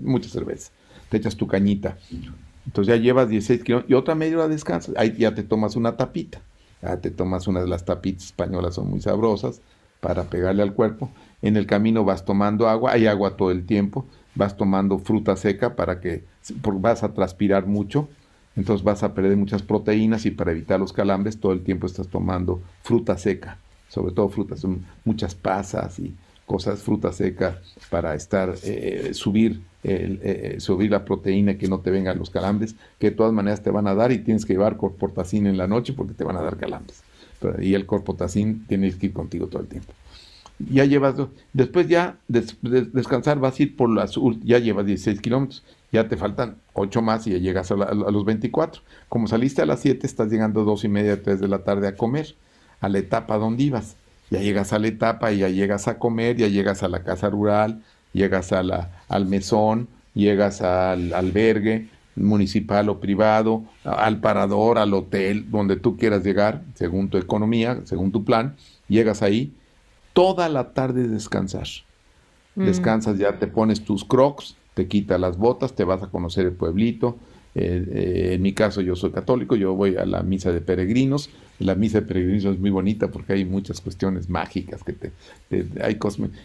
mucha 0.00 0.30
cerveza. 0.30 0.72
Te 1.10 1.18
echas 1.18 1.36
tu 1.36 1.46
cañita. 1.46 1.98
Entonces 2.66 2.94
ya 2.94 3.00
llevas 3.00 3.28
16 3.28 3.64
kilómetros 3.64 3.90
y 3.90 3.94
otra 3.94 4.14
media 4.14 4.38
hora 4.38 4.48
descansas. 4.48 4.94
Ahí 4.96 5.14
ya 5.18 5.34
te 5.34 5.42
tomas 5.42 5.76
una 5.76 5.96
tapita. 5.96 6.40
Ya 6.82 6.96
te 6.98 7.10
tomas 7.10 7.46
una 7.46 7.60
de 7.60 7.68
las 7.68 7.84
tapitas 7.84 8.26
españolas, 8.26 8.74
son 8.74 8.88
muy 8.88 9.00
sabrosas 9.00 9.60
para 10.00 10.24
pegarle 10.24 10.62
al 10.62 10.72
cuerpo. 10.72 11.10
En 11.42 11.56
el 11.56 11.66
camino 11.66 12.04
vas 12.04 12.24
tomando 12.24 12.68
agua, 12.68 12.92
hay 12.92 13.06
agua 13.06 13.36
todo 13.36 13.50
el 13.50 13.66
tiempo. 13.66 14.06
Vas 14.34 14.56
tomando 14.56 14.98
fruta 14.98 15.36
seca 15.36 15.76
para 15.76 16.00
que 16.00 16.24
vas 16.64 17.02
a 17.02 17.12
transpirar 17.12 17.66
mucho. 17.66 18.08
Entonces 18.56 18.84
vas 18.84 19.02
a 19.02 19.14
perder 19.14 19.36
muchas 19.36 19.62
proteínas 19.62 20.26
y 20.26 20.30
para 20.30 20.52
evitar 20.52 20.80
los 20.80 20.92
calambres 20.92 21.38
todo 21.38 21.52
el 21.52 21.62
tiempo 21.62 21.86
estás 21.86 22.08
tomando 22.08 22.62
fruta 22.82 23.16
seca, 23.16 23.58
sobre 23.88 24.12
todo 24.12 24.28
frutas, 24.28 24.66
muchas 25.04 25.34
pasas 25.34 25.98
y 25.98 26.14
cosas, 26.46 26.80
fruta 26.80 27.12
seca 27.12 27.60
para 27.90 28.14
estar, 28.14 28.54
eh, 28.64 29.10
subir, 29.12 29.62
el, 29.82 30.20
eh, 30.22 30.56
subir 30.58 30.90
la 30.90 31.04
proteína, 31.04 31.56
que 31.56 31.68
no 31.68 31.80
te 31.80 31.90
vengan 31.90 32.18
los 32.18 32.30
calambres, 32.30 32.74
que 32.98 33.10
de 33.10 33.16
todas 33.16 33.32
maneras 33.32 33.62
te 33.62 33.70
van 33.70 33.86
a 33.86 33.94
dar 33.94 34.12
y 34.12 34.18
tienes 34.18 34.44
que 34.44 34.54
llevar 34.54 34.76
corportacin 34.76 35.46
en 35.46 35.56
la 35.56 35.66
noche 35.66 35.92
porque 35.92 36.14
te 36.14 36.24
van 36.24 36.36
a 36.36 36.42
dar 36.42 36.56
calambres. 36.56 37.02
y 37.60 37.72
el 37.72 37.86
corportacin 37.86 38.66
tiene 38.66 38.90
que 38.92 39.06
ir 39.06 39.12
contigo 39.14 39.46
todo 39.46 39.62
el 39.62 39.68
tiempo. 39.68 39.92
Ya 40.58 40.84
llevas, 40.84 41.14
después 41.54 41.88
ya 41.88 42.18
descansar 42.28 43.38
vas 43.38 43.58
a 43.58 43.62
ir 43.62 43.76
por 43.76 43.88
las, 43.88 44.14
ya 44.44 44.58
llevas 44.58 44.84
16 44.84 45.18
kilómetros, 45.22 45.64
ya 45.90 46.06
te 46.06 46.18
faltan 46.18 46.56
8 46.74 47.00
más 47.00 47.26
y 47.26 47.30
ya 47.30 47.38
llegas 47.38 47.70
a, 47.70 47.76
los 47.76 48.24
24. 48.26 48.82
Como 49.08 49.26
saliste 49.26 49.62
a 49.62 49.66
las 49.66 49.80
7, 49.80 50.06
estás 50.06 50.30
llegando 50.30 50.60
a 50.60 50.64
2 50.64 50.84
y 50.84 50.88
media, 50.88 51.22
3 51.22 51.40
de 51.40 51.48
la 51.48 51.64
tarde 51.64 51.88
a 51.88 51.96
comer, 51.96 52.34
a 52.82 52.90
la 52.90 52.98
etapa 52.98 53.38
donde 53.38 53.62
ibas 53.62 53.96
ya 54.30 54.38
llegas 54.40 54.72
a 54.72 54.78
la 54.78 54.86
etapa, 54.86 55.32
ya 55.32 55.48
llegas 55.48 55.88
a 55.88 55.98
comer, 55.98 56.36
ya 56.36 56.46
llegas 56.46 56.82
a 56.82 56.88
la 56.88 57.02
casa 57.02 57.28
rural, 57.28 57.82
llegas 58.12 58.52
a 58.52 58.62
la, 58.62 59.02
al 59.08 59.26
mesón, 59.26 59.88
llegas 60.14 60.62
al 60.62 61.12
albergue 61.12 61.88
municipal 62.16 62.88
o 62.88 63.00
privado, 63.00 63.64
al 63.84 64.20
parador, 64.20 64.78
al 64.78 64.92
hotel, 64.94 65.50
donde 65.50 65.76
tú 65.76 65.96
quieras 65.96 66.24
llegar, 66.24 66.62
según 66.74 67.08
tu 67.08 67.18
economía, 67.18 67.80
según 67.84 68.12
tu 68.12 68.24
plan, 68.24 68.56
llegas 68.88 69.22
ahí, 69.22 69.52
toda 70.12 70.48
la 70.48 70.72
tarde 70.72 71.08
descansar. 71.08 71.68
Mm. 72.56 72.64
Descansas, 72.64 73.16
ya 73.16 73.38
te 73.38 73.46
pones 73.46 73.84
tus 73.84 74.04
crocs, 74.04 74.56
te 74.74 74.86
quitas 74.86 75.20
las 75.20 75.38
botas, 75.38 75.74
te 75.74 75.84
vas 75.84 76.02
a 76.02 76.08
conocer 76.08 76.46
el 76.46 76.52
pueblito, 76.52 77.16
Eh, 77.56 77.84
eh, 77.92 78.34
en 78.34 78.42
mi 78.42 78.52
caso 78.52 78.80
yo 78.80 78.94
soy 78.94 79.10
católico, 79.10 79.56
yo 79.56 79.74
voy 79.74 79.96
a 79.96 80.04
la 80.06 80.22
misa 80.22 80.52
de 80.52 80.60
peregrinos. 80.60 81.30
La 81.60 81.74
misa 81.74 82.00
de 82.00 82.06
peregrinos 82.06 82.44
es 82.44 82.58
muy 82.58 82.70
bonita 82.70 83.08
porque 83.08 83.34
hay 83.34 83.44
muchas 83.44 83.80
cuestiones 83.80 84.28
mágicas 84.28 84.82
que 84.82 84.92
te, 84.92 85.12
hay 85.82 85.98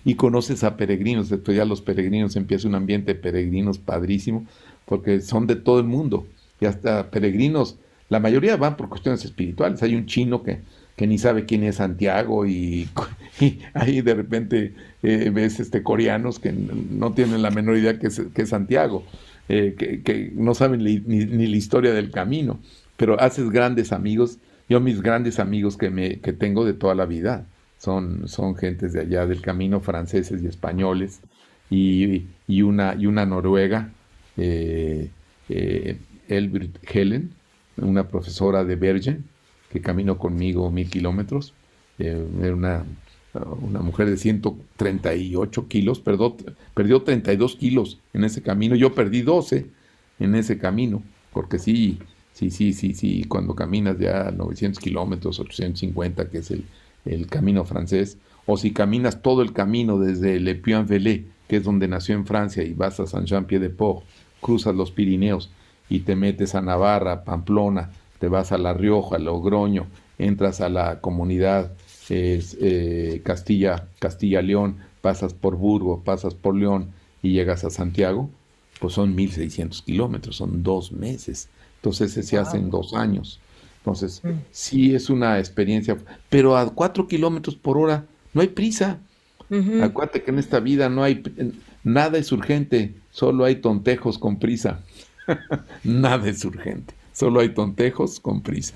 y 0.04 0.16
conoces 0.16 0.64
a 0.64 0.78
peregrinos. 0.78 1.30
Después 1.30 1.58
ya 1.58 1.66
los 1.66 1.82
peregrinos 1.82 2.36
empieza 2.36 2.68
un 2.68 2.76
ambiente 2.76 3.14
de 3.14 3.20
peregrinos 3.20 3.80
padrísimo 3.80 4.46
porque 4.86 5.22
son 5.22 5.48
de 5.48 5.56
todo 5.56 5.80
el 5.80 5.86
mundo 5.86 6.28
y 6.62 6.66
hasta 6.66 7.10
peregrinos. 7.10 7.78
La 8.10 8.20
mayoría 8.20 8.56
van 8.56 8.78
por 8.78 8.90
cuestiones 8.90 9.26
espirituales. 9.26 9.82
Hay 9.82 9.96
un 9.96 10.06
chino 10.06 10.44
que, 10.44 10.60
que 10.96 11.08
ni 11.08 11.18
sabe 11.18 11.46
quién 11.46 11.64
es 11.64 11.78
Santiago 11.78 12.46
y, 12.46 12.88
ahí 13.74 14.02
de 14.02 14.14
repente 14.14 14.74
eh, 15.02 15.32
ves 15.34 15.60
este 15.60 15.82
coreanos 15.82 16.40
que 16.40 16.52
no 16.52 17.14
tienen 17.14 17.42
la 17.42 17.52
menor 17.52 17.78
idea 17.78 18.00
que 18.00 18.08
es, 18.08 18.22
que 18.34 18.44
es 18.44 18.50
Santiago. 18.50 19.04
Eh, 19.48 19.76
que, 20.04 20.32
no 20.34 20.56
saben 20.56 20.84
ni, 20.84 21.00
la 21.48 21.56
historia 21.56 21.94
del 21.94 22.10
camino, 22.10 22.60
pero 22.98 23.20
haces 23.20 23.50
grandes 23.50 23.92
amigos. 23.92 24.40
Yo 24.68 24.80
mis 24.80 25.02
grandes 25.02 25.40
amigos 25.40 25.78
que, 25.78 25.90
me, 25.90 26.20
que 26.20 26.34
tengo 26.34 26.66
de 26.66 26.74
toda 26.74 26.96
la 26.96 27.06
vida 27.06 27.46
son, 27.78 28.28
son 28.28 28.56
gentes 28.56 28.94
de 28.94 29.02
allá 29.02 29.26
del 29.26 29.42
camino, 29.42 29.80
franceses 29.80 30.42
y 30.42 30.48
españoles, 30.48 31.22
y, 31.70 32.26
y 32.48 32.62
una, 32.62 32.96
y 32.96 33.06
una 33.06 33.26
noruega, 33.26 33.92
eh, 34.38 35.10
eh 35.50 35.98
Elbert 36.28 36.78
Helen, 36.92 37.32
una 37.78 38.08
profesora 38.08 38.64
de 38.64 38.76
Bergen, 38.76 39.26
que 39.72 39.80
caminó 39.82 40.18
conmigo 40.18 40.72
mil 40.72 40.90
kilómetros, 40.90 41.54
eh, 42.00 42.26
era 42.42 42.56
una 42.56 42.84
una 43.62 43.82
mujer 43.82 44.10
de 44.10 44.18
138 44.18 45.68
kilos, 45.68 46.00
perdió, 46.00 46.36
perdió 46.74 47.02
32 47.02 47.56
kilos 47.56 48.00
en 48.14 48.24
ese 48.24 48.42
camino, 48.42 48.76
yo 48.76 48.94
perdí 48.94 49.22
12 49.22 49.66
en 50.20 50.36
ese 50.36 50.58
camino, 50.58 51.04
porque 51.34 51.60
sí, 51.60 52.00
sí, 52.36 52.52
sí, 52.52 52.74
sí, 52.74 52.94
sí, 52.94 53.24
cuando 53.24 53.56
caminas 53.56 53.98
ya 53.98 54.32
900 54.32 54.80
kilómetros, 54.80 55.40
850, 55.40 56.30
que 56.30 56.38
es 56.40 56.52
el, 56.52 56.66
el, 57.06 57.28
camino 57.28 57.66
francés, 57.66 58.18
o 58.46 58.58
si 58.58 58.72
caminas 58.72 59.22
todo 59.22 59.42
el 59.42 59.54
camino 59.54 59.98
desde 59.98 60.40
Le 60.40 60.56
Puy-en-Velay, 60.56 61.26
que 61.48 61.58
es 61.58 61.64
donde 61.64 61.88
nació 61.88 62.16
en 62.16 62.28
Francia, 62.28 62.64
y 62.64 62.74
vas 62.74 63.00
a 63.00 63.08
Saint-Jean-Pied-de-Port, 63.08 64.04
cruzas 64.42 64.76
los 64.76 64.92
Pirineos 64.92 65.50
y 65.90 66.02
te 66.02 66.16
metes 66.16 66.54
a 66.54 66.62
Navarra, 66.62 67.24
Pamplona, 67.24 67.92
te 68.20 68.28
vas 68.28 68.52
a 68.52 68.58
La 68.58 68.74
Rioja, 68.74 69.18
Logroño, 69.18 69.88
entras 70.18 70.62
a 70.62 70.70
la 70.70 71.00
comunidad 71.02 71.72
es, 72.10 72.58
eh, 72.62 73.22
Castilla, 73.24 73.88
Castilla-León, 74.00 74.78
pasas 75.02 75.34
por 75.34 75.56
Burgos, 75.56 76.02
pasas 76.04 76.36
por 76.36 76.56
León 76.56 76.92
y 77.22 77.32
llegas 77.32 77.64
a 77.64 77.70
Santiago, 77.70 78.30
pues 78.80 78.94
son 78.94 79.16
1.600 79.16 79.84
kilómetros, 79.84 80.36
son 80.36 80.64
dos 80.64 80.92
meses. 80.92 81.50
Entonces 81.86 82.28
se 82.28 82.38
hace 82.40 82.58
en 82.58 82.72
dos 82.72 82.96
años. 82.96 83.40
Entonces, 83.78 84.20
mm. 84.24 84.30
sí 84.50 84.96
es 84.96 85.12
una 85.12 85.38
experiencia, 85.38 85.96
pero 86.30 86.58
a 86.58 86.68
cuatro 86.74 87.08
kilómetros 87.08 87.56
por 87.56 87.78
hora 87.78 88.06
no 88.34 88.42
hay 88.42 88.48
prisa. 88.48 88.98
Acuérdate 89.84 90.24
que 90.24 90.32
en 90.32 90.40
esta 90.40 90.60
vida 90.60 90.90
no 90.90 91.04
hay, 91.04 91.22
nada 91.84 92.18
es 92.18 92.32
urgente, 92.32 92.96
solo 93.12 93.46
hay 93.46 93.58
tontejos 93.58 94.18
con 94.18 94.40
prisa. 94.40 94.82
nada 95.84 96.28
es 96.28 96.44
urgente, 96.44 96.96
solo 97.14 97.42
hay 97.42 97.50
tontejos 97.50 98.20
con 98.20 98.42
prisa. 98.42 98.74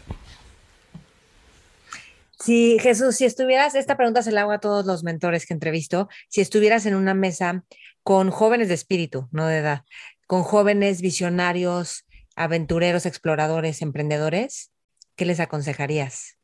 Si 2.40 2.78
Jesús, 2.80 3.16
si 3.16 3.26
estuvieras, 3.26 3.74
esta 3.74 3.98
pregunta 3.98 4.22
se 4.22 4.32
la 4.32 4.42
hago 4.42 4.52
a 4.52 4.60
todos 4.60 4.86
los 4.86 5.04
mentores 5.04 5.48
que 5.48 5.56
entrevisto, 5.56 6.08
si 6.28 6.42
estuvieras 6.42 6.86
en 6.86 6.94
una 6.94 7.16
mesa 7.16 7.64
con 8.04 8.30
jóvenes 8.30 8.68
de 8.68 8.76
espíritu, 8.76 9.28
no 9.32 9.48
de 9.48 9.58
edad, 9.58 9.84
con 10.28 10.44
jóvenes 10.44 11.02
visionarios, 11.02 12.06
aventureros, 12.40 13.06
exploradores, 13.06 13.82
emprendedores, 13.82 14.72
¿qué 15.18 15.26
les 15.26 15.42
aconsejarías? 15.42 16.38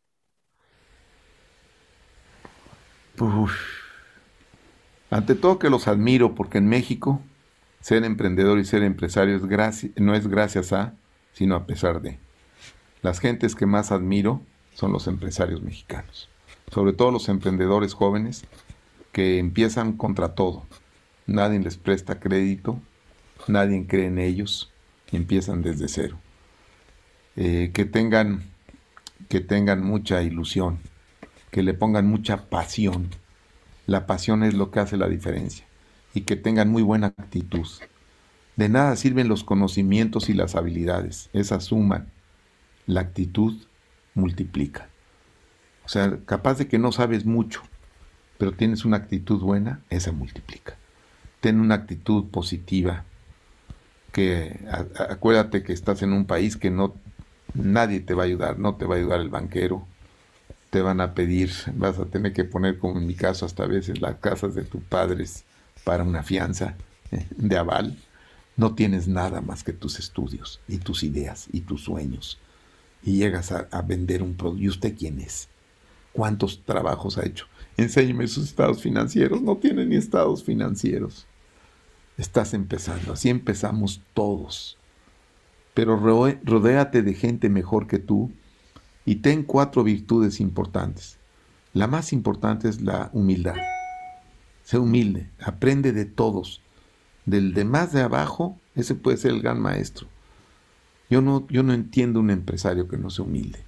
Ante 5.10 5.36
todo 5.36 5.58
que 5.58 5.70
los 5.70 5.88
admiro 5.88 6.36
porque 6.36 6.58
en 6.58 6.68
México 6.68 7.22
ser 7.80 8.04
emprendedor 8.04 8.60
y 8.60 8.66
ser 8.66 8.84
empresario 8.84 9.40
no 9.96 10.16
es 10.16 10.28
gracias 10.28 10.74
a, 10.74 10.96
sino 11.32 11.56
a 11.56 11.66
pesar 11.66 12.02
de. 12.02 12.20
Las 13.02 13.22
gentes 13.22 13.56
que 13.56 13.66
más 13.66 13.94
admiro 13.94 14.42
son 14.74 14.92
los 14.92 15.08
empresarios 15.08 15.62
mexicanos, 15.62 16.28
sobre 16.74 16.92
todo 16.92 17.12
los 17.12 17.30
emprendedores 17.30 17.94
jóvenes 17.94 18.44
que 19.14 19.40
empiezan 19.40 19.94
contra 19.94 20.36
todo. 20.36 20.66
Nadie 21.26 21.60
les 21.60 21.78
presta 21.78 22.20
crédito, 22.20 22.82
nadie 23.48 23.88
cree 23.88 24.08
en 24.08 24.20
ellos 24.20 24.74
y 25.12 25.18
empiezan 25.18 25.62
desde 25.62 25.88
cero. 25.88 26.18
Eh, 27.36 27.72
que, 27.74 27.86
tengan, 27.86 28.44
que 29.30 29.42
tengan 29.42 29.84
mucha 29.84 30.22
ilusión, 30.24 30.80
que 31.52 31.64
le 31.64 31.74
pongan 31.74 32.08
mucha 32.08 32.50
pasión. 32.50 33.10
La 33.88 34.06
pasión 34.08 34.44
es 34.44 34.54
lo 34.54 34.72
que 34.72 34.80
hace 34.80 34.98
la 34.98 35.08
diferencia 35.08 35.66
y 36.14 36.22
que 36.22 36.36
tengan 36.36 36.70
muy 36.70 36.82
buena 36.82 37.08
actitud. 37.08 37.68
De 38.56 38.70
nada 38.70 38.96
sirven 38.96 39.28
los 39.28 39.44
conocimientos 39.44 40.30
y 40.30 40.34
las 40.34 40.56
habilidades, 40.56 41.30
esas 41.34 41.66
suman. 41.66 42.08
La 42.88 43.02
actitud 43.02 43.54
multiplica. 44.14 44.88
O 45.84 45.90
sea, 45.90 46.20
capaz 46.26 46.58
de 46.58 46.68
que 46.68 46.80
no 46.80 46.92
sabes 46.92 47.26
mucho, 47.26 47.62
pero 48.38 48.54
tienes 48.54 48.86
una 48.86 48.98
actitud 48.98 49.40
buena, 49.40 49.82
esa 49.90 50.12
multiplica. 50.12 50.78
Ten 51.42 51.60
una 51.60 51.76
actitud 51.76 52.26
positiva, 52.30 53.04
que 54.16 54.58
acuérdate 55.10 55.62
que 55.62 55.74
estás 55.74 56.02
en 56.02 56.14
un 56.14 56.26
país 56.26 56.56
que 56.56 56.72
no 56.72 56.96
nadie 57.54 58.00
te 58.00 58.14
va 58.14 58.24
a 58.24 58.28
ayudar, 58.28 58.58
no 58.58 58.76
te 58.76 58.86
va 58.86 58.96
a 58.96 58.98
ayudar 58.98 59.20
el 59.20 59.28
banquero, 59.28 59.86
te 60.70 60.82
van 60.82 61.02
a 61.02 61.14
pedir, 61.14 61.52
vas 61.74 62.00
a 62.00 62.06
tener 62.06 62.32
que 62.32 62.46
poner, 62.46 62.80
como 62.80 62.98
en 62.98 63.08
mi 63.08 63.16
caso, 63.16 63.46
hasta 63.46 63.66
veces 63.66 64.00
las 64.00 64.16
casas 64.16 64.56
de 64.56 64.64
tus 64.64 64.82
padres 64.84 65.44
para 65.84 66.04
una 66.04 66.24
fianza 66.24 66.78
eh, 67.12 67.26
de 67.36 67.58
aval. 67.58 67.98
No 68.56 68.74
tienes 68.74 69.10
nada 69.10 69.42
más 69.42 69.66
que 69.66 69.74
tus 69.74 70.00
estudios 70.00 70.62
y 70.66 70.78
tus 70.78 71.04
ideas 71.04 71.48
y 71.52 71.60
tus 71.60 71.84
sueños 71.84 72.40
y 73.04 73.18
llegas 73.18 73.52
a, 73.52 73.82
vender 73.82 74.24
un 74.24 74.36
producto. 74.36 74.64
¿Y 74.64 74.70
usted 74.70 74.96
quién 74.98 75.20
es? 75.20 75.50
¿Cuántos 76.14 76.64
trabajos 76.64 77.18
ha 77.18 77.26
hecho? 77.26 77.48
Enséñeme 77.76 78.30
sus 78.30 78.46
estados 78.46 78.82
financieros. 78.82 79.42
No 79.42 79.58
tiene 79.58 79.86
ni 79.86 79.98
estados 79.98 80.42
financieros. 80.42 81.26
Estás 82.18 82.54
empezando. 82.54 83.14
Así 83.14 83.30
empezamos 83.30 84.02
todos. 84.14 84.78
Pero 85.74 85.98
rodéate 85.98 87.02
de 87.02 87.14
gente 87.14 87.50
mejor 87.50 87.88
que 87.88 88.00
tú 88.00 88.32
y 89.06 89.18
ten 89.18 89.44
cuatro 89.44 89.84
virtudes 89.84 90.40
importantes. 90.40 91.18
La 91.74 91.88
más 91.88 92.14
importante 92.14 92.70
es 92.70 92.82
la 92.82 93.10
humildad. 93.12 93.56
Sé 94.64 94.78
humilde, 94.78 95.30
aprende 95.40 95.92
de 95.92 96.06
todos. 96.06 96.62
Del 97.26 97.54
de 97.54 97.66
más 97.66 97.92
de 97.92 98.02
abajo, 98.02 98.58
ese 98.76 98.96
puede 98.96 99.18
ser 99.18 99.32
el 99.32 99.42
gran 99.42 99.60
maestro. 99.60 100.08
Yo 101.10 101.22
no, 101.22 101.46
yo 101.50 101.64
no 101.64 101.74
entiendo 101.74 102.20
un 102.20 102.30
empresario 102.30 102.88
que 102.88 102.98
no 102.98 103.10
sea 103.10 103.26
humilde. 103.26 103.60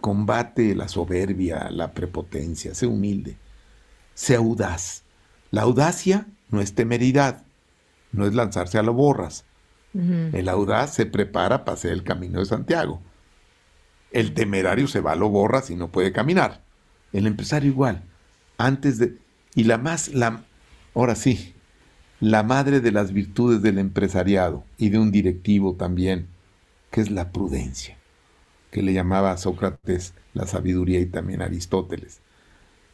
combate 0.00 0.74
la 0.74 0.88
soberbia, 0.88 1.70
la 1.70 1.92
prepotencia, 1.92 2.74
sé 2.74 2.86
humilde. 2.86 3.36
Sé 4.14 4.34
audaz. 4.34 5.04
La 5.50 5.62
audacia 5.62 6.26
no 6.50 6.60
es 6.60 6.74
temeridad, 6.74 7.44
no 8.12 8.26
es 8.26 8.34
lanzarse 8.34 8.78
a 8.78 8.82
lo 8.82 8.94
borras. 8.94 9.44
El 9.94 10.48
audaz 10.48 10.94
se 10.94 11.06
prepara 11.06 11.64
para 11.64 11.74
hacer 11.74 11.92
el 11.92 12.04
camino 12.04 12.38
de 12.38 12.46
Santiago. 12.46 13.00
El 14.12 14.32
temerario 14.32 14.86
se 14.86 15.00
va 15.00 15.12
a 15.12 15.16
lo 15.16 15.28
borras 15.28 15.70
y 15.70 15.76
no 15.76 15.88
puede 15.88 16.12
caminar. 16.12 16.62
El 17.12 17.26
empresario 17.26 17.70
igual. 17.70 18.04
Antes 18.58 18.98
de... 18.98 19.16
Y 19.54 19.64
la 19.64 19.78
más... 19.78 20.08
La, 20.08 20.44
ahora 20.94 21.14
sí, 21.14 21.54
la 22.20 22.42
madre 22.42 22.80
de 22.80 22.92
las 22.92 23.12
virtudes 23.12 23.62
del 23.62 23.78
empresariado 23.78 24.64
y 24.76 24.90
de 24.90 24.98
un 24.98 25.10
directivo 25.10 25.74
también, 25.74 26.26
que 26.90 27.00
es 27.00 27.10
la 27.10 27.30
prudencia, 27.30 27.96
que 28.70 28.82
le 28.82 28.92
llamaba 28.92 29.32
a 29.32 29.36
Sócrates 29.36 30.14
la 30.34 30.46
sabiduría 30.46 31.00
y 31.00 31.06
también 31.06 31.42
Aristóteles. 31.42 32.20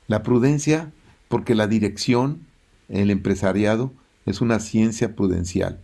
La 0.06 0.22
prudencia 0.22 0.92
porque 1.28 1.54
la 1.54 1.66
dirección, 1.66 2.46
el 2.88 3.10
empresariado, 3.10 3.92
es 4.26 4.40
una 4.40 4.60
ciencia 4.60 5.14
prudencial. 5.14 5.80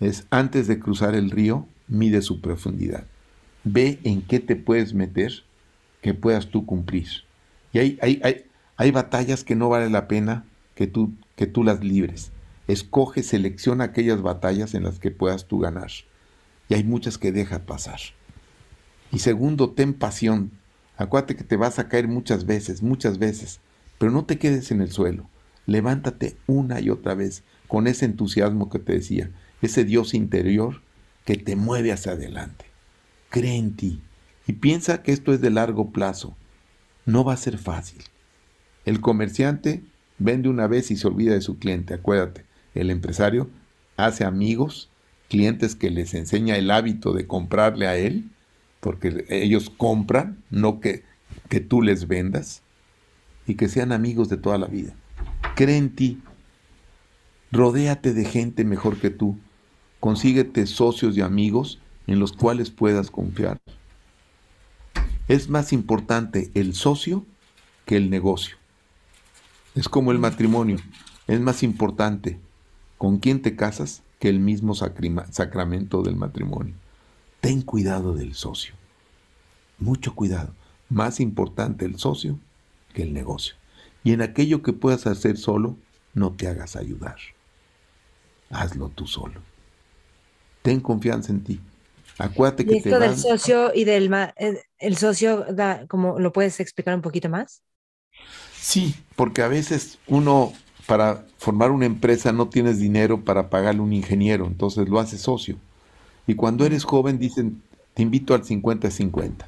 Es 0.00 0.26
antes 0.30 0.66
de 0.66 0.78
cruzar 0.78 1.14
el 1.14 1.30
río, 1.30 1.66
mide 1.88 2.22
su 2.22 2.40
profundidad. 2.40 3.04
Ve 3.64 3.98
en 4.04 4.22
qué 4.22 4.40
te 4.40 4.56
puedes 4.56 4.94
meter 4.94 5.44
que 6.00 6.14
puedas 6.14 6.48
tú 6.48 6.64
cumplir. 6.64 7.08
Y 7.72 7.78
hay, 7.78 7.98
hay, 8.00 8.20
hay, 8.24 8.44
hay 8.76 8.90
batallas 8.90 9.44
que 9.44 9.56
no 9.56 9.68
vale 9.68 9.90
la 9.90 10.08
pena 10.08 10.44
que 10.74 10.86
tú, 10.86 11.12
que 11.36 11.46
tú 11.46 11.64
las 11.64 11.84
libres 11.84 12.32
escoge, 12.72 13.22
selecciona 13.22 13.84
aquellas 13.84 14.22
batallas 14.22 14.74
en 14.74 14.84
las 14.84 14.98
que 14.98 15.10
puedas 15.10 15.46
tú 15.46 15.58
ganar. 15.58 15.90
Y 16.68 16.74
hay 16.74 16.84
muchas 16.84 17.18
que 17.18 17.32
deja 17.32 17.60
pasar. 17.60 18.00
Y 19.12 19.18
segundo, 19.20 19.70
ten 19.70 19.94
pasión. 19.94 20.52
Acuérdate 20.96 21.36
que 21.36 21.44
te 21.44 21.56
vas 21.56 21.78
a 21.78 21.88
caer 21.88 22.08
muchas 22.08 22.46
veces, 22.46 22.82
muchas 22.82 23.18
veces, 23.18 23.60
pero 23.98 24.12
no 24.12 24.24
te 24.24 24.38
quedes 24.38 24.70
en 24.70 24.80
el 24.80 24.92
suelo. 24.92 25.28
Levántate 25.70 26.36
una 26.48 26.80
y 26.80 26.90
otra 26.90 27.14
vez 27.14 27.44
con 27.68 27.86
ese 27.86 28.04
entusiasmo 28.04 28.68
que 28.68 28.80
te 28.80 28.94
decía, 28.94 29.30
ese 29.62 29.84
Dios 29.84 30.14
interior 30.14 30.82
que 31.24 31.36
te 31.36 31.54
mueve 31.54 31.92
hacia 31.92 32.10
adelante. 32.10 32.64
Cree 33.28 33.54
en 33.54 33.76
ti 33.76 34.00
y 34.48 34.54
piensa 34.54 35.04
que 35.04 35.12
esto 35.12 35.32
es 35.32 35.40
de 35.40 35.50
largo 35.50 35.92
plazo. 35.92 36.36
No 37.06 37.22
va 37.22 37.34
a 37.34 37.36
ser 37.36 37.56
fácil. 37.56 38.02
El 38.84 39.00
comerciante 39.00 39.84
vende 40.18 40.48
una 40.48 40.66
vez 40.66 40.90
y 40.90 40.96
se 40.96 41.06
olvida 41.06 41.34
de 41.34 41.40
su 41.40 41.60
cliente, 41.60 41.94
acuérdate. 41.94 42.44
El 42.74 42.90
empresario 42.90 43.48
hace 43.96 44.24
amigos, 44.24 44.90
clientes 45.28 45.76
que 45.76 45.90
les 45.90 46.14
enseña 46.14 46.56
el 46.56 46.72
hábito 46.72 47.12
de 47.12 47.28
comprarle 47.28 47.86
a 47.86 47.96
él, 47.96 48.28
porque 48.80 49.24
ellos 49.28 49.70
compran, 49.70 50.42
no 50.50 50.80
que, 50.80 51.04
que 51.48 51.60
tú 51.60 51.80
les 51.80 52.08
vendas, 52.08 52.62
y 53.46 53.54
que 53.54 53.68
sean 53.68 53.92
amigos 53.92 54.28
de 54.28 54.36
toda 54.36 54.58
la 54.58 54.66
vida. 54.66 54.96
Cree 55.56 55.76
en 55.76 55.94
ti. 55.94 56.22
Rodéate 57.52 58.14
de 58.14 58.24
gente 58.24 58.64
mejor 58.64 58.98
que 58.98 59.10
tú. 59.10 59.36
Consíguete 59.98 60.66
socios 60.66 61.16
y 61.16 61.20
amigos 61.20 61.78
en 62.06 62.18
los 62.18 62.32
cuales 62.32 62.70
puedas 62.70 63.10
confiar. 63.10 63.60
Es 65.28 65.48
más 65.48 65.72
importante 65.72 66.50
el 66.54 66.74
socio 66.74 67.24
que 67.86 67.96
el 67.96 68.10
negocio. 68.10 68.56
Es 69.74 69.88
como 69.88 70.12
el 70.12 70.18
matrimonio. 70.18 70.78
Es 71.26 71.40
más 71.40 71.62
importante 71.62 72.38
con 72.98 73.18
quién 73.18 73.40
te 73.40 73.54
casas 73.54 74.02
que 74.18 74.28
el 74.28 74.40
mismo 74.40 74.74
sacramento 74.74 76.02
del 76.02 76.16
matrimonio. 76.16 76.74
Ten 77.40 77.62
cuidado 77.62 78.14
del 78.14 78.34
socio. 78.34 78.74
Mucho 79.78 80.14
cuidado. 80.14 80.54
Más 80.88 81.20
importante 81.20 81.84
el 81.84 81.98
socio 81.98 82.38
que 82.92 83.02
el 83.02 83.14
negocio. 83.14 83.59
Y 84.02 84.12
en 84.12 84.22
aquello 84.22 84.62
que 84.62 84.72
puedas 84.72 85.06
hacer 85.06 85.36
solo, 85.36 85.76
no 86.14 86.32
te 86.32 86.48
hagas 86.48 86.76
ayudar. 86.76 87.16
Hazlo 88.50 88.88
tú 88.88 89.06
solo. 89.06 89.40
Ten 90.62 90.80
confianza 90.80 91.32
en 91.32 91.44
ti. 91.44 91.60
Acuérdate 92.18 92.66
que 92.66 92.76
esto 92.76 92.98
del 92.98 93.16
socio 93.16 93.72
y 93.74 93.84
del 93.84 94.12
eh, 94.36 94.62
el 94.78 94.96
socio 94.96 95.46
da, 95.52 95.86
como 95.86 96.18
lo 96.18 96.32
puedes 96.32 96.60
explicar 96.60 96.94
un 96.94 97.00
poquito 97.00 97.28
más? 97.30 97.62
Sí, 98.54 98.94
porque 99.16 99.42
a 99.42 99.48
veces 99.48 99.98
uno 100.06 100.52
para 100.86 101.24
formar 101.38 101.70
una 101.70 101.86
empresa 101.86 102.32
no 102.32 102.48
tienes 102.48 102.78
dinero 102.78 103.24
para 103.24 103.48
pagarle 103.48 103.80
un 103.80 103.92
ingeniero, 103.92 104.46
entonces 104.46 104.88
lo 104.88 104.98
haces 104.98 105.20
socio. 105.22 105.56
Y 106.26 106.34
cuando 106.34 106.66
eres 106.66 106.84
joven 106.84 107.18
dicen, 107.18 107.62
te 107.94 108.02
invito 108.02 108.34
al 108.34 108.42
50-50. 108.44 109.46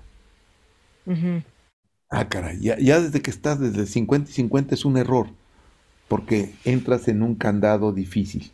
Ah, 2.14 2.28
caray, 2.28 2.60
ya, 2.60 3.00
desde 3.00 3.22
que 3.22 3.30
estás 3.30 3.58
desde 3.58 3.86
50 3.86 4.28
y 4.28 4.34
50 4.34 4.74
es 4.74 4.84
un 4.84 4.98
error, 4.98 5.28
porque 6.08 6.54
entras 6.66 7.08
en 7.08 7.22
un 7.22 7.34
candado 7.34 7.90
difícil. 7.94 8.52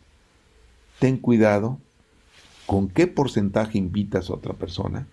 Ten 0.99 1.17
cuidado 1.17 1.77
con 2.65 2.87
qué 2.87 3.05
porcentaje 3.05 3.77
invitas 3.77 4.29
a 4.29 4.35
otra 4.35 4.53
persona 4.53 5.07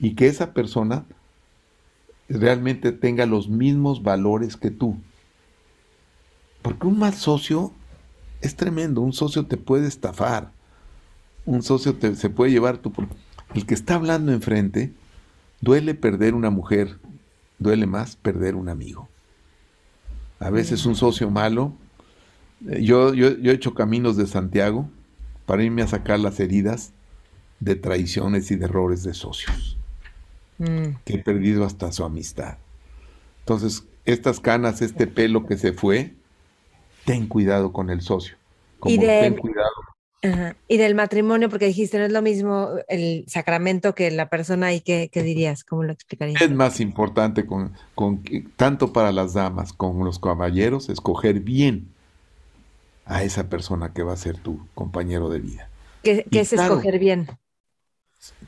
y 0.00 0.16
que 0.16 0.26
esa 0.26 0.52
persona 0.52 1.04
realmente 2.28 2.90
tenga 2.90 3.24
los 3.24 3.48
mismos 3.48 4.02
valores 4.02 4.56
que 4.56 4.72
tú. 4.72 4.96
Porque 6.60 6.88
un 6.88 6.98
mal 6.98 7.14
socio 7.14 7.70
es 8.40 8.56
tremendo, 8.56 9.00
un 9.00 9.12
socio 9.12 9.46
te 9.46 9.56
puede 9.56 9.86
estafar, 9.86 10.50
un 11.46 11.62
socio 11.62 11.94
te, 11.94 12.16
se 12.16 12.30
puede 12.30 12.50
llevar 12.50 12.78
tu... 12.78 12.92
El 13.54 13.64
que 13.64 13.74
está 13.74 13.94
hablando 13.94 14.32
enfrente, 14.32 14.92
duele 15.60 15.94
perder 15.94 16.34
una 16.34 16.50
mujer, 16.50 16.98
duele 17.62 17.86
más 17.86 18.16
perder 18.16 18.54
un 18.54 18.68
amigo. 18.68 19.08
A 20.38 20.50
veces 20.50 20.86
un 20.86 20.96
socio 20.96 21.30
malo, 21.30 21.72
eh, 22.68 22.82
yo, 22.82 23.14
yo, 23.14 23.36
yo 23.38 23.52
he 23.52 23.54
hecho 23.54 23.74
caminos 23.74 24.16
de 24.16 24.26
Santiago 24.26 24.88
para 25.46 25.62
irme 25.62 25.82
a 25.82 25.86
sacar 25.86 26.18
las 26.18 26.40
heridas 26.40 26.92
de 27.60 27.76
traiciones 27.76 28.50
y 28.50 28.56
de 28.56 28.64
errores 28.64 29.04
de 29.04 29.14
socios, 29.14 29.76
mm. 30.58 30.96
que 31.04 31.14
he 31.14 31.18
perdido 31.18 31.64
hasta 31.64 31.92
su 31.92 32.04
amistad. 32.04 32.58
Entonces, 33.40 33.84
estas 34.04 34.40
canas, 34.40 34.82
este 34.82 35.06
pelo 35.06 35.46
que 35.46 35.56
se 35.56 35.72
fue, 35.72 36.14
ten 37.04 37.26
cuidado 37.26 37.72
con 37.72 37.90
el 37.90 38.00
socio. 38.00 38.36
y 38.84 38.98
ten 38.98 39.36
cuidado. 39.36 39.70
Y 40.68 40.76
del 40.76 40.94
matrimonio, 40.94 41.48
porque 41.48 41.66
dijiste, 41.66 41.98
no 41.98 42.04
es 42.04 42.12
lo 42.12 42.22
mismo 42.22 42.68
el 42.88 43.24
sacramento 43.26 43.94
que 43.94 44.10
la 44.12 44.28
persona 44.28 44.72
y 44.72 44.80
qué, 44.80 45.10
dirías, 45.12 45.64
¿cómo 45.64 45.82
lo 45.82 45.92
explicarías? 45.92 46.40
Es 46.40 46.50
más 46.52 46.78
importante, 46.78 47.44
con, 47.44 47.72
con, 47.96 48.22
tanto 48.56 48.92
para 48.92 49.10
las 49.10 49.34
damas 49.34 49.72
como 49.72 50.04
los 50.04 50.20
caballeros, 50.20 50.88
escoger 50.88 51.40
bien 51.40 51.88
a 53.04 53.24
esa 53.24 53.48
persona 53.48 53.92
que 53.92 54.04
va 54.04 54.12
a 54.12 54.16
ser 54.16 54.38
tu 54.38 54.60
compañero 54.74 55.28
de 55.28 55.40
vida. 55.40 55.68
¿Qué, 56.04 56.24
es 56.30 56.52
escoger 56.52 57.00
bien? 57.00 57.26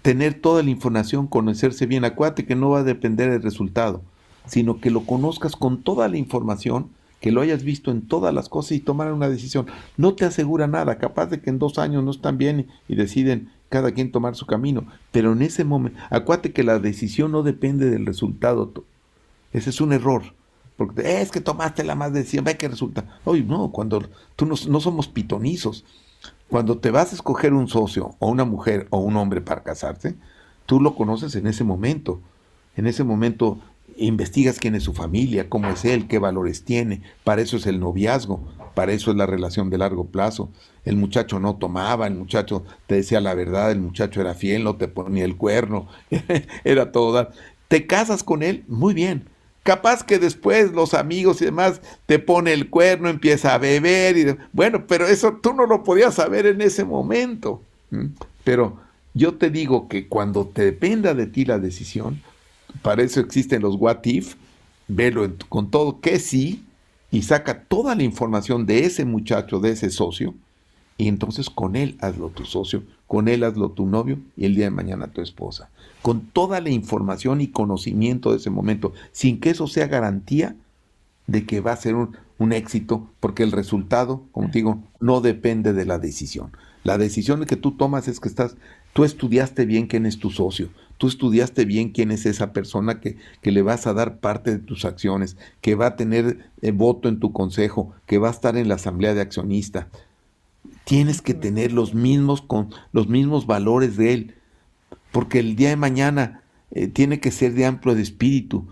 tener 0.02 0.34
toda 0.34 0.62
la 0.62 0.70
información, 0.70 1.26
conocerse 1.26 1.86
bien. 1.86 2.04
Acuérdate 2.04 2.46
que 2.46 2.54
no 2.54 2.70
va 2.70 2.80
a 2.80 2.84
depender 2.84 3.30
del 3.30 3.42
resultado, 3.42 4.02
sino 4.46 4.80
que 4.80 4.90
lo 4.90 5.04
conozcas 5.04 5.56
con 5.56 5.82
toda 5.82 6.08
la 6.08 6.16
información, 6.16 6.90
que 7.24 7.32
lo 7.32 7.40
hayas 7.40 7.62
visto 7.62 7.90
en 7.90 8.02
todas 8.02 8.34
las 8.34 8.50
cosas 8.50 8.72
y 8.72 8.80
tomar 8.80 9.10
una 9.10 9.30
decisión. 9.30 9.64
No 9.96 10.14
te 10.14 10.26
asegura 10.26 10.66
nada, 10.66 10.98
capaz 10.98 11.24
de 11.24 11.40
que 11.40 11.48
en 11.48 11.58
dos 11.58 11.78
años 11.78 12.04
no 12.04 12.10
están 12.10 12.36
bien 12.36 12.66
y 12.86 12.96
deciden 12.96 13.50
cada 13.70 13.92
quien 13.92 14.12
tomar 14.12 14.34
su 14.34 14.44
camino, 14.44 14.84
pero 15.10 15.32
en 15.32 15.40
ese 15.40 15.64
momento, 15.64 15.98
acuérdate 16.10 16.52
que 16.52 16.64
la 16.64 16.78
decisión 16.78 17.32
no 17.32 17.42
depende 17.42 17.88
del 17.88 18.04
resultado. 18.04 18.70
Ese 19.54 19.70
es 19.70 19.80
un 19.80 19.94
error. 19.94 20.34
Porque 20.76 21.22
es 21.22 21.30
que 21.30 21.40
tomaste 21.40 21.82
la 21.82 21.94
más 21.94 22.12
decisión, 22.12 22.44
ve 22.44 22.58
que 22.58 22.68
resulta. 22.68 23.18
Oye, 23.24 23.42
no, 23.42 23.70
cuando 23.70 24.02
tú 24.36 24.44
no, 24.44 24.54
no 24.68 24.80
somos 24.80 25.08
pitonizos. 25.08 25.86
Cuando 26.50 26.76
te 26.76 26.90
vas 26.90 27.12
a 27.12 27.14
escoger 27.14 27.54
un 27.54 27.68
socio 27.68 28.16
o 28.18 28.28
una 28.28 28.44
mujer 28.44 28.86
o 28.90 28.98
un 28.98 29.16
hombre 29.16 29.40
para 29.40 29.62
casarse, 29.62 30.14
tú 30.66 30.78
lo 30.78 30.94
conoces 30.94 31.36
en 31.36 31.46
ese 31.46 31.64
momento. 31.64 32.20
En 32.76 32.86
ese 32.86 33.02
momento 33.02 33.60
investigas 33.96 34.58
quién 34.58 34.74
es 34.74 34.82
su 34.82 34.92
familia, 34.92 35.48
cómo 35.48 35.68
es 35.68 35.84
él, 35.84 36.06
qué 36.08 36.18
valores 36.18 36.64
tiene. 36.64 37.02
Para 37.24 37.42
eso 37.42 37.56
es 37.56 37.66
el 37.66 37.80
noviazgo, 37.80 38.40
para 38.74 38.92
eso 38.92 39.10
es 39.10 39.16
la 39.16 39.26
relación 39.26 39.70
de 39.70 39.78
largo 39.78 40.06
plazo. 40.06 40.50
El 40.84 40.96
muchacho 40.96 41.40
no 41.40 41.56
tomaba, 41.56 42.06
el 42.06 42.14
muchacho 42.14 42.64
te 42.86 42.96
decía 42.96 43.20
la 43.20 43.34
verdad, 43.34 43.70
el 43.70 43.80
muchacho 43.80 44.20
era 44.20 44.34
fiel, 44.34 44.64
no 44.64 44.76
te 44.76 44.88
ponía 44.88 45.24
el 45.24 45.36
cuerno, 45.36 45.88
era 46.64 46.92
todo. 46.92 47.30
Te 47.68 47.86
casas 47.86 48.22
con 48.22 48.42
él, 48.42 48.64
muy 48.68 48.94
bien. 48.94 49.28
Capaz 49.62 50.04
que 50.04 50.18
después 50.18 50.72
los 50.72 50.92
amigos 50.92 51.40
y 51.40 51.46
demás 51.46 51.80
te 52.04 52.18
pone 52.18 52.52
el 52.52 52.68
cuerno, 52.68 53.08
empieza 53.08 53.54
a 53.54 53.58
beber 53.58 54.18
y 54.18 54.36
bueno, 54.52 54.86
pero 54.86 55.06
eso 55.06 55.38
tú 55.42 55.54
no 55.54 55.66
lo 55.66 55.82
podías 55.82 56.14
saber 56.14 56.44
en 56.44 56.60
ese 56.60 56.84
momento. 56.84 57.62
Pero 58.44 58.78
yo 59.14 59.34
te 59.34 59.48
digo 59.48 59.88
que 59.88 60.06
cuando 60.06 60.46
te 60.46 60.64
dependa 60.64 61.14
de 61.14 61.26
ti 61.26 61.46
la 61.46 61.58
decisión, 61.58 62.20
para 62.82 63.02
eso 63.02 63.20
existen 63.20 63.62
los 63.62 63.76
what 63.76 64.04
if, 64.04 64.34
velo 64.88 65.30
con 65.48 65.70
todo 65.70 66.00
que 66.00 66.18
sí 66.18 66.64
y 67.10 67.22
saca 67.22 67.62
toda 67.64 67.94
la 67.94 68.02
información 68.02 68.66
de 68.66 68.84
ese 68.84 69.04
muchacho, 69.04 69.60
de 69.60 69.70
ese 69.70 69.90
socio, 69.90 70.34
y 70.96 71.08
entonces 71.08 71.50
con 71.50 71.76
él 71.76 71.96
hazlo 72.00 72.28
tu 72.28 72.44
socio, 72.44 72.82
con 73.06 73.28
él 73.28 73.44
hazlo 73.44 73.70
tu 73.70 73.86
novio 73.86 74.18
y 74.36 74.44
el 74.44 74.54
día 74.54 74.66
de 74.66 74.70
mañana 74.70 75.08
tu 75.08 75.20
esposa 75.20 75.70
con 76.04 76.20
toda 76.20 76.60
la 76.60 76.68
información 76.68 77.40
y 77.40 77.46
conocimiento 77.46 78.30
de 78.30 78.36
ese 78.36 78.50
momento, 78.50 78.92
sin 79.12 79.40
que 79.40 79.48
eso 79.48 79.66
sea 79.66 79.86
garantía 79.86 80.54
de 81.26 81.46
que 81.46 81.62
va 81.62 81.72
a 81.72 81.76
ser 81.78 81.94
un, 81.94 82.52
éxito, 82.52 83.08
porque 83.20 83.42
el 83.42 83.52
resultado, 83.52 84.20
como 84.30 84.50
te 84.50 84.58
digo, 84.58 84.82
no 85.00 85.22
depende 85.22 85.72
de 85.72 85.86
la 85.86 85.98
decisión. 85.98 86.54
La 86.82 86.98
decisión 86.98 87.46
que 87.46 87.56
tú 87.56 87.72
tomas 87.72 88.06
es 88.06 88.20
que 88.20 88.28
estás, 88.28 88.54
tú 88.94 89.04
estudiaste 89.04 89.66
bien 89.66 89.86
quién 89.86 90.06
es 90.06 90.18
tu 90.18 90.30
socio, 90.30 90.70
tú 90.96 91.08
estudiaste 91.08 91.66
bien 91.66 91.90
quién 91.90 92.10
es 92.10 92.24
esa 92.24 92.54
persona 92.54 93.00
que, 93.00 93.18
que 93.42 93.52
le 93.52 93.60
vas 93.60 93.86
a 93.86 93.92
dar 93.92 94.20
parte 94.20 94.50
de 94.50 94.58
tus 94.58 94.86
acciones, 94.86 95.36
que 95.60 95.74
va 95.74 95.88
a 95.88 95.96
tener 95.96 96.50
eh, 96.62 96.72
voto 96.72 97.10
en 97.10 97.20
tu 97.20 97.32
consejo, 97.32 97.92
que 98.06 98.16
va 98.16 98.28
a 98.28 98.32
estar 98.32 98.56
en 98.56 98.68
la 98.68 98.76
asamblea 98.76 99.12
de 99.12 99.20
accionistas. 99.20 99.88
Tienes 100.84 101.20
que 101.20 101.34
tener 101.34 101.72
los 101.72 101.92
mismos, 101.92 102.40
con, 102.40 102.70
los 102.92 103.08
mismos 103.08 103.46
valores 103.46 103.98
de 103.98 104.14
él 104.14 104.34
porque 105.14 105.38
el 105.38 105.54
día 105.54 105.68
de 105.68 105.76
mañana 105.76 106.42
eh, 106.72 106.88
tiene 106.88 107.20
que 107.20 107.30
ser 107.30 107.54
de 107.54 107.66
amplio 107.66 107.94
de 107.94 108.02
espíritu. 108.02 108.66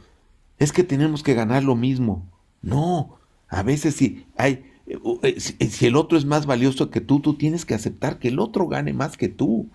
Es 0.58 0.72
que 0.72 0.82
tenemos 0.82 1.22
que 1.22 1.34
ganar 1.34 1.62
lo 1.62 1.76
mismo. 1.76 2.26
No, 2.62 3.16
a 3.46 3.62
veces 3.62 3.94
si 3.94 4.26
hay, 4.36 4.64
eh, 4.88 5.38
si 5.38 5.86
el 5.86 5.94
otro 5.94 6.18
es 6.18 6.24
más 6.24 6.44
valioso 6.44 6.90
que 6.90 7.00
tú, 7.00 7.20
tú 7.20 7.34
tienes 7.34 7.64
que 7.64 7.74
aceptar 7.74 8.18
que 8.18 8.26
el 8.26 8.40
otro 8.40 8.66
gane 8.66 8.92
más 8.92 9.16
que 9.16 9.28
tú. 9.28 9.68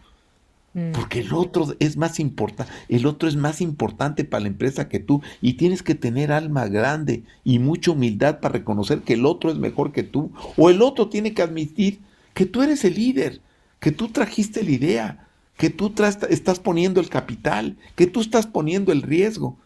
Mm. 0.77 0.91
Porque 0.91 1.21
el 1.21 1.33
otro 1.33 1.75
es 1.79 1.97
más 1.97 2.19
importante, 2.19 2.71
el 2.87 3.07
otro 3.07 3.27
es 3.27 3.35
más 3.35 3.61
importante 3.61 4.23
para 4.23 4.41
la 4.41 4.49
empresa 4.49 4.87
que 4.87 4.99
tú 4.99 5.23
y 5.41 5.53
tienes 5.53 5.81
que 5.81 5.95
tener 5.95 6.31
alma 6.31 6.67
grande 6.67 7.23
y 7.43 7.57
mucha 7.57 7.89
humildad 7.89 8.39
para 8.39 8.53
reconocer 8.53 8.99
que 8.99 9.15
el 9.15 9.25
otro 9.25 9.49
es 9.49 9.57
mejor 9.57 9.91
que 9.91 10.03
tú 10.03 10.31
o 10.55 10.69
el 10.69 10.83
otro 10.83 11.09
tiene 11.09 11.33
que 11.33 11.41
admitir 11.41 11.99
que 12.35 12.45
tú 12.45 12.61
eres 12.61 12.85
el 12.85 12.93
líder, 12.93 13.41
que 13.79 13.91
tú 13.91 14.09
trajiste 14.09 14.63
la 14.63 14.69
idea, 14.69 15.27
que 15.57 15.71
tú 15.71 15.91
estás 16.29 16.59
poniendo 16.59 17.01
el 17.01 17.09
capital, 17.09 17.75
que 17.95 18.05
tú 18.05 18.21
estás 18.21 18.45
poniendo 18.45 18.91
el 18.91 19.01
riesgo. 19.01 19.57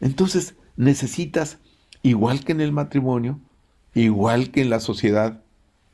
Entonces 0.00 0.54
necesitas, 0.78 1.58
igual 2.02 2.42
que 2.42 2.52
en 2.52 2.62
el 2.62 2.72
matrimonio, 2.72 3.38
igual 3.94 4.50
que 4.50 4.62
en 4.62 4.70
la 4.70 4.80
sociedad 4.80 5.42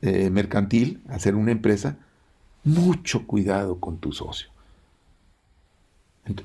eh, 0.01 0.29
mercantil, 0.29 1.01
hacer 1.09 1.35
una 1.35 1.51
empresa, 1.51 1.97
mucho 2.63 3.25
cuidado 3.25 3.79
con 3.79 3.97
tu 3.97 4.11
socio. 4.11 4.49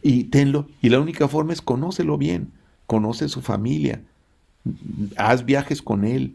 Y 0.02 0.24
tenlo, 0.24 0.68
y 0.82 0.88
la 0.88 1.00
única 1.00 1.28
forma 1.28 1.52
es 1.52 1.62
conócelo 1.62 2.18
bien, 2.18 2.52
conoce 2.86 3.28
su 3.28 3.42
familia, 3.42 4.02
haz 5.16 5.44
viajes 5.44 5.82
con 5.82 6.04
él, 6.04 6.34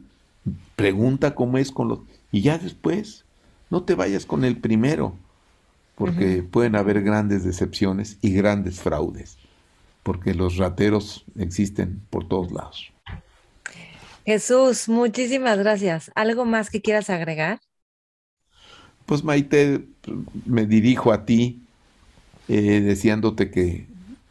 pregunta 0.75 1.35
cómo 1.35 1.57
es 1.57 1.71
con 1.71 1.89
los... 1.89 1.99
Y 2.31 2.41
ya 2.41 2.57
después, 2.57 3.25
no 3.69 3.83
te 3.83 3.95
vayas 3.95 4.25
con 4.25 4.45
el 4.45 4.57
primero, 4.57 5.17
porque 5.95 6.41
pueden 6.43 6.75
haber 6.75 7.01
grandes 7.01 7.43
decepciones 7.43 8.17
y 8.21 8.33
grandes 8.33 8.79
fraudes, 8.79 9.37
porque 10.03 10.33
los 10.33 10.57
rateros 10.57 11.25
existen 11.37 12.01
por 12.09 12.27
todos 12.27 12.51
lados. 12.51 12.91
Jesús, 14.25 14.87
muchísimas 14.87 15.57
gracias. 15.59 16.11
¿Algo 16.15 16.45
más 16.45 16.69
que 16.69 16.81
quieras 16.81 17.09
agregar? 17.09 17.59
Pues 19.05 19.23
Maite, 19.23 19.85
me 20.45 20.65
dirijo 20.65 21.11
a 21.11 21.25
ti 21.25 21.61
eh, 22.47 22.81
deseándote 22.81 23.51
que 23.51 23.85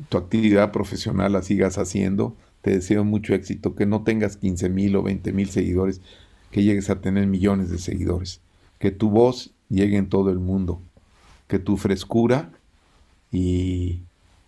tu 0.09 0.19
actividad 0.19 0.73
profesional 0.73 1.33
la 1.33 1.43
sigas 1.43 1.79
haciendo. 1.79 2.37
Te 2.63 2.71
deseo 2.71 3.05
mucho 3.05 3.35
éxito, 3.35 3.75
que 3.75 3.87
no 3.87 4.03
tengas 4.03 4.37
15 4.37 4.69
mil 4.69 4.97
o 4.97 5.03
20 5.03 5.33
mil 5.33 5.49
seguidores, 5.51 6.01
que 6.51 6.63
llegues 6.63 6.91
a 6.91 7.01
tener 7.01 7.27
millones 7.27 7.71
de 7.71 7.79
seguidores, 7.79 8.41
que 8.79 8.91
tu 8.91 9.11
voz 9.11 9.53
llegue 9.69 9.97
en 9.97 10.09
todo 10.09 10.31
el 10.31 10.39
mundo, 10.39 10.81
que 11.49 11.59
tu 11.59 11.77
frescura 11.77 12.51
y 13.33 14.03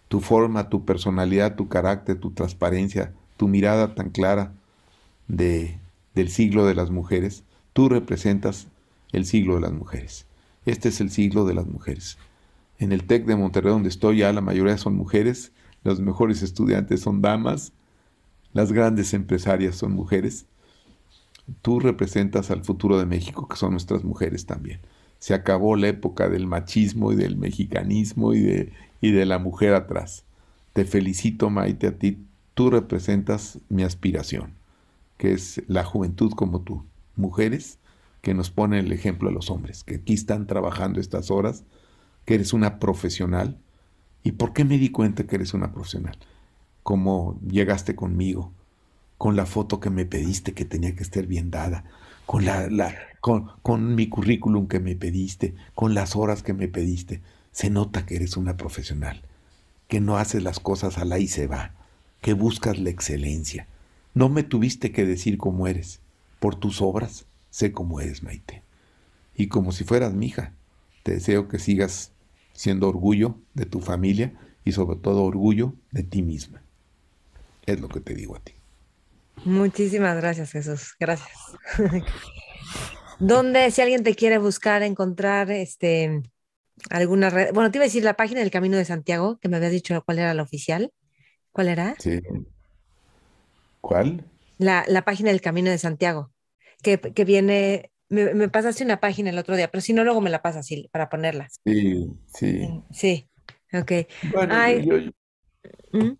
tu 0.08 0.20
forma, 0.20 0.68
tu 0.68 0.84
personalidad, 0.84 1.56
tu 1.56 1.68
carácter, 1.68 2.20
tu 2.20 2.30
transparencia, 2.30 3.12
tu 3.36 3.48
mirada 3.48 3.94
tan 3.94 4.10
clara 4.10 4.52
de, 5.26 5.78
del 6.14 6.28
siglo 6.28 6.66
de 6.66 6.74
las 6.74 6.90
mujeres, 6.90 7.42
tú 7.72 7.88
representas 7.88 8.68
el 9.14 9.26
siglo 9.26 9.54
de 9.54 9.60
las 9.62 9.72
mujeres. 9.72 10.26
Este 10.66 10.88
es 10.88 11.00
el 11.00 11.10
siglo 11.10 11.44
de 11.44 11.54
las 11.54 11.66
mujeres. 11.66 12.18
En 12.78 12.92
el 12.92 13.04
TEC 13.04 13.26
de 13.26 13.36
Monterrey, 13.36 13.72
donde 13.72 13.88
estoy, 13.88 14.18
ya 14.18 14.32
la 14.32 14.40
mayoría 14.40 14.76
son 14.78 14.96
mujeres, 14.96 15.52
los 15.84 16.00
mejores 16.00 16.42
estudiantes 16.42 17.00
son 17.00 17.22
damas, 17.22 17.72
las 18.52 18.72
grandes 18.72 19.14
empresarias 19.14 19.76
son 19.76 19.92
mujeres. 19.92 20.46
Tú 21.62 21.80
representas 21.80 22.50
al 22.50 22.64
futuro 22.64 22.98
de 22.98 23.06
México, 23.06 23.46
que 23.48 23.56
son 23.56 23.72
nuestras 23.72 24.02
mujeres 24.04 24.46
también. 24.46 24.80
Se 25.18 25.34
acabó 25.34 25.76
la 25.76 25.88
época 25.88 26.28
del 26.28 26.46
machismo 26.46 27.12
y 27.12 27.16
del 27.16 27.36
mexicanismo 27.36 28.34
y 28.34 28.40
de, 28.40 28.72
y 29.00 29.12
de 29.12 29.26
la 29.26 29.38
mujer 29.38 29.74
atrás. 29.74 30.24
Te 30.72 30.84
felicito, 30.84 31.50
Maite, 31.50 31.88
a 31.88 31.98
ti. 31.98 32.18
Tú 32.54 32.70
representas 32.70 33.58
mi 33.68 33.82
aspiración, 33.82 34.54
que 35.18 35.32
es 35.32 35.62
la 35.66 35.84
juventud 35.84 36.32
como 36.32 36.60
tú. 36.60 36.84
Mujeres 37.16 37.78
que 38.24 38.34
nos 38.34 38.50
ponen 38.50 38.86
el 38.86 38.92
ejemplo 38.92 39.28
a 39.28 39.32
los 39.32 39.50
hombres, 39.50 39.84
que 39.84 39.96
aquí 39.96 40.14
están 40.14 40.46
trabajando 40.46 40.98
estas 40.98 41.30
horas, 41.30 41.62
que 42.24 42.34
eres 42.34 42.54
una 42.54 42.78
profesional. 42.78 43.58
¿Y 44.22 44.32
por 44.32 44.54
qué 44.54 44.64
me 44.64 44.78
di 44.78 44.88
cuenta 44.88 45.26
que 45.26 45.36
eres 45.36 45.52
una 45.52 45.72
profesional? 45.72 46.16
Como 46.82 47.38
llegaste 47.46 47.94
conmigo, 47.94 48.50
con 49.18 49.36
la 49.36 49.44
foto 49.44 49.78
que 49.78 49.90
me 49.90 50.06
pediste 50.06 50.54
que 50.54 50.64
tenía 50.64 50.96
que 50.96 51.02
estar 51.02 51.26
bien 51.26 51.50
dada, 51.50 51.84
con, 52.24 52.46
la, 52.46 52.68
la 52.70 52.94
con, 53.20 53.50
con 53.60 53.94
mi 53.94 54.08
currículum 54.08 54.68
que 54.68 54.80
me 54.80 54.96
pediste, 54.96 55.54
con 55.74 55.92
las 55.92 56.16
horas 56.16 56.42
que 56.42 56.54
me 56.54 56.66
pediste. 56.66 57.20
Se 57.52 57.68
nota 57.68 58.06
que 58.06 58.16
eres 58.16 58.38
una 58.38 58.56
profesional, 58.56 59.20
que 59.86 60.00
no 60.00 60.16
haces 60.16 60.42
las 60.42 60.60
cosas 60.60 60.96
a 60.96 61.04
la 61.04 61.18
y 61.18 61.28
se 61.28 61.46
va, 61.46 61.74
que 62.22 62.32
buscas 62.32 62.78
la 62.78 62.88
excelencia. 62.88 63.66
No 64.14 64.30
me 64.30 64.44
tuviste 64.44 64.92
que 64.92 65.04
decir 65.04 65.36
cómo 65.36 65.66
eres, 65.66 66.00
por 66.40 66.54
tus 66.54 66.80
obras 66.80 67.26
sé 67.54 67.70
cómo 67.70 68.00
eres, 68.00 68.24
Maite. 68.24 68.64
Y 69.36 69.46
como 69.46 69.70
si 69.70 69.84
fueras 69.84 70.12
mi 70.12 70.26
hija, 70.26 70.52
te 71.04 71.12
deseo 71.12 71.46
que 71.46 71.60
sigas 71.60 72.10
siendo 72.52 72.88
orgullo 72.88 73.36
de 73.54 73.64
tu 73.64 73.80
familia 73.80 74.32
y 74.64 74.72
sobre 74.72 74.98
todo 74.98 75.22
orgullo 75.22 75.74
de 75.92 76.02
ti 76.02 76.22
misma. 76.22 76.62
Es 77.64 77.80
lo 77.80 77.88
que 77.88 78.00
te 78.00 78.14
digo 78.14 78.34
a 78.34 78.40
ti. 78.40 78.54
Muchísimas 79.44 80.16
gracias, 80.16 80.50
Jesús. 80.50 80.96
Gracias. 80.98 81.30
¿Dónde, 83.20 83.70
si 83.70 83.82
alguien 83.82 84.02
te 84.02 84.16
quiere 84.16 84.38
buscar, 84.38 84.82
encontrar 84.82 85.52
este 85.52 86.24
alguna 86.90 87.30
red? 87.30 87.54
Bueno, 87.54 87.70
te 87.70 87.78
iba 87.78 87.84
a 87.84 87.86
decir 87.86 88.02
la 88.02 88.16
página 88.16 88.40
del 88.40 88.50
Camino 88.50 88.76
de 88.76 88.84
Santiago, 88.84 89.38
que 89.38 89.48
me 89.48 89.58
habías 89.58 89.70
dicho 89.70 90.02
cuál 90.04 90.18
era 90.18 90.34
la 90.34 90.42
oficial. 90.42 90.92
¿Cuál 91.52 91.68
era? 91.68 91.94
Sí. 92.00 92.20
¿Cuál? 93.80 94.24
La, 94.58 94.84
la 94.88 95.04
página 95.04 95.30
del 95.30 95.40
Camino 95.40 95.70
de 95.70 95.78
Santiago 95.78 96.33
que, 96.84 97.24
viene, 97.24 97.90
me, 98.08 98.48
pasaste 98.48 98.84
una 98.84 99.00
página 99.00 99.30
el 99.30 99.38
otro 99.38 99.56
día, 99.56 99.70
pero 99.70 99.80
si 99.80 99.92
no, 99.92 100.04
luego 100.04 100.20
me 100.20 100.30
la 100.30 100.42
pasas 100.42 100.68
para 100.92 101.08
ponerla. 101.08 101.48
Sí, 101.64 102.10
sí. 102.26 102.68
Sí, 102.92 103.28
ok. 103.72 103.92
¿Mm? 105.92 106.10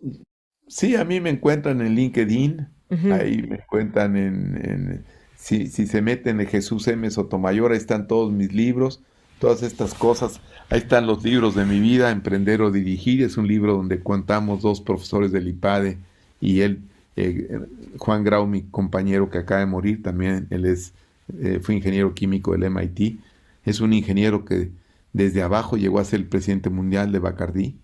Sí, 0.67 0.97
a 0.97 1.05
mí 1.05 1.21
me 1.21 1.31
encuentran 1.31 1.81
en 1.83 1.95
LinkedIn, 1.95 2.69
ahí 3.13 3.43
me 3.43 3.57
encuentran 3.57 4.17
en, 4.17 5.05
si, 5.37 5.67
si, 5.67 5.87
se 5.87 6.01
meten 6.01 6.41
en 6.41 6.47
Jesús 6.47 6.89
M. 6.89 7.09
Sotomayor, 7.11 7.73
ahí 7.73 7.79
están 7.79 8.09
todos 8.09 8.33
mis 8.33 8.53
libros, 8.53 9.03
todas 9.39 9.63
estas 9.63 9.93
cosas. 9.95 10.41
Ahí 10.71 10.79
están 10.79 11.07
los 11.07 11.23
libros 11.23 11.55
de 11.55 11.67
mi 11.67 11.81
vida, 11.81 12.11
Emprender 12.11 12.63
o 12.63 12.71
Dirigir, 12.71 13.23
es 13.23 13.37
un 13.37 13.47
libro 13.47 13.75
donde 13.75 14.03
contamos 14.03 14.63
dos 14.63 14.81
profesores 14.81 15.33
del 15.33 15.49
IPADE 15.49 15.99
y 16.41 16.63
él 16.63 16.81
eh, 17.17 17.61
Juan 17.99 18.25
Grau, 18.25 18.47
mi 18.47 18.63
compañero 18.63 19.31
que 19.31 19.39
acaba 19.39 19.61
de 19.61 19.67
morir, 19.67 20.03
también 20.03 20.47
él 20.51 20.65
es, 20.65 20.95
eh, 21.41 21.61
fue 21.63 21.75
ingeniero 21.75 22.15
químico 22.15 22.53
del 22.53 22.65
MIT. 22.65 23.21
Es 23.65 23.81
un 23.81 23.93
ingeniero 23.93 24.45
que 24.45 24.73
desde 25.13 25.43
abajo 25.43 25.77
llegó 25.77 26.01
a 26.01 26.05
ser 26.05 26.21
el 26.21 26.27
presidente 26.27 26.71
mundial 26.71 27.13
de 27.13 27.21
Bacardí. 27.21 27.77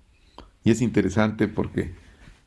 Y 0.65 0.71
es 0.71 0.83
interesante 0.83 1.49
porque 1.49 1.93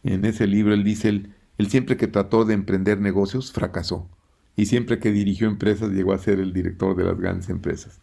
en 0.04 0.26
ese 0.26 0.46
libro 0.46 0.74
él 0.74 0.84
dice, 0.84 1.10
él, 1.10 1.34
siempre 1.68 1.98
que 1.98 2.08
trató 2.08 2.46
de 2.46 2.54
emprender 2.54 3.00
negocios, 3.00 3.52
fracasó. 3.52 4.08
Y 4.56 4.68
siempre 4.68 5.00
que 5.00 5.12
dirigió 5.12 5.48
empresas, 5.48 5.90
llegó 5.90 6.14
a 6.14 6.20
ser 6.20 6.40
el 6.40 6.54
director 6.54 6.96
de 6.96 7.06
las 7.06 7.18
grandes 7.18 7.50
empresas. 7.50 8.02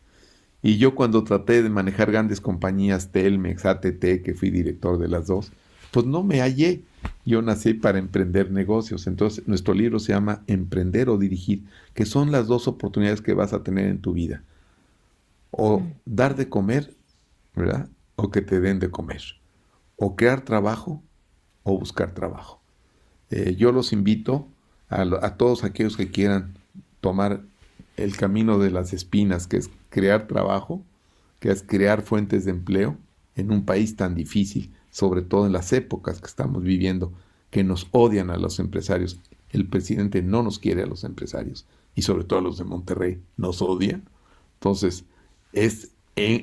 Y 0.63 0.79
yo 0.79 0.95
cuando 0.95 1.23
traté 1.23 1.63
de 1.63 1.71
manejar 1.71 2.11
grandes 2.11 2.41
compañías, 2.41 3.13
Telmex, 3.13 3.65
ATT, 3.65 4.23
que 4.23 4.35
fui 4.35 4.51
director 4.51 4.99
de 4.99 5.09
las 5.09 5.27
dos, 5.27 5.53
pues 5.91 6.07
no 6.07 6.23
me 6.23 6.41
hallé. 6.41 6.83
Yo 7.25 7.43
nací 7.43 7.75
para 7.75 7.99
emprender 7.99 8.51
negocios. 8.51 9.07
Entonces, 9.07 9.47
nuestro 9.47 9.75
libro 9.75 9.99
se 9.99 10.13
llama 10.13 10.43
Emprender 10.47 11.09
o 11.09 11.19
Dirigir, 11.19 11.65
que 11.95 12.07
son 12.07 12.33
las 12.33 12.47
dos 12.47 12.67
oportunidades 12.67 13.21
que 13.21 13.35
vas 13.35 13.53
a 13.53 13.63
tener 13.63 13.87
en 13.87 14.01
tu 14.01 14.13
vida. 14.13 14.43
O 15.51 15.83
dar 16.05 16.37
de 16.37 16.49
comer, 16.49 16.95
¿verdad? 17.55 17.89
O 18.17 18.31
que 18.31 18.41
te 18.41 18.61
den 18.61 18.79
de 18.79 18.91
comer. 18.91 19.23
O 19.97 20.17
crear 20.17 20.43
trabajo 20.43 21.03
o 21.63 21.79
buscar 21.79 22.13
trabajo. 22.13 22.61
Eh, 23.31 23.55
yo 23.57 23.71
los 23.71 23.93
invito 23.93 24.49
a, 24.89 25.03
a 25.03 25.37
todos 25.37 25.63
aquellos 25.63 25.97
que 25.97 26.11
quieran 26.11 26.55
tomar 27.01 27.43
el 27.97 28.17
camino 28.17 28.59
de 28.59 28.71
las 28.71 28.93
espinas, 28.93 29.47
que 29.47 29.59
es 29.59 29.71
crear 29.91 30.27
trabajo, 30.27 30.83
que 31.39 31.51
es 31.51 31.63
crear 31.63 32.03
fuentes 32.03 32.45
de 32.45 32.53
empleo 32.53 32.97
en 33.37 33.51
un 33.51 33.65
país 33.65 33.97
tan 33.97 34.15
difícil 34.15 34.73
sobre 34.91 35.23
todo 35.23 35.47
en 35.47 35.53
las 35.53 35.73
épocas 35.73 36.21
que 36.21 36.27
estamos 36.27 36.63
viviendo, 36.63 37.13
que 37.51 37.65
nos 37.65 37.89
odian 37.93 38.31
a 38.31 38.37
los 38.37 38.59
empresarios. 38.59 39.21
El 39.51 39.67
presidente 39.69 40.23
no 40.23 40.43
nos 40.43 40.59
quiere 40.59 40.83
a 40.83 40.87
los 40.87 41.05
empresarios 41.05 41.67
y 41.95 42.03
sobre 42.03 42.25
todo 42.25 42.39
a 42.39 42.43
los 42.43 42.59
de 42.59 42.65
Monterrey 42.65 43.21
nos 43.37 43.63
odian. 43.63 44.09
Entonces, 44.55 45.05
es 45.53 45.91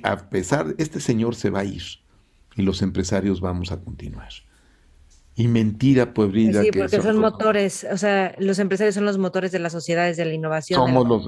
a 0.04 0.30
pesar, 0.30 0.76
este 0.78 1.00
señor 1.00 1.36
se 1.36 1.50
va 1.50 1.60
a 1.60 1.66
ir 1.66 1.84
y 2.56 2.64
los 2.64 2.82
empresarios 2.82 3.42
vamos 3.42 3.72
a 3.72 3.80
continuar. 3.80 4.30
Y 5.36 5.48
mentira, 5.48 6.14
puebrida. 6.14 6.64
Sí, 6.64 6.72
porque 6.76 7.00
son 7.02 7.20
motores, 7.20 7.86
o 7.92 7.98
sea, 7.98 8.34
los 8.40 8.58
empresarios 8.58 8.96
son 8.96 9.06
los 9.06 9.20
motores 9.20 9.52
de 9.52 9.60
las 9.60 9.72
sociedades, 9.72 10.18
de 10.18 10.26
la 10.26 10.34
innovación, 10.34 10.80
somos 10.80 11.08
los, 11.08 11.28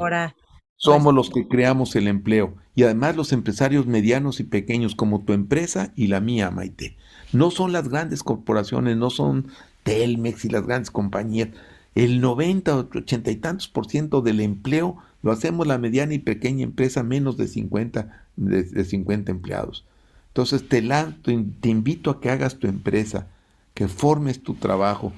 somos 0.80 1.14
los 1.14 1.30
que 1.30 1.45
creamos 1.45 1.93
el 1.97 2.07
empleo. 2.07 2.56
Y 2.73 2.84
además 2.84 3.18
los 3.18 3.34
empresarios 3.34 3.85
medianos 3.85 4.39
y 4.39 4.45
pequeños, 4.45 4.95
como 4.95 5.19
tu 5.19 5.34
empresa 5.34 5.91
y 5.95 6.07
la 6.07 6.22
mía, 6.22 6.51
Maite. 6.51 6.95
No 7.34 7.51
son 7.51 7.73
las 7.73 7.89
grandes 7.89 8.23
corporaciones, 8.23 8.95
no 8.95 9.10
son 9.10 9.47
Telmex 9.84 10.45
y 10.45 10.49
las 10.49 10.65
grandes 10.65 10.89
compañías. 10.89 11.49
El 11.95 12.22
90 12.22 12.77
o 12.77 12.88
80 12.95 13.30
y 13.30 13.35
tantos 13.35 13.68
por 13.68 13.88
ciento 13.88 14.22
del 14.22 14.39
empleo 14.39 14.95
lo 15.22 15.34
hacemos 15.34 15.68
la 15.68 15.77
mediana 15.77 16.14
y 16.14 16.19
pequeña 16.19 16.64
empresa, 16.64 17.03
menos 17.03 17.35
de 17.35 17.49
50, 17.49 18.26
de, 18.38 18.85
50 18.85 19.31
empleados. 19.31 19.85
Entonces 20.30 20.69
te, 20.69 20.81
te 20.81 21.69
invito 21.69 22.10
a 22.10 22.22
que 22.22 22.30
hagas 22.30 22.56
tu 22.57 22.68
empresa, 22.68 23.27
que 23.73 23.89
formes 23.89 24.41
tu 24.41 24.53
trabajo 24.53 25.11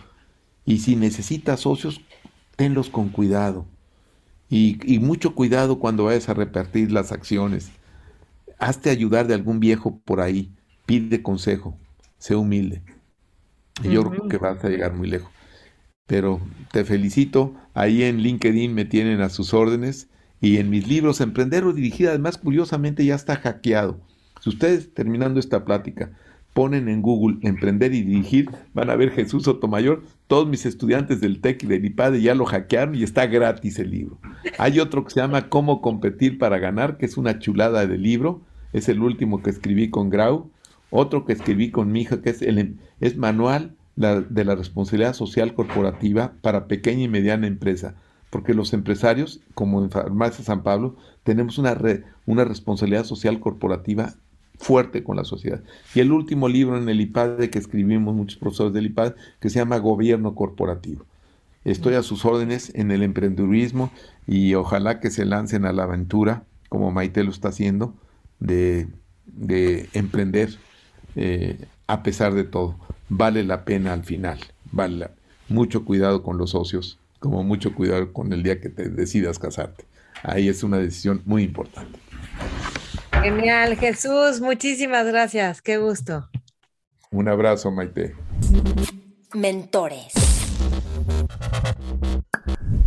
y 0.65 0.79
si 0.79 0.95
necesitas 0.95 1.59
socios, 1.59 2.01
tenlos 2.55 2.89
con 2.89 3.09
cuidado. 3.09 3.67
Y, 4.51 4.77
y, 4.83 4.99
mucho 4.99 5.33
cuidado 5.33 5.79
cuando 5.79 6.03
vayas 6.03 6.29
a 6.29 6.35
repartir 6.35 6.91
las 6.91 7.11
acciones. 7.11 7.71
Hazte 8.59 8.91
ayudar 8.91 9.25
de 9.25 9.33
algún 9.33 9.59
viejo 9.59 9.99
por 10.05 10.21
ahí. 10.21 10.51
Pide 10.85 11.23
consejo 11.23 11.75
sé 12.21 12.35
humilde. 12.35 12.83
Y 13.83 13.89
yo 13.89 14.07
creo 14.07 14.27
que 14.29 14.37
vas 14.37 14.63
a 14.63 14.69
llegar 14.69 14.93
muy 14.93 15.09
lejos. 15.09 15.31
Pero 16.05 16.39
te 16.71 16.85
felicito. 16.85 17.55
Ahí 17.73 18.03
en 18.03 18.21
LinkedIn 18.21 18.73
me 18.73 18.85
tienen 18.85 19.21
a 19.21 19.29
sus 19.29 19.53
órdenes. 19.53 20.07
Y 20.39 20.57
en 20.57 20.69
mis 20.69 20.87
libros, 20.87 21.19
Emprender 21.19 21.63
o 21.63 21.73
Dirigir, 21.73 22.09
además, 22.09 22.37
curiosamente 22.37 23.03
ya 23.03 23.15
está 23.15 23.35
hackeado. 23.35 23.99
Si 24.39 24.49
ustedes, 24.49 24.93
terminando 24.93 25.39
esta 25.39 25.65
plática, 25.65 26.11
ponen 26.53 26.89
en 26.89 27.01
Google 27.01 27.37
Emprender 27.41 27.93
y 27.93 28.03
Dirigir, 28.03 28.49
van 28.73 28.89
a 28.89 28.95
ver 28.95 29.11
Jesús 29.11 29.43
Sotomayor. 29.43 30.03
Todos 30.31 30.47
mis 30.47 30.65
estudiantes 30.65 31.19
del 31.19 31.41
TEC 31.41 31.63
y 31.63 31.67
del 31.67 31.83
IPADE 31.83 32.21
ya 32.21 32.33
lo 32.35 32.45
hackearon 32.45 32.95
y 32.95 33.03
está 33.03 33.27
gratis 33.27 33.79
el 33.79 33.91
libro. 33.91 34.17
Hay 34.57 34.79
otro 34.79 35.03
que 35.03 35.09
se 35.09 35.19
llama 35.19 35.49
Cómo 35.49 35.81
competir 35.81 36.37
para 36.37 36.57
ganar, 36.57 36.95
que 36.95 37.05
es 37.05 37.17
una 37.17 37.39
chulada 37.39 37.85
de 37.85 37.97
libro. 37.97 38.39
Es 38.71 38.87
el 38.87 39.01
último 39.01 39.43
que 39.43 39.49
escribí 39.49 39.89
con 39.89 40.09
Grau. 40.09 40.49
Otro 40.89 41.25
que 41.25 41.33
escribí 41.33 41.69
con 41.69 41.91
mi 41.91 42.05
que 42.05 42.29
es 42.29 42.41
el 42.41 42.77
es 43.01 43.17
Manual 43.17 43.75
de 43.97 44.45
la 44.45 44.55
Responsabilidad 44.55 45.15
Social 45.15 45.53
Corporativa 45.53 46.31
para 46.41 46.67
Pequeña 46.67 47.03
y 47.03 47.09
Mediana 47.09 47.45
Empresa. 47.45 47.95
Porque 48.29 48.53
los 48.53 48.71
empresarios, 48.71 49.41
como 49.53 49.83
en 49.83 49.91
Farmacia 49.91 50.45
San 50.45 50.63
Pablo, 50.63 50.95
tenemos 51.25 51.57
una, 51.57 51.77
una 52.25 52.45
responsabilidad 52.45 53.03
social 53.03 53.41
corporativa 53.41 54.15
fuerte 54.61 55.03
con 55.03 55.17
la 55.17 55.25
sociedad. 55.25 55.61
Y 55.95 55.99
el 55.99 56.11
último 56.11 56.47
libro 56.47 56.77
en 56.77 56.87
el 56.87 57.01
IPAD 57.01 57.49
que 57.49 57.59
escribimos 57.59 58.15
muchos 58.15 58.37
profesores 58.37 58.73
del 58.73 58.85
IPAD, 58.85 59.15
que 59.39 59.49
se 59.49 59.59
llama 59.59 59.79
Gobierno 59.79 60.35
Corporativo. 60.35 61.05
Estoy 61.65 61.95
a 61.95 62.03
sus 62.03 62.25
órdenes 62.25 62.71
en 62.75 62.91
el 62.91 63.03
emprendedurismo 63.03 63.91
y 64.27 64.53
ojalá 64.53 64.99
que 64.99 65.11
se 65.11 65.25
lancen 65.25 65.65
a 65.65 65.73
la 65.73 65.83
aventura, 65.83 66.43
como 66.69 66.91
Maite 66.91 67.23
lo 67.23 67.31
está 67.31 67.49
haciendo, 67.49 67.93
de, 68.39 68.87
emprender 69.93 70.57
eh, 71.15 71.57
a 71.87 72.03
pesar 72.03 72.33
de 72.33 72.43
todo. 72.43 72.75
Vale 73.09 73.43
la 73.43 73.65
pena 73.65 73.93
al 73.93 74.03
final. 74.03 74.39
Vale 74.71 75.09
mucho 75.49 75.85
cuidado 75.85 76.23
con 76.23 76.37
los 76.37 76.51
socios, 76.51 76.99
como 77.19 77.43
mucho 77.43 77.73
cuidado 77.73 78.13
con 78.13 78.31
el 78.31 78.43
día 78.43 78.61
que 78.61 78.69
te 78.69 78.89
decidas 78.89 79.37
casarte. 79.37 79.85
Ahí 80.23 80.49
es 80.49 80.63
una 80.63 80.77
decisión 80.77 81.21
muy 81.25 81.43
importante. 81.43 81.99
Genial, 83.21 83.77
Jesús, 83.77 84.41
muchísimas 84.41 85.05
gracias, 85.05 85.61
qué 85.61 85.77
gusto. 85.77 86.27
Un 87.11 87.27
abrazo, 87.27 87.69
Maite. 87.69 88.15
Mentores. 89.35 90.13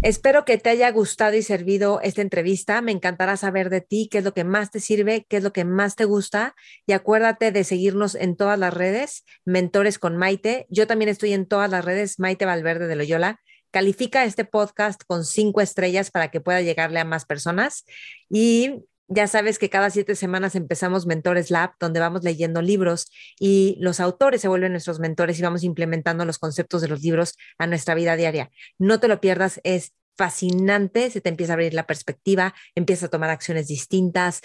Espero 0.02 0.44
que 0.44 0.58
te 0.58 0.70
haya 0.70 0.90
gustado 0.90 1.36
y 1.36 1.42
servido 1.42 2.00
esta 2.02 2.20
entrevista. 2.20 2.82
Me 2.82 2.90
encantará 2.90 3.36
saber 3.36 3.70
de 3.70 3.80
ti, 3.80 4.08
qué 4.10 4.18
es 4.18 4.24
lo 4.24 4.34
que 4.34 4.42
más 4.42 4.72
te 4.72 4.80
sirve, 4.80 5.24
qué 5.28 5.36
es 5.36 5.44
lo 5.44 5.52
que 5.52 5.64
más 5.64 5.94
te 5.94 6.04
gusta. 6.04 6.56
Y 6.84 6.94
acuérdate 6.94 7.52
de 7.52 7.62
seguirnos 7.62 8.16
en 8.16 8.36
todas 8.36 8.58
las 8.58 8.74
redes, 8.74 9.24
Mentores 9.44 10.00
con 10.00 10.16
Maite. 10.16 10.66
Yo 10.68 10.88
también 10.88 11.08
estoy 11.10 11.32
en 11.32 11.46
todas 11.46 11.70
las 11.70 11.84
redes, 11.84 12.18
Maite 12.18 12.44
Valverde 12.44 12.88
de 12.88 12.96
Loyola. 12.96 13.40
Califica 13.70 14.24
este 14.24 14.44
podcast 14.44 15.02
con 15.06 15.24
cinco 15.24 15.60
estrellas 15.60 16.10
para 16.10 16.32
que 16.32 16.40
pueda 16.40 16.60
llegarle 16.60 16.98
a 16.98 17.04
más 17.04 17.24
personas. 17.24 17.84
Y 18.28 18.84
ya 19.08 19.26
sabes 19.26 19.58
que 19.58 19.70
cada 19.70 19.90
siete 19.90 20.14
semanas 20.14 20.54
empezamos 20.54 21.06
Mentores 21.06 21.50
Lab, 21.50 21.72
donde 21.78 22.00
vamos 22.00 22.24
leyendo 22.24 22.62
libros 22.62 23.10
y 23.38 23.76
los 23.80 24.00
autores 24.00 24.40
se 24.40 24.48
vuelven 24.48 24.72
nuestros 24.72 25.00
mentores 25.00 25.38
y 25.38 25.42
vamos 25.42 25.62
implementando 25.62 26.24
los 26.24 26.38
conceptos 26.38 26.80
de 26.82 26.88
los 26.88 27.02
libros 27.02 27.34
a 27.58 27.66
nuestra 27.66 27.94
vida 27.94 28.16
diaria. 28.16 28.50
No 28.78 29.00
te 29.00 29.08
lo 29.08 29.20
pierdas, 29.20 29.60
es 29.64 29.92
fascinante, 30.16 31.10
se 31.10 31.20
te 31.20 31.28
empieza 31.28 31.52
a 31.52 31.54
abrir 31.54 31.74
la 31.74 31.86
perspectiva, 31.86 32.54
empiezas 32.74 33.04
a 33.04 33.10
tomar 33.10 33.30
acciones 33.30 33.66
distintas, 33.66 34.42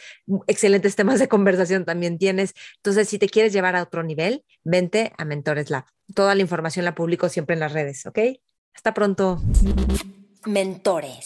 excelentes 0.47 0.95
temas 0.95 1.19
de 1.19 1.27
conversación 1.27 1.85
también 1.85 2.17
tienes. 2.17 2.53
Entonces, 2.77 3.07
si 3.07 3.19
te 3.19 3.29
quieres 3.29 3.53
llevar 3.53 3.75
a 3.75 3.83
otro 3.83 4.03
nivel, 4.03 4.43
vente 4.63 5.13
a 5.17 5.25
Mentores 5.25 5.69
Lab. 5.69 5.85
Toda 6.15 6.35
la 6.35 6.41
información 6.41 6.85
la 6.85 6.95
publico 6.95 7.29
siempre 7.29 7.53
en 7.53 7.59
las 7.59 7.73
redes, 7.73 8.05
¿ok? 8.05 8.19
Hasta 8.73 8.93
pronto. 8.93 9.41
Mentores. 10.45 11.25